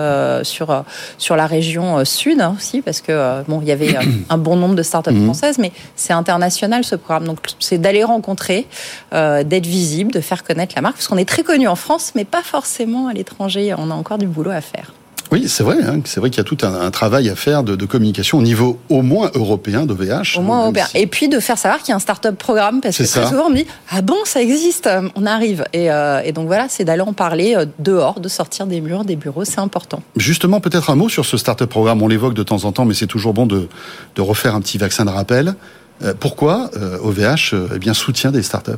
sur 0.44 0.84
sur 1.18 1.36
la 1.36 1.46
région 1.46 2.04
sud 2.04 2.42
hein, 2.42 2.56
aussi, 2.58 2.82
parce 2.82 3.02
que 3.02 3.44
bon, 3.48 3.60
il 3.62 3.68
y 3.68 3.72
avait 3.72 3.96
un 4.30 4.38
bon 4.38 4.56
nombre 4.56 4.76
de 4.76 4.84
startups 4.84 5.12
Mhm. 5.12 5.26
françaises, 5.26 5.58
mais 5.60 5.72
c'est 5.96 6.14
international 6.14 6.84
ce 6.84 6.96
programme. 6.96 7.26
Donc 7.26 7.38
c'est 7.60 7.78
d'aller 7.78 8.04
rencontrer, 8.04 8.66
d'être 9.12 9.66
visible, 9.68 10.12
de 10.12 10.22
faire 10.22 10.44
connaître 10.44 10.74
la 10.76 10.82
marque, 10.82 10.96
parce 10.96 11.08
qu'on 11.08 11.18
est 11.18 11.30
très 11.30 11.44
connu 11.44 11.68
en 11.68 11.76
France, 11.76 12.14
mais 12.16 12.26
pas 12.26 12.42
forcément 12.44 13.08
à 13.08 13.14
l'étranger. 13.14 13.74
On 13.78 13.92
a 13.92 13.94
encore 13.94 14.18
du 14.18 14.28
boulot 14.28 14.52
à 14.52 14.62
faire. 14.62 14.94
Oui, 15.32 15.48
c'est 15.48 15.64
vrai. 15.64 15.78
hein, 15.84 16.00
c'est 16.06 16.20
vrai 16.20 16.30
qu'il 16.32 16.38
y 16.40 16.42
a 16.42 16.44
tout 16.44 16.58
un, 16.64 16.74
un 16.74 16.90
travail 16.92 17.30
à 17.30 17.36
faire 17.36 17.64
de, 17.64 17.76
de 17.76 17.86
communication 17.86 18.40
au 18.40 18.42
niveau 18.42 18.80
au 18.90 19.02
moins 19.04 19.30
européen 19.36 19.86
d'OVH. 19.86 20.38
Au 20.38 20.42
moins 20.42 20.58
même 20.58 20.64
européen. 20.66 20.86
si- 20.90 20.98
Et 20.98 21.06
puis 21.08 21.30
de 21.30 21.40
faire 21.40 21.58
savoir 21.58 21.80
qu'il 21.82 21.90
y 21.90 21.92
a 21.92 21.96
un 21.96 22.00
startup 22.00 22.36
programme, 22.36 22.82
parce 22.82 22.98
que 22.98 23.04
C'est 23.04 23.12
très 23.12 23.24
ça. 23.24 23.30
souvent 23.30 23.46
on 23.48 23.50
me 23.52 23.58
dit 23.58 23.66
Ah 23.92 24.02
bon, 24.02 24.16
ça 24.26 24.42
existe, 24.42 24.90
on 25.16 25.26
arrive. 25.28 25.66
Et, 25.74 25.92
euh, 25.92 26.22
et 26.26 26.32
donc 26.32 26.48
voilà, 26.48 26.68
c'est 26.68 26.84
d'aller 26.84 27.02
en 27.04 27.14
parler 27.14 27.56
euh, 27.56 27.66
dehors, 27.78 28.20
de 28.20 28.28
sortir 28.28 28.66
des 28.66 28.82
murs, 28.82 29.06
des 29.06 29.16
bureaux, 29.16 29.46
c'est 29.46 29.60
important. 29.60 30.02
Justement, 30.16 30.60
peut-être 30.62 30.90
un 30.90 30.96
mot 30.96 31.10
sur 31.10 31.26
ce 31.26 31.38
startup 31.38 31.70
programme. 31.70 32.02
On 32.02 32.08
l'évoque 32.08 32.34
de 32.34 32.44
temps 32.44 32.64
en 32.66 32.72
temps, 32.72 32.86
mais 32.86 32.94
c'est 32.96 33.06
toujours 33.08 33.34
bon 33.34 33.46
de, 33.46 33.68
de 34.16 34.22
refaire 34.22 34.56
un 34.56 34.62
petit 34.62 34.78
vaccin 34.80 35.06
de 35.06 35.12
rappel. 35.12 35.54
Euh, 36.02 36.14
pourquoi 36.20 36.72
euh, 36.78 36.98
OVH 37.04 37.54
euh, 37.54 37.68
eh 37.76 37.78
bien, 37.80 37.94
soutient 37.94 38.32
des 38.32 38.42
startups 38.42 38.72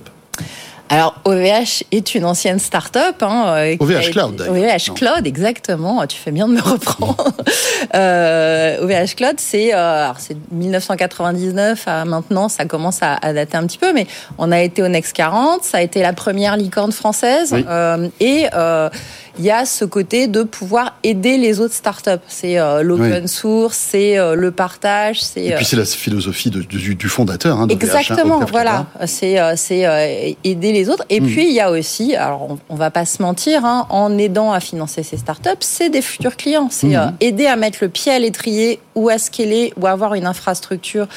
Alors, 0.92 1.16
OVH 1.24 1.84
est 1.94 2.16
une 2.16 2.26
ancienne 2.26 2.60
start-up. 2.60 3.16
Hein, 3.24 3.46
euh, 3.48 3.76
OVH 3.80 3.96
a 3.96 4.02
été- 4.02 4.12
Cloud, 4.12 4.36
d'ailleurs. 4.36 4.54
OVH 4.54 4.88
Non. 4.90 4.94
Cloud, 4.96 5.26
exactement. 5.28 6.06
Tu 6.06 6.18
fais 6.18 6.32
bien 6.32 6.48
de 6.50 6.54
me 6.54 6.62
reprendre. 6.62 7.32
euh, 7.96 8.78
OVH 8.84 9.16
Cloud, 9.16 9.36
c'est 9.38 9.74
euh, 9.74 10.04
alors, 10.04 10.20
c'est 10.20 10.36
1999 10.52 11.84
à 11.88 12.06
maintenant, 12.06 12.50
ça 12.50 12.66
commence 12.66 13.00
à, 13.02 13.14
à 13.22 13.32
dater 13.34 13.56
un 13.58 13.66
petit 13.66 13.78
peu, 13.78 13.94
mais 13.94 14.06
on 14.38 14.52
a 14.52 14.60
été 14.62 14.84
au 14.84 14.88
Next 14.90 15.14
40, 15.14 15.64
ça 15.64 15.78
a 15.78 15.82
été 15.82 16.02
la 16.02 16.12
première 16.14 16.58
licorne 16.58 16.92
française. 16.92 17.52
Oui. 17.54 17.66
euh, 17.70 18.10
et, 18.20 18.48
euh, 18.54 18.90
il 19.40 19.46
y 19.46 19.52
a 19.52 19.66
ce 19.66 19.86
côté 19.86 20.28
de 20.28 20.44
pouvoir 20.44 20.96
aider 21.04 21.38
les 21.38 21.60
autres 21.60 21.74
startups. 21.74 22.10
C'est 22.28 22.60
euh, 22.60 22.84
l'open 22.84 23.28
source, 23.28 23.78
c'est 23.78 24.18
euh, 24.18 24.36
le 24.36 24.52
partage, 24.52 25.22
c'est. 25.22 25.46
Et 25.46 25.56
puis 25.56 25.66
c'est 25.66 25.76
la 25.76 25.86
philosophie 25.86 26.50
de, 26.50 26.62
du, 26.62 26.96
du, 26.96 27.10
fondateur. 27.10 27.60
Hein, 27.60 27.68
de 27.68 27.74
Exactement, 27.74 28.42
VH1, 28.42 28.52
voilà. 28.52 28.86
C'est 29.06 29.38
c'est 29.56 30.36
aider 30.44 30.72
les 30.72 30.90
autres. 30.90 31.06
Et 31.10 31.22
mm. 31.22 31.26
puis 31.28 31.48
il 31.48 31.54
y 31.54 31.60
a 31.60 31.72
aussi, 31.72 32.16
alors 32.16 32.52
on, 32.52 32.60
on 32.70 32.76
va 32.76 32.92
pas 32.92 33.06
se 33.06 33.22
mentir, 33.22 33.66
hein, 33.66 33.86
en 33.90 34.18
aidant 34.18 34.52
à 34.52 34.60
financer 34.60 35.04
ces 35.04 35.18
startups, 35.18 35.50
c'est 35.60 35.90
des 35.90 36.02
futurs 36.02 36.38
clients. 36.38 36.68
C'est 36.72 36.96
mm. 36.96 37.16
aider 37.20 37.48
à 37.48 37.56
mettre 37.56 37.80
le 37.82 37.90
pied 37.90 38.12
à 38.12 38.20
l'étrier 38.20 38.80
ou 38.96 39.10
à 39.10 39.18
scaler 39.18 39.74
ou 39.78 39.86
à 39.88 39.92
avoir 39.92 40.14
une 40.16 40.26
infrastructure 40.26 41.08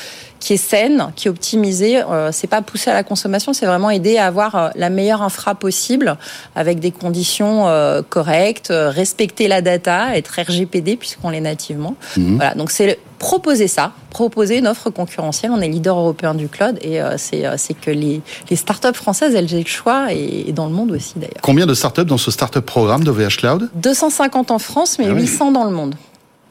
qui 0.41 0.55
est 0.55 0.59
saine, 0.59 1.13
qui 1.17 1.29
est 1.29 1.31
optimisée. 1.31 2.03
Euh, 2.03 2.31
c'est 2.33 2.47
pas 2.47 2.63
pousser 2.63 2.91
à 2.91 2.95
la 2.95 3.03
consommation, 3.03 3.53
c'est 3.53 3.67
vraiment 3.67 3.91
aider 3.91 4.19
à 4.19 4.27
avoir 4.27 4.55
euh, 4.55 4.69
la 4.75 4.91
meilleure 4.91 5.23
infra 5.23 5.55
possible 5.55 6.17
avec 6.55 6.81
des 6.81 6.91
conditions 6.91 7.67
euh, 7.67 8.03
correctes, 8.03 8.71
euh, 8.71 8.91
respecter 8.91 9.49
la 9.49 9.63
data, 9.63 10.17
être 10.17 10.41
RGPD 10.41 10.97
puisqu'on 10.97 11.31
l'est 11.31 11.41
nativement. 11.41 11.97
Mmh. 12.17 12.37
Voilà, 12.37 12.55
donc 12.55 12.71
c'est 12.71 12.99
proposer 13.25 13.69
ça, 13.69 13.93
proposer 14.11 14.59
une 14.59 14.67
offre 14.67 14.91
concurrentielle. 14.91 15.51
On 15.51 15.61
est 15.63 15.69
leader 15.69 15.99
européen 15.99 16.35
du 16.35 16.49
cloud 16.49 16.79
et 16.83 17.01
euh, 17.01 17.17
c'est 17.17 17.75
que 17.75 17.91
les, 17.91 18.21
les 18.51 18.57
startups 18.57 18.93
françaises, 18.93 19.35
elles 19.35 19.53
aient 19.55 19.61
le 19.61 19.67
choix 19.67 20.13
et, 20.13 20.45
et 20.49 20.53
dans 20.53 20.67
le 20.67 20.73
monde 20.73 20.93
aussi 20.93 21.15
d'ailleurs. 21.17 21.41
Combien 21.41 21.65
de 21.65 21.73
startups 21.73 22.05
dans 22.05 22.19
ce 22.19 22.31
startup 22.31 22.65
programme 22.65 23.03
de 23.03 23.11
VH 23.11 23.39
Cloud? 23.39 23.71
250 23.77 24.51
en 24.51 24.59
France, 24.59 24.99
mais 24.99 25.07
ah 25.09 25.15
oui. 25.15 25.23
800 25.23 25.53
dans 25.53 25.65
le 25.65 25.71
monde. 25.71 25.95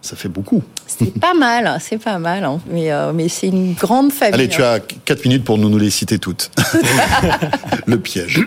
Ça 0.03 0.17
fait 0.17 0.27
beaucoup. 0.27 0.61
C'est 0.85 1.17
pas 1.17 1.33
mal, 1.33 1.77
c'est 1.79 1.97
pas 1.97 2.19
mal, 2.19 2.43
hein. 2.43 2.59
mais, 2.67 2.91
euh, 2.91 3.13
mais 3.13 3.29
c'est 3.29 3.47
une 3.47 3.73
grande 3.73 4.11
famille. 4.11 4.33
Allez, 4.33 4.49
tu 4.49 4.61
as 4.61 4.81
4 4.81 5.23
minutes 5.23 5.45
pour 5.45 5.57
nous, 5.57 5.69
nous 5.69 5.77
les 5.77 5.89
citer 5.89 6.19
toutes. 6.19 6.51
le 7.85 7.97
piège. 7.97 8.41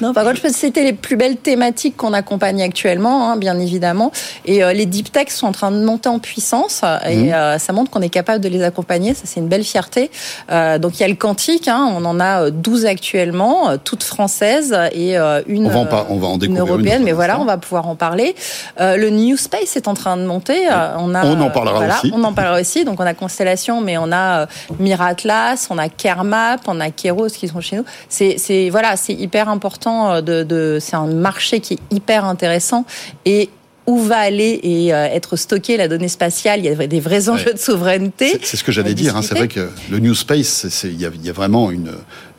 Non, 0.00 0.12
par 0.12 0.24
contre, 0.24 0.38
je 0.38 0.42
peux 0.42 0.52
citer 0.52 0.82
les 0.82 0.92
plus 0.92 1.16
belles 1.16 1.36
thématiques 1.36 1.96
qu'on 1.96 2.12
accompagne 2.12 2.60
actuellement, 2.60 3.30
hein, 3.30 3.36
bien 3.36 3.56
évidemment. 3.60 4.10
Et 4.46 4.64
euh, 4.64 4.72
les 4.72 4.84
deep 4.84 5.12
techs 5.12 5.30
sont 5.30 5.46
en 5.46 5.52
train 5.52 5.70
de 5.70 5.84
monter 5.84 6.08
en 6.08 6.18
puissance 6.18 6.82
et 7.08 7.16
mmh. 7.16 7.32
euh, 7.34 7.58
ça 7.58 7.72
montre 7.72 7.90
qu'on 7.92 8.02
est 8.02 8.08
capable 8.08 8.42
de 8.42 8.48
les 8.48 8.64
accompagner. 8.64 9.14
Ça, 9.14 9.22
c'est 9.26 9.38
une 9.38 9.48
belle 9.48 9.64
fierté. 9.64 10.10
Donc, 10.48 10.98
il 10.98 11.02
y 11.02 11.04
a 11.04 11.08
le 11.08 11.14
quantique, 11.14 11.68
hein, 11.68 11.88
on 11.96 12.04
en 12.04 12.18
a 12.18 12.50
12 12.50 12.86
actuellement, 12.86 13.78
toutes 13.78 14.02
françaises 14.02 14.76
et 14.92 15.16
une, 15.16 15.66
on 15.66 15.68
va 15.68 15.78
en, 15.78 16.06
on 16.08 16.18
va 16.18 16.26
en 16.26 16.38
une 16.40 16.58
européenne, 16.58 17.00
une 17.00 17.04
mais 17.04 17.12
voilà, 17.12 17.40
on 17.40 17.44
va 17.44 17.58
pouvoir 17.58 17.86
en 17.86 17.94
parler. 17.94 18.34
le 18.78 19.08
New 19.10 19.36
Space 19.36 19.76
est 19.76 19.86
en 19.86 19.94
train 19.94 20.16
de 20.16 20.24
monter. 20.24 20.66
On, 20.98 21.14
a, 21.14 21.24
on 21.26 21.40
en 21.40 21.50
parlera 21.50 21.78
voilà, 21.78 21.98
aussi. 21.98 22.12
On 22.14 22.24
en 22.24 22.32
parlera 22.32 22.60
aussi. 22.60 22.84
Donc, 22.84 23.00
on 23.00 23.06
a 23.06 23.14
Constellation, 23.14 23.80
mais 23.80 23.98
on 23.98 24.12
a 24.12 24.46
Miratlas, 24.78 25.68
on 25.70 25.78
a 25.78 25.88
Kermap, 25.88 26.62
on 26.66 26.80
a 26.80 26.90
Keros 26.90 27.28
qui 27.28 27.48
sont 27.48 27.60
chez 27.60 27.76
nous. 27.76 27.84
C'est 28.08 28.70
voilà, 28.70 28.96
c'est 28.96 29.14
hyper 29.14 29.48
important 29.48 30.20
de, 30.20 30.42
de 30.42 30.78
c'est 30.80 30.96
un 30.96 31.06
marché 31.06 31.60
qui 31.60 31.74
est 31.74 31.94
hyper 31.94 32.24
intéressant 32.24 32.84
et 33.24 33.50
où 33.86 33.98
va 33.98 34.18
aller 34.18 34.60
et 34.62 34.94
euh, 34.94 35.06
être 35.06 35.36
stockée 35.36 35.76
la 35.76 35.88
donnée 35.88 36.08
spatiale? 36.08 36.60
Il 36.60 36.66
y 36.66 36.68
a 36.68 36.86
des 36.86 37.00
vrais 37.00 37.28
enjeux 37.28 37.46
ouais. 37.46 37.54
de 37.54 37.58
souveraineté. 37.58 38.38
C'est 38.42 38.56
ce 38.56 38.64
que 38.64 38.72
j'allais 38.72 38.94
dire. 38.94 39.16
Hein. 39.16 39.22
C'est 39.22 39.36
vrai 39.36 39.48
que 39.48 39.68
le 39.90 39.98
New 39.98 40.14
Space, 40.14 40.84
il 40.84 41.00
y, 41.00 41.04
y, 41.04 41.30
a 41.30 41.32
vraiment 41.32 41.70
une, 41.70 41.92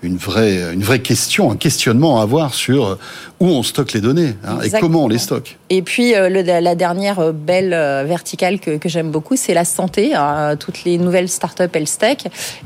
une, 0.03 0.17
vraie, 0.17 0.73
une 0.73 0.83
vraie 0.83 0.99
question, 0.99 1.51
un 1.51 1.55
questionnement 1.55 2.19
à 2.19 2.23
avoir 2.23 2.53
sur 2.53 2.97
où 3.39 3.47
on 3.47 3.63
stocke 3.63 3.93
les 3.93 4.01
données 4.01 4.35
hein, 4.45 4.59
et 4.63 4.69
comment 4.69 5.05
on 5.05 5.07
les 5.07 5.17
stocke. 5.17 5.57
Et 5.69 5.81
puis 5.81 6.15
euh, 6.15 6.29
le, 6.29 6.41
la 6.41 6.75
dernière 6.75 7.33
belle 7.33 7.73
euh, 7.73 8.03
verticale 8.05 8.59
que, 8.59 8.77
que 8.77 8.89
j'aime 8.89 9.09
beaucoup, 9.09 9.35
c'est 9.35 9.53
la 9.53 9.65
santé. 9.65 10.13
Hein, 10.13 10.55
toutes 10.57 10.83
les 10.83 10.97
nouvelles 10.97 11.29
startups 11.29 11.63
health 11.73 11.97
tech. 11.97 12.17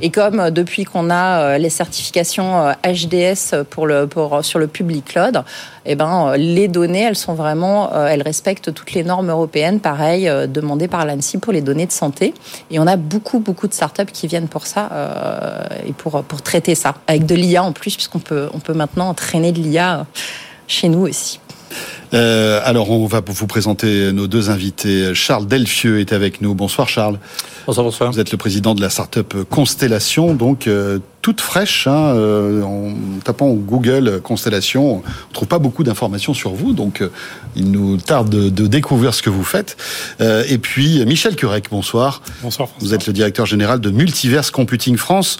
Et 0.02 0.10
comme 0.10 0.40
euh, 0.40 0.50
depuis 0.50 0.84
qu'on 0.84 1.10
a 1.10 1.58
les 1.58 1.70
certifications 1.70 2.74
HDS 2.84 3.64
pour 3.70 3.88
le, 3.88 4.08
pour, 4.08 4.44
sur 4.44 4.60
le 4.60 4.68
public 4.68 5.06
cloud, 5.06 5.44
eh 5.86 5.96
ben, 5.96 6.36
les 6.36 6.68
données, 6.68 7.04
elles 7.04 7.16
sont 7.16 7.34
vraiment, 7.34 7.94
elles 8.06 8.22
respectent 8.24 8.74
toutes 8.74 8.94
les 8.94 9.04
normes 9.04 9.30
européennes, 9.30 9.80
pareil, 9.80 10.32
demandées 10.48 10.88
par 10.88 11.06
l'ANSI 11.06 11.38
pour 11.38 11.54
les 11.54 11.62
données 11.62 11.86
de 11.86 11.92
santé. 11.92 12.34
Et 12.72 12.80
on 12.80 12.88
a 12.88 12.96
beaucoup, 12.98 13.40
beaucoup 13.40 13.68
de 13.68 13.74
startups 13.74 14.12
qui 14.12 14.28
viennent 14.28 14.48
pour 14.48 14.66
ça 14.68 14.90
euh, 14.92 15.64
et 15.86 15.94
pour, 15.94 16.24
traiter 16.44 16.76
ça, 16.76 16.96
avec 17.08 17.26
de 17.26 17.36
l'IA 17.36 17.64
en 17.64 17.72
plus, 17.72 17.96
puisqu'on 17.96 18.22
on 18.54 18.60
peut 18.60 18.74
maintenant 18.74 19.10
entraîner 19.10 19.52
de 19.52 19.60
l'IA 19.60 20.06
chez 20.68 20.90
nous 20.90 21.08
aussi. 21.08 21.40
Euh, 22.13 22.61
alors, 22.63 22.91
on 22.91 23.05
va 23.07 23.22
vous 23.26 23.47
présenter 23.47 24.11
nos 24.11 24.28
deux 24.28 24.49
invités. 24.49 25.13
Charles 25.13 25.47
Delfieux 25.47 25.99
est 25.99 26.13
avec 26.13 26.41
nous. 26.41 26.53
Bonsoir, 26.55 26.88
Charles. 26.88 27.20
Bonsoir, 27.68 27.84
bonsoir. 27.84 28.11
Vous 28.11 28.20
êtes 28.20 28.32
le 28.32 28.38
président 28.38 28.76
de 28.76 28.82
la 28.82 28.89
start-up 28.89 29.34
Constellation, 29.49 30.36
donc 30.36 30.68
euh, 30.68 30.99
toute 31.26 31.41
fraîche. 31.41 31.88
Hein, 31.88 32.13
euh, 32.13 32.61
en 32.61 32.93
tapant 33.24 33.49
Google 33.53 34.22
Constellation, 34.22 34.97
on 34.97 34.97
ne 34.97 35.34
trouve 35.34 35.47
pas 35.47 35.57
beaucoup 35.57 35.84
d'informations 35.84 36.36
sur 36.36 36.51
vous, 36.51 36.74
donc 36.74 37.01
euh, 37.01 37.09
il 37.55 37.72
nous 37.72 37.97
tarde 37.97 38.30
de, 38.30 38.49
de, 38.49 38.68
découvrir 38.68 39.16
ce 39.16 39.24
que 39.24 39.32
vous 39.32 39.43
faites. 39.43 39.76
Euh, 40.22 40.43
et 40.47 40.59
puis, 40.59 41.03
Michel 41.07 41.36
Curec, 41.36 41.66
bonsoir. 41.72 42.22
Bonsoir, 42.43 42.70
François. 42.70 42.88
Vous 42.88 42.93
êtes 42.93 43.07
le 43.07 43.13
directeur 43.13 43.47
général 43.47 43.80
de 43.80 43.89
Multiverse 43.89 44.51
Computing 44.51 44.97
France. 44.97 45.39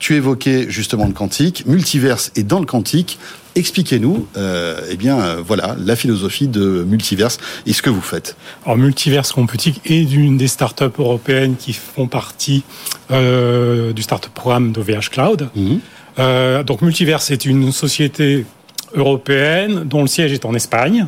Tu 0.00 0.16
évoquais 0.16 0.66
justement 0.68 1.06
le 1.06 1.12
quantique. 1.12 1.64
Multiverse 1.64 2.32
est 2.34 2.42
dans 2.42 2.58
le 2.58 2.66
quantique. 2.66 3.20
Expliquez-nous, 3.56 4.28
euh, 4.36 4.80
eh 4.90 4.96
bien, 4.96 5.20
euh, 5.20 5.42
voilà, 5.44 5.74
la 5.84 5.96
philosophie 5.96 6.46
de 6.46 6.84
Multiverse 6.84 7.38
et 7.66 7.72
ce 7.72 7.82
que 7.82 7.90
vous 7.90 8.00
faites. 8.00 8.36
Alors, 8.64 8.76
Multiverse 8.78 9.32
Computing 9.32 9.74
est 9.84 10.12
une 10.12 10.36
des 10.36 10.46
startups 10.46 10.84
européennes 10.98 11.56
qui 11.56 11.72
font 11.72 12.06
partie 12.06 12.62
euh, 13.10 13.92
du 13.92 14.02
startup 14.02 14.32
programme 14.32 14.70
d'OVH 14.70 15.10
Cloud. 15.10 15.48
Mmh. 15.56 15.76
Euh, 16.20 16.62
donc, 16.62 16.82
Multiverse 16.82 17.30
est 17.32 17.44
une 17.44 17.72
société 17.72 18.46
européenne 18.94 19.82
dont 19.84 20.02
le 20.02 20.08
siège 20.08 20.32
est 20.32 20.44
en 20.44 20.54
Espagne. 20.54 21.06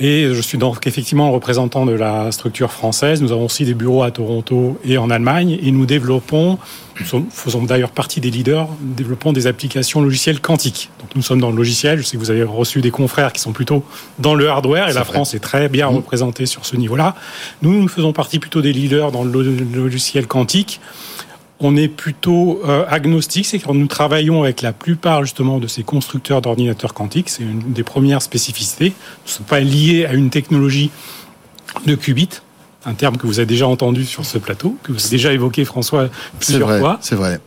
Et 0.00 0.32
je 0.32 0.40
suis 0.40 0.58
donc 0.58 0.86
effectivement 0.86 1.26
le 1.26 1.34
représentant 1.34 1.84
de 1.84 1.92
la 1.92 2.30
structure 2.30 2.70
française. 2.70 3.20
Nous 3.20 3.32
avons 3.32 3.46
aussi 3.46 3.64
des 3.64 3.74
bureaux 3.74 4.04
à 4.04 4.12
Toronto 4.12 4.78
et 4.84 4.96
en 4.96 5.10
Allemagne. 5.10 5.58
Et 5.60 5.72
nous 5.72 5.86
développons, 5.86 6.58
nous 7.00 7.06
sommes, 7.06 7.26
faisons 7.30 7.64
d'ailleurs 7.64 7.90
partie 7.90 8.20
des 8.20 8.30
leaders, 8.30 8.68
nous 8.80 8.94
développons 8.94 9.32
des 9.32 9.48
applications 9.48 10.00
logicielles 10.00 10.40
quantiques. 10.40 10.90
Donc 11.00 11.10
nous 11.16 11.22
sommes 11.22 11.40
dans 11.40 11.50
le 11.50 11.56
logiciel. 11.56 11.98
Je 11.98 12.04
sais 12.04 12.16
que 12.16 12.22
vous 12.22 12.30
avez 12.30 12.44
reçu 12.44 12.80
des 12.80 12.92
confrères 12.92 13.32
qui 13.32 13.40
sont 13.40 13.52
plutôt 13.52 13.84
dans 14.20 14.36
le 14.36 14.48
hardware. 14.48 14.88
Et 14.88 14.92
la 14.92 15.02
vrai. 15.02 15.14
France 15.14 15.34
est 15.34 15.40
très 15.40 15.68
bien 15.68 15.90
mmh. 15.90 15.96
représentée 15.96 16.46
sur 16.46 16.64
ce 16.64 16.76
niveau-là. 16.76 17.16
Nous, 17.62 17.72
nous 17.82 17.88
faisons 17.88 18.12
partie 18.12 18.38
plutôt 18.38 18.62
des 18.62 18.72
leaders 18.72 19.10
dans 19.10 19.24
le 19.24 19.32
logiciel 19.74 20.28
quantique 20.28 20.80
on 21.60 21.76
est 21.76 21.88
plutôt 21.88 22.60
euh, 22.66 22.84
agnostique, 22.88 23.46
c'est 23.46 23.58
que 23.58 23.70
nous 23.72 23.86
travaillons 23.86 24.42
avec 24.42 24.62
la 24.62 24.72
plupart 24.72 25.24
justement 25.24 25.58
de 25.58 25.66
ces 25.66 25.82
constructeurs 25.82 26.40
d'ordinateurs 26.40 26.94
quantiques, 26.94 27.28
c'est 27.28 27.42
une 27.42 27.72
des 27.72 27.82
premières 27.82 28.22
spécificités. 28.22 28.90
Nous 28.90 29.26
ne 29.26 29.30
sommes 29.30 29.46
pas 29.46 29.60
liés 29.60 30.06
à 30.06 30.14
une 30.14 30.30
technologie 30.30 30.90
de 31.86 31.94
qubit, 31.94 32.28
un 32.84 32.94
terme 32.94 33.16
que 33.16 33.26
vous 33.26 33.40
avez 33.40 33.46
déjà 33.46 33.66
entendu 33.66 34.04
sur 34.04 34.24
ce 34.24 34.38
plateau, 34.38 34.76
que 34.82 34.92
vous 34.92 35.00
avez 35.00 35.10
déjà 35.10 35.32
évoqué 35.32 35.64
François 35.64 36.08
plusieurs 36.38 36.68
vrai, 36.68 36.78
fois. 36.78 36.98
C'est 37.00 37.16
vrai. 37.16 37.40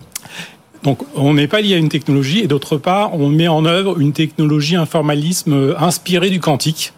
Donc 0.84 1.00
on 1.16 1.34
n'est 1.34 1.48
pas 1.48 1.62
lié 1.62 1.76
à 1.76 1.78
une 1.78 1.90
technologie 1.90 2.40
et 2.40 2.48
d'autre 2.48 2.78
part 2.78 3.14
on 3.14 3.30
met 3.30 3.48
en 3.48 3.66
œuvre 3.66 4.00
une 4.00 4.14
technologie 4.14 4.76
informalisme 4.76 5.76
inspirée 5.78 6.32
du 6.32 6.40
quantique 6.40 6.94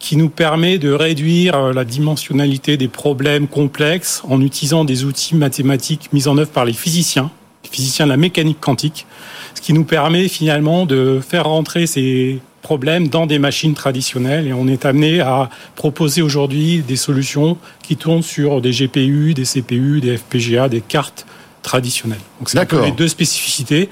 qui 0.00 0.16
nous 0.16 0.30
permet 0.30 0.78
de 0.78 0.90
réduire 0.90 1.54
euh, 1.54 1.72
la 1.72 1.84
dimensionnalité 1.84 2.76
des 2.76 2.88
problèmes 2.88 3.46
complexes 3.46 4.22
en 4.28 4.40
utilisant 4.40 4.84
des 4.84 5.04
outils 5.04 5.36
mathématiques 5.36 6.08
mis 6.12 6.26
en 6.26 6.36
œuvre 6.38 6.50
par 6.50 6.64
les 6.64 6.72
physiciens, 6.72 7.30
les 7.62 7.70
physiciens 7.70 8.06
de 8.06 8.10
la 8.10 8.16
mécanique 8.16 8.58
quantique, 8.60 9.06
ce 9.54 9.60
qui 9.60 9.72
nous 9.72 9.84
permet 9.84 10.26
finalement 10.26 10.86
de 10.86 11.20
faire 11.20 11.44
rentrer 11.44 11.86
ces 11.86 12.40
problèmes 12.62 13.08
dans 13.08 13.26
des 13.26 13.38
machines 13.38 13.74
traditionnelles 13.74 14.46
et 14.46 14.52
on 14.52 14.66
est 14.66 14.84
amené 14.84 15.20
à 15.20 15.50
proposer 15.76 16.22
aujourd'hui 16.22 16.82
des 16.86 16.96
solutions 16.96 17.58
qui 17.82 17.96
tournent 17.96 18.22
sur 18.22 18.60
des 18.60 18.70
GPU, 18.70 19.34
des 19.34 19.44
CPU, 19.44 20.00
des 20.00 20.16
FPGA, 20.16 20.68
des 20.68 20.80
cartes 20.80 21.26
traditionnelles. 21.62 22.20
Donc 22.38 22.48
c'est 22.48 22.72
les 22.72 22.92
deux 22.92 23.08
spécificités. 23.08 23.88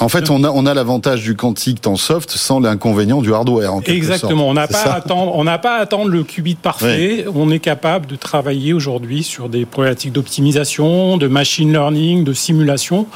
En 0.00 0.08
fait, 0.08 0.30
on 0.30 0.44
a, 0.44 0.50
on 0.50 0.64
a 0.64 0.72
l'avantage 0.72 1.22
du 1.22 1.36
quantique 1.36 1.86
en 1.86 1.96
soft 1.96 2.30
sans 2.30 2.58
l'inconvénient 2.58 3.20
du 3.20 3.34
hardware. 3.34 3.74
En 3.74 3.82
Exactement. 3.82 4.48
On 4.48 4.54
n'a 4.54 4.66
pas, 4.66 4.82
à 4.82 4.94
attendre, 4.94 5.32
on 5.34 5.44
n'a 5.44 5.58
pas 5.58 5.76
à 5.76 5.80
attendre 5.80 6.08
le 6.08 6.24
qubit 6.24 6.54
parfait. 6.54 7.24
Oui. 7.26 7.32
On 7.34 7.50
est 7.50 7.58
capable 7.58 8.06
de 8.06 8.16
travailler 8.16 8.72
aujourd'hui 8.72 9.22
sur 9.22 9.50
des 9.50 9.66
problématiques 9.66 10.12
d'optimisation, 10.12 11.18
de 11.18 11.28
machine 11.28 11.70
learning, 11.70 12.24
de 12.24 12.32
simulation 12.32 13.06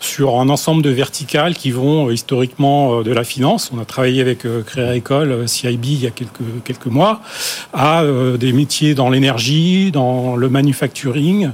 sur 0.00 0.40
un 0.40 0.48
ensemble 0.48 0.82
de 0.82 0.90
verticales 0.90 1.54
qui 1.54 1.70
vont 1.70 2.08
euh, 2.08 2.12
historiquement 2.12 2.98
euh, 2.98 3.02
de 3.04 3.12
la 3.12 3.22
finance. 3.24 3.70
On 3.72 3.80
a 3.80 3.84
travaillé 3.84 4.20
avec 4.20 4.44
euh, 4.44 4.62
Créa 4.62 4.96
École, 4.96 5.48
CIB 5.48 5.84
il 5.84 6.02
y 6.02 6.06
a 6.06 6.10
quelques, 6.10 6.42
quelques 6.64 6.86
mois, 6.86 7.20
à 7.72 8.02
des 8.38 8.52
métiers 8.52 8.94
dans 8.94 9.10
l'énergie, 9.10 9.92
dans 9.92 10.34
le 10.36 10.48
manufacturing, 10.48 11.50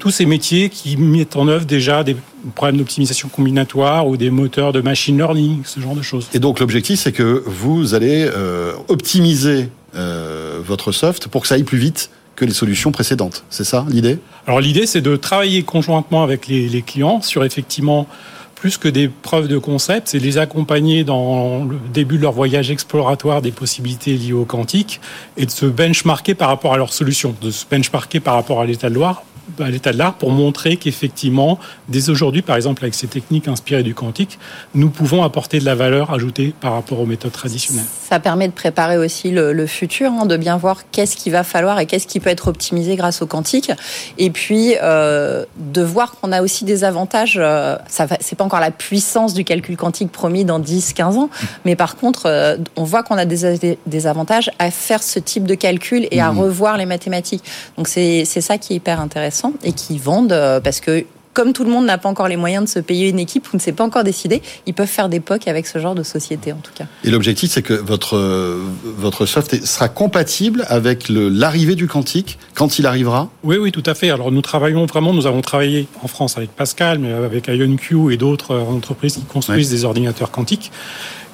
tous 0.00 0.10
ces 0.10 0.26
métiers 0.26 0.70
qui 0.70 0.96
mettent 0.96 1.36
en 1.36 1.46
œuvre 1.46 1.66
déjà 1.66 2.02
des 2.02 2.16
problèmes 2.54 2.78
d'optimisation 2.78 3.28
combinatoire 3.28 4.08
ou 4.08 4.16
des 4.16 4.30
moteurs 4.30 4.72
de 4.72 4.80
machine 4.80 5.16
learning, 5.16 5.60
ce 5.64 5.78
genre 5.78 5.94
de 5.94 6.02
choses. 6.02 6.28
Et 6.34 6.40
donc 6.40 6.58
l'objectif, 6.58 6.98
c'est 6.98 7.12
que 7.12 7.44
vous 7.46 7.94
allez 7.94 8.28
euh, 8.34 8.72
optimiser 8.88 9.68
euh, 9.94 10.58
votre 10.64 10.90
soft 10.90 11.28
pour 11.28 11.42
que 11.42 11.48
ça 11.48 11.54
aille 11.54 11.64
plus 11.64 11.78
vite 11.78 12.10
que 12.34 12.44
les 12.46 12.54
solutions 12.54 12.90
précédentes. 12.90 13.44
C'est 13.50 13.64
ça 13.64 13.84
l'idée? 13.88 14.18
Alors 14.46 14.60
l'idée, 14.60 14.86
c'est 14.86 15.02
de 15.02 15.14
travailler 15.16 15.62
conjointement 15.62 16.22
avec 16.22 16.48
les, 16.48 16.68
les, 16.68 16.80
clients 16.80 17.20
sur 17.20 17.44
effectivement 17.44 18.08
plus 18.54 18.78
que 18.78 18.88
des 18.88 19.08
preuves 19.08 19.48
de 19.48 19.58
concept, 19.58 20.08
c'est 20.08 20.18
les 20.18 20.38
accompagner 20.38 21.04
dans 21.04 21.64
le 21.64 21.78
début 21.92 22.16
de 22.16 22.22
leur 22.22 22.32
voyage 22.32 22.70
exploratoire 22.70 23.42
des 23.42 23.52
possibilités 23.52 24.14
liées 24.14 24.34
au 24.34 24.44
quantique 24.44 25.00
et 25.36 25.46
de 25.46 25.50
se 25.50 25.66
benchmarker 25.66 26.34
par 26.34 26.48
rapport 26.48 26.74
à 26.74 26.76
leurs 26.76 26.92
solutions, 26.92 27.34
de 27.40 27.50
se 27.50 27.64
benchmarker 27.70 28.20
par 28.20 28.34
rapport 28.34 28.60
à 28.60 28.66
l'état 28.66 28.90
de 28.90 28.98
l'art 28.98 29.24
à 29.58 29.70
l'état 29.70 29.92
de 29.92 29.98
l'art 29.98 30.14
pour 30.14 30.30
montrer 30.30 30.76
qu'effectivement, 30.76 31.58
dès 31.88 32.10
aujourd'hui, 32.10 32.42
par 32.42 32.56
exemple, 32.56 32.84
avec 32.84 32.94
ces 32.94 33.06
techniques 33.06 33.48
inspirées 33.48 33.82
du 33.82 33.94
quantique, 33.94 34.38
nous 34.74 34.90
pouvons 34.90 35.22
apporter 35.22 35.58
de 35.58 35.64
la 35.64 35.74
valeur 35.74 36.12
ajoutée 36.12 36.54
par 36.60 36.72
rapport 36.72 37.00
aux 37.00 37.06
méthodes 37.06 37.32
traditionnelles. 37.32 37.84
Ça 38.08 38.20
permet 38.20 38.48
de 38.48 38.52
préparer 38.52 38.98
aussi 38.98 39.30
le, 39.30 39.66
futur, 39.66 40.10
hein, 40.12 40.26
de 40.26 40.36
bien 40.36 40.56
voir 40.56 40.82
qu'est-ce 40.90 41.16
qu'il 41.16 41.32
va 41.32 41.44
falloir 41.44 41.78
et 41.80 41.86
qu'est-ce 41.86 42.06
qui 42.06 42.20
peut 42.20 42.30
être 42.30 42.48
optimisé 42.48 42.96
grâce 42.96 43.22
au 43.22 43.26
quantique. 43.26 43.70
Et 44.18 44.30
puis, 44.30 44.74
euh, 44.82 45.44
de 45.56 45.82
voir 45.82 46.12
qu'on 46.12 46.32
a 46.32 46.42
aussi 46.42 46.64
des 46.64 46.84
avantages. 46.84 47.38
Euh, 47.40 47.76
ça 47.88 48.06
c'est 48.20 48.36
pas 48.36 48.44
encore 48.44 48.60
la 48.60 48.70
puissance 48.70 49.34
du 49.34 49.44
calcul 49.44 49.76
quantique 49.76 50.10
promis 50.10 50.44
dans 50.44 50.58
10, 50.58 50.92
15 50.92 51.16
ans, 51.16 51.30
mais 51.64 51.76
par 51.76 51.96
contre, 51.96 52.26
euh, 52.26 52.56
on 52.76 52.84
voit 52.84 53.02
qu'on 53.02 53.16
a 53.16 53.24
des, 53.24 53.78
des, 53.86 54.06
avantages 54.06 54.50
à 54.58 54.70
faire 54.70 55.02
ce 55.02 55.18
type 55.18 55.44
de 55.44 55.54
calcul 55.54 56.08
et 56.10 56.20
à 56.20 56.32
mmh. 56.32 56.38
revoir 56.38 56.76
les 56.76 56.86
mathématiques. 56.86 57.44
Donc, 57.76 57.88
c'est 57.88 58.24
ça 58.24 58.58
qui 58.58 58.72
est 58.72 58.76
hyper 58.76 59.00
intéressant 59.00 59.29
et 59.62 59.72
qui 59.72 59.98
vendent 59.98 60.32
euh, 60.32 60.60
parce 60.60 60.80
que 60.80 61.04
comme 61.32 61.52
tout 61.52 61.64
le 61.64 61.70
monde 61.70 61.86
n'a 61.86 61.98
pas 61.98 62.08
encore 62.08 62.28
les 62.28 62.36
moyens 62.36 62.64
de 62.64 62.68
se 62.68 62.78
payer 62.80 63.08
une 63.08 63.18
équipe 63.18 63.52
ou 63.52 63.56
ne 63.56 63.60
s'est 63.60 63.72
pas 63.72 63.84
encore 63.84 64.04
décidé, 64.04 64.42
ils 64.66 64.74
peuvent 64.74 64.88
faire 64.88 65.08
des 65.08 65.20
POC 65.20 65.48
avec 65.48 65.66
ce 65.66 65.78
genre 65.78 65.94
de 65.94 66.02
société 66.02 66.52
en 66.52 66.58
tout 66.58 66.72
cas. 66.74 66.86
Et 67.04 67.10
l'objectif, 67.10 67.50
c'est 67.50 67.62
que 67.62 67.74
votre, 67.74 68.16
euh, 68.16 68.62
votre 68.84 69.26
soft 69.26 69.64
sera 69.64 69.88
compatible 69.88 70.64
avec 70.68 71.08
l'arrivée 71.08 71.76
du 71.76 71.86
quantique 71.86 72.38
quand 72.54 72.78
il 72.78 72.86
arrivera? 72.86 73.30
Oui, 73.44 73.56
oui, 73.56 73.70
tout 73.72 73.82
à 73.86 73.94
fait. 73.94 74.10
Alors 74.10 74.32
nous 74.32 74.42
travaillons 74.42 74.86
vraiment, 74.86 75.12
nous 75.12 75.26
avons 75.26 75.40
travaillé 75.40 75.86
en 76.02 76.08
France 76.08 76.36
avec 76.36 76.50
Pascal, 76.50 76.98
mais 76.98 77.12
avec 77.12 77.46
IonQ 77.48 78.12
et 78.12 78.16
d'autres 78.16 78.52
euh, 78.52 78.60
entreprises 78.60 79.14
qui 79.14 79.22
construisent 79.22 79.70
des 79.70 79.84
ordinateurs 79.84 80.30
quantiques. 80.30 80.72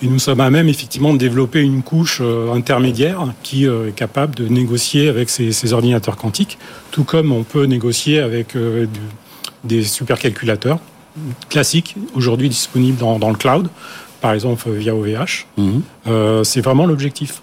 Et 0.03 0.09
nous 0.09 0.19
sommes 0.19 0.41
à 0.41 0.51
même 0.51 0.69
effectivement 0.69 1.13
de 1.13 1.19
développer 1.19 1.61
une 1.61 1.83
couche 1.83 2.19
euh, 2.21 2.53
intermédiaire 2.53 3.33
qui 3.43 3.65
est 3.65 3.95
capable 3.95 4.35
de 4.35 4.47
négocier 4.47 5.09
avec 5.09 5.31
ces, 5.31 5.53
ces, 5.53 5.73
ordinateurs 5.73 6.17
quantiques, 6.17 6.59
tout 6.91 7.05
comme 7.05 7.33
on 7.33 7.43
peut 7.43 7.65
négocier 7.65 8.21
avec 8.21 8.57
du 8.57 8.87
des 9.67 9.83
supercalculateurs 9.83 10.79
classiques, 11.49 11.97
aujourd'hui 12.15 12.49
disponibles 12.49 12.99
dans, 12.99 13.31
le 13.31 13.37
cloud, 13.37 13.69
par 14.21 14.33
exemple 14.33 14.71
via 14.71 14.95
OVH. 14.95 15.47
Mhm. 15.57 15.83
Euh, 16.07 16.45
c'est 16.45 16.61
vraiment 16.61 16.87
l'objectif. 16.87 17.43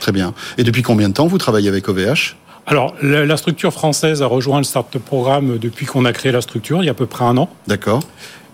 Très 0.00 0.12
bien. 0.12 0.34
Et 0.58 0.64
depuis 0.64 0.82
combien 0.82 1.08
de 1.08 1.14
temps 1.14 1.26
vous 1.26 1.38
travaillez 1.38 1.68
avec 1.68 1.88
OVH 1.88 2.36
alors, 2.64 2.94
la, 3.02 3.36
structure 3.36 3.72
française 3.72 4.22
a 4.22 4.26
rejoint 4.26 4.58
le 4.58 4.64
Startup 4.64 5.04
Programme 5.04 5.58
depuis 5.58 5.84
qu'on 5.84 6.04
a 6.04 6.12
créé 6.12 6.30
la 6.30 6.40
structure, 6.40 6.80
il 6.80 6.86
y 6.86 6.88
a 6.88 6.92
à 6.92 6.94
peu 6.94 7.06
près 7.06 7.24
un 7.24 7.36
an. 7.36 7.50
D'accord. 7.66 8.04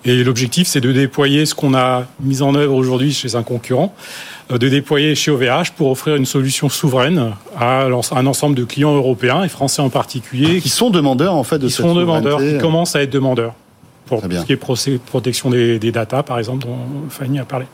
Et 0.05 0.23
l'objectif, 0.23 0.69
c'est 0.69 0.81
de 0.81 0.93
déployer 0.93 1.45
ce 1.45 1.55
qu'on 1.55 1.75
a 1.75 2.07
mis 2.21 2.43
en 2.43 2.55
œuvre 2.55 2.75
aujourd'hui 2.75 3.13
chez 3.13 3.35
un 3.35 3.43
concurrent, 3.43 3.95
euh, 4.53 4.59
de 4.59 4.69
déployer 4.69 5.15
chez 5.15 5.31
OVH 5.31 5.73
pour 5.77 5.91
offrir 5.91 6.17
une 6.17 6.27
solution 6.27 6.69
souveraine 6.69 7.33
à 7.59 7.85
un 7.85 8.27
ensemble 8.27 8.55
de 8.55 8.65
clients 8.65 8.95
européens 8.95 9.43
et 9.43 9.49
français 9.49 9.83
en 9.83 9.91
particulier. 9.91 10.61
Qui 10.61 10.69
sont 10.69 10.91
demandeurs, 10.91 11.35
en 11.35 11.45
fait, 11.45 11.59
de 11.59 11.67
qui 11.67 11.73
sont 11.73 11.95
demandeurs, 11.95 12.39
qui 12.39 12.59
commencent 12.59 12.97
à 12.97 13.03
être 13.03 13.11
demandeurs. 13.11 13.55
Pour 14.07 14.23
tout 14.23 14.31
ce 14.31 14.47
qui 14.47 14.53
est 14.53 14.99
protection 14.99 15.51
des, 15.51 15.79
des 15.79 15.93
data, 15.93 16.23
par 16.23 16.39
exemple, 16.39 16.65
dont 16.65 16.79
Fanny 17.11 17.39
a 17.39 17.45
parlé. 17.45 17.67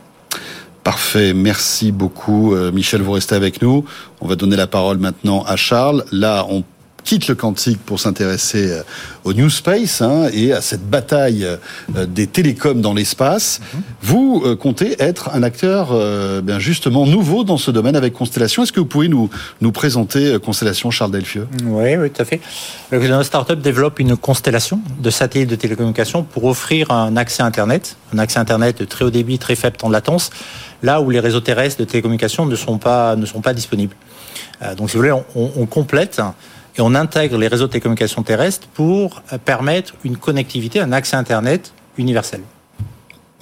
Parfait, 0.85 1.33
merci 1.33 1.93
beaucoup 1.93 2.55
euh, 2.55 2.71
Michel, 2.71 3.01
vous 3.01 3.13
restez 3.13 3.35
avec 3.35 3.63
nous. 3.63 3.87
On 4.21 4.29
va 4.29 4.37
donner 4.37 4.55
la 4.55 4.67
parole 4.67 4.99
maintenant 4.99 5.43
à 5.45 5.57
Charles. 5.57 6.05
Là, 6.13 6.45
on 6.51 6.63
quitte 7.05 7.29
le 7.29 7.35
quantique 7.35 7.79
pour 7.85 8.01
s'intéresser 8.01 8.73
euh, 8.73 8.83
au 9.25 9.33
New 9.35 9.51
Space 9.51 10.01
hein, 10.01 10.29
et 10.33 10.53
à 10.53 10.61
cette 10.61 10.89
bataille 10.89 11.45
euh, 11.45 12.07
des 12.07 12.27
télécoms 12.27 12.81
dans 12.81 12.95
l'espace. 12.95 13.61
Mhm. 13.61 13.83
Vous 14.03 14.43
euh, 14.45 14.57
comptez 14.57 14.97
être 15.01 15.31
un 15.35 15.43
acteur 15.43 15.95
bien 16.43 16.59
justement 16.59 17.07
nouveau 17.07 17.45
dans 17.45 17.59
ce 17.59 17.71
domaine 17.71 17.97
avec 17.97 18.15
Constellation. 18.15 18.63
Est-ce 18.63 18.73
que 18.73 18.81
vous 18.81 18.87
pouvez 18.87 19.09
nous, 19.09 19.29
nous 19.61 19.73
présenter 19.73 20.39
Constellation 20.43 20.91
Charles 20.91 21.11
Delfieux? 21.11 21.47
Oui, 21.65 21.97
oui, 21.97 22.11
tout 22.11 22.23
à 22.23 22.25
fait. 22.25 22.41
Notre 22.91 23.25
startup 23.25 23.61
développe 23.61 24.01
une 24.01 24.17
constellation 24.17 24.81
de 24.99 25.11
satellites 25.11 25.51
de 25.51 25.57
télécommunications 25.57 26.23
pour 26.23 26.45
offrir 26.45 26.91
un 26.91 27.17
accès 27.17 27.43
Internet, 27.43 27.97
un 28.15 28.19
accès 28.19 28.39
Internet 28.39 28.79
de 28.79 28.85
très 28.85 29.05
haut 29.05 29.11
débit, 29.11 29.39
très 29.39 29.57
faible 29.57 29.77
temps 29.77 29.89
de 29.89 29.93
latence, 29.93 30.31
là 30.83 31.01
où 31.01 31.11
les 31.11 31.21
réseaux 31.21 31.41
terrestres 31.41 31.81
de 31.81 31.85
télécommunications 31.85 32.47
ne 32.47 32.57
sont 32.57 32.79
pas, 32.79 33.17
ne 33.17 33.27
sont 33.27 33.43
pas 33.43 33.53
disponibles. 33.53 33.95
Donc, 34.77 34.89
si 34.89 34.97
vous 34.97 35.03
voulez, 35.03 35.13
on, 35.13 35.51
on 35.57 35.67
complète 35.67 36.21
et 36.77 36.81
on 36.81 36.95
intègre 36.95 37.39
les 37.39 37.49
réseaux 37.49 37.67
de 37.67 37.73
télécommunications 37.73 38.23
terrestres 38.23 38.67
pour 38.75 39.23
euh, 39.33 39.39
permettre 39.39 39.95
une 40.05 40.17
connectivité, 40.17 40.81
un 40.81 40.93
accès 40.93 41.17
Internet 41.17 41.73
universel. 41.99 42.41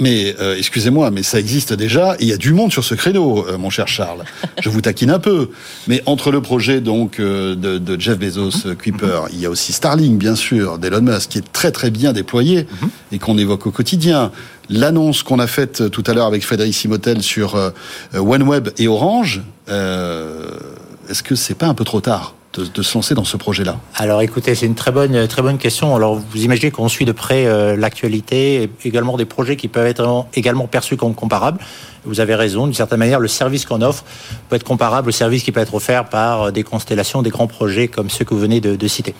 Mais 0.00 0.34
euh, 0.40 0.56
excusez-moi, 0.56 1.10
mais 1.10 1.22
ça 1.22 1.38
existe 1.38 1.74
déjà. 1.74 2.16
Il 2.18 2.26
y 2.26 2.32
a 2.32 2.36
du 2.36 2.52
monde 2.52 2.72
sur 2.72 2.82
ce 2.82 2.94
créneau, 2.94 3.46
euh, 3.46 3.56
mon 3.56 3.70
cher 3.70 3.86
Charles. 3.86 4.24
Je 4.60 4.68
vous 4.68 4.80
taquine 4.80 5.10
un 5.10 5.18
peu. 5.18 5.50
Mais 5.86 6.02
entre 6.06 6.32
le 6.32 6.40
projet 6.40 6.80
donc 6.80 7.20
de, 7.20 8.00
Jeff 8.00 8.18
Bezos, 8.18 8.74
Kuiper, 8.78 9.22
il 9.32 9.38
y 9.38 9.46
a 9.46 9.50
aussi 9.50 9.72
Starlink, 9.72 10.18
bien 10.18 10.34
sûr, 10.34 10.78
d'Elon 10.78 11.02
Musk, 11.02 11.30
qui 11.30 11.38
est 11.38 11.52
très 11.52 11.70
très 11.70 11.90
bien 11.90 12.12
déployé 12.12 12.66
et 13.12 13.18
qu'on 13.18 13.38
évoque 13.38 13.66
au 13.66 13.70
quotidien. 13.70 14.32
L'annonce 14.68 15.22
qu'on 15.22 15.38
a 15.38 15.46
faite 15.46 15.90
tout 15.90 16.04
à 16.06 16.14
l'heure 16.14 16.26
avec 16.26 16.42
Frédéric 16.42 16.74
Simotel 16.74 17.22
sur 17.22 17.72
OneWeb 18.14 18.70
et 18.78 18.88
Orange, 18.88 19.42
est-ce 19.68 21.22
que 21.22 21.34
c'est 21.34 21.54
pas 21.54 21.66
un 21.66 21.74
peu 21.74 21.84
trop 21.84 22.00
tard? 22.00 22.34
De, 22.52 22.82
se 22.82 22.94
lancer 22.94 23.14
dans 23.14 23.24
ce 23.24 23.36
projet-là 23.36 23.78
Alors 23.94 24.20
écoutez, 24.22 24.54
c'est 24.54 24.66
une 24.66 24.74
très 24.74 24.92
bonne, 24.92 25.58
question. 25.58 25.96
Alors 25.96 26.16
vous 26.16 26.44
imaginez 26.44 26.70
qu'on 26.70 26.88
suit 26.88 27.04
de 27.04 27.12
près 27.12 27.46
euh, 27.46 27.76
l'actualité, 27.76 28.70
également 28.84 29.16
des 29.16 29.24
projets 29.24 29.56
qui 29.56 29.68
peuvent 29.68 29.86
être 29.86 30.26
également 30.34 30.66
perçus 30.66 30.96
comme 30.96 31.14
comparables. 31.14 31.58
Vous 32.04 32.20
avez 32.20 32.34
raison, 32.34 32.66
d'une 32.66 32.74
certaine 32.74 32.98
manière, 32.98 33.20
le 33.20 33.28
service 33.28 33.64
qu'on 33.64 33.80
offre 33.80 34.04
peut 34.48 34.56
être 34.56 34.64
comparable 34.64 35.08
au 35.08 35.12
service 35.12 35.44
qui 35.44 35.52
peut 35.52 35.60
être 35.60 35.74
offert 35.74 36.08
par 36.08 36.42
euh, 36.42 36.50
des 36.50 36.62
constellations, 36.62 37.22
des 37.22 37.30
grands 37.30 37.46
projets 37.46 37.88
comme 37.88 38.10
ceux 38.10 38.24
que 38.24 38.34
vous 38.34 38.40
venez 38.40 38.60
de, 38.60 38.88
citer. 38.88 39.14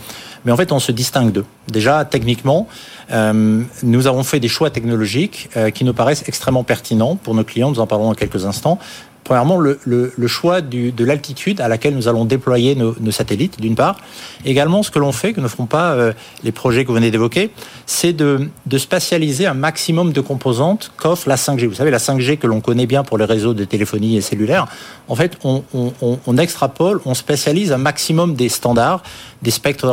Mais 0.45 0.53
en 0.53 0.57
fait, 0.57 0.72
on 0.72 0.80
se 0.80 0.93
distingue 0.93 1.33
d'eux. 1.33 1.47
Déjà, 1.68 2.05
techniquement, 2.05 2.68
euh, 3.12 3.62
nous 3.83 4.07
avons 4.07 4.24
fait 4.24 4.41
des 4.41 4.49
choix 4.49 4.70
technologiques 4.70 5.49
qui 5.74 5.85
nous 5.85 5.95
paraissent 5.95 6.24
extrêmement 6.26 6.64
pertinents 6.64 7.16
pour 7.16 7.35
nos 7.35 7.45
clients. 7.45 7.70
Nous 7.70 7.80
en 7.80 7.87
parlerons 7.87 8.09
dans 8.09 8.14
quelques 8.14 8.45
instants. 8.45 8.78
Premièrement, 9.25 9.59
le, 9.59 9.79
choix 10.27 10.61
de 10.61 11.05
l'altitude 11.05 11.61
à 11.61 11.68
laquelle 11.68 11.95
nous 11.95 12.09
allons 12.09 12.25
déployer 12.25 12.75
nos, 12.75 13.11
satellites, 13.11 13.61
d'une 13.61 13.77
part. 13.77 13.99
Également, 14.45 14.83
ce 14.83 14.91
que 14.91 14.99
l'on 14.99 15.12
fait, 15.12 15.33
que 15.33 15.41
ne 15.41 15.49
font 15.49 15.66
pas 15.66 15.93
euh, 15.93 16.12
les 16.43 16.51
projets 16.51 16.83
que 16.83 16.89
vous 16.89 16.95
venez 16.95 17.11
d'évoquer, 17.11 17.51
c'est 17.87 18.12
de, 18.12 18.49
spatialiser 18.77 19.47
un 19.47 19.55
maximum 19.55 20.12
de 20.12 20.20
composantes 20.20 20.93
qu'offre 20.97 21.29
la 21.29 21.37
5G. 21.37 21.66
Vous 21.66 21.75
savez, 21.75 21.91
la 21.91 21.99
5G 21.99 22.37
que 22.39 22.47
l'on 22.47 22.61
connaît 22.61 22.87
bien 22.87 23.05
pour 23.05 23.16
les 23.16 23.25
réseaux 23.25 23.55
de 23.55 23.64
téléphonie 23.64 24.16
et 24.16 24.20
cellulaire, 24.20 24.66
en 25.09 25.14
fait, 25.14 25.39
on, 25.45 25.62
on 25.73 26.39
extrapole, 26.39 27.01
on 27.05 27.14
spécialise 27.14 27.73
un 27.73 27.79
maximum 27.79 28.35
des 28.35 28.49
standards, 28.49 29.03
des 29.43 29.51
spectres 29.51 29.87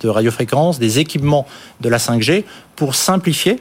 de 0.00 0.08
radiofréquence, 0.08 0.78
des 0.78 0.98
équipements 0.98 1.46
de 1.80 1.88
la 1.88 1.98
5G 1.98 2.44
pour 2.76 2.94
simplifier 2.94 3.60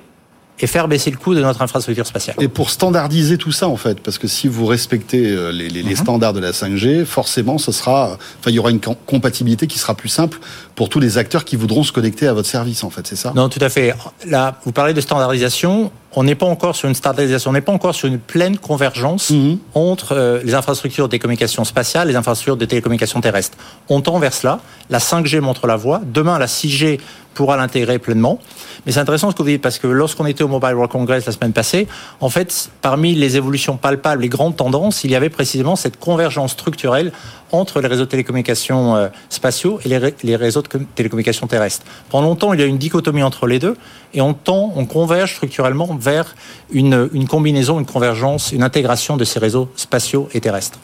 et 0.64 0.68
faire 0.68 0.88
baisser 0.88 1.11
le 1.11 1.18
coût 1.18 1.36
de 1.36 1.41
notre 1.41 1.61
infrastructure 1.61 2.07
spatiale. 2.07 2.38
Et 2.39 2.47
pour 2.47 2.70
standardiser 2.70 3.38
tout 3.38 3.51
ça, 3.51 3.68
en 3.68 3.76
fait, 3.76 3.99
parce 3.99 4.18
que 4.18 4.30
si 4.30 4.47
vous 4.47 4.66
respectez 4.66 5.28
euh, 5.30 5.51
les, 5.51 5.68
les, 5.68 5.84
mhm. 5.84 5.95
standards 5.97 6.32
de 6.32 6.39
la 6.39 6.51
5G, 6.51 7.03
forcément, 7.03 7.57
ce 7.57 7.74
sera, 7.74 8.18
enfin, 8.39 8.49
il 8.49 8.53
y 8.53 8.59
aura 8.59 8.72
une 8.72 8.80
compatibilité 8.80 9.68
qui 9.68 9.78
sera 9.78 9.93
plus 9.93 10.07
simple 10.07 10.39
pour 10.76 10.88
tous 10.88 11.01
les 11.01 11.18
acteurs 11.18 11.43
qui 11.43 11.57
voudront 11.57 11.84
se 11.84 11.91
connecter 11.91 12.28
à 12.28 12.34
votre 12.34 12.47
service, 12.47 12.86
en 12.86 12.89
fait, 12.89 13.05
c'est 13.05 13.18
ça? 13.18 13.34
Non, 13.36 13.49
tout 13.49 13.59
à 13.59 13.68
fait. 13.68 13.93
Là, 14.26 14.57
vous 14.64 14.72
parlez 14.72 14.93
de 14.93 15.01
standardisation. 15.01 15.91
On 16.16 16.24
n'est 16.24 16.36
pas 16.36 16.45
encore 16.45 16.76
sur 16.76 16.88
une 16.88 16.95
standardisation, 16.95 17.49
on 17.49 17.53
n'est 17.53 17.61
pas 17.61 17.72
encore 17.72 17.95
sur 17.95 18.07
une 18.07 18.20
pleine 18.20 18.57
convergence 18.57 19.32
mhm. 19.32 19.57
entre 19.74 20.14
euh, 20.14 20.41
les 20.43 20.53
infrastructures 20.53 21.05
de 21.05 21.11
télécommunications 21.11 21.64
spatiales 21.64 22.07
et 22.07 22.11
les 22.11 22.18
infrastructures 22.18 22.57
de 22.57 22.66
télécommunications 22.66 23.20
terrestres. 23.20 23.57
On 23.89 24.01
tend 24.01 24.20
vers 24.20 24.34
cela. 24.34 24.59
La 24.89 24.99
5G 24.99 25.39
montre 25.39 25.66
la 25.66 25.76
voie. 25.76 26.01
Demain, 26.05 26.38
la 26.38 26.45
6G 26.45 26.99
pourra 27.34 27.57
l'intégrer 27.57 27.99
pleinement. 27.99 28.39
Mais 28.86 28.91
c'est 28.91 28.99
intéressant 28.99 29.32
ce 29.32 29.36
que 29.36 29.41
vous 29.41 29.49
dites 29.49 29.61
parce 29.61 29.80
que 29.80 29.88
lorsqu'on 29.88 30.26
était 30.26 30.43
au 30.43 30.47
Mobile 30.47 30.76
World 30.76 30.91
Congress 30.91 31.26
la 31.26 31.32
semaine 31.32 31.53
passée, 31.53 31.88
en 32.20 32.30
fait, 32.30 32.70
parmi 32.82 33.16
les 33.16 33.38
évolutions 33.38 33.78
palpables, 33.78 34.22
les 34.22 34.30
grandes 34.30 34.55
tendances, 34.55 35.03
il 35.03 35.11
y 35.11 35.16
avait 35.16 35.30
précisément 35.30 35.76
cette 35.76 35.99
convergence 35.99 36.51
structurelle 36.51 37.11
entre 37.54 37.80
les 37.80 37.88
réseaux 37.88 38.04
de 38.04 38.10
télécommunications 38.10 38.95
euh, 38.95 39.08
spatiaux 39.30 39.80
et 39.86 40.14
les, 40.24 40.36
réseaux 40.36 40.62
de 40.62 40.68
télécommunications 40.95 41.47
terrestres. 41.47 41.86
Pendant 42.10 42.28
longtemps, 42.28 42.54
il 42.54 42.60
y 42.60 42.64
a 42.64 42.66
une 42.66 42.78
dichotomie 42.78 43.24
entre 43.24 43.47
les 43.47 43.60
deux 43.60 43.78
et 44.14 44.22
on 44.22 44.36
on 44.45 44.86
converge 44.86 45.36
structurellement 45.36 45.95
vers 45.95 46.36
une, 46.72 47.08
combinaison, 47.30 47.80
une 47.80 47.86
convergence, 47.86 48.51
une 48.51 48.64
intégration 48.64 49.16
de 49.16 49.24
ces 49.24 49.39
réseaux 49.39 49.70
spatiaux 49.76 50.28
et 50.34 50.41
terrestres. 50.41 50.80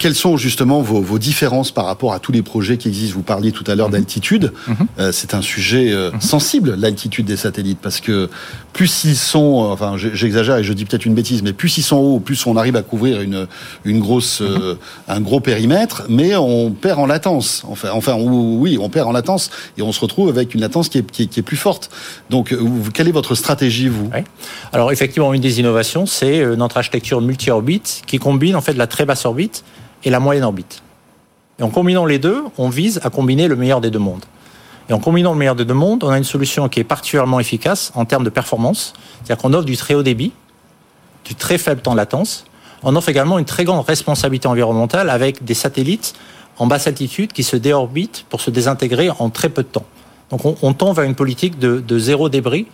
Quelles 0.00 0.14
sont 0.14 0.38
justement 0.38 0.80
vos, 0.80 1.02
vos, 1.02 1.18
différences 1.18 1.70
par 1.70 1.84
rapport 1.84 2.14
à 2.14 2.20
tous 2.20 2.32
les 2.32 2.40
projets 2.40 2.78
qui 2.78 2.88
existent? 2.88 3.16
Vous 3.16 3.22
parliez 3.22 3.52
tout 3.52 3.64
à 3.66 3.74
l'heure 3.74 3.90
d'altitude. 3.90 4.50
Euh, 4.98 5.12
c'est 5.12 5.34
un 5.34 5.42
sujet 5.42 5.92
euh, 5.92 6.10
sensible, 6.20 6.74
l'altitude 6.74 7.26
des 7.26 7.36
satellites, 7.36 7.78
parce 7.80 8.00
que 8.00 8.30
plus 8.72 9.04
ils 9.04 9.14
sont, 9.14 9.62
euh, 9.62 9.72
enfin 9.72 9.96
j'exagère 9.98 10.56
et 10.56 10.64
je 10.64 10.72
dis 10.72 10.86
peut-être 10.86 11.04
une 11.04 11.12
bêtise, 11.14 11.42
mais 11.42 11.52
plus 11.52 11.76
ils 11.76 11.82
sont 11.82 11.98
hauts, 11.98 12.18
plus 12.18 12.46
on 12.46 12.56
arrive 12.56 12.76
à 12.76 12.82
couvrir 12.82 13.20
une, 13.20 13.46
une 13.84 14.00
grosse, 14.00 14.40
euh, 14.40 14.76
un 15.06 15.20
gros 15.20 15.40
périmètre, 15.40 16.04
mais 16.08 16.34
on 16.34 16.70
perd 16.70 16.98
en 16.98 17.06
latence. 17.06 17.62
Enfin, 17.68 17.90
enfin 17.92 18.16
oui, 18.18 18.78
on 18.80 18.88
perd 18.88 19.06
en 19.06 19.12
latence 19.12 19.50
et 19.76 19.82
on 19.82 19.92
se 19.92 20.00
retrouve 20.00 20.30
avec 20.30 20.54
une 20.54 20.62
latence 20.62 20.88
qui 20.88 20.96
est, 20.96 21.10
qui 21.10 21.24
est, 21.24 21.26
qui 21.26 21.40
est 21.40 21.42
plus 21.42 21.58
forte. 21.58 21.90
Donc, 22.30 22.56
quelle 22.94 23.08
est 23.08 23.12
votre 23.12 23.34
stratégie, 23.34 23.88
vous? 23.88 24.08
Oui. 24.14 24.20
Alors 24.72 24.92
effectivement, 24.92 25.34
une 25.34 25.42
des 25.42 25.60
innovations, 25.60 26.06
c'est 26.06 26.56
notre 26.56 26.78
architecture 26.78 27.20
multi-orbite 27.20 28.02
qui 28.06 28.18
combine 28.18 28.56
en 28.56 28.62
fait 28.62 28.72
la 28.72 28.86
très 28.86 29.04
basse 29.04 29.26
orbite 29.26 29.62
et 30.04 30.10
la 30.10 30.20
moyenne 30.20 30.44
orbite. 30.44 30.82
Et 31.58 31.62
en 31.62 31.68
combinant 31.68 32.06
les 32.06 32.18
deux, 32.18 32.42
on 32.58 32.68
vise 32.68 33.00
à 33.04 33.10
combiner 33.10 33.48
le 33.48 33.56
meilleur 33.56 33.80
des 33.80 33.90
deux 33.90 33.98
mondes. 33.98 34.24
Et 34.88 34.92
en 34.92 34.98
combinant 34.98 35.32
le 35.32 35.38
meilleur 35.38 35.54
des 35.54 35.64
deux 35.64 35.74
mondes, 35.74 36.02
on 36.02 36.08
a 36.08 36.18
une 36.18 36.24
solution 36.24 36.68
qui 36.68 36.80
est 36.80 36.84
particulièrement 36.84 37.38
efficace 37.38 37.92
en 37.94 38.04
termes 38.04 38.24
de 38.24 38.30
performance. 38.30 38.94
C'est-à-dire 39.18 39.42
qu'on 39.42 39.52
offre 39.52 39.66
du 39.66 39.76
très 39.76 39.94
haut 39.94 40.02
débit, 40.02 40.32
du 41.24 41.34
très 41.34 41.58
faible 41.58 41.80
temps 41.82 41.92
de 41.92 41.96
latence. 41.96 42.44
On 42.82 42.96
offre 42.96 43.08
également 43.08 43.38
une 43.38 43.44
très 43.44 43.64
grande 43.64 43.84
responsabilité 43.84 44.48
environnementale 44.48 45.10
avec 45.10 45.44
des 45.44 45.54
satellites 45.54 46.14
en 46.58 46.66
basse 46.66 46.86
altitude 46.86 47.32
qui 47.32 47.44
se 47.44 47.56
déorbitent 47.56 48.24
pour 48.28 48.40
se 48.40 48.50
désintégrer 48.50 49.10
en 49.10 49.30
très 49.30 49.48
peu 49.48 49.62
de 49.62 49.68
temps. 49.68 49.86
Donc 50.30 50.44
on, 50.62 50.72
tend 50.74 50.92
vers 50.92 51.04
une 51.04 51.14
politique 51.14 51.58
de 51.58 51.98
zéro 51.98 52.28
débris. 52.28 52.66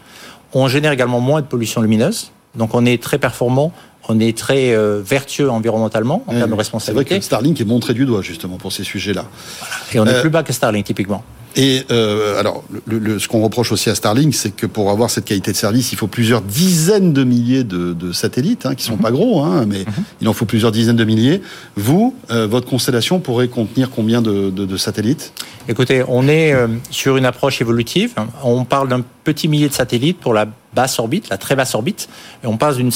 On 0.55 0.69
génère 0.69 0.93
également 0.93 1.21
moins 1.21 1.41
de 1.41 1.47
pollution 1.47 1.81
lumineuse. 1.81 2.31
Donc 2.57 2.75
on 2.75 2.85
est 2.85 3.03
très 3.03 3.19
performant 3.19 3.73
on 4.09 4.21
est 4.21 4.37
très 4.37 4.73
euh, 4.73 5.03
vertueux 5.05 5.51
environnementalement 5.51 6.23
en 6.27 6.33
termes 6.33 6.51
de 6.51 6.55
responsabilité. 6.55 7.09
C'est 7.09 7.15
vrai 7.15 7.19
que 7.19 7.25
Starlink 7.25 7.61
est 7.61 7.65
montré 7.65 7.95
du 7.95 8.07
doigt 8.07 8.23
justement 8.23 8.57
pour 8.57 8.73
ces 8.73 8.85
sujets-là. 8.85 9.25
Voilà. 9.59 9.75
Et 9.93 10.01
on 10.01 10.07
est 10.07 10.19
euh, 10.19 10.21
plus 10.21 10.31
bas 10.31 10.43
que 10.43 10.53
Starlink 10.53 10.85
typiquement. 10.85 11.25
Et 11.57 11.85
euh, 11.91 12.39
alors, 12.39 12.65
ce 12.87 13.27
qu'on 13.29 13.43
reproche 13.43 13.73
aussi 13.73 13.89
à 13.89 13.95
Starlink, 13.95 14.35
c'est 14.35 14.55
que 14.55 14.67
pour 14.67 14.91
avoir 14.91 15.09
cette 15.11 15.25
qualité 15.25 15.53
de 15.53 15.57
service, 15.57 15.91
il 15.93 15.97
faut 15.97 16.07
plusieurs 16.07 16.43
dizaines 16.43 17.13
de 17.15 17.25
milliers 17.25 17.65
de, 17.65 18.13
satellites, 18.13 18.67
hein, 18.67 18.75
qui 18.75 18.85
sont 18.85 18.99
pas 18.99 19.11
gros, 19.11 19.43
hein, 19.43 19.65
mais 19.67 19.85
il 20.21 20.29
en 20.29 20.33
faut 20.35 20.45
plusieurs 20.45 20.71
dizaines 20.71 20.97
de 20.97 21.05
milliers. 21.05 21.41
Vous, 21.75 22.15
euh, 22.31 22.47
votre 22.47 22.69
constellation 22.69 23.21
pourrait 23.21 23.49
contenir 23.49 23.91
combien 23.91 24.21
de 24.23 24.77
satellites? 24.77 25.33
Écoutez, 25.69 26.05
on 26.07 26.29
est 26.29 26.53
euh, 26.53 26.69
sur 26.91 27.17
une 27.17 27.25
approche 27.25 27.61
évolutive. 27.61 28.15
On 28.45 28.65
parle 28.65 28.89
d'un 28.89 29.03
petit 29.25 29.49
millier 29.49 29.69
de 29.69 29.75
satellites 29.75 30.19
pour 30.21 30.33
la 30.33 30.47
basse 30.75 31.01
orbite, 31.01 31.29
la 31.29 31.39
très 31.39 31.57
basse 31.57 31.75
orbite, 31.75 32.09
et 32.45 32.47
on 32.47 32.57
passe 32.57 32.77
d'une 32.77 32.93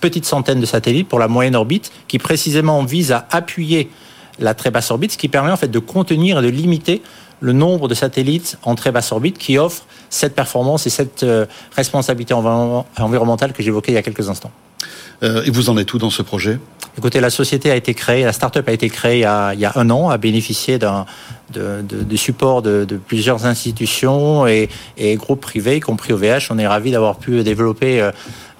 petite 0.00 0.26
centaine 0.26 0.60
de 0.60 0.66
satellites 0.66 1.08
pour 1.08 1.18
la 1.18 1.28
moyenne 1.28 1.56
orbite, 1.56 1.90
qui 2.08 2.18
précisément 2.18 2.84
vise 2.84 3.12
à 3.12 3.26
appuyer 3.30 3.88
la 4.38 4.52
très 4.52 4.70
basse 4.70 4.90
orbite, 4.90 5.12
ce 5.12 5.18
qui 5.18 5.28
permet 5.28 5.50
en 5.50 5.56
fait 5.56 5.68
de 5.68 5.78
contenir 5.78 6.38
et 6.38 6.42
de 6.42 6.48
limiter 6.48 7.00
le 7.42 7.52
nombre 7.52 7.88
de 7.88 7.94
satellites 7.94 8.56
en 8.62 8.74
très 8.74 8.92
basse 8.92 9.12
orbite 9.12 9.36
qui 9.36 9.58
offrent 9.58 9.84
cette 10.08 10.34
performance 10.34 10.86
et 10.86 10.90
cette 10.90 11.24
euh, 11.24 11.44
responsabilité 11.76 12.32
environnementale 12.32 13.52
que 13.52 13.62
j'évoquais 13.62 13.92
il 13.92 13.96
y 13.96 13.98
a 13.98 14.02
quelques 14.02 14.30
instants. 14.30 14.52
Euh, 15.22 15.44
et 15.44 15.50
vous 15.50 15.68
en 15.68 15.76
êtes 15.76 15.92
où 15.92 15.98
dans 15.98 16.10
ce 16.10 16.22
projet? 16.22 16.58
Écoutez, 16.98 17.20
la 17.20 17.30
société 17.30 17.70
a 17.70 17.76
été 17.76 17.94
créée, 17.94 18.24
la 18.24 18.32
start-up 18.32 18.68
a 18.68 18.72
été 18.72 18.90
créée 18.90 19.18
il 19.18 19.22
y 19.22 19.24
a, 19.24 19.54
il 19.54 19.60
y 19.60 19.64
a 19.64 19.72
un 19.76 19.88
an, 19.90 20.10
a 20.10 20.18
bénéficié 20.18 20.78
d'un 20.78 21.06
de, 21.50 21.82
de, 21.82 22.02
de, 22.02 22.16
support 22.16 22.62
de, 22.62 22.84
de, 22.84 22.96
plusieurs 22.96 23.46
institutions 23.46 24.46
et, 24.46 24.68
et, 24.96 25.16
groupes 25.16 25.40
privés, 25.40 25.76
y 25.76 25.80
compris 25.80 26.12
OVH. 26.12 26.48
On 26.50 26.58
est 26.58 26.66
ravis 26.66 26.90
d'avoir 26.90 27.16
pu 27.16 27.42
développer 27.42 28.00
euh, 28.00 28.10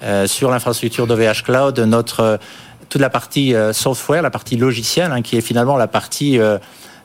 euh, 0.03 0.27
sur 0.27 0.51
l'infrastructure 0.51 1.07
d'OVH 1.07 1.43
Cloud 1.43 1.79
notre 1.79 2.39
toute 2.89 3.01
la 3.01 3.09
partie 3.09 3.55
euh, 3.55 3.73
software, 3.73 4.21
la 4.21 4.29
partie 4.29 4.55
logicielle, 4.55 5.11
hein, 5.11 5.21
qui 5.21 5.37
est 5.37 5.41
finalement 5.41 5.77
la 5.77 5.87
partie 5.87 6.39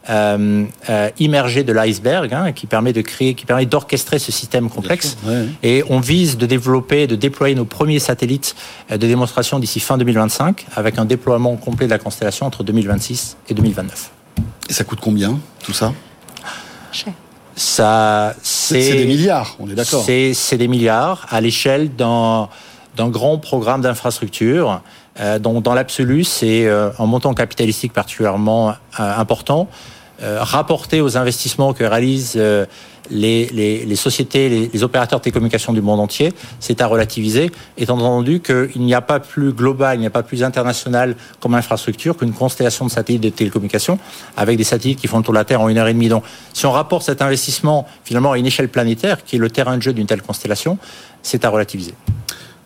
euh, 0.09 0.39
euh, 0.39 0.64
euh, 0.89 1.10
immergé 1.18 1.64
de 1.64 1.72
l'iceberg, 1.72 2.32
hein, 2.32 2.52
qui 2.52 2.66
permet 2.66 2.93
de 2.93 3.01
créer, 3.01 3.35
qui 3.35 3.44
permet 3.44 3.66
d'orchestrer 3.66 4.18
ce 4.18 4.32
système 4.32 4.68
complexe. 4.68 5.16
Ouais. 5.24 5.47
Et 5.62 5.85
on 5.89 6.01
vise 6.01 6.36
de 6.39 6.47
développer, 6.47 7.06
de 7.06 7.16
déployer 7.16 7.55
nos 7.55 7.64
premiers 7.64 7.98
satellites 7.98 8.55
de 8.90 8.97
démonstration 8.97 9.59
d'ici 9.59 9.80
fin 9.80 9.98
2025, 9.98 10.66
avec 10.76 10.98
un 10.98 11.05
déploiement 11.05 11.56
complet 11.56 11.86
de 11.86 11.90
la 11.90 11.98
constellation 11.98 12.47
entre 12.47 12.64
2026 12.64 13.36
et 13.48 13.55
2029. 13.55 14.10
Et 14.68 14.72
ça 14.72 14.85
coûte 14.85 15.01
combien 15.01 15.39
tout 15.62 15.72
ça? 15.72 15.93
Cher. 16.93 17.12
Ça, 17.56 18.35
c'est 18.43 18.93
des 18.93 19.06
milliards, 19.06 19.56
on 19.59 19.68
est 19.68 19.74
d'accord. 19.74 20.05
C'est 20.05 20.56
des 20.56 20.68
milliards 20.68 21.26
à 21.30 21.40
l'échelle 21.40 21.94
d'un 21.94 22.48
d'un 22.97 23.09
grand 23.09 23.39
programme 23.39 23.80
d'infrastructure 23.80 24.82
euh, 25.20 25.39
dont 25.39 25.60
dans 25.60 25.72
l'absolu 25.72 26.24
c'est 26.24 26.66
euh, 26.66 26.90
un 26.98 27.06
montant 27.06 27.32
capitalistique 27.32 27.93
particulièrement 27.93 28.70
euh, 28.70 28.72
important 28.98 29.68
euh, 29.70 29.98
rapporté 30.20 31.01
aux 31.01 31.16
investissements 31.16 31.73
que 31.73 31.85
réalisent 31.85 32.35
euh, 32.36 32.66
les, 33.11 33.97
sociétés, 33.97 34.49
les, 34.49 34.70
les, 34.73 34.82
opérateurs 34.82 35.19
de 35.19 35.24
télécommunications 35.24 35.73
du 35.73 35.81
monde 35.81 36.01
entier, 36.01 36.32
c'est 36.61 36.81
à 36.81 36.86
relativiser, 36.86 37.51
étant 37.77 37.95
entendu 37.95 38.40
qu'il 38.40 38.82
n'y 38.82 38.95
a 38.95 39.01
pas 39.01 39.20
plus 39.20 39.53
global, 39.53 39.97
il 39.97 40.01
n'y 40.01 40.07
a 40.07 40.11
pas 40.11 40.23
plus 40.23 40.43
international 40.43 41.16
comme 41.40 41.55
infrastructure 41.55 42.16
qu'une 42.16 42.32
constellation 42.32 42.85
de 42.85 42.90
satellites 42.90 43.23
de 43.23 43.31
télécommunications, 43.31 43.99
avec 44.36 44.59
des 44.59 44.65
satellites 44.65 45.01
qui 45.01 45.07
font 45.07 45.19
le 45.19 45.24
tour 45.24 45.32
de 45.32 45.39
la 45.39 45.45
Terre 45.45 45.61
en 45.61 45.69
une 45.69 45.78
heure 45.78 45.89
et 45.89 45.95
demie. 45.95 46.09
Donc, 46.09 46.24
si 46.53 46.66
on 46.66 46.73
rapporte 46.73 47.05
cet 47.05 47.23
investissement 47.23 47.86
finalement 48.05 48.32
à 48.32 48.39
une 48.39 48.47
échelle 48.47 48.69
planétaire, 48.69 49.24
qui 49.24 49.36
est 49.36 49.39
le 49.39 49.51
terrain 49.51 49.77
de 49.77 49.82
jeu 49.82 49.93
d'une 49.93 50.07
telle 50.07 50.23
constellation, 50.23 50.78
c'est 51.23 51.45
à 51.45 51.51
relativiser. 51.51 51.95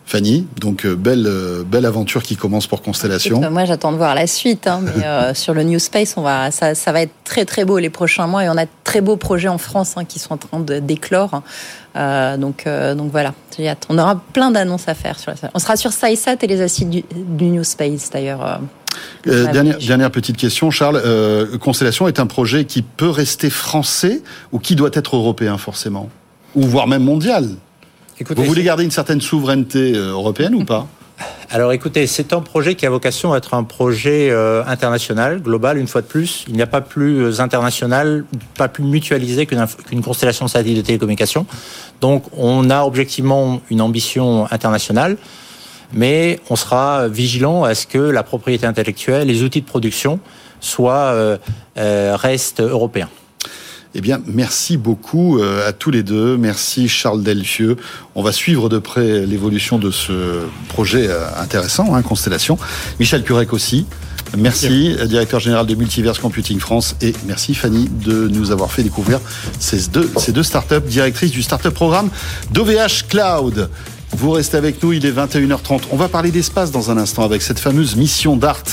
Fanny, 0.05 0.47
donc 0.59 0.85
euh, 0.85 0.95
belle, 0.95 1.25
euh, 1.27 1.63
belle 1.63 1.85
aventure 1.85 2.23
qui 2.23 2.35
commence 2.35 2.67
pour 2.67 2.81
Constellation. 2.81 3.39
Écoute, 3.39 3.51
moi, 3.51 3.65
j'attends 3.65 3.91
de 3.91 3.97
voir 3.97 4.15
la 4.15 4.27
suite. 4.27 4.67
Hein, 4.67 4.81
mais 4.83 5.05
euh, 5.05 5.33
sur 5.35 5.53
le 5.53 5.63
New 5.63 5.79
Space, 5.79 6.15
on 6.17 6.21
va, 6.21 6.51
ça, 6.51 6.75
ça, 6.75 6.91
va 6.91 7.01
être 7.01 7.13
très 7.23 7.45
très 7.45 7.65
beau 7.65 7.79
les 7.79 7.89
prochains 7.89 8.27
mois 8.27 8.43
et 8.43 8.49
on 8.49 8.57
a 8.57 8.65
de 8.65 8.71
très 8.83 9.01
beaux 9.01 9.15
projets 9.15 9.47
en 9.47 9.57
France 9.57 9.93
hein, 9.95 10.05
qui 10.05 10.19
sont 10.19 10.33
en 10.33 10.37
train 10.37 10.59
d'éclore. 10.59 11.41
Euh, 11.95 12.37
donc, 12.37 12.65
donc 12.65 13.11
voilà, 13.11 13.33
on 13.89 13.97
aura 13.97 14.21
plein 14.33 14.51
d'annonces 14.51 14.87
à 14.87 14.93
faire. 14.93 15.19
Sur 15.19 15.31
la... 15.31 15.49
On 15.53 15.59
sera 15.59 15.75
sur 15.75 15.93
SciSat 15.93 16.37
et 16.41 16.47
les 16.47 16.61
acides 16.61 16.89
du, 16.89 17.03
du 17.15 17.45
New 17.45 17.63
Space 17.63 18.09
d'ailleurs. 18.11 18.59
Euh, 19.27 19.51
dernière, 19.51 19.77
dernière, 19.77 20.11
petite 20.11 20.37
question, 20.37 20.71
Charles. 20.71 21.01
Euh, 21.03 21.57
Constellation 21.57 22.07
est 22.07 22.19
un 22.19 22.25
projet 22.25 22.65
qui 22.65 22.81
peut 22.81 23.09
rester 23.09 23.49
français 23.49 24.21
ou 24.51 24.59
qui 24.59 24.75
doit 24.75 24.91
être 24.93 25.15
européen 25.15 25.57
forcément? 25.57 26.09
Ou 26.55 26.63
voire 26.63 26.87
même 26.87 27.03
mondial? 27.03 27.49
Écoutez, 28.19 28.41
Vous 28.41 28.47
voulez 28.47 28.63
garder 28.63 28.83
une 28.83 28.91
certaine 28.91 29.21
souveraineté 29.21 29.93
européenne 29.93 30.53
ou 30.55 30.65
pas? 30.65 30.87
Alors 31.49 31.71
écoutez, 31.71 32.07
c'est 32.07 32.33
un 32.33 32.41
projet 32.41 32.75
qui 32.75 32.85
a 32.85 32.89
vocation 32.89 33.33
à 33.33 33.37
être 33.37 33.53
un 33.53 33.63
projet 33.63 34.29
euh, 34.29 34.63
international, 34.65 35.41
global, 35.41 35.77
une 35.77 35.87
fois 35.87 36.01
de 36.01 36.07
plus. 36.07 36.45
Il 36.47 36.55
n'y 36.55 36.61
a 36.61 36.67
pas 36.67 36.81
plus 36.81 37.39
international, 37.39 38.25
pas 38.57 38.67
plus 38.67 38.83
mutualisé 38.83 39.45
qu'une 39.45 39.65
qu 39.65 40.01
constellation 40.01 40.45
de 40.45 40.49
satellites 40.49 40.77
de 40.77 40.81
télécommunications. 40.81 41.45
Donc 42.01 42.23
on 42.37 42.69
a 42.69 42.83
objectivement 42.83 43.61
une 43.69 43.81
ambition 43.81 44.47
internationale, 44.51 45.17
mais 45.93 46.39
on 46.49 46.55
sera 46.55 47.07
vigilant 47.07 47.63
à 47.63 47.75
ce 47.75 47.87
que 47.87 47.99
la 47.99 48.23
propriété 48.23 48.65
intellectuelle, 48.65 49.27
les 49.27 49.43
outils 49.43 49.61
de 49.61 49.65
production 49.65 50.19
soient, 50.59 51.11
euh, 51.13 51.37
euh, 51.77 52.15
restent 52.15 52.61
européens. 52.61 53.09
Eh 53.95 54.01
bien, 54.01 54.21
merci 54.25 54.77
beaucoup 54.77 55.37
euh, 55.37 55.67
à 55.67 55.71
tous 55.71 55.91
les 55.91 56.01
deux. 56.01 56.35
Merci 56.35 56.89
Charles 56.89 57.21
Delfieux. 57.21 57.77
On 58.15 58.23
va 58.23 58.31
suivre 58.31 58.67
de 58.67 58.79
près 58.79 59.25
l'évolution 59.27 59.77
de 59.77 59.91
ce 59.91 60.41
projet 60.67 61.07
euh, 61.07 61.27
intéressant, 61.39 61.93
hein, 61.93 62.01
Constellation. 62.01 62.57
Michel 62.99 63.23
Curec 63.23 63.53
aussi. 63.53 63.85
Merci, 64.35 64.95
merci, 64.95 65.07
directeur 65.09 65.39
général 65.39 65.67
de 65.67 65.75
Multiverse 65.75 66.17
Computing 66.17 66.59
France. 66.59 66.95
Et 67.01 67.13
merci 67.27 67.53
Fanny 67.53 67.87
de 67.87 68.27
nous 68.29 68.49
avoir 68.49 68.71
fait 68.71 68.81
découvrir 68.81 69.19
ces 69.59 69.89
deux, 69.89 70.09
ces 70.17 70.31
deux 70.31 70.41
startups, 70.41 70.81
directrices 70.87 71.31
du 71.31 71.43
startup 71.43 71.73
programme 71.73 72.09
d'OVH 72.49 73.07
Cloud. 73.09 73.69
Vous 74.15 74.31
restez 74.31 74.57
avec 74.57 74.81
nous, 74.83 74.93
il 74.93 75.05
est 75.05 75.11
21h30. 75.11 75.81
On 75.91 75.97
va 75.97 76.07
parler 76.07 76.31
d'espace 76.31 76.71
dans 76.71 76.91
un 76.91 76.97
instant 76.97 77.23
avec 77.23 77.41
cette 77.41 77.59
fameuse 77.59 77.95
mission 77.95 78.35
DART. 78.35 78.63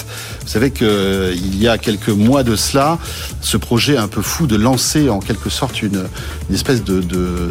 Vous 0.43 0.49
savez 0.49 0.71
qu'il 0.71 0.87
euh, 0.87 1.35
y 1.35 1.67
a 1.67 1.79
quelques 1.79 2.11
mois 2.11 2.43
de 2.43 2.57
cela, 2.57 2.99
ce 3.41 3.57
projet 3.57 3.97
un 3.97 4.09
peu 4.09 4.23
fou 4.23 4.47
de 4.47 4.57
lancer 4.57 5.09
en 5.09 5.19
quelque 5.19 5.49
sorte 5.49 5.83
une, 5.83 6.05
espèce 6.53 6.85
de 6.85 7.51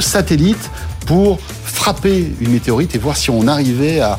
satellite 0.00 0.70
pour 1.06 1.38
frapper 1.64 2.32
une 2.40 2.50
météorite 2.50 2.94
et 2.94 2.98
voir 2.98 3.16
si 3.16 3.30
on 3.30 3.46
arrivait 3.46 4.00
à, 4.00 4.18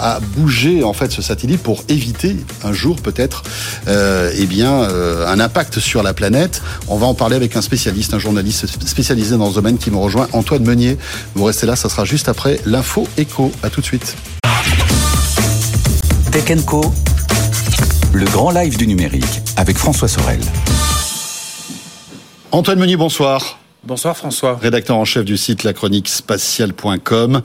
à 0.00 0.20
bouger 0.20 0.84
en 0.84 0.92
fait 0.92 1.10
ce 1.12 1.22
satellite 1.22 1.62
pour 1.62 1.84
éviter 1.88 2.36
un 2.64 2.72
jour 2.72 2.96
peut-être 3.00 3.42
euh, 3.88 4.32
eh 4.36 4.46
bien 4.46 4.82
euh, 4.82 5.26
un 5.26 5.40
impact 5.40 5.78
sur 5.78 6.02
la 6.02 6.14
planète. 6.14 6.62
On 6.88 6.96
va 6.96 7.06
en 7.06 7.14
parler 7.14 7.36
avec 7.36 7.56
un 7.56 7.62
spécialiste, 7.62 8.14
un 8.14 8.18
journaliste 8.18 8.66
spécialisé 8.86 9.36
dans 9.36 9.50
ce 9.50 9.54
domaine 9.54 9.78
qui 9.78 9.90
me 9.90 9.96
rejoint, 9.96 10.28
Antoine 10.32 10.64
Meunier. 10.64 10.98
Vous 11.34 11.44
restez 11.44 11.66
là, 11.66 11.76
ça 11.76 11.88
sera 11.88 12.04
juste 12.04 12.28
après 12.28 12.60
l'info 12.66 13.06
écho. 13.16 13.52
À 13.62 13.70
tout 13.70 13.80
de 13.80 13.86
suite. 13.86 14.16
Tech 16.32 16.64
Co, 16.64 16.92
le 18.12 18.24
grand 18.26 18.50
live 18.50 18.76
du 18.76 18.86
numérique 18.86 19.42
avec 19.56 19.76
François 19.76 20.08
Sorel. 20.08 20.40
Antoine 22.52 22.78
Meunier, 22.78 22.96
bonsoir. 22.96 23.59
Bonsoir 23.82 24.14
François. 24.14 24.58
Rédacteur 24.60 24.98
en 24.98 25.06
chef 25.06 25.24
du 25.24 25.38
site 25.38 25.64
lachroniquespatiale.com. 25.64 27.40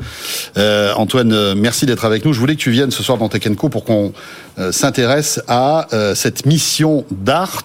Euh, 0.57 0.93
Antoine, 0.95 1.31
euh, 1.31 1.55
merci 1.55 1.85
d'être 1.85 2.03
avec 2.03 2.25
nous. 2.25 2.33
Je 2.33 2.41
voulais 2.41 2.55
que 2.55 2.59
tu 2.59 2.71
viennes 2.71 2.91
ce 2.91 3.03
soir 3.03 3.17
dans 3.17 3.29
Tech 3.29 3.47
pour 3.55 3.85
qu'on 3.85 4.11
euh, 4.59 4.73
s'intéresse 4.73 5.41
à 5.47 5.87
euh, 5.93 6.13
cette 6.13 6.45
mission 6.45 7.05
DART 7.09 7.63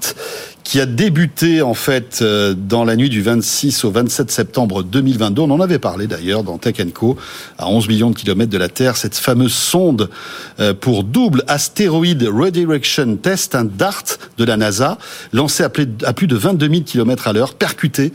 qui 0.63 0.81
a 0.81 0.87
débuté 0.87 1.63
en 1.63 1.75
fait 1.75 2.23
dans 2.23 2.85
la 2.85 2.95
nuit 2.95 3.09
du 3.09 3.23
26 3.23 3.85
au 3.85 3.91
27 3.91 4.31
septembre 4.31 4.85
2022. 4.85 5.43
On 5.43 5.51
en 5.51 5.61
avait 5.61 5.81
parlé 5.81 6.07
d'ailleurs 6.07 6.45
dans 6.45 6.59
Tech 6.59 6.77
à 7.59 7.69
11 7.69 7.89
millions 7.89 8.11
de 8.11 8.15
kilomètres 8.15 8.53
de 8.53 8.59
la 8.59 8.69
Terre, 8.69 8.97
cette 8.97 9.17
fameuse 9.17 9.53
sonde 9.53 10.11
pour 10.81 11.03
double 11.03 11.43
astéroïde 11.49 12.23
redirection 12.23 13.17
test, 13.17 13.57
un 13.57 13.65
DART 13.65 14.05
de 14.39 14.45
la 14.45 14.57
NASA, 14.57 14.97
lancé 15.33 15.65
à 15.65 15.71
plus 15.71 15.87
de 16.29 16.37
22 16.37 16.69
000 16.69 16.83
kilomètres 16.83 17.27
à 17.27 17.33
l'heure, 17.33 17.55
percuté 17.55 18.13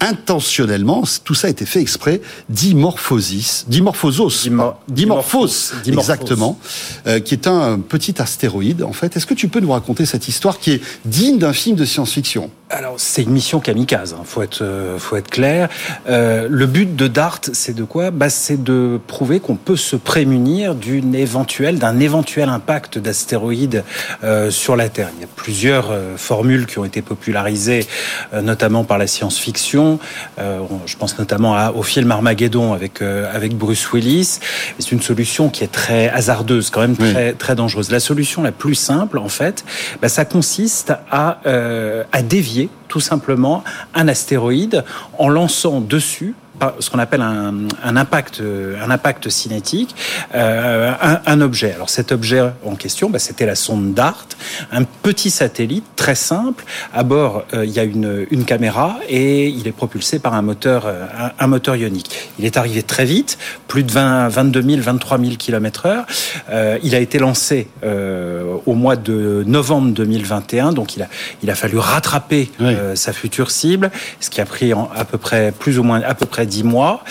intentionnellement, 0.00 1.02
tout 1.24 1.34
ça 1.34 1.46
a 1.46 1.50
été 1.50 1.64
fait 1.66 1.80
exprès, 1.80 2.20
dimorphosis, 2.48 3.64
dimorphosos, 3.68 4.44
Dimo- 4.44 4.74
dimorphos, 4.88 5.72
dimorphos. 5.84 6.12
exactement, 6.12 6.58
euh, 7.06 7.20
qui 7.20 7.34
est 7.34 7.46
un 7.46 7.78
petit 7.80 8.20
astéroïde 8.20 8.82
en 8.82 8.92
fait. 8.92 9.16
Est-ce 9.16 9.26
que 9.26 9.34
tu 9.34 9.48
peux 9.48 9.60
nous 9.60 9.70
raconter 9.72 10.04
cette 10.06 10.28
histoire 10.28 10.58
qui 10.58 10.72
est 10.72 10.80
digne 11.04 11.38
d'un 11.38 11.52
film 11.52 11.76
de 11.76 11.84
science-fiction? 11.84 12.50
Alors, 12.68 12.94
c'est 12.98 13.22
une 13.22 13.30
mission 13.30 13.60
kamikaze, 13.60 14.12
hein, 14.18 14.22
faut 14.24 14.42
être, 14.42 14.62
euh, 14.62 14.98
faut 14.98 15.14
être 15.14 15.30
clair. 15.30 15.68
Euh, 16.08 16.48
le 16.50 16.66
but 16.66 16.96
de 16.96 17.06
DART, 17.06 17.42
c'est 17.52 17.74
de 17.76 17.84
quoi? 17.84 18.10
Bah, 18.10 18.28
C'est 18.28 18.60
de 18.60 18.98
prouver 19.06 19.38
qu'on 19.38 19.54
peut 19.54 19.76
se 19.76 19.94
prémunir 19.94 20.74
d'une 20.74 21.14
éventuelle, 21.14 21.78
d'un 21.78 22.00
éventuel 22.00 22.48
impact 22.48 22.98
d'astéroïdes 22.98 23.84
euh, 24.24 24.50
sur 24.50 24.74
la 24.74 24.88
Terre. 24.88 25.10
Il 25.16 25.20
y 25.20 25.24
a 25.24 25.28
plusieurs 25.36 25.92
euh, 25.92 26.16
formules 26.16 26.66
qui 26.66 26.80
ont 26.80 26.84
été 26.84 27.02
popularisées, 27.02 27.86
euh, 28.34 28.42
notamment 28.42 28.82
par 28.82 28.98
la 28.98 29.06
science-fiction. 29.06 30.00
Euh, 30.40 30.58
on- 30.68 30.84
je 30.86 30.96
pense 30.96 31.16
notamment 31.20 31.54
à- 31.54 31.70
au 31.70 31.84
film 31.84 32.10
Armageddon 32.10 32.72
avec, 32.72 33.00
euh, 33.00 33.30
avec 33.32 33.56
Bruce 33.56 33.92
Willis. 33.92 34.40
C'est 34.80 34.90
une 34.90 35.02
solution 35.02 35.50
qui 35.50 35.62
est 35.62 35.70
très 35.70 36.08
hasardeuse, 36.08 36.70
quand 36.70 36.80
même 36.80 36.96
Oui. 36.98 37.12
très, 37.12 37.32
très 37.34 37.54
dangereuse. 37.54 37.92
La 37.92 38.00
solution 38.00 38.42
la 38.42 38.50
plus 38.52 38.74
simple, 38.74 39.18
en 39.18 39.28
fait, 39.28 39.64
bah, 40.02 40.08
ça 40.08 40.24
consiste 40.24 40.92
à, 41.12 41.38
euh, 41.46 42.02
à 42.10 42.22
dévier 42.22 42.55
tout 42.88 43.00
simplement 43.00 43.64
un 43.94 44.08
astéroïde 44.08 44.84
en 45.18 45.28
lançant 45.28 45.80
dessus 45.80 46.34
ce 46.80 46.90
qu'on 46.90 46.98
appelle 46.98 47.22
un, 47.22 47.54
un 47.84 47.96
impact, 47.96 48.40
euh, 48.40 48.76
un 48.84 48.90
impact 48.90 49.28
cinétique, 49.28 49.94
euh, 50.34 50.92
un, 51.02 51.20
un 51.26 51.40
objet. 51.40 51.72
Alors 51.72 51.90
cet 51.90 52.12
objet 52.12 52.40
en 52.64 52.74
question, 52.74 53.10
bah, 53.10 53.18
c'était 53.18 53.46
la 53.46 53.54
sonde 53.54 53.94
DART, 53.94 54.26
un 54.72 54.84
petit 54.84 55.30
satellite 55.30 55.84
très 55.96 56.14
simple. 56.14 56.64
À 56.94 57.02
bord, 57.02 57.44
euh, 57.54 57.64
il 57.64 57.70
y 57.72 57.78
a 57.80 57.84
une, 57.84 58.26
une 58.30 58.44
caméra 58.44 58.98
et 59.08 59.48
il 59.48 59.66
est 59.68 59.72
propulsé 59.72 60.18
par 60.18 60.34
un 60.34 60.42
moteur, 60.42 60.84
euh, 60.86 61.06
un, 61.38 61.46
moteur 61.46 61.76
ionique. 61.76 62.10
Il 62.38 62.44
est 62.44 62.56
arrivé 62.56 62.82
très 62.82 63.04
vite, 63.04 63.38
plus 63.68 63.82
de 63.82 63.92
20, 63.92 64.28
22 64.28 64.62
000, 64.62 64.80
23 64.82 65.18
000 65.18 65.30
km 65.38 65.86
heure. 65.86 66.06
Euh, 66.50 66.78
il 66.82 66.94
a 66.94 66.98
été 67.00 67.18
lancé 67.18 67.68
au 68.66 68.74
mois 68.74 68.96
de 68.96 69.42
novembre 69.46 69.92
2021, 69.92 70.72
donc 70.72 70.96
il 70.96 71.02
a, 71.02 71.08
il 71.42 71.50
a 71.50 71.54
fallu 71.54 71.78
rattraper 71.78 72.50
sa 72.94 73.12
future 73.12 73.50
cible, 73.50 73.90
ce 74.20 74.30
qui 74.30 74.40
a 74.40 74.44
pris 74.44 74.72
en- 74.74 74.90
à 74.94 75.04
peu 75.04 75.18
près 75.18 75.52
plus 75.52 75.78
ou 75.78 75.82
moins 75.82 76.00
à 76.02 76.14
peu 76.14 76.26
près 76.26 76.45
10 76.46 76.64
mois. 76.64 77.04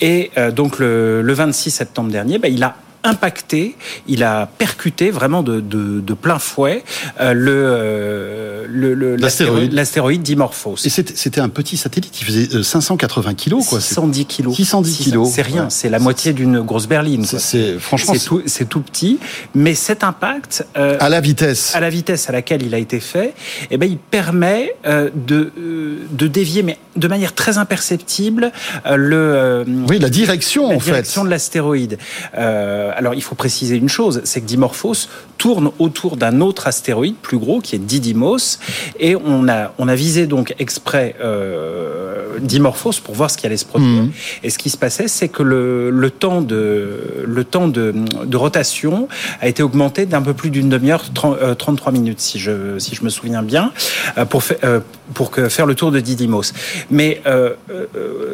Et 0.00 0.30
euh, 0.36 0.50
donc 0.50 0.78
le, 0.78 1.22
le 1.22 1.32
26 1.32 1.70
septembre 1.70 2.10
dernier, 2.10 2.38
bah, 2.38 2.48
il 2.48 2.62
a 2.62 2.76
impacté, 3.04 3.76
il 4.06 4.22
a 4.24 4.46
percuté 4.46 5.10
vraiment 5.10 5.42
de, 5.42 5.60
de, 5.60 6.00
de 6.00 6.14
plein 6.14 6.38
fouet 6.38 6.84
euh, 7.20 7.32
le, 7.32 7.50
euh, 7.50 8.66
le, 8.68 8.94
le- 8.94 9.16
L'astéroïde. 9.16 9.72
l'astéroïde 9.72 10.22
Dimorphos. 10.22 10.76
Et 10.84 10.88
c'était 10.90 11.14
c'était 11.16 11.40
un 11.40 11.48
petit 11.48 11.76
satellite 11.76 12.12
qui 12.12 12.24
faisait 12.24 12.54
euh, 12.56 12.62
580 12.62 13.34
kilos, 13.34 13.66
quoi. 13.66 13.80
C'est- 13.80 13.88
610 13.94 14.26
kilos. 14.26 14.54
610 14.56 14.98
kilos. 14.98 15.30
C'est 15.32 15.42
rien, 15.42 15.62
Ouais. 15.64 15.70
c'est 15.70 15.88
la 15.88 15.98
moitié 15.98 16.32
d'une 16.32 16.60
grosse 16.60 16.86
berline. 16.86 17.26
quoi. 17.26 17.38
C'est 17.38 17.78
franchement 17.78 18.14
C'est 18.14 18.24
tout, 18.26 18.42
c'est 18.46 18.68
tout 18.68 18.80
petit, 18.80 19.18
mais 19.54 19.74
cet 19.74 20.04
impact 20.04 20.66
euh, 20.76 20.96
à 21.00 21.08
la 21.08 21.20
vitesse. 21.20 21.74
à 21.74 21.80
la 21.80 21.90
vitesse 21.90 22.28
à 22.28 22.32
laquelle 22.32 22.62
il 22.62 22.74
a 22.74 22.78
été 22.78 23.00
fait, 23.00 23.34
eh 23.70 23.76
ben, 23.78 23.88
il 23.90 23.98
permet 23.98 24.74
euh, 24.86 25.10
de, 25.14 25.52
euh, 25.58 25.96
de 26.10 26.26
dévier, 26.26 26.62
mais 26.62 26.78
de 26.96 27.08
manière 27.08 27.34
très 27.34 27.56
imperceptible, 27.58 28.52
euh, 28.86 28.96
le, 28.96 29.16
euh, 29.16 29.64
Oui, 29.88 29.98
la 29.98 30.10
direction 30.10 30.68
la 30.70 30.76
en 30.76 30.80
fait. 30.80 30.90
direction 30.90 31.24
de 31.24 31.30
l'astéroïde. 31.30 31.98
Euh, 32.36 32.89
alors, 32.96 33.14
il 33.14 33.22
faut 33.22 33.34
préciser 33.34 33.76
une 33.76 33.88
chose, 33.88 34.20
c'est 34.24 34.40
que 34.40 34.46
Dimorphos 34.46 35.08
tourne 35.40 35.70
autour 35.78 36.16
d'un 36.18 36.40
autre 36.42 36.66
astéroïde 36.66 37.16
plus 37.16 37.38
gros, 37.38 37.60
qui 37.60 37.74
est 37.74 37.78
Didymos, 37.78 38.58
et 38.98 39.16
on 39.16 39.48
a, 39.48 39.72
on 39.78 39.88
a 39.88 39.94
visé 39.94 40.26
donc 40.26 40.54
exprès 40.58 41.16
euh, 41.22 42.38
Dimorphos 42.40 43.00
pour 43.02 43.14
voir 43.14 43.30
ce 43.30 43.38
qui 43.38 43.46
allait 43.46 43.56
se 43.56 43.64
produire. 43.64 44.02
Mhm. 44.04 44.10
Et 44.44 44.50
ce 44.50 44.58
qui 44.58 44.68
se 44.70 44.76
passait, 44.76 45.08
c'est 45.08 45.28
que 45.28 45.42
le, 45.42 45.90
le 45.90 46.10
temps, 46.10 46.42
de, 46.42 47.24
le 47.26 47.44
temps 47.44 47.68
de, 47.68 47.94
de 48.24 48.36
rotation 48.36 49.08
a 49.40 49.48
été 49.48 49.62
augmenté 49.62 50.04
d'un 50.04 50.20
peu 50.22 50.34
plus 50.34 50.50
d'une 50.50 50.68
demi-heure, 50.68 51.04
30, 51.14 51.38
euh, 51.40 51.54
33 51.54 51.90
minutes, 51.92 52.20
si 52.20 52.38
je, 52.38 52.78
si 52.78 52.94
je 52.94 53.02
me 53.02 53.08
souviens 53.08 53.42
bien, 53.42 53.72
euh, 54.18 54.26
pour, 54.26 54.42
fa- 54.42 54.56
euh, 54.64 54.80
pour 55.14 55.30
que, 55.30 55.48
faire 55.48 55.64
le 55.66 55.74
tour 55.74 55.90
de 55.90 56.00
Didymos. 56.00 56.52
Mais 56.90 57.22
euh, 57.26 57.54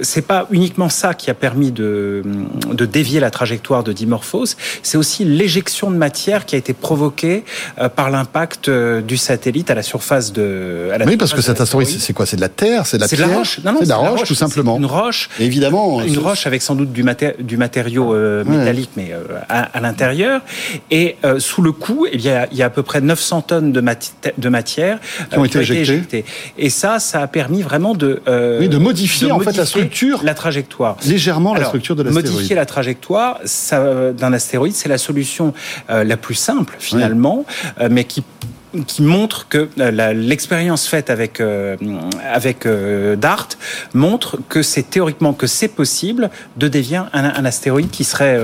c'est 0.02 0.26
pas 0.26 0.46
uniquement 0.50 0.88
ça 0.88 1.14
qui 1.14 1.30
a 1.30 1.34
permis 1.34 1.70
de, 1.70 2.22
de 2.72 2.84
dévier 2.84 3.20
la 3.20 3.30
trajectoire 3.30 3.84
de 3.84 3.92
Dimorphos, 3.92 4.56
c'est 4.82 4.98
aussi 4.98 5.24
l'éjection 5.24 5.90
de 5.92 5.96
matière 5.96 6.46
qui 6.46 6.56
a 6.56 6.58
été 6.58 6.72
provoquée 6.72 6.95
euh, 7.06 7.89
par 7.89 8.10
l'impact 8.10 8.68
euh, 8.68 9.01
du 9.01 9.16
satellite 9.16 9.70
à 9.70 9.74
la 9.74 9.82
surface 9.82 10.32
de. 10.32 10.89
À 10.93 10.98
la 10.98 11.06
Oui, 11.06 11.16
parce 11.16 11.32
que 11.32 11.40
cet 11.40 11.59
de 11.59 11.62
astéroïde, 11.62 11.89
c'est 11.89 12.12
quoi? 12.12 12.27
C'est 12.27 12.36
de 12.36 12.40
la 12.40 12.48
terre 12.48 12.86
C'est 12.86 12.97
de 12.97 13.02
la 13.02 13.09
c'est 13.09 13.16
de 13.16 13.20
la 13.23 13.27
pierre? 13.28 13.39
roche. 13.39 13.60
Non, 13.64 13.73
non, 13.73 13.78
c'est 13.81 13.85
de 13.85 13.90
la 13.90 13.97
roche, 13.97 14.24
tout 14.24 14.35
simplement. 14.35 14.77
Une 14.77 14.86
roche. 14.86 15.28
Et 15.39 15.44
évidemment, 15.44 16.02
Une 16.02 16.18
roche 16.18 16.47
avec 16.47 16.62
sans 16.62 16.74
doute 16.74 16.93
du, 16.93 17.02
maté- 17.05 17.40
du 17.40 17.56
matériau 17.56 18.14
euh, 18.14 18.44
Ouais. 18.44 18.56
métallique, 18.59 18.90
mais 18.97 19.10
euh, 19.12 19.23
à, 19.48 19.62
à 19.62 19.81
l'intérieur. 19.81 20.40
Et 20.90 21.16
euh, 21.24 21.39
sous 21.39 21.62
le 21.62 21.73
coup, 21.73 22.06
eh 22.10 22.16
bien, 22.16 22.47
il 22.52 22.59
y 22.59 22.62
a 22.62 22.66
à 22.66 22.70
peu 22.70 22.82
près 22.82 23.01
900 23.01 23.43
tonnes 23.43 23.73
de, 23.73 23.81
mati- 23.81 24.12
de 24.36 24.48
matière 24.48 24.98
Qui 25.31 25.39
ont 25.39 25.44
été 25.44 25.59
éjectées. 25.60 26.24
Et 26.59 26.70
ça, 26.70 26.98
ça 26.98 27.20
a 27.23 27.27
permis 27.27 27.62
vraiment 27.62 27.94
de, 27.94 28.20
Oui, 28.60 28.68
de 28.68 28.78
modifier, 28.78 29.31
en 29.32 29.40
fait, 29.40 29.56
la 29.56 29.66
structure. 29.66 30.20
la 30.23 30.35
trajectoire. 30.35 30.97
légèrement 31.06 31.55
la 31.55 31.64
structure 31.64 31.97
de 31.97 32.02
l'astéroïde. 32.02 32.32
Modifier 32.32 32.56
la 32.56 32.66
trajectoire 32.66 33.40
d'un 33.73 34.32
astéroïde, 34.32 34.74
c'est 34.74 34.89
la 34.89 34.98
solution 34.98 35.52
la 35.89 36.16
plus 36.16 36.35
simple 36.35 36.74
finalement, 36.86 37.44
euh, 37.80 37.88
mais 37.90 38.04
qui 38.04 38.22
qui 38.86 39.00
montre 39.00 39.48
que 39.48 39.70
euh, 39.78 40.12
l'expérience 40.12 40.86
faite 40.86 41.08
avec 41.08 41.40
euh, 41.40 41.76
avec 42.30 42.68
Dart 43.16 43.48
montre 43.94 44.38
que 44.50 44.60
c'est 44.60 44.90
théoriquement 44.90 45.32
que 45.32 45.46
c'est 45.46 45.68
possible 45.68 46.30
de 46.58 46.68
dévier 46.68 47.00
un, 47.12 47.44
astéroïde 47.44 47.90
qui 47.90 48.04
serait 48.04 48.38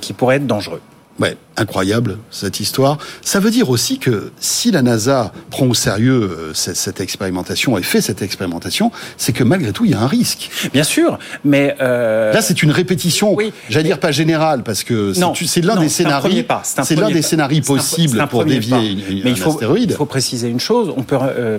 qui 0.00 0.14
pourrait 0.14 0.36
être 0.36 0.46
dangereux. 0.46 0.80
Ouais, 1.20 1.36
incroyable 1.58 2.16
cette 2.30 2.58
histoire. 2.58 2.96
Ça 3.20 3.38
veut 3.38 3.50
dire 3.50 3.68
aussi 3.68 3.98
que 3.98 4.32
si 4.40 4.70
la 4.70 4.80
NASA 4.80 5.30
prend 5.50 5.66
au 5.66 5.74
sérieux 5.74 6.22
euh, 6.22 6.54
cette, 6.54 6.76
cette 6.76 7.00
expérimentation 7.02 7.76
et 7.76 7.82
fait 7.82 8.00
cette 8.00 8.22
expérimentation, 8.22 8.90
c'est 9.18 9.32
que 9.34 9.44
malgré 9.44 9.72
tout 9.72 9.84
il 9.84 9.90
y 9.90 9.94
a 9.94 10.00
un 10.00 10.06
risque. 10.06 10.50
Bien 10.72 10.84
sûr, 10.84 11.18
mais 11.44 11.76
euh, 11.82 12.32
Là, 12.32 12.40
c'est 12.40 12.62
une 12.62 12.70
répétition. 12.70 13.34
Oui, 13.34 13.52
J'allais 13.68 13.84
dire 13.84 14.00
pas 14.00 14.10
générale 14.10 14.62
parce 14.62 14.84
que 14.84 15.12
c'est- 15.12 15.60
l'un 15.60 15.76
des 15.76 15.88
scénarios. 15.90 16.44
c'est 16.64 16.80
un 16.80 16.84
C'est 16.84 16.96
l'un 16.96 17.10
des 17.10 17.20
scénarios 17.22 17.62
possibles 17.62 18.18
un 18.20 18.26
pour 18.26 18.44
dévier 18.46 18.76
une- 18.92 19.22
Mais 19.22 19.30
un 19.30 19.34
il 19.34 19.38
faut, 19.38 19.50
astéroïde. 19.50 19.90
il 19.90 19.96
faut 19.96 20.06
préciser 20.06 20.48
une 20.48 20.60
chose. 20.60 20.92
On 20.96 21.02
peut, 21.02 21.18
euh, 21.20 21.58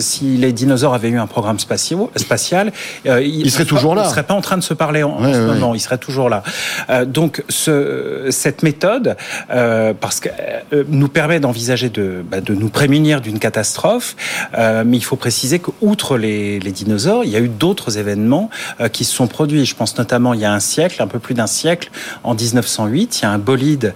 si 0.00 0.36
les 0.36 0.52
dinosaures 0.52 0.94
avaient 0.94 1.10
eu 1.10 1.18
un 1.20 1.28
programme 1.28 1.60
spatial, 1.60 2.00
spatial 2.16 2.72
ils, 3.06 3.46
Ils 3.46 3.50
seraient 3.52 3.64
toujours 3.64 3.94
là. 3.94 4.02
Ils 4.06 4.10
seraient 4.10 4.24
pas 4.24 4.34
en 4.34 4.40
train 4.40 4.58
de 4.58 4.62
se 4.64 4.74
parler 4.74 5.04
en, 5.04 5.18
ce 5.20 5.24
ouais, 5.24 5.46
moment. 5.46 5.74
Ils 5.76 5.80
seraient 5.80 5.98
toujours 5.98 6.28
là. 6.28 6.42
Donc, 7.06 7.44
ce, 7.48 8.26
cette 8.30 8.62
méthode, 8.64 8.87
euh, 9.50 9.94
parce 9.98 10.20
que 10.20 10.28
euh, 10.72 10.84
nous 10.88 11.08
permet 11.08 11.40
d'envisager 11.40 11.88
de, 11.88 12.24
bah, 12.28 12.40
de 12.40 12.54
nous 12.54 12.68
prémunir 12.68 13.20
d'une 13.20 13.38
catastrophe. 13.38 14.16
Euh, 14.56 14.84
mais 14.86 14.96
il 14.96 15.04
faut 15.04 15.16
préciser 15.16 15.58
que, 15.58 15.70
outre 15.80 16.16
les, 16.16 16.58
les 16.60 16.72
dinosaures, 16.72 17.24
il 17.24 17.30
y 17.30 17.36
a 17.36 17.40
eu 17.40 17.48
d'autres 17.48 17.98
événements 17.98 18.50
qui 18.92 19.04
se 19.04 19.14
sont 19.14 19.26
produits. 19.26 19.64
Je 19.64 19.74
pense 19.74 19.96
notamment 19.98 20.34
il 20.34 20.40
y 20.40 20.44
a 20.44 20.52
un 20.52 20.60
siècle, 20.60 21.02
un 21.02 21.06
peu 21.06 21.18
plus 21.18 21.34
d'un 21.34 21.46
siècle, 21.46 21.90
en 22.24 22.34
1908, 22.34 23.18
il 23.18 23.22
y 23.22 23.24
a 23.26 23.30
un 23.30 23.38
bolide 23.38 23.94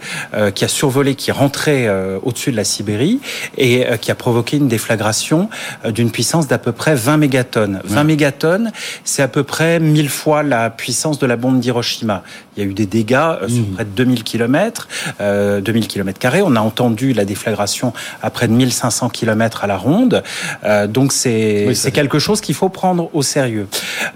qui 0.55 0.64
a 0.64 0.69
survolé, 0.69 1.14
qui 1.14 1.31
est 1.31 1.32
rentré 1.32 1.86
euh, 1.89 2.19
au-dessus 2.23 2.51
de 2.51 2.56
la 2.56 2.64
Sibérie 2.64 3.20
et 3.56 3.85
qui 4.01 4.10
a 4.10 4.14
provoqué 4.14 4.56
une 4.56 4.69
déflagration 4.69 5.48
d'une 5.85 6.10
puissance 6.10 6.47
d'à 6.47 6.59
peu 6.59 6.73
près 6.73 6.94
20 6.94 7.16
mégatonnes. 7.16 7.81
20 7.85 8.05
mégatonnes, 8.05 8.73
c'est 9.05 9.23
à 9.23 9.28
peu 9.28 9.43
près 9.43 9.81
1000 9.81 10.09
fois 10.09 10.43
la 10.43 10.70
puissance 10.70 11.19
de 11.19 11.27
la 11.27 11.36
bombe 11.36 11.60
d'Hiroshima. 11.60 12.23
Il 12.56 12.62
y 12.62 12.66
a 12.66 12.68
eu 12.68 12.74
des 12.74 12.86
dégâts 12.86 13.14
euh, 13.14 13.48
sur 13.48 13.62
Mmh. 13.62 13.74
près 13.74 13.84
de 13.84 13.90
2000 13.90 14.24
km, 14.24 14.88
euh, 15.20 15.60
2000 15.60 15.86
km 15.88 16.18
carrés. 16.18 16.42
On 16.42 16.54
a 16.56 16.60
entendu 16.60 17.12
la 17.12 17.24
déflagration 17.24 17.92
à 18.22 18.30
près 18.30 18.48
de 18.48 18.52
1500 18.52 19.08
km 19.08 19.64
à 19.64 19.66
la 19.66 19.76
ronde. 19.76 20.22
Euh, 20.64 20.86
donc 20.86 21.12
c'est 21.12 21.64
Oui, 21.68 21.92
quelque 21.92 22.18
chose 22.18 22.40
qu'il 22.40 22.54
faut 22.54 22.68
prendre 22.68 23.08
au 23.14 23.22
sérieux. 23.22 23.66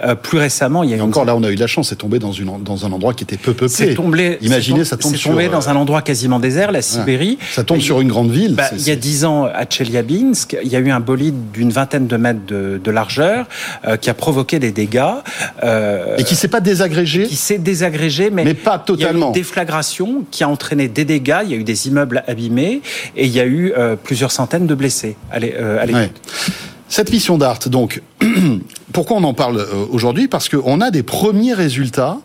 Euh, 0.05 0.15
plus 0.15 0.39
récemment, 0.39 0.83
il 0.83 0.91
y 0.91 0.95
a 0.95 0.97
Et 0.97 1.01
encore 1.01 1.25
là, 1.25 1.35
on 1.37 1.43
a 1.45 1.51
eu 1.51 1.55
de 1.55 1.61
la 1.61 1.67
chance, 1.67 1.89
c'est 1.89 1.97
tombé 1.97 2.19
dans, 2.19 2.33
une, 2.33 2.63
dans 2.63 2.85
un 2.87 2.93
endroit 2.93 3.15
qui 3.15 3.25
était 3.25 3.37
peu 3.37 3.53
peuplé. 3.55 3.69
c'est 3.75 3.95
tombé. 3.95 4.39
Imaginez, 4.43 4.85
ça 4.85 4.97
tombe 4.97 5.13
c'est 5.13 5.19
sur. 5.19 5.31
tombé 5.31 5.47
euh, 5.47 5.51
dans 5.51 5.69
un 5.69 5.77
endroit 5.77 6.03
quasiment 6.03 6.39
désert, 6.41 6.73
la 6.73 6.83
Sibérie. 6.83 7.39
Ça 7.55 7.65
tombe 7.65 7.81
sur 7.81 8.01
une 8.01 8.09
grande 8.09 8.31
ville. 8.31 8.55
Bah, 8.55 8.65
il 8.77 8.87
y 8.87 8.91
a 8.91 8.97
dix 8.97 9.25
ans, 9.25 9.45
à 9.45 9.65
Tcheliabinsk, 9.65 10.57
il 10.63 10.71
y 10.71 10.77
a 10.77 10.79
eu 10.81 10.91
un 10.91 11.01
bolide 11.01 11.53
d'une 11.53 11.71
vingtaine 11.71 12.07
de 12.07 12.17
mètres 12.17 12.45
de, 12.47 12.81
de 12.83 12.91
largeur 12.91 13.47
euh, 13.87 13.97
qui 13.97 14.11
a 14.11 14.15
provoqué 14.15 14.59
des 14.59 14.73
dégâts. 14.73 15.03
euh, 15.65 16.17
Et 16.19 16.25
qui 16.25 16.35
s'est 16.35 16.49
pas 16.49 16.61
désagrégé 16.61 17.25
qui 17.27 17.37
s'est 17.37 17.59
désagrégé, 17.59 18.26
mais, 18.31 18.45
Mais 18.45 18.55
pas 18.55 18.83
il 18.89 18.93
y 18.93 18.93
a 18.93 18.95
eu 18.95 18.99
totalement. 18.99 19.27
une 19.29 19.33
déflagration 19.33 20.25
qui 20.31 20.45
a 20.45 20.49
entraîné 20.49 20.89
des 20.89 21.05
dégâts. 21.05 21.41
Il 21.45 21.51
y 21.51 21.55
a 21.55 21.57
eu 21.57 21.65
des 21.65 21.89
immeubles 21.89 22.23
abîmés 22.27 22.83
et 23.17 23.27
il 23.27 23.33
y 23.33 23.41
a 23.41 23.47
eu 23.47 23.73
euh, 23.77 23.97
plusieurs 23.97 24.33
centaines 24.33 24.67
de 24.67 24.75
blessés 24.75 25.17
à 25.31 25.37
euh, 25.37 25.85
l'époque. 25.85 26.01
Ouais. 26.01 26.11
Cette 26.89 27.11
mission 27.11 27.37
d'Art, 27.37 27.59
donc, 27.67 28.03
pourquoi 28.93 29.17
on 29.17 29.25
en 29.25 29.35
parle 29.35 29.59
euh, 29.59 29.87
aujourd'hui? 29.91 30.29
Parce 30.29 30.49
qu'on 30.49 30.81
a 30.81 30.91
des 30.91 31.03
premiers 31.03 31.55
résultats 31.55 32.19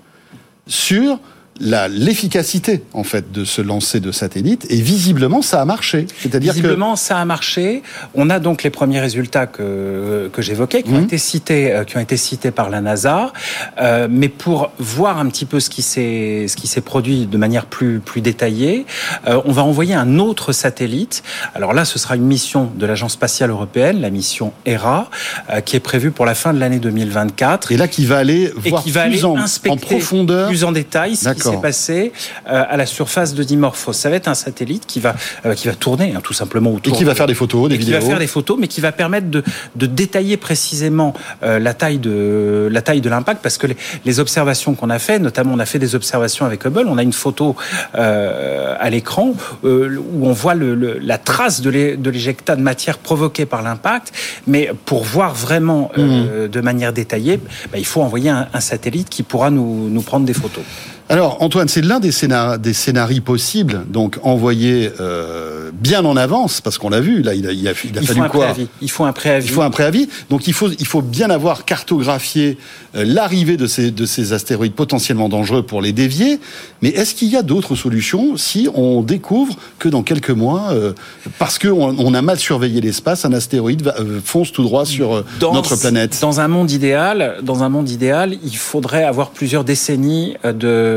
sur 0.68 1.19
l'efficacité 1.60 2.84
en 2.94 3.03
fait 3.03 3.32
de 3.32 3.45
ce 3.45 3.61
lancer 3.61 3.99
de 3.99 4.11
satellite 4.11 4.65
et 4.69 4.82
visiblement 4.82 5.41
ça 5.41 5.61
a 5.61 5.65
marché. 5.65 6.07
C'est-à-dire 6.19 6.53
que 6.53 6.57
Visiblement, 6.57 6.95
ça 6.95 7.18
a 7.18 7.26
marché. 7.26 7.84
On 8.15 8.30
a 8.30 8.40
donc 8.40 8.64
les 8.64 8.69
premiers 8.69 8.99
résultats 8.99 9.48
que, 9.48 10.30
que 10.34 10.41
j'évoquais, 10.41 10.84
qui, 10.84 10.90
ont 10.91 10.98
Mhm. 10.98 11.03
été 11.06 11.18
cités, 11.18 11.72
euh, 11.72 11.84
qui 11.84 11.98
ont 11.98 11.99
été 11.99 12.18
cités 12.18 12.52
par 12.52 12.69
la 12.69 12.82
NASA. 12.82 13.32
Euh, 13.80 14.07
mais 14.10 14.30
pour 14.30 14.72
voir 14.80 15.18
un 15.19 15.28
petit 15.28 15.45
peu 15.45 15.60
ce 15.60 15.69
qui 15.69 15.82
s'est 15.82 16.45
ce 16.48 16.56
qui 16.56 16.68
s'est 16.68 16.82
produit 16.82 17.26
de 17.28 17.38
manière 17.38 17.65
plus 17.65 17.99
plus 17.99 18.22
détaillée, 18.22 18.86
euh, 19.28 19.41
on 19.45 19.52
va 19.52 19.64
envoyer 19.64 19.94
un 19.94 20.19
autre 20.19 20.52
satellite. 20.53 21.23
Alors 21.56 21.73
là, 21.73 21.86
ce 21.86 21.99
sera 21.99 22.15
une 22.15 22.23
mission 22.26 22.72
de 22.76 22.86
l'Agence 22.86 23.14
spatiale 23.14 23.49
européenne, 23.49 24.02
la 24.02 24.10
mission 24.10 24.53
ERA, 24.65 25.10
euh, 25.49 25.61
qui 25.61 25.76
est 25.76 25.80
prévue 25.82 26.11
pour 26.11 26.26
la 26.26 26.36
fin 26.36 26.53
de 26.53 26.60
l'année 26.60 26.80
2024. 26.80 27.72
et 27.72 27.78
là 27.78 27.88
qui 27.88 28.06
va 28.06 28.18
aller 28.18 28.52
et 28.65 28.69
voir 28.69 28.84
qui 28.84 28.91
va 28.91 29.02
plus 29.03 29.14
aller 29.14 29.23
en, 29.26 29.38
inspecter 29.38 29.72
en 29.72 29.78
profondeur. 29.78 30.48
plus 30.48 30.64
en 30.64 30.72
détail 30.72 31.15
ce 31.15 31.30
qui 31.30 31.40
D'accord. 31.43 31.53
s'est 31.55 31.61
passé 31.61 32.11
euh, 32.49 32.63
à 32.69 32.77
la 32.77 32.85
surface 32.85 33.34
de 33.34 33.43
Dimorphos. 33.43 33.93
Ça 33.93 34.09
va 34.09 34.15
être 34.15 34.27
un 34.27 34.34
satellite 34.35 34.85
qui 34.85 34.99
va 34.99 35.15
euh, 35.45 35.53
qui 35.55 35.68
va 35.68 35.73
tourner 35.76 36.13
hein, 36.15 36.22
tout 36.23 36.34
simplement 36.34 36.72
Et 36.72 36.76
autour 36.76 36.97
qui 36.97 37.03
va 37.03 37.15
faire 37.15 37.27
des 37.27 37.34
photos, 37.34 37.69
des 37.69 37.76
et 37.76 37.77
qui 37.80 37.85
vidéos. 37.85 37.99
va 38.01 38.05
faire 38.05 38.19
des 38.19 38.27
photos, 38.27 38.57
mais 38.59 38.68
qui 38.68 38.81
va 38.81 38.91
permettre 38.91 39.30
de, 39.30 39.43
de 39.76 39.85
détailler 39.85 40.38
précisément 40.38 41.13
euh, 41.43 41.59
la 41.59 41.73
taille 41.73 41.99
de 41.99 42.69
la 42.72 42.81
taille 42.81 43.01
de 43.01 43.09
l'impact, 43.09 43.41
parce 43.41 43.57
que 43.57 43.68
les, 43.68 43.77
les 44.05 44.19
observations 44.19 44.73
qu'on 44.76 44.89
a 44.89 44.99
fait, 44.99 45.19
notamment 45.19 45.53
on 45.53 45.59
a 45.59 45.65
fait 45.65 45.80
des 45.80 45.95
observations 45.95 46.45
avec 46.45 46.65
Hubble, 46.65 46.85
on 46.88 46.97
a 46.97 47.03
une 47.03 47.13
photo 47.13 47.55
à 47.93 48.89
l'écran 48.89 49.34
où 49.63 50.27
on 50.27 50.34
voit 50.34 50.55
le, 50.55 50.76
le- 50.76 50.99
la 50.99 51.18
trace 51.18 51.61
de 51.61 51.69
l'é- 51.69 51.97
de 51.97 52.09
l'éjectat 52.09 52.55
de 52.55 52.61
matière 52.61 52.97
provoquée 52.97 53.45
par 53.45 53.61
l'impact, 53.61 54.11
mais 54.47 54.72
pour 54.85 55.03
voir 55.03 55.34
vraiment 55.34 55.91
euh, 55.97 56.47
de 56.47 56.61
manière 56.61 56.93
détaillée, 56.93 57.38
bah, 57.72 57.77
il 57.77 57.85
faut 57.85 58.01
envoyer 58.01 58.30
un, 58.30 58.47
un 58.53 58.59
satellite 58.59 59.09
qui 59.09 59.23
pourra 59.23 59.49
nous, 59.49 59.89
nous 59.89 60.01
prendre 60.01 60.26
des 60.26 60.34
photos. 60.34 60.63
Alors 61.11 61.38
Antoine, 61.41 61.67
c'est 61.67 61.81
l'un 61.81 61.99
des, 61.99 62.11
scénar- 62.11 62.57
des 62.57 62.71
scénarios 62.73 63.21
possibles, 63.21 63.83
donc 63.89 64.17
envoyé 64.23 64.89
euh, 65.01 65.69
bien 65.73 66.05
en 66.05 66.15
avance, 66.15 66.61
parce 66.61 66.77
qu'on 66.77 66.89
l'a 66.89 67.01
vu, 67.01 67.21
là 67.21 67.33
il 67.33 67.45
a, 67.47 67.51
il 67.51 67.67
a, 67.67 67.71
il 67.83 67.97
a 67.97 68.01
fallu 68.01 68.19
quoi 68.21 68.29
préavis. 68.29 68.67
Il 68.81 68.89
faut 68.89 69.03
un 69.03 69.11
préavis. 69.11 69.45
Il 69.47 69.51
faut 69.51 69.61
un 69.61 69.69
préavis. 69.71 70.07
Donc 70.29 70.47
il 70.47 70.53
faut, 70.53 70.69
il 70.69 70.85
faut 70.88 71.01
bien 71.01 71.29
avoir 71.29 71.65
cartographié 71.65 72.57
euh, 72.95 73.03
l'arrivée 73.05 73.57
de 73.57 73.67
ces, 73.67 73.91
de 73.91 74.05
ces 74.05 74.31
astéroïdes 74.31 74.71
potentiellement 74.73 75.27
dangereux 75.27 75.63
pour 75.63 75.81
les 75.81 75.91
dévier. 75.91 76.39
Mais 76.81 76.89
est-ce 76.89 77.13
qu'il 77.13 77.27
y 77.29 77.35
a 77.35 77.41
d'autres 77.43 77.75
solutions 77.75 78.38
si 78.38 78.69
on 78.73 79.01
découvre 79.01 79.55
que 79.79 79.89
dans 79.89 80.03
quelques 80.03 80.29
mois, 80.31 80.69
euh, 80.71 80.93
parce 81.39 81.59
qu'on 81.59 81.93
on 81.99 82.13
a 82.13 82.21
mal 82.21 82.39
surveillé 82.39 82.79
l'espace, 82.79 83.25
un 83.25 83.33
astéroïde 83.33 83.81
va- 83.81 83.95
euh, 83.99 84.19
fonce 84.23 84.53
tout 84.53 84.63
droit 84.63 84.85
sur 84.85 85.13
euh, 85.13 85.25
Dans- 85.41 85.53
notre 85.53 85.75
planète? 85.75 86.17
Dans 86.21 86.39
un 86.39 86.47
monde 86.47 86.71
idéal, 86.71 87.35
dans 87.43 87.63
un 87.63 87.69
monde 87.69 87.89
idéal, 87.89 88.38
il 88.45 88.55
faudrait 88.55 89.03
avoir 89.03 89.31
plusieurs 89.31 89.65
décennies 89.65 90.35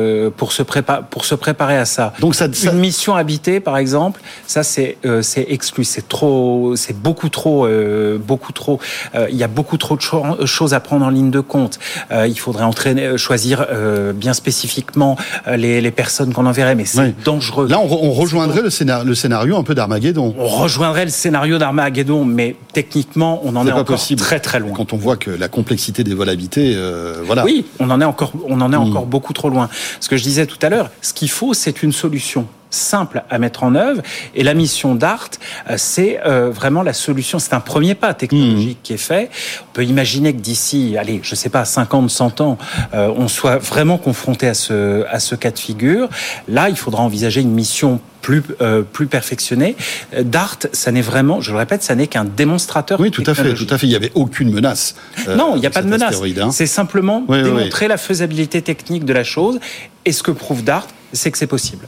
euh, 0.04 0.30
pour 0.30 0.52
se 0.52 0.62
préparer 0.62 1.02
pour 1.10 1.24
se 1.24 1.34
préparer 1.34 1.76
à 1.78 1.84
ça. 1.84 2.12
Donc 2.20 2.34
ça, 2.34 2.46
ça- 2.52 2.70
Une 2.72 2.78
mission 2.78 3.14
habitée, 3.16 3.60
par 3.60 3.76
exemple, 3.78 4.20
ça 4.46 4.62
c'est 4.62 4.96
euh, 5.04 5.22
c'est 5.22 5.46
exclu, 5.48 5.84
c'est 5.84 6.08
trop, 6.08 6.74
c'est 6.76 6.96
beaucoup 6.98 7.28
trop, 7.28 7.66
euh, 7.66 8.18
beaucoup 8.18 8.52
trop. 8.52 8.78
euh, 9.14 9.26
il 9.30 9.36
y 9.36 9.42
a 9.44 9.48
beaucoup 9.48 9.76
trop 9.78 9.96
de 9.96 10.02
cho- 10.02 10.46
choses 10.46 10.74
à 10.74 10.80
prendre 10.80 11.04
en 11.06 11.10
ligne 11.10 11.30
de 11.30 11.40
compte. 11.40 11.78
Euh, 12.10 12.26
il 12.26 12.38
faudrait 12.38 12.64
entraîner, 12.64 13.16
choisir 13.18 13.66
euh, 13.70 14.12
bien 14.12 14.34
spécifiquement 14.34 15.16
les, 15.56 15.80
les 15.80 15.90
personnes 15.90 16.32
qu'on 16.32 16.46
enverrait, 16.46 16.74
mais 16.74 16.84
c'est 16.84 17.00
Oui. 17.00 17.14
dangereux. 17.24 17.68
Là, 17.68 17.78
on, 17.80 17.86
re- 17.86 17.98
on 18.02 18.12
rejoindrait 18.12 18.62
le 18.62 18.70
scénario, 18.70 19.04
le 19.06 19.14
scénario 19.14 19.56
un 19.56 19.62
peu 19.62 19.74
d'Armageddon. 19.74 20.34
on 20.38 20.46
rejoindrait 20.46 21.04
le 21.06 21.10
scénario 21.10 21.58
d'Armageddon, 21.58 22.24
mais 22.24 22.56
techniquement, 22.72 23.40
on 23.44 23.56
en 23.56 23.66
est 23.66 23.72
encore 23.72 23.84
possible. 23.84 24.20
très 24.20 24.40
très 24.40 24.58
loin. 24.60 24.72
Quand 24.74 24.92
on 24.92 24.96
voit 24.96 25.16
que 25.16 25.30
la 25.30 25.48
complexité 25.48 26.04
des 26.04 26.14
vols 26.14 26.28
habités, 26.28 26.72
euh, 26.76 27.22
voilà. 27.24 27.44
Oui, 27.44 27.64
on 27.78 27.90
en 27.90 28.00
est 28.00 28.04
encore, 28.04 28.32
on 28.48 28.60
en 28.60 28.72
est 28.72 28.76
Mm. 28.76 28.80
encore 28.88 29.06
beaucoup 29.06 29.32
trop 29.32 29.48
loin. 29.48 29.68
Ce 30.00 30.08
que 30.08 30.16
je 30.16 30.22
disais 30.22 30.46
tout 30.46 30.58
à 30.62 30.68
l'heure, 30.68 30.90
ce 31.00 31.12
qu'il 31.12 31.30
faut, 31.30 31.54
c'est 31.54 31.82
une 31.82 31.92
solution 31.92 32.46
simple 32.74 33.22
à 33.30 33.38
mettre 33.38 33.62
en 33.62 33.74
œuvre. 33.74 34.02
Et 34.34 34.42
la 34.42 34.54
mission 34.54 34.94
DART, 34.94 35.30
euh, 35.70 35.74
c'est 35.78 36.20
euh, 36.26 36.50
vraiment 36.50 36.82
la 36.82 36.92
solution. 36.92 37.38
C'est 37.38 37.54
un 37.54 37.60
premier 37.60 37.94
pas 37.94 38.12
technologique 38.14 38.78
qui 38.82 38.92
est 38.92 38.96
fait. 38.98 39.30
On 39.62 39.72
peut 39.72 39.84
imaginer 39.84 40.32
que 40.34 40.40
d'ici, 40.40 40.96
allez, 40.98 41.20
je 41.22 41.34
sais 41.34 41.48
pas, 41.48 41.64
50, 41.64 42.10
100 42.10 42.40
ans, 42.40 42.58
euh, 42.94 43.12
on 43.16 43.28
soit 43.28 43.56
vraiment 43.58 43.98
confronté 43.98 44.48
à 44.48 44.54
ce, 44.54 45.04
à 45.10 45.18
ce 45.20 45.34
cas 45.34 45.50
de 45.50 45.58
figure. 45.58 46.08
Là, 46.48 46.68
il 46.68 46.76
faudra 46.76 47.02
envisager 47.02 47.40
une 47.40 47.52
mission 47.52 48.00
plus, 48.22 48.42
euh, 48.62 48.82
plus 48.82 49.06
perfectionnée. 49.06 49.76
Euh, 50.14 50.22
DART, 50.22 50.58
ça 50.72 50.90
n'est 50.92 51.02
vraiment, 51.02 51.40
je 51.42 51.52
le 51.52 51.58
répète, 51.58 51.82
ça 51.82 51.94
n'est 51.94 52.06
qu'un 52.06 52.24
démonstrateur. 52.24 52.98
Oui, 52.98 53.10
tout 53.10 53.22
à 53.26 53.34
fait, 53.34 53.52
tout 53.54 53.66
à 53.68 53.76
fait. 53.78 53.86
Il 53.86 53.90
n'y 53.90 53.96
avait 53.96 54.12
aucune 54.14 54.50
menace. 54.50 54.94
euh, 55.28 55.36
Non, 55.36 55.56
il 55.56 55.60
n'y 55.60 55.66
a 55.66 55.70
pas 55.70 55.82
de 55.82 55.88
menace. 55.88 56.20
hein. 56.40 56.50
C'est 56.50 56.66
simplement 56.66 57.22
Oui, 57.28 57.38
oui, 57.38 57.44
démontrer 57.44 57.86
la 57.86 57.98
faisabilité 57.98 58.62
technique 58.62 59.04
de 59.04 59.12
la 59.12 59.24
chose. 59.24 59.60
Et 60.06 60.12
ce 60.12 60.22
que 60.22 60.30
prouve 60.30 60.64
DART, 60.64 60.86
c'est 61.12 61.30
que 61.30 61.36
c'est 61.38 61.46
possible. 61.46 61.86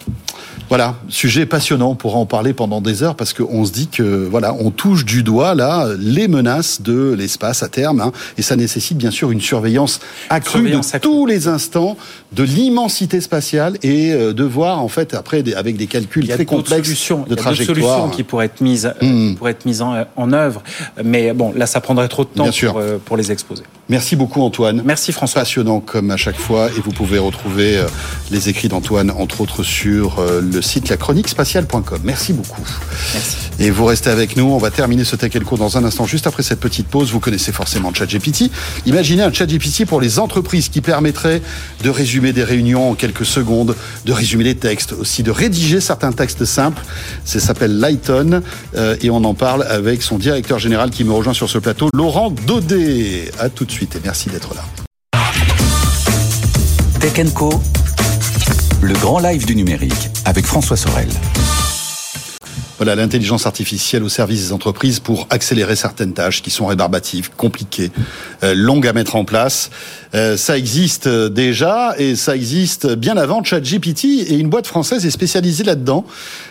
Voilà, 0.68 0.96
sujet 1.08 1.46
passionnant. 1.46 1.90
On 1.90 1.94
pourra 1.94 2.18
en 2.18 2.26
parler 2.26 2.52
pendant 2.52 2.80
des 2.80 3.02
heures 3.02 3.14
parce 3.14 3.32
qu'on 3.32 3.64
se 3.64 3.70
dit 3.72 3.86
que 3.88 4.02
voilà, 4.28 4.54
on 4.58 4.70
touche 4.70 5.04
du 5.04 5.22
doigt 5.22 5.54
là 5.54 5.86
les 5.98 6.26
menaces 6.28 6.82
de 6.82 7.14
l'espace 7.16 7.62
à 7.62 7.68
terme, 7.68 8.00
hein, 8.00 8.12
et 8.36 8.42
ça 8.42 8.56
nécessite 8.56 8.98
bien 8.98 9.10
sûr 9.12 9.30
une 9.30 9.40
surveillance 9.40 10.00
accrue 10.28 10.50
Surveillance 10.58 10.90
de 10.92 10.96
accrue. 10.96 11.08
tous 11.10 11.26
les 11.26 11.46
instants 11.48 11.96
de 12.32 12.42
l'immensité 12.42 13.20
spatiale 13.20 13.78
et 13.82 14.12
euh, 14.12 14.32
de 14.32 14.42
voir 14.44 14.80
en 14.82 14.88
fait 14.88 15.14
après 15.14 15.44
avec 15.54 15.76
des 15.76 15.86
calculs 15.86 16.26
très 16.28 16.44
complexes 16.44 16.86
solutions, 16.88 17.20
de 17.20 17.24
il 17.26 17.30
y 17.30 17.32
a 17.32 17.42
d'autres 17.44 17.64
solutions 17.64 18.08
qui 18.08 18.22
pourraient 18.24 18.46
être 18.46 18.60
mises, 18.60 18.86
euh, 19.02 19.06
Mm. 19.06 19.36
pourraient 19.36 19.52
être 19.52 19.66
mises 19.66 19.82
en, 19.82 19.94
en 20.16 20.32
œuvre. 20.32 20.62
Mais 21.04 21.32
bon, 21.32 21.52
là, 21.54 21.66
ça 21.66 21.80
prendrait 21.80 22.08
trop 22.08 22.24
de 22.24 22.28
temps 22.30 22.48
euh, 22.76 22.98
pour 23.04 23.16
les 23.16 23.30
exposer. 23.30 23.62
Merci 23.88 24.16
beaucoup 24.16 24.42
Antoine. 24.42 24.82
Merci 24.84 25.12
François. 25.12 25.42
Passionnant 25.42 25.80
comme 25.80 26.10
à 26.10 26.16
chaque 26.16 26.38
fois 26.38 26.70
et 26.76 26.80
vous 26.80 26.90
pouvez 26.90 27.18
retrouver 27.18 27.76
euh, 27.76 27.86
les 28.32 28.48
écrits 28.48 28.68
d'Antoine 28.68 29.12
entre 29.12 29.42
autres 29.42 29.62
sur 29.62 30.18
euh, 30.18 30.40
le 30.40 30.60
site 30.60 30.88
lachroniquespatiale.com. 30.88 32.00
Merci 32.02 32.32
beaucoup. 32.32 32.62
Merci. 33.14 33.36
Et 33.60 33.70
vous 33.70 33.84
restez 33.84 34.10
avec 34.10 34.36
nous, 34.36 34.44
on 34.44 34.58
va 34.58 34.70
terminer 34.70 35.04
ce 35.04 35.14
Tech 35.14 35.32
Co 35.44 35.56
dans 35.56 35.78
un 35.78 35.84
instant 35.84 36.04
juste 36.04 36.26
après 36.26 36.42
cette 36.42 36.58
petite 36.58 36.88
pause. 36.88 37.12
Vous 37.12 37.20
connaissez 37.20 37.52
forcément 37.52 37.94
ChatGPT. 37.94 38.50
Imaginez 38.86 39.22
un 39.22 39.32
ChatGPT 39.32 39.84
pour 39.86 40.00
les 40.00 40.18
entreprises 40.18 40.68
qui 40.68 40.80
permettrait 40.80 41.40
de 41.84 41.90
résumer 41.90 42.32
des 42.32 42.44
réunions 42.44 42.90
en 42.90 42.94
quelques 42.94 43.26
secondes, 43.26 43.76
de 44.04 44.12
résumer 44.12 44.44
les 44.44 44.56
textes, 44.56 44.92
aussi 44.92 45.22
de 45.22 45.30
rédiger 45.30 45.80
certains 45.80 46.12
textes 46.12 46.44
simples. 46.44 46.82
Ça 47.24 47.38
s'appelle 47.40 47.78
Lighton 47.78 48.42
euh, 48.74 48.96
et 49.00 49.10
on 49.10 49.22
en 49.24 49.34
parle 49.34 49.62
avec 49.64 50.02
son 50.02 50.18
directeur 50.18 50.58
général 50.58 50.90
qui 50.90 51.04
me 51.04 51.12
rejoint 51.12 51.34
sur 51.34 51.48
ce 51.48 51.58
plateau, 51.58 51.88
Laurent 51.94 52.30
Daudet. 52.30 53.30
À 53.38 53.48
tout 53.48 53.64
de 53.64 53.70
suite 53.70 53.75
et 53.82 54.00
merci 54.02 54.30
d'être 54.30 54.54
là. 54.54 54.64
Tech 57.00 57.32
Co, 57.34 57.50
le 58.80 58.94
grand 58.94 59.18
live 59.18 59.44
du 59.44 59.54
numérique 59.54 60.10
avec 60.24 60.46
François 60.46 60.76
Sorel. 60.76 61.08
Voilà, 62.78 62.94
l'intelligence 62.94 63.46
artificielle 63.46 64.02
au 64.02 64.10
service 64.10 64.46
des 64.46 64.52
entreprises 64.52 65.00
pour 65.00 65.26
accélérer 65.30 65.76
certaines 65.76 66.12
tâches 66.12 66.42
qui 66.42 66.50
sont 66.50 66.66
rébarbatives, 66.66 67.30
compliquées, 67.34 67.90
euh, 68.42 68.54
longues 68.54 68.86
à 68.86 68.92
mettre 68.92 69.16
en 69.16 69.24
place. 69.24 69.70
Euh, 70.14 70.36
ça 70.36 70.58
existe 70.58 71.06
euh, 71.06 71.30
déjà 71.30 71.94
et 71.96 72.16
ça 72.16 72.36
existe 72.36 72.94
bien 72.94 73.16
avant 73.16 73.42
ChatGPT 73.42 74.04
et 74.28 74.34
une 74.34 74.50
boîte 74.50 74.66
française 74.66 75.06
est 75.06 75.10
spécialisée 75.10 75.64
là-dedans. 75.64 76.04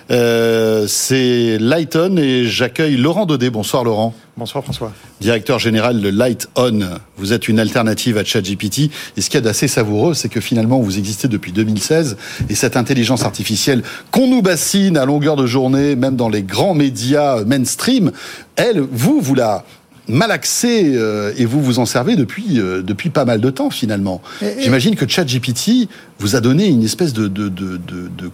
Euh, 0.09 0.87
c'est 0.87 1.59
Lighton 1.59 2.17
et 2.17 2.45
j'accueille 2.45 2.97
Laurent 2.97 3.27
Daudet. 3.27 3.51
Bonsoir 3.51 3.83
Laurent. 3.83 4.15
Bonsoir 4.37 4.65
François. 4.65 4.91
Directeur 5.21 5.59
général 5.59 6.01
de 6.01 6.09
Light 6.09 6.49
On. 6.57 6.81
Vous 7.15 7.31
êtes 7.31 7.47
une 7.47 7.57
alternative 7.57 8.17
à 8.17 8.25
ChatGPT. 8.25 8.91
Et 9.15 9.21
ce 9.21 9.29
qu'il 9.29 9.35
y 9.35 9.37
a 9.37 9.41
d'assez 9.41 9.69
savoureux, 9.69 10.13
c'est 10.13 10.27
que 10.27 10.41
finalement, 10.41 10.77
vous 10.81 10.97
existez 10.97 11.29
depuis 11.29 11.53
2016. 11.53 12.17
Et 12.49 12.55
cette 12.55 12.75
intelligence 12.75 13.23
artificielle 13.23 13.81
qu'on 14.11 14.27
nous 14.27 14.41
bassine 14.41 14.97
à 14.97 15.05
longueur 15.05 15.37
de 15.37 15.47
journée, 15.47 15.95
même 15.95 16.17
dans 16.17 16.27
les 16.27 16.43
grands 16.43 16.73
médias 16.73 17.45
mainstream, 17.45 18.11
elle, 18.57 18.81
vous, 18.81 19.21
vous 19.21 19.35
la 19.35 19.63
malaxé 20.07 20.91
euh, 20.95 21.33
et 21.37 21.45
vous 21.45 21.61
vous 21.61 21.79
en 21.79 21.85
servez 21.85 22.15
depuis, 22.15 22.59
euh, 22.59 22.81
depuis 22.81 23.09
pas 23.09 23.25
mal 23.25 23.41
de 23.41 23.49
temps 23.49 23.69
finalement. 23.69 24.21
J'imagine 24.59 24.95
que 24.95 25.07
ChatGPT 25.07 25.89
vous 26.19 26.35
a 26.35 26.41
donné 26.41 26.67
une 26.67 26.83
espèce 26.83 27.13
de, 27.13 27.27
de, 27.27 27.49
de, 27.49 27.79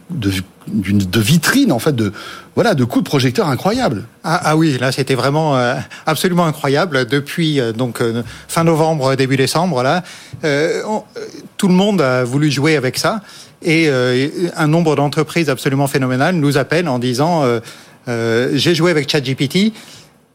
de, 0.10 0.32
de, 0.68 1.20
vitrine, 1.20 1.72
en 1.72 1.80
fait, 1.80 1.96
de, 1.96 2.12
voilà, 2.56 2.76
de 2.76 2.84
coups 2.84 3.04
de 3.04 3.10
projecteur 3.10 3.48
incroyables. 3.48 4.04
Ah, 4.24 4.40
ah 4.44 4.58
oui, 4.58 4.78
là 4.80 4.92
c'était 4.92 5.16
vraiment 5.16 5.58
euh, 5.58 5.76
absolument 6.06 6.46
incroyable. 6.46 7.06
Depuis 7.08 7.60
euh, 7.60 7.72
donc 7.72 8.02
euh, 8.02 8.22
fin 8.48 8.64
novembre, 8.64 9.16
début 9.16 9.38
décembre, 9.38 9.82
là, 9.82 10.04
euh, 10.44 10.82
on- 10.88 11.04
tout 11.58 11.68
le 11.68 11.74
monde 11.74 12.02
a 12.02 12.24
voulu 12.24 12.52
jouer 12.52 12.76
avec 12.76 12.98
ça 12.98 13.22
et 13.64 13.86
euh, 13.88 14.28
un 14.58 14.68
nombre 14.68 14.96
d'entreprises 14.96 15.50
absolument 15.50 15.88
phénoménales 15.88 16.36
nous 16.36 16.58
appellent 16.58 16.88
en 16.88 17.00
disant 17.00 17.44
j'ai 18.08 18.76
joué 18.76 18.92
avec 18.92 19.10
ChatGPT. 19.10 19.74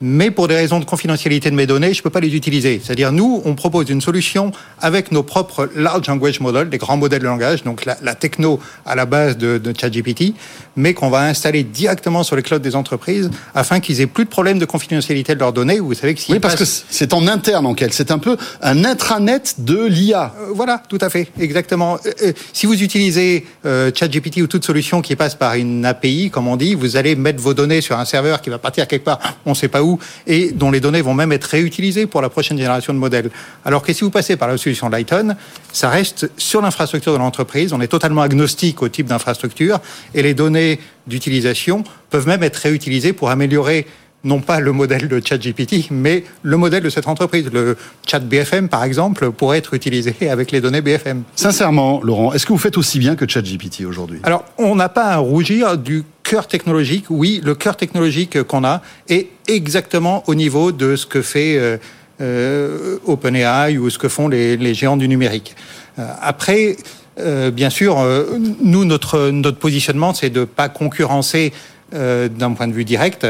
Mais 0.01 0.31
pour 0.31 0.47
des 0.49 0.55
raisons 0.55 0.79
de 0.79 0.85
confidentialité 0.85 1.51
de 1.51 1.55
mes 1.55 1.67
données, 1.67 1.95
je 1.95 2.03
peux 2.03 2.11
pas 2.11 2.21
les 2.21 2.35
utiliser. 2.35 2.81
C'est-à-dire, 2.83 3.13
nous, 3.13 3.41
on 3.45 3.55
propose 3.55 3.89
une 3.89 4.01
solution 4.01 4.53
avec 4.81 5.11
nos 5.11 5.23
propres 5.23 5.71
large 5.75 6.07
language 6.07 6.41
models, 6.41 6.69
des 6.69 6.79
grands 6.79 6.97
modèles 6.97 7.21
de 7.21 7.27
langage, 7.27 7.65
donc 7.65 7.85
la, 7.85 7.97
la 8.03 8.15
techno 8.15 8.61
à 8.85 8.95
la 8.95 9.07
base 9.07 9.39
de, 9.39 9.59
de 9.59 9.75
ChatGPT, 9.79 10.35
mais 10.77 10.93
qu'on 10.93 11.09
va 11.09 11.23
installer 11.23 11.65
directement 11.65 12.23
sur 12.23 12.37
les 12.37 12.43
clouds 12.43 12.59
des 12.59 12.77
entreprises 12.77 13.31
afin 13.55 13.81
qu'ils 13.81 14.01
aient 14.01 14.07
plus 14.07 14.25
de 14.25 14.31
problème 14.31 14.59
de 14.59 14.65
confidentialité 14.67 15.35
de 15.35 15.41
leurs 15.41 15.53
données. 15.53 15.81
Vous 15.81 15.95
savez 15.95 16.15
que 16.15 16.21
s'ils 16.21 16.35
Oui, 16.35 16.41
parce 16.41 16.57
que 16.57 16.65
c'est 16.65 17.15
en 17.15 17.27
interne 17.27 17.67
en 17.67 17.75
quelque. 17.75 17.95
C'est 17.95 18.11
un 18.11 18.19
peu 18.19 18.37
un 18.63 18.85
intranet 18.85 19.55
de 19.59 19.87
l'IA. 19.87 20.35
Euh, 20.39 20.49
voilà, 20.53 20.83
tout 20.89 20.99
à 21.01 21.09
fait, 21.11 21.29
exactement. 21.41 21.99
Euh, 22.05 22.11
euh, 22.23 22.33
si 22.53 22.67
vous 22.67 22.83
utilisez 22.83 23.47
euh, 23.65 23.91
ChatGPT 23.95 24.39
ou 24.39 24.47
toute 24.47 24.65
solution 24.65 25.01
qui 25.01 25.17
passe 25.17 25.35
par 25.35 25.55
une 25.55 25.85
API, 25.85 26.31
comme 26.31 26.49
on 26.49 26.57
dit, 26.57 26.75
vous 26.75 26.97
allez 26.97 27.17
mettre 27.17 27.41
vos 27.41 27.55
données 27.55 27.81
sur 27.81 27.99
un 27.99 28.05
serveur 28.05 28.43
qui 28.43 28.51
va 28.51 28.59
partir 28.59 28.87
quelque 28.87 29.05
part, 29.05 29.19
on 29.45 29.51
ne 29.51 29.55
sait 29.55 29.69
pas 29.69 29.83
où, 29.83 29.86
et 30.27 30.53
dont 30.53 30.71
les 30.71 30.81
données 30.81 31.03
vont 31.03 31.15
même 31.15 31.33
être 31.33 31.45
réutilisées 31.45 32.07
pour 32.07 32.21
la 32.23 32.29
prochaine 32.29 32.59
génération 32.59 32.93
de 32.93 32.99
modèles. 32.99 33.31
Alors 33.65 33.83
que 33.83 33.93
si 33.93 34.03
vous 34.05 34.11
passez 34.11 34.37
par 34.37 34.49
la 34.49 34.57
solution 34.57 34.89
Lighton, 34.89 35.37
ça 35.73 35.89
reste 35.89 36.31
sur 36.37 36.61
l'infrastructure 36.63 37.13
de 37.13 37.19
l'entreprise, 37.19 37.73
on 37.73 37.81
est 37.81 37.89
totalement 37.89 38.23
agnostique 38.23 38.83
au 38.83 38.89
type 38.89 39.07
d'infrastructure, 39.07 39.81
et 40.15 40.23
les 40.23 40.35
données 40.35 40.81
d'utilisation 41.07 41.85
peuvent 42.11 42.27
même 42.27 42.43
être 42.43 42.57
réutilisées 42.57 43.13
pour 43.13 43.31
améliorer 43.31 43.87
non 44.25 44.41
pas 44.41 44.61
le 44.61 44.73
modèle 44.73 45.09
de 45.09 45.23
ChatGPT, 45.25 45.91
mais 45.91 46.25
le 46.43 46.57
modèle 46.57 46.83
de 46.83 46.91
cette 46.91 47.07
entreprise. 47.07 47.49
Le 47.53 47.77
chat 48.07 48.19
BFM, 48.19 48.69
par 48.69 48.83
exemple, 48.83 49.31
pourrait 49.31 49.59
être 49.59 49.75
utilisé 49.75 50.15
avec 50.29 50.51
les 50.51 50.61
données 50.61 50.81
BFM. 50.81 51.23
Sincèrement, 51.37 52.01
Laurent, 52.03 52.33
est-ce 52.33 52.45
que 52.45 52.53
vous 52.53 52.59
faites 52.59 52.77
aussi 52.77 52.99
bien 52.99 53.15
que 53.15 53.29
ChatGPT 53.29 53.85
aujourd'hui? 53.87 54.19
Alors, 54.25 54.45
on 54.59 54.75
n'a 54.75 54.89
pas 54.89 55.07
à 55.07 55.17
rougir 55.19 55.79
du 55.79 56.03
cœur 56.27 56.49
technologique. 56.49 57.07
Oui, 57.09 57.41
le 57.45 57.55
cœur 57.55 57.77
technologique 57.77 58.43
qu'on 58.43 58.65
a 58.65 58.83
est 59.09 59.29
exactement 59.47 60.25
au 60.27 60.35
niveau 60.35 60.73
de 60.73 60.97
ce 60.97 61.07
que 61.07 61.23
fait 61.23 61.57
euh, 61.57 61.77
euh, 62.21 62.99
OpenAI 63.07 63.79
ou 63.79 63.89
ce 63.91 63.99
que 63.99 64.09
font 64.09 64.29
les, 64.29 64.57
les 64.57 64.75
géants 64.75 64.97
du 64.97 65.09
numérique. 65.09 65.55
Euh, 65.99 66.07
après, 66.21 66.77
euh, 67.19 67.51
bien 67.51 67.71
sûr, 67.71 68.01
euh, 68.01 68.39
nous, 68.63 68.85
notre, 68.85 69.31
notre 69.31 69.59
positionnement, 69.59 70.15
c'est 70.15 70.31
de 70.31 70.41
ne 70.41 70.45
pas 70.45 70.69
concurrencer 70.69 71.53
euh, 71.95 72.29
d'un 72.29 72.53
point 72.53 72.69
de 72.69 72.73
vue 72.73 72.85
direct, 72.85 73.27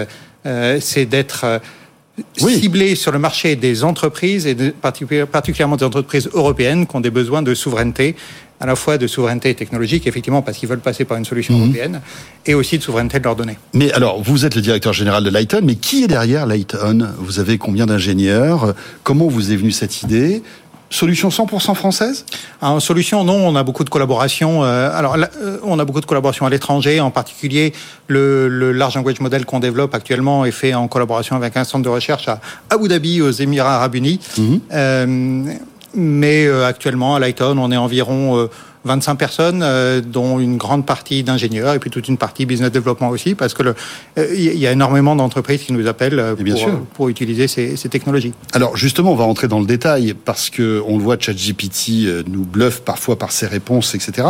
c'est 0.80 1.06
d'être 1.06 1.60
euh, 2.18 2.48
ciblé 2.48 2.94
sur 2.94 3.12
le 3.12 3.18
marché 3.18 3.56
des 3.56 3.84
entreprises 3.84 4.46
et 4.46 4.54
de- 4.54 4.70
particulièrement 4.70 5.76
des 5.76 5.84
entreprises 5.84 6.28
européennes 6.32 6.86
qui 6.86 6.96
ont 6.96 7.00
des 7.00 7.10
besoins 7.10 7.42
de 7.42 7.54
souveraineté, 7.54 8.16
à 8.58 8.64
la 8.64 8.74
fois 8.74 8.96
de 8.96 9.06
souveraineté 9.06 9.54
technologique, 9.54 10.06
effectivement, 10.06 10.40
parce 10.40 10.56
qu'ils 10.56 10.68
veulent 10.68 10.78
passer 10.80 11.04
par 11.04 11.18
une 11.18 11.26
solution 11.26 11.58
européenne, 11.58 12.00
et 12.46 12.54
aussi 12.54 12.78
de 12.78 12.82
souveraineté 12.82 13.18
de 13.18 13.24
leurs 13.24 13.36
données. 13.36 13.58
Mais 13.74 13.92
alors, 13.92 14.22
vous 14.22 14.46
êtes 14.46 14.54
le 14.54 14.62
directeur 14.62 14.94
général 14.94 15.22
de 15.24 15.28
Lighton, 15.30 15.60
mais 15.62 15.74
qui 15.74 16.04
est 16.04 16.08
derrière 16.08 16.46
Lighton? 16.46 17.06
Vous 17.18 17.38
avez 17.38 17.58
combien 17.58 17.84
d'ingénieurs? 17.84 18.74
Comment 19.02 19.26
vous 19.28 19.52
est 19.52 19.56
venue 19.56 19.72
cette 19.72 20.02
idée? 20.02 20.42
Solution 20.88 21.28
100% 21.30 21.74
française? 21.74 22.24
En 22.60 22.78
solution, 22.80 23.24
non, 23.24 23.34
on 23.34 23.56
a 23.56 23.64
beaucoup 23.64 23.82
de 23.84 23.90
collaborations. 23.90 24.62
euh, 24.64 24.90
alors, 24.94 25.16
là, 25.16 25.28
euh, 25.42 25.58
on 25.64 25.78
a 25.78 25.84
beaucoup 25.84 26.00
de 26.00 26.06
collaborations 26.06 26.46
à 26.46 26.50
l'étranger, 26.50 27.00
en 27.00 27.10
particulier 27.10 27.72
le, 28.06 28.48
le 28.48 28.70
large 28.72 28.94
language 28.94 29.18
model 29.20 29.44
qu'on 29.46 29.58
développe 29.60 29.94
actuellement 29.94 30.44
est 30.44 30.52
fait 30.52 30.74
en 30.74 30.86
collaboration 30.88 31.34
avec 31.36 31.56
un 31.56 31.64
centre 31.64 31.82
de 31.84 31.88
recherche 31.88 32.28
à 32.28 32.40
Abu 32.70 32.86
Dhabi, 32.88 33.20
aux 33.20 33.30
Émirats 33.32 33.76
Arabes 33.76 33.96
Unis. 33.96 34.20
Euh, 34.72 35.44
mais 35.96 36.46
euh, 36.46 36.66
actuellement, 36.66 37.14
à 37.16 37.18
Lighton, 37.18 37.56
on 37.58 37.72
est 37.72 37.76
environ 37.76 38.36
euh, 38.38 38.46
25 38.84 39.16
personnes, 39.16 39.60
euh, 39.62 40.00
dont 40.00 40.38
une 40.38 40.56
grande 40.56 40.86
partie 40.86 41.22
d'ingénieurs 41.24 41.74
et 41.74 41.78
puis 41.78 41.90
toute 41.90 42.06
une 42.08 42.16
partie 42.18 42.46
business 42.46 42.70
development 42.70 43.08
aussi, 43.10 43.34
parce 43.34 43.52
que 43.52 43.62
euh, 43.64 43.74
il 44.34 44.56
y 44.58 44.66
a 44.66 44.72
énormément 44.72 45.16
d'entreprises 45.16 45.62
qui 45.62 45.72
nous 45.72 45.86
appellent 45.88 46.20
euh, 46.20 46.34
bien 46.34 46.54
pour, 46.54 46.62
sûr. 46.62 46.68
euh, 46.68 46.78
pour 46.94 47.08
utiliser 47.08 47.48
ces, 47.48 47.76
ces 47.76 47.88
technologies. 47.88 48.32
Alors 48.52 48.76
justement, 48.76 49.12
on 49.12 49.16
va 49.16 49.24
rentrer 49.24 49.48
dans 49.48 49.60
le 49.60 49.66
détail 49.66 50.14
parce 50.24 50.50
que 50.50 50.82
on 50.86 50.98
le 50.98 51.02
voit, 51.02 51.16
ChatGPT 51.18 52.04
euh, 52.06 52.22
nous 52.28 52.44
bluffe 52.44 52.80
parfois 52.82 53.18
par 53.18 53.32
ses 53.32 53.46
réponses, 53.46 53.94
etc. 53.94 54.28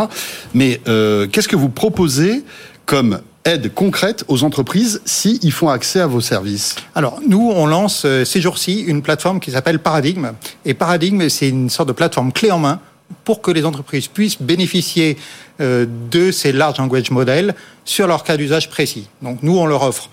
Mais 0.55 0.81
euh, 0.89 1.27
qu'est-ce 1.27 1.49
que 1.49 1.57
vous 1.57 1.69
proposez 1.69 2.43
comme 2.87 3.21
aide 3.47 3.73
concrète 3.73 4.25
aux 4.29 4.45
entreprises 4.45 5.01
si 5.05 5.39
ils 5.43 5.53
font 5.53 5.69
accès 5.69 6.01
à 6.01 6.07
vos 6.07 6.21
services 6.21 6.77
Alors, 6.95 7.21
nous, 7.27 7.51
on 7.55 7.67
lance 7.67 8.03
euh, 8.05 8.25
ces 8.25 8.41
jours-ci 8.41 8.81
une 8.81 9.03
plateforme 9.03 9.41
qui 9.41 9.53
s'appelle 9.53 9.79
Paradigme. 9.79 10.33
Et 10.65 10.75
Paradigme, 10.75 11.29
c'est 11.29 11.49
une 11.49 11.71
sorte 11.71 11.89
de 11.89 11.95
plateforme 11.95 12.33
clé 12.33 12.51
en 12.51 12.59
main 12.59 12.81
pour 13.25 13.41
que 13.41 13.51
les 13.51 13.65
entreprises 13.65 14.09
puissent 14.09 14.41
bénéficier 14.43 15.17
euh, 15.61 15.87
de 16.11 16.31
ces 16.31 16.53
large 16.53 16.79
language 16.79 17.11
models 17.11 17.55
sur 17.85 18.07
leur 18.07 18.25
cas 18.25 18.37
d'usage 18.37 18.69
précis. 18.69 19.09
Donc, 19.23 19.39
nous, 19.43 19.57
on 19.57 19.67
leur 19.67 19.83
offre 19.83 20.11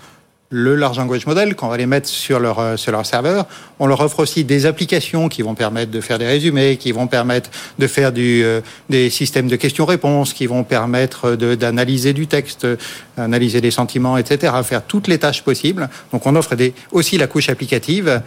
le 0.50 0.76
large 0.76 0.98
language 0.98 1.26
model 1.26 1.56
qu'on 1.56 1.68
va 1.68 1.76
les 1.76 1.86
mettre 1.86 2.08
sur 2.08 2.38
leur 2.38 2.58
euh, 2.58 2.76
sur 2.76 2.92
leur 2.92 3.04
serveur. 3.06 3.46
On 3.78 3.86
leur 3.86 4.00
offre 4.00 4.20
aussi 4.20 4.44
des 4.44 4.66
applications 4.66 5.28
qui 5.28 5.42
vont 5.42 5.54
permettre 5.54 5.90
de 5.90 6.00
faire 6.00 6.18
des 6.18 6.26
résumés, 6.26 6.76
qui 6.76 6.92
vont 6.92 7.06
permettre 7.06 7.50
de 7.78 7.86
faire 7.86 8.12
du 8.12 8.44
euh, 8.44 8.60
des 8.88 9.10
systèmes 9.10 9.48
de 9.48 9.56
questions-réponses, 9.56 10.32
qui 10.32 10.46
vont 10.46 10.62
permettre 10.62 11.34
d'analyser 11.34 12.12
du 12.12 12.26
texte, 12.26 12.66
analyser 13.16 13.60
des 13.60 13.70
sentiments, 13.70 14.16
etc. 14.16 14.52
Faire 14.62 14.84
toutes 14.84 15.08
les 15.08 15.18
tâches 15.18 15.42
possibles. 15.42 15.88
Donc 16.12 16.26
on 16.26 16.36
offre 16.36 16.54
des, 16.54 16.74
aussi 16.92 17.18
la 17.18 17.26
couche 17.26 17.48
applicative. 17.48 18.22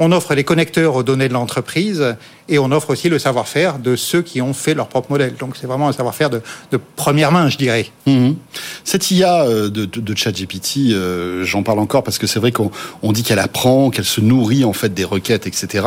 On 0.00 0.12
offre 0.12 0.34
les 0.34 0.44
connecteurs 0.44 0.94
aux 0.94 1.02
données 1.02 1.28
de 1.28 1.32
l'entreprise 1.32 2.14
et 2.48 2.58
on 2.58 2.70
offre 2.70 2.90
aussi 2.90 3.08
le 3.08 3.18
savoir-faire 3.18 3.78
de 3.80 3.96
ceux 3.96 4.22
qui 4.22 4.40
ont 4.40 4.54
fait 4.54 4.74
leur 4.74 4.88
propre 4.88 5.10
modèle. 5.10 5.34
Donc 5.38 5.56
c'est 5.60 5.66
vraiment 5.66 5.88
un 5.88 5.92
savoir-faire 5.92 6.30
de, 6.30 6.40
de 6.70 6.78
première 6.96 7.32
main, 7.32 7.48
je 7.48 7.56
dirais. 7.58 7.90
Mhm. 8.06 8.36
Cette 8.84 9.10
IA 9.10 9.42
euh, 9.42 9.68
de, 9.70 9.84
de, 9.86 10.00
de 10.00 10.16
ChatGPT, 10.16 10.92
euh, 10.92 11.44
j'en 11.44 11.62
parle 11.62 11.80
encore 11.80 12.04
parce 12.04 12.18
que 12.18 12.26
c'est 12.28 12.38
vrai 12.38 12.52
qu'on 12.52 12.70
on 13.02 13.12
dit 13.12 13.22
qu'elle 13.24 13.40
apprend, 13.40 13.90
qu'elle 13.90 14.04
se 14.04 14.20
nourrit 14.20 14.64
en 14.64 14.72
fait 14.72 14.94
des 14.94 15.04
requêtes, 15.04 15.46
etc. 15.46 15.84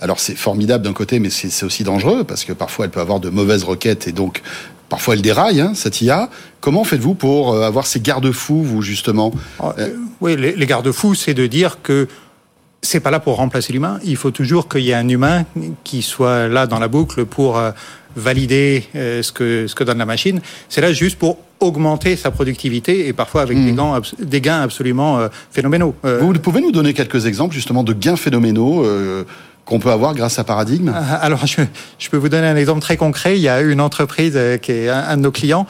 Alors 0.00 0.20
c'est 0.20 0.36
formidable 0.36 0.84
d'un 0.84 0.92
côté, 0.92 1.18
mais 1.18 1.30
c'est 1.30 1.48
c'est 1.48 1.64
aussi 1.64 1.84
dangereux 1.84 2.24
parce 2.24 2.44
que 2.44 2.52
parfois 2.52 2.84
elle 2.84 2.90
peut 2.90 3.00
avoir 3.00 3.18
de 3.18 3.30
mauvaises 3.30 3.64
requêtes 3.64 4.06
et 4.08 4.12
donc 4.12 4.42
parfois 4.90 5.14
elle 5.14 5.22
déraille, 5.22 5.60
hein, 5.60 5.72
cette 5.74 6.00
IA. 6.02 6.28
Comment 6.60 6.84
faites-vous 6.84 7.14
pour 7.14 7.52
euh, 7.54 7.66
avoir 7.66 7.86
ces 7.86 8.00
garde-fous, 8.00 8.62
vous 8.62 8.82
justement? 8.82 9.32
Euh, 9.62 9.88
Oui, 10.20 10.36
les, 10.36 10.54
les 10.54 10.66
garde-fous, 10.66 11.14
c'est 11.14 11.34
de 11.34 11.46
dire 11.46 11.78
que 11.82 12.08
c'est 12.82 13.00
pas 13.00 13.10
là 13.10 13.18
pour 13.20 13.36
remplacer 13.36 13.72
l'humain. 13.72 13.98
Il 14.04 14.16
faut 14.16 14.30
toujours 14.30 14.68
qu'il 14.68 14.82
y 14.82 14.90
ait 14.90 14.94
un 14.94 15.08
humain 15.08 15.44
qui 15.84 16.02
soit 16.02 16.48
là 16.48 16.66
dans 16.66 16.78
la 16.78 16.88
boucle 16.88 17.24
pour 17.24 17.58
euh, 17.58 17.70
valider 18.16 18.84
euh, 18.94 19.22
ce 19.22 19.32
que 19.32 19.66
ce 19.66 19.74
que 19.74 19.84
donne 19.84 19.98
la 19.98 20.06
machine. 20.06 20.40
C'est 20.68 20.80
là 20.80 20.92
juste 20.92 21.18
pour 21.18 21.38
augmenter 21.60 22.14
sa 22.14 22.30
productivité 22.30 23.08
et 23.08 23.12
parfois 23.12 23.42
avec 23.42 23.58
des, 23.62 23.72
gains, 23.72 23.94
abs- 23.96 24.14
des 24.20 24.40
gains 24.40 24.62
absolument 24.62 25.18
euh, 25.18 25.28
phénoménaux. 25.50 25.94
Vous 26.04 26.32
pouvez 26.34 26.60
nous 26.60 26.70
donner 26.70 26.94
quelques 26.94 27.26
exemples 27.26 27.52
justement 27.54 27.82
de 27.82 27.92
gains 27.92 28.14
phénoménaux 28.16 28.84
euh, 28.84 29.24
qu'on 29.64 29.80
peut 29.80 29.90
avoir 29.90 30.14
grâce 30.14 30.38
à 30.38 30.44
Paradigme? 30.44 30.92
Ah, 30.94 31.16
Alors, 31.16 31.46
je, 31.46 31.60
je 31.98 32.08
peux 32.10 32.16
vous 32.16 32.28
donner 32.28 32.46
un 32.46 32.56
exemple 32.56 32.80
très 32.80 32.96
concret. 32.96 33.36
Il 33.36 33.42
y 33.42 33.48
a 33.48 33.60
une 33.60 33.80
entreprise 33.80 34.38
qui 34.62 34.70
est 34.72 34.88
un, 34.88 35.00
un 35.08 35.16
de 35.16 35.22
nos 35.22 35.32
clients 35.32 35.66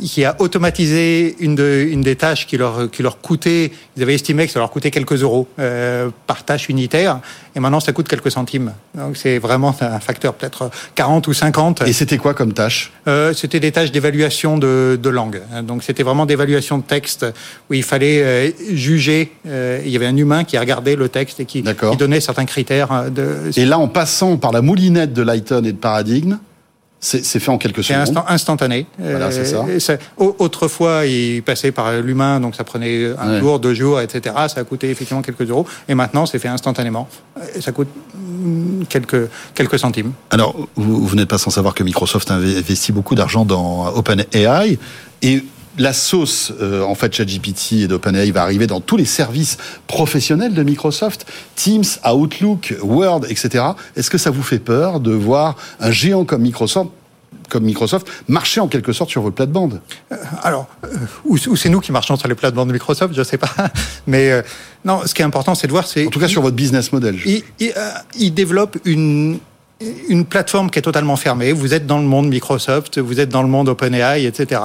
qui 0.00 0.24
a 0.24 0.34
automatisé 0.38 1.36
une, 1.40 1.54
de, 1.54 1.86
une 1.90 2.00
des 2.00 2.16
tâches 2.16 2.46
qui 2.46 2.56
leur, 2.56 2.90
qui 2.90 3.02
leur 3.02 3.20
coûtait, 3.20 3.72
ils 3.96 4.02
avaient 4.02 4.14
estimé 4.14 4.46
que 4.46 4.52
ça 4.52 4.58
leur 4.58 4.70
coûtait 4.70 4.90
quelques 4.90 5.22
euros 5.22 5.46
euh, 5.58 6.08
par 6.26 6.44
tâche 6.44 6.68
unitaire, 6.68 7.20
et 7.54 7.60
maintenant 7.60 7.80
ça 7.80 7.92
coûte 7.92 8.08
quelques 8.08 8.30
centimes. 8.30 8.72
Donc 8.94 9.16
c'est 9.16 9.38
vraiment 9.38 9.76
un 9.80 10.00
facteur 10.00 10.34
peut-être 10.34 10.70
40 10.94 11.28
ou 11.28 11.34
50. 11.34 11.82
Et 11.82 11.92
c'était 11.92 12.16
quoi 12.16 12.32
comme 12.34 12.52
tâche? 12.54 12.90
Euh, 13.06 13.34
C'était 13.34 13.60
des 13.60 13.70
tâches 13.72 13.92
d'évaluation 13.92 14.56
de, 14.58 14.98
de 15.00 15.08
langue. 15.10 15.42
Donc 15.64 15.82
c'était 15.82 16.02
vraiment 16.02 16.24
d'évaluation 16.26 16.78
de 16.78 16.82
texte 16.84 17.26
où 17.70 17.74
il 17.74 17.82
fallait 17.82 18.22
euh, 18.22 18.50
juger. 18.72 19.32
euh, 19.46 19.80
il 19.84 19.90
y 19.90 19.96
avait 19.96 20.06
un 20.06 20.16
humain 20.16 20.44
qui 20.44 20.56
regardait 20.58 20.96
le 20.96 21.08
texte 21.10 21.40
et 21.40 21.44
qui, 21.44 21.62
qui 21.62 21.96
donnait 21.98 22.20
certains 22.20 22.46
critères. 22.46 22.90
euh, 22.92 23.10
De, 23.10 23.50
Et 23.60 23.66
là, 23.66 23.78
en 23.78 23.88
passant 23.88 24.36
par 24.38 24.52
la 24.52 24.62
moulinette 24.62 25.12
de 25.12 25.22
Lighton 25.22 25.62
et 25.64 25.72
de 25.72 25.76
Paradigme, 25.76 26.38
c'est 27.04 27.40
fait 27.40 27.50
en 27.50 27.58
quelques 27.58 27.82
secondes. 27.82 28.02
instant- 28.02 28.24
instantané. 28.28 28.86
Voilà, 28.96 29.32
c'est 29.32 29.44
ça. 29.44 29.64
et 29.68 29.98
au- 30.18 30.36
autrefois, 30.38 31.04
il 31.04 31.42
passait 31.42 31.72
par 31.72 31.92
l'humain, 32.00 32.38
donc 32.38 32.54
ça 32.54 32.62
prenait 32.62 33.06
un 33.18 33.32
Ouais. 33.32 33.40
jour, 33.40 33.58
deux 33.58 33.74
jours, 33.74 34.00
etc. 34.00 34.34
Ça 34.46 34.60
a 34.60 34.64
coûté 34.64 34.88
effectivement 34.88 35.20
quelques 35.20 35.42
euros. 35.50 35.66
Et 35.88 35.94
maintenant, 35.96 36.26
c'est 36.26 36.38
fait 36.38 36.46
instantanément. 36.48 37.08
Et 37.56 37.60
ça 37.60 37.72
coûte 37.72 37.88
mm, 38.14 38.84
quelques, 38.88 39.28
quelques 39.54 39.78
centimes. 39.80 40.12
Alors, 40.30 40.54
vous, 40.76 41.04
vous 41.04 41.16
n'êtes 41.16 41.28
pas 41.28 41.38
sans 41.38 41.50
savoir 41.50 41.74
que 41.74 41.82
Microsoft 41.82 42.30
a 42.30 42.38
inve- 42.38 42.58
investi 42.58 42.92
beaucoup 42.92 43.16
d'argent 43.16 43.44
dans 43.44 43.88
OpenAI 43.96 44.78
et 45.22 45.44
la 45.78 45.92
sauce 45.92 46.52
euh, 46.60 46.82
en 46.82 46.94
fait 46.94 47.14
ChatGPT 47.14 47.72
et 47.72 47.88
d'OpenAI 47.88 48.30
va 48.30 48.42
arriver 48.42 48.66
dans 48.66 48.80
tous 48.80 48.96
les 48.96 49.04
services 49.04 49.58
professionnels 49.86 50.54
de 50.54 50.62
Microsoft, 50.62 51.26
Teams, 51.56 51.84
Outlook, 52.10 52.74
Word, 52.82 53.22
etc. 53.28 53.64
Est-ce 53.96 54.10
que 54.10 54.18
ça 54.18 54.30
vous 54.30 54.42
fait 54.42 54.58
peur 54.58 55.00
de 55.00 55.12
voir 55.12 55.56
un 55.80 55.90
géant 55.90 56.24
comme 56.24 56.42
Microsoft 56.42 56.90
comme 57.52 57.64
Microsoft, 57.64 58.06
marcher 58.28 58.60
en 58.60 58.68
quelque 58.68 58.94
sorte 58.94 59.10
sur 59.10 59.20
vos 59.20 59.30
plates-bandes? 59.30 59.82
Euh, 60.10 60.16
Alors, 60.42 60.68
euh, 60.84 60.88
ou, 61.26 61.36
c'est 61.36 61.68
nous 61.68 61.80
qui 61.80 61.92
marchons 61.92 62.16
sur 62.16 62.26
les 62.26 62.34
plates-bandes 62.34 62.68
de 62.68 62.72
Microsoft, 62.72 63.12
je 63.14 63.18
ne 63.18 63.24
sais 63.24 63.36
pas. 63.36 63.50
Mais 64.06 64.32
euh, 64.32 64.42
non, 64.86 65.02
ce 65.04 65.12
qui 65.12 65.20
est 65.20 65.24
important, 65.24 65.54
c'est 65.54 65.66
de 65.66 65.72
voir, 65.72 65.86
c'est... 65.86 66.06
En 66.06 66.10
tout 66.10 66.18
cas, 66.18 66.28
sur 66.28 66.40
votre 66.40 66.56
business 66.56 66.92
model. 66.92 67.18
Il, 67.26 67.42
il, 67.60 67.74
il 68.18 68.32
développe 68.32 68.78
une, 68.86 69.38
une 70.08 70.24
plateforme 70.24 70.70
qui 70.70 70.78
est 70.78 70.82
totalement 70.82 71.16
fermée. 71.16 71.52
Vous 71.52 71.74
êtes 71.74 71.86
dans 71.86 71.98
le 71.98 72.04
monde 72.04 72.28
Microsoft, 72.28 72.98
vous 72.98 73.20
êtes 73.20 73.28
dans 73.28 73.42
le 73.42 73.48
monde 73.48 73.68
OpenAI, 73.68 74.24
etc. 74.24 74.62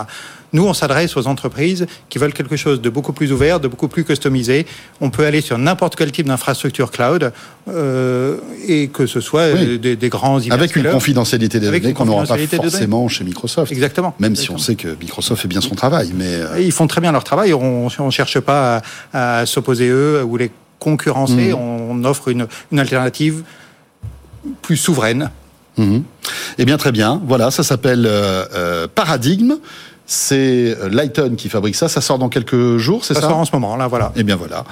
Nous, 0.58 0.66
on 0.66 0.74
s'adresse 0.74 1.16
aux 1.16 1.28
entreprises 1.28 1.86
qui 2.10 2.18
veulent 2.18 2.34
quelque 2.34 2.56
chose 2.56 2.82
de 2.82 2.90
beaucoup 2.90 3.14
plus 3.14 3.32
ouvert, 3.32 3.60
de 3.60 3.68
beaucoup 3.68 3.88
plus 3.88 4.04
customisé. 4.04 4.66
On 5.02 5.12
peut 5.12 5.24
aller 5.24 5.42
sur 5.42 5.60
n'importe 5.60 5.96
quel 5.96 6.12
type 6.12 6.26
d'infrastructure 6.26 6.90
cloud 6.90 7.32
euh, 7.70 8.38
et 8.68 8.88
que 8.88 9.06
ce 9.06 9.22
soit 9.22 9.54
des, 9.54 9.96
des, 9.96 10.10
grands 10.10 10.40
Avec 10.50 10.76
une 10.76 10.90
confidentialité 10.90 11.60
des 11.60 11.70
données 11.70 11.94
qu'on 11.94 12.06
n'aura 12.06 12.26
pas 12.26 12.40
forcément 12.40 13.08
chez 13.08 13.24
Microsoft. 13.24 13.72
Exactement. 13.72 14.16
Même 14.18 14.36
si 14.36 14.50
on 14.50 14.58
sait 14.58 14.74
que 14.74 14.88
Microsoft 15.00 15.44
fait 15.44 15.48
bien 15.48 15.62
son 15.62 15.76
travail. 15.76 16.12
Mais 16.16 16.34
euh, 16.34 16.60
Ils 16.60 16.72
font 16.72 16.88
très 16.88 17.02
bien 17.02 17.12
leur 17.12 17.24
travail. 17.24 17.54
On 17.54 17.86
ne 17.86 18.10
cherche 18.10 18.40
pas 18.40 18.82
à, 19.14 19.46
s'opposer 19.46 19.90
eux 19.90 20.24
ou 20.24 20.38
les 20.38 20.50
concurrencer. 20.80 21.54
Mmh. 21.54 21.56
On 21.56 22.04
offre 22.04 22.30
une, 22.30 22.48
une 22.72 22.80
alternative 22.80 23.44
plus 24.64 24.78
souveraine. 24.78 25.30
Mmh. 25.78 26.00
Eh 26.58 26.66
bien, 26.66 26.78
très 26.78 26.92
bien. 26.92 27.22
Voilà, 27.26 27.52
ça 27.52 27.62
s'appelle 27.62 28.08
euh, 28.08 28.46
euh 28.56 28.88
Paradigme. 28.88 29.54
C'est 30.10 30.78
Lighton 30.90 31.36
qui 31.36 31.50
fabrique 31.50 31.76
ça. 31.76 31.90
Ça 31.90 32.00
sort 32.00 32.18
dans 32.18 32.30
quelques 32.30 32.78
jours, 32.78 33.04
c'est 33.04 33.14
ça 33.14 33.22
Ça 33.22 33.28
sort 33.28 33.38
en 33.38 33.46
ce 33.46 33.52
moment, 33.52 33.76
là, 33.76 33.88
voilà. 33.88 34.14
Eh 34.16 34.24
bien 34.24 34.38
voilà, 34.38 34.64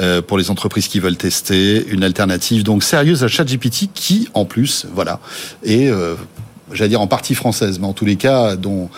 euh, 0.00 0.20
pour 0.20 0.36
les 0.36 0.50
entreprises 0.50 0.86
qui 0.86 1.00
veulent 1.00 1.16
tester 1.16 1.86
une 1.88 2.04
alternative 2.04 2.62
donc 2.62 2.84
sérieuse 2.84 3.24
à 3.24 3.28
ChatGPT, 3.28 3.88
qui 3.94 4.28
en 4.34 4.44
plus, 4.44 4.86
voilà, 4.94 5.18
est, 5.64 5.88
euh, 5.88 6.14
j'allais 6.72 6.90
dire 6.90 7.00
en 7.00 7.06
partie 7.06 7.34
française, 7.34 7.78
mais 7.78 7.86
en 7.86 7.94
tous 7.94 8.04
les 8.04 8.16
cas 8.16 8.54
dont 8.56 8.90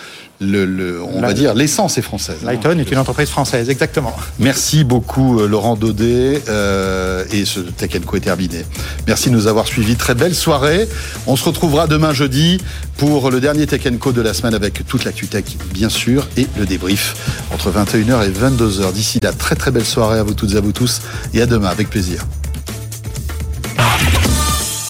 le, 0.45 1.03
on 1.03 1.21
va 1.21 1.33
dire 1.33 1.55
l'essence 1.55 1.99
est 1.99 2.03
française. 2.03 2.39
Hein. 2.43 2.47
Lighton 2.47 2.79
est 2.79 2.91
une 2.91 2.99
entreprise 2.99 3.29
française, 3.29 3.71
exactement. 3.71 4.15
Merci 4.39 4.85
beaucoup 4.85 5.41
euh, 5.41 5.47
Laurent 5.47 5.77
Daudet 5.77 6.43
euh, 6.49 7.25
et 7.33 7.45
ce 7.45 7.61
Tech 7.61 7.91
Co 8.07 8.17
est 8.17 8.21
terminé. 8.21 8.65
Merci 9.07 9.31
de 9.31 9.35
nous 9.35 9.47
avoir 9.47 9.67
suivis. 9.67 9.97
Très 9.97 10.15
belle 10.15 10.35
soirée. 10.35 10.89
On 11.27 11.37
se 11.37 11.45
retrouvera 11.45 11.87
demain 11.87 12.13
jeudi 12.13 12.59
pour 12.97 13.31
le 13.31 13.41
dernier 13.41 13.67
Tech 13.67 13.83
Co 13.99 14.13
de 14.13 14.23
la 14.23 14.35
semaine 14.35 14.55
avec 14.55 14.87
toute 14.87 15.05
l'actu 15.05 15.27
tech 15.27 15.45
bien 15.73 15.89
sûr 15.89 16.27
et 16.37 16.47
le 16.59 16.67
débrief 16.67 17.47
entre 17.53 17.71
21h 17.71 18.27
et 18.27 18.31
22h. 18.31 18.93
D'ici 18.93 19.19
là, 19.23 19.33
très 19.33 19.57
très 19.57 19.71
belle 19.71 19.85
soirée 19.85 20.19
à 20.19 20.23
vous 20.23 20.35
toutes 20.35 20.55
et 20.55 20.57
à 20.57 20.61
vous 20.61 20.73
tous 20.73 21.01
et 21.33 21.43
à 21.43 21.47
demain 21.47 21.69
avec 21.69 21.91
plaisir. 21.91 22.25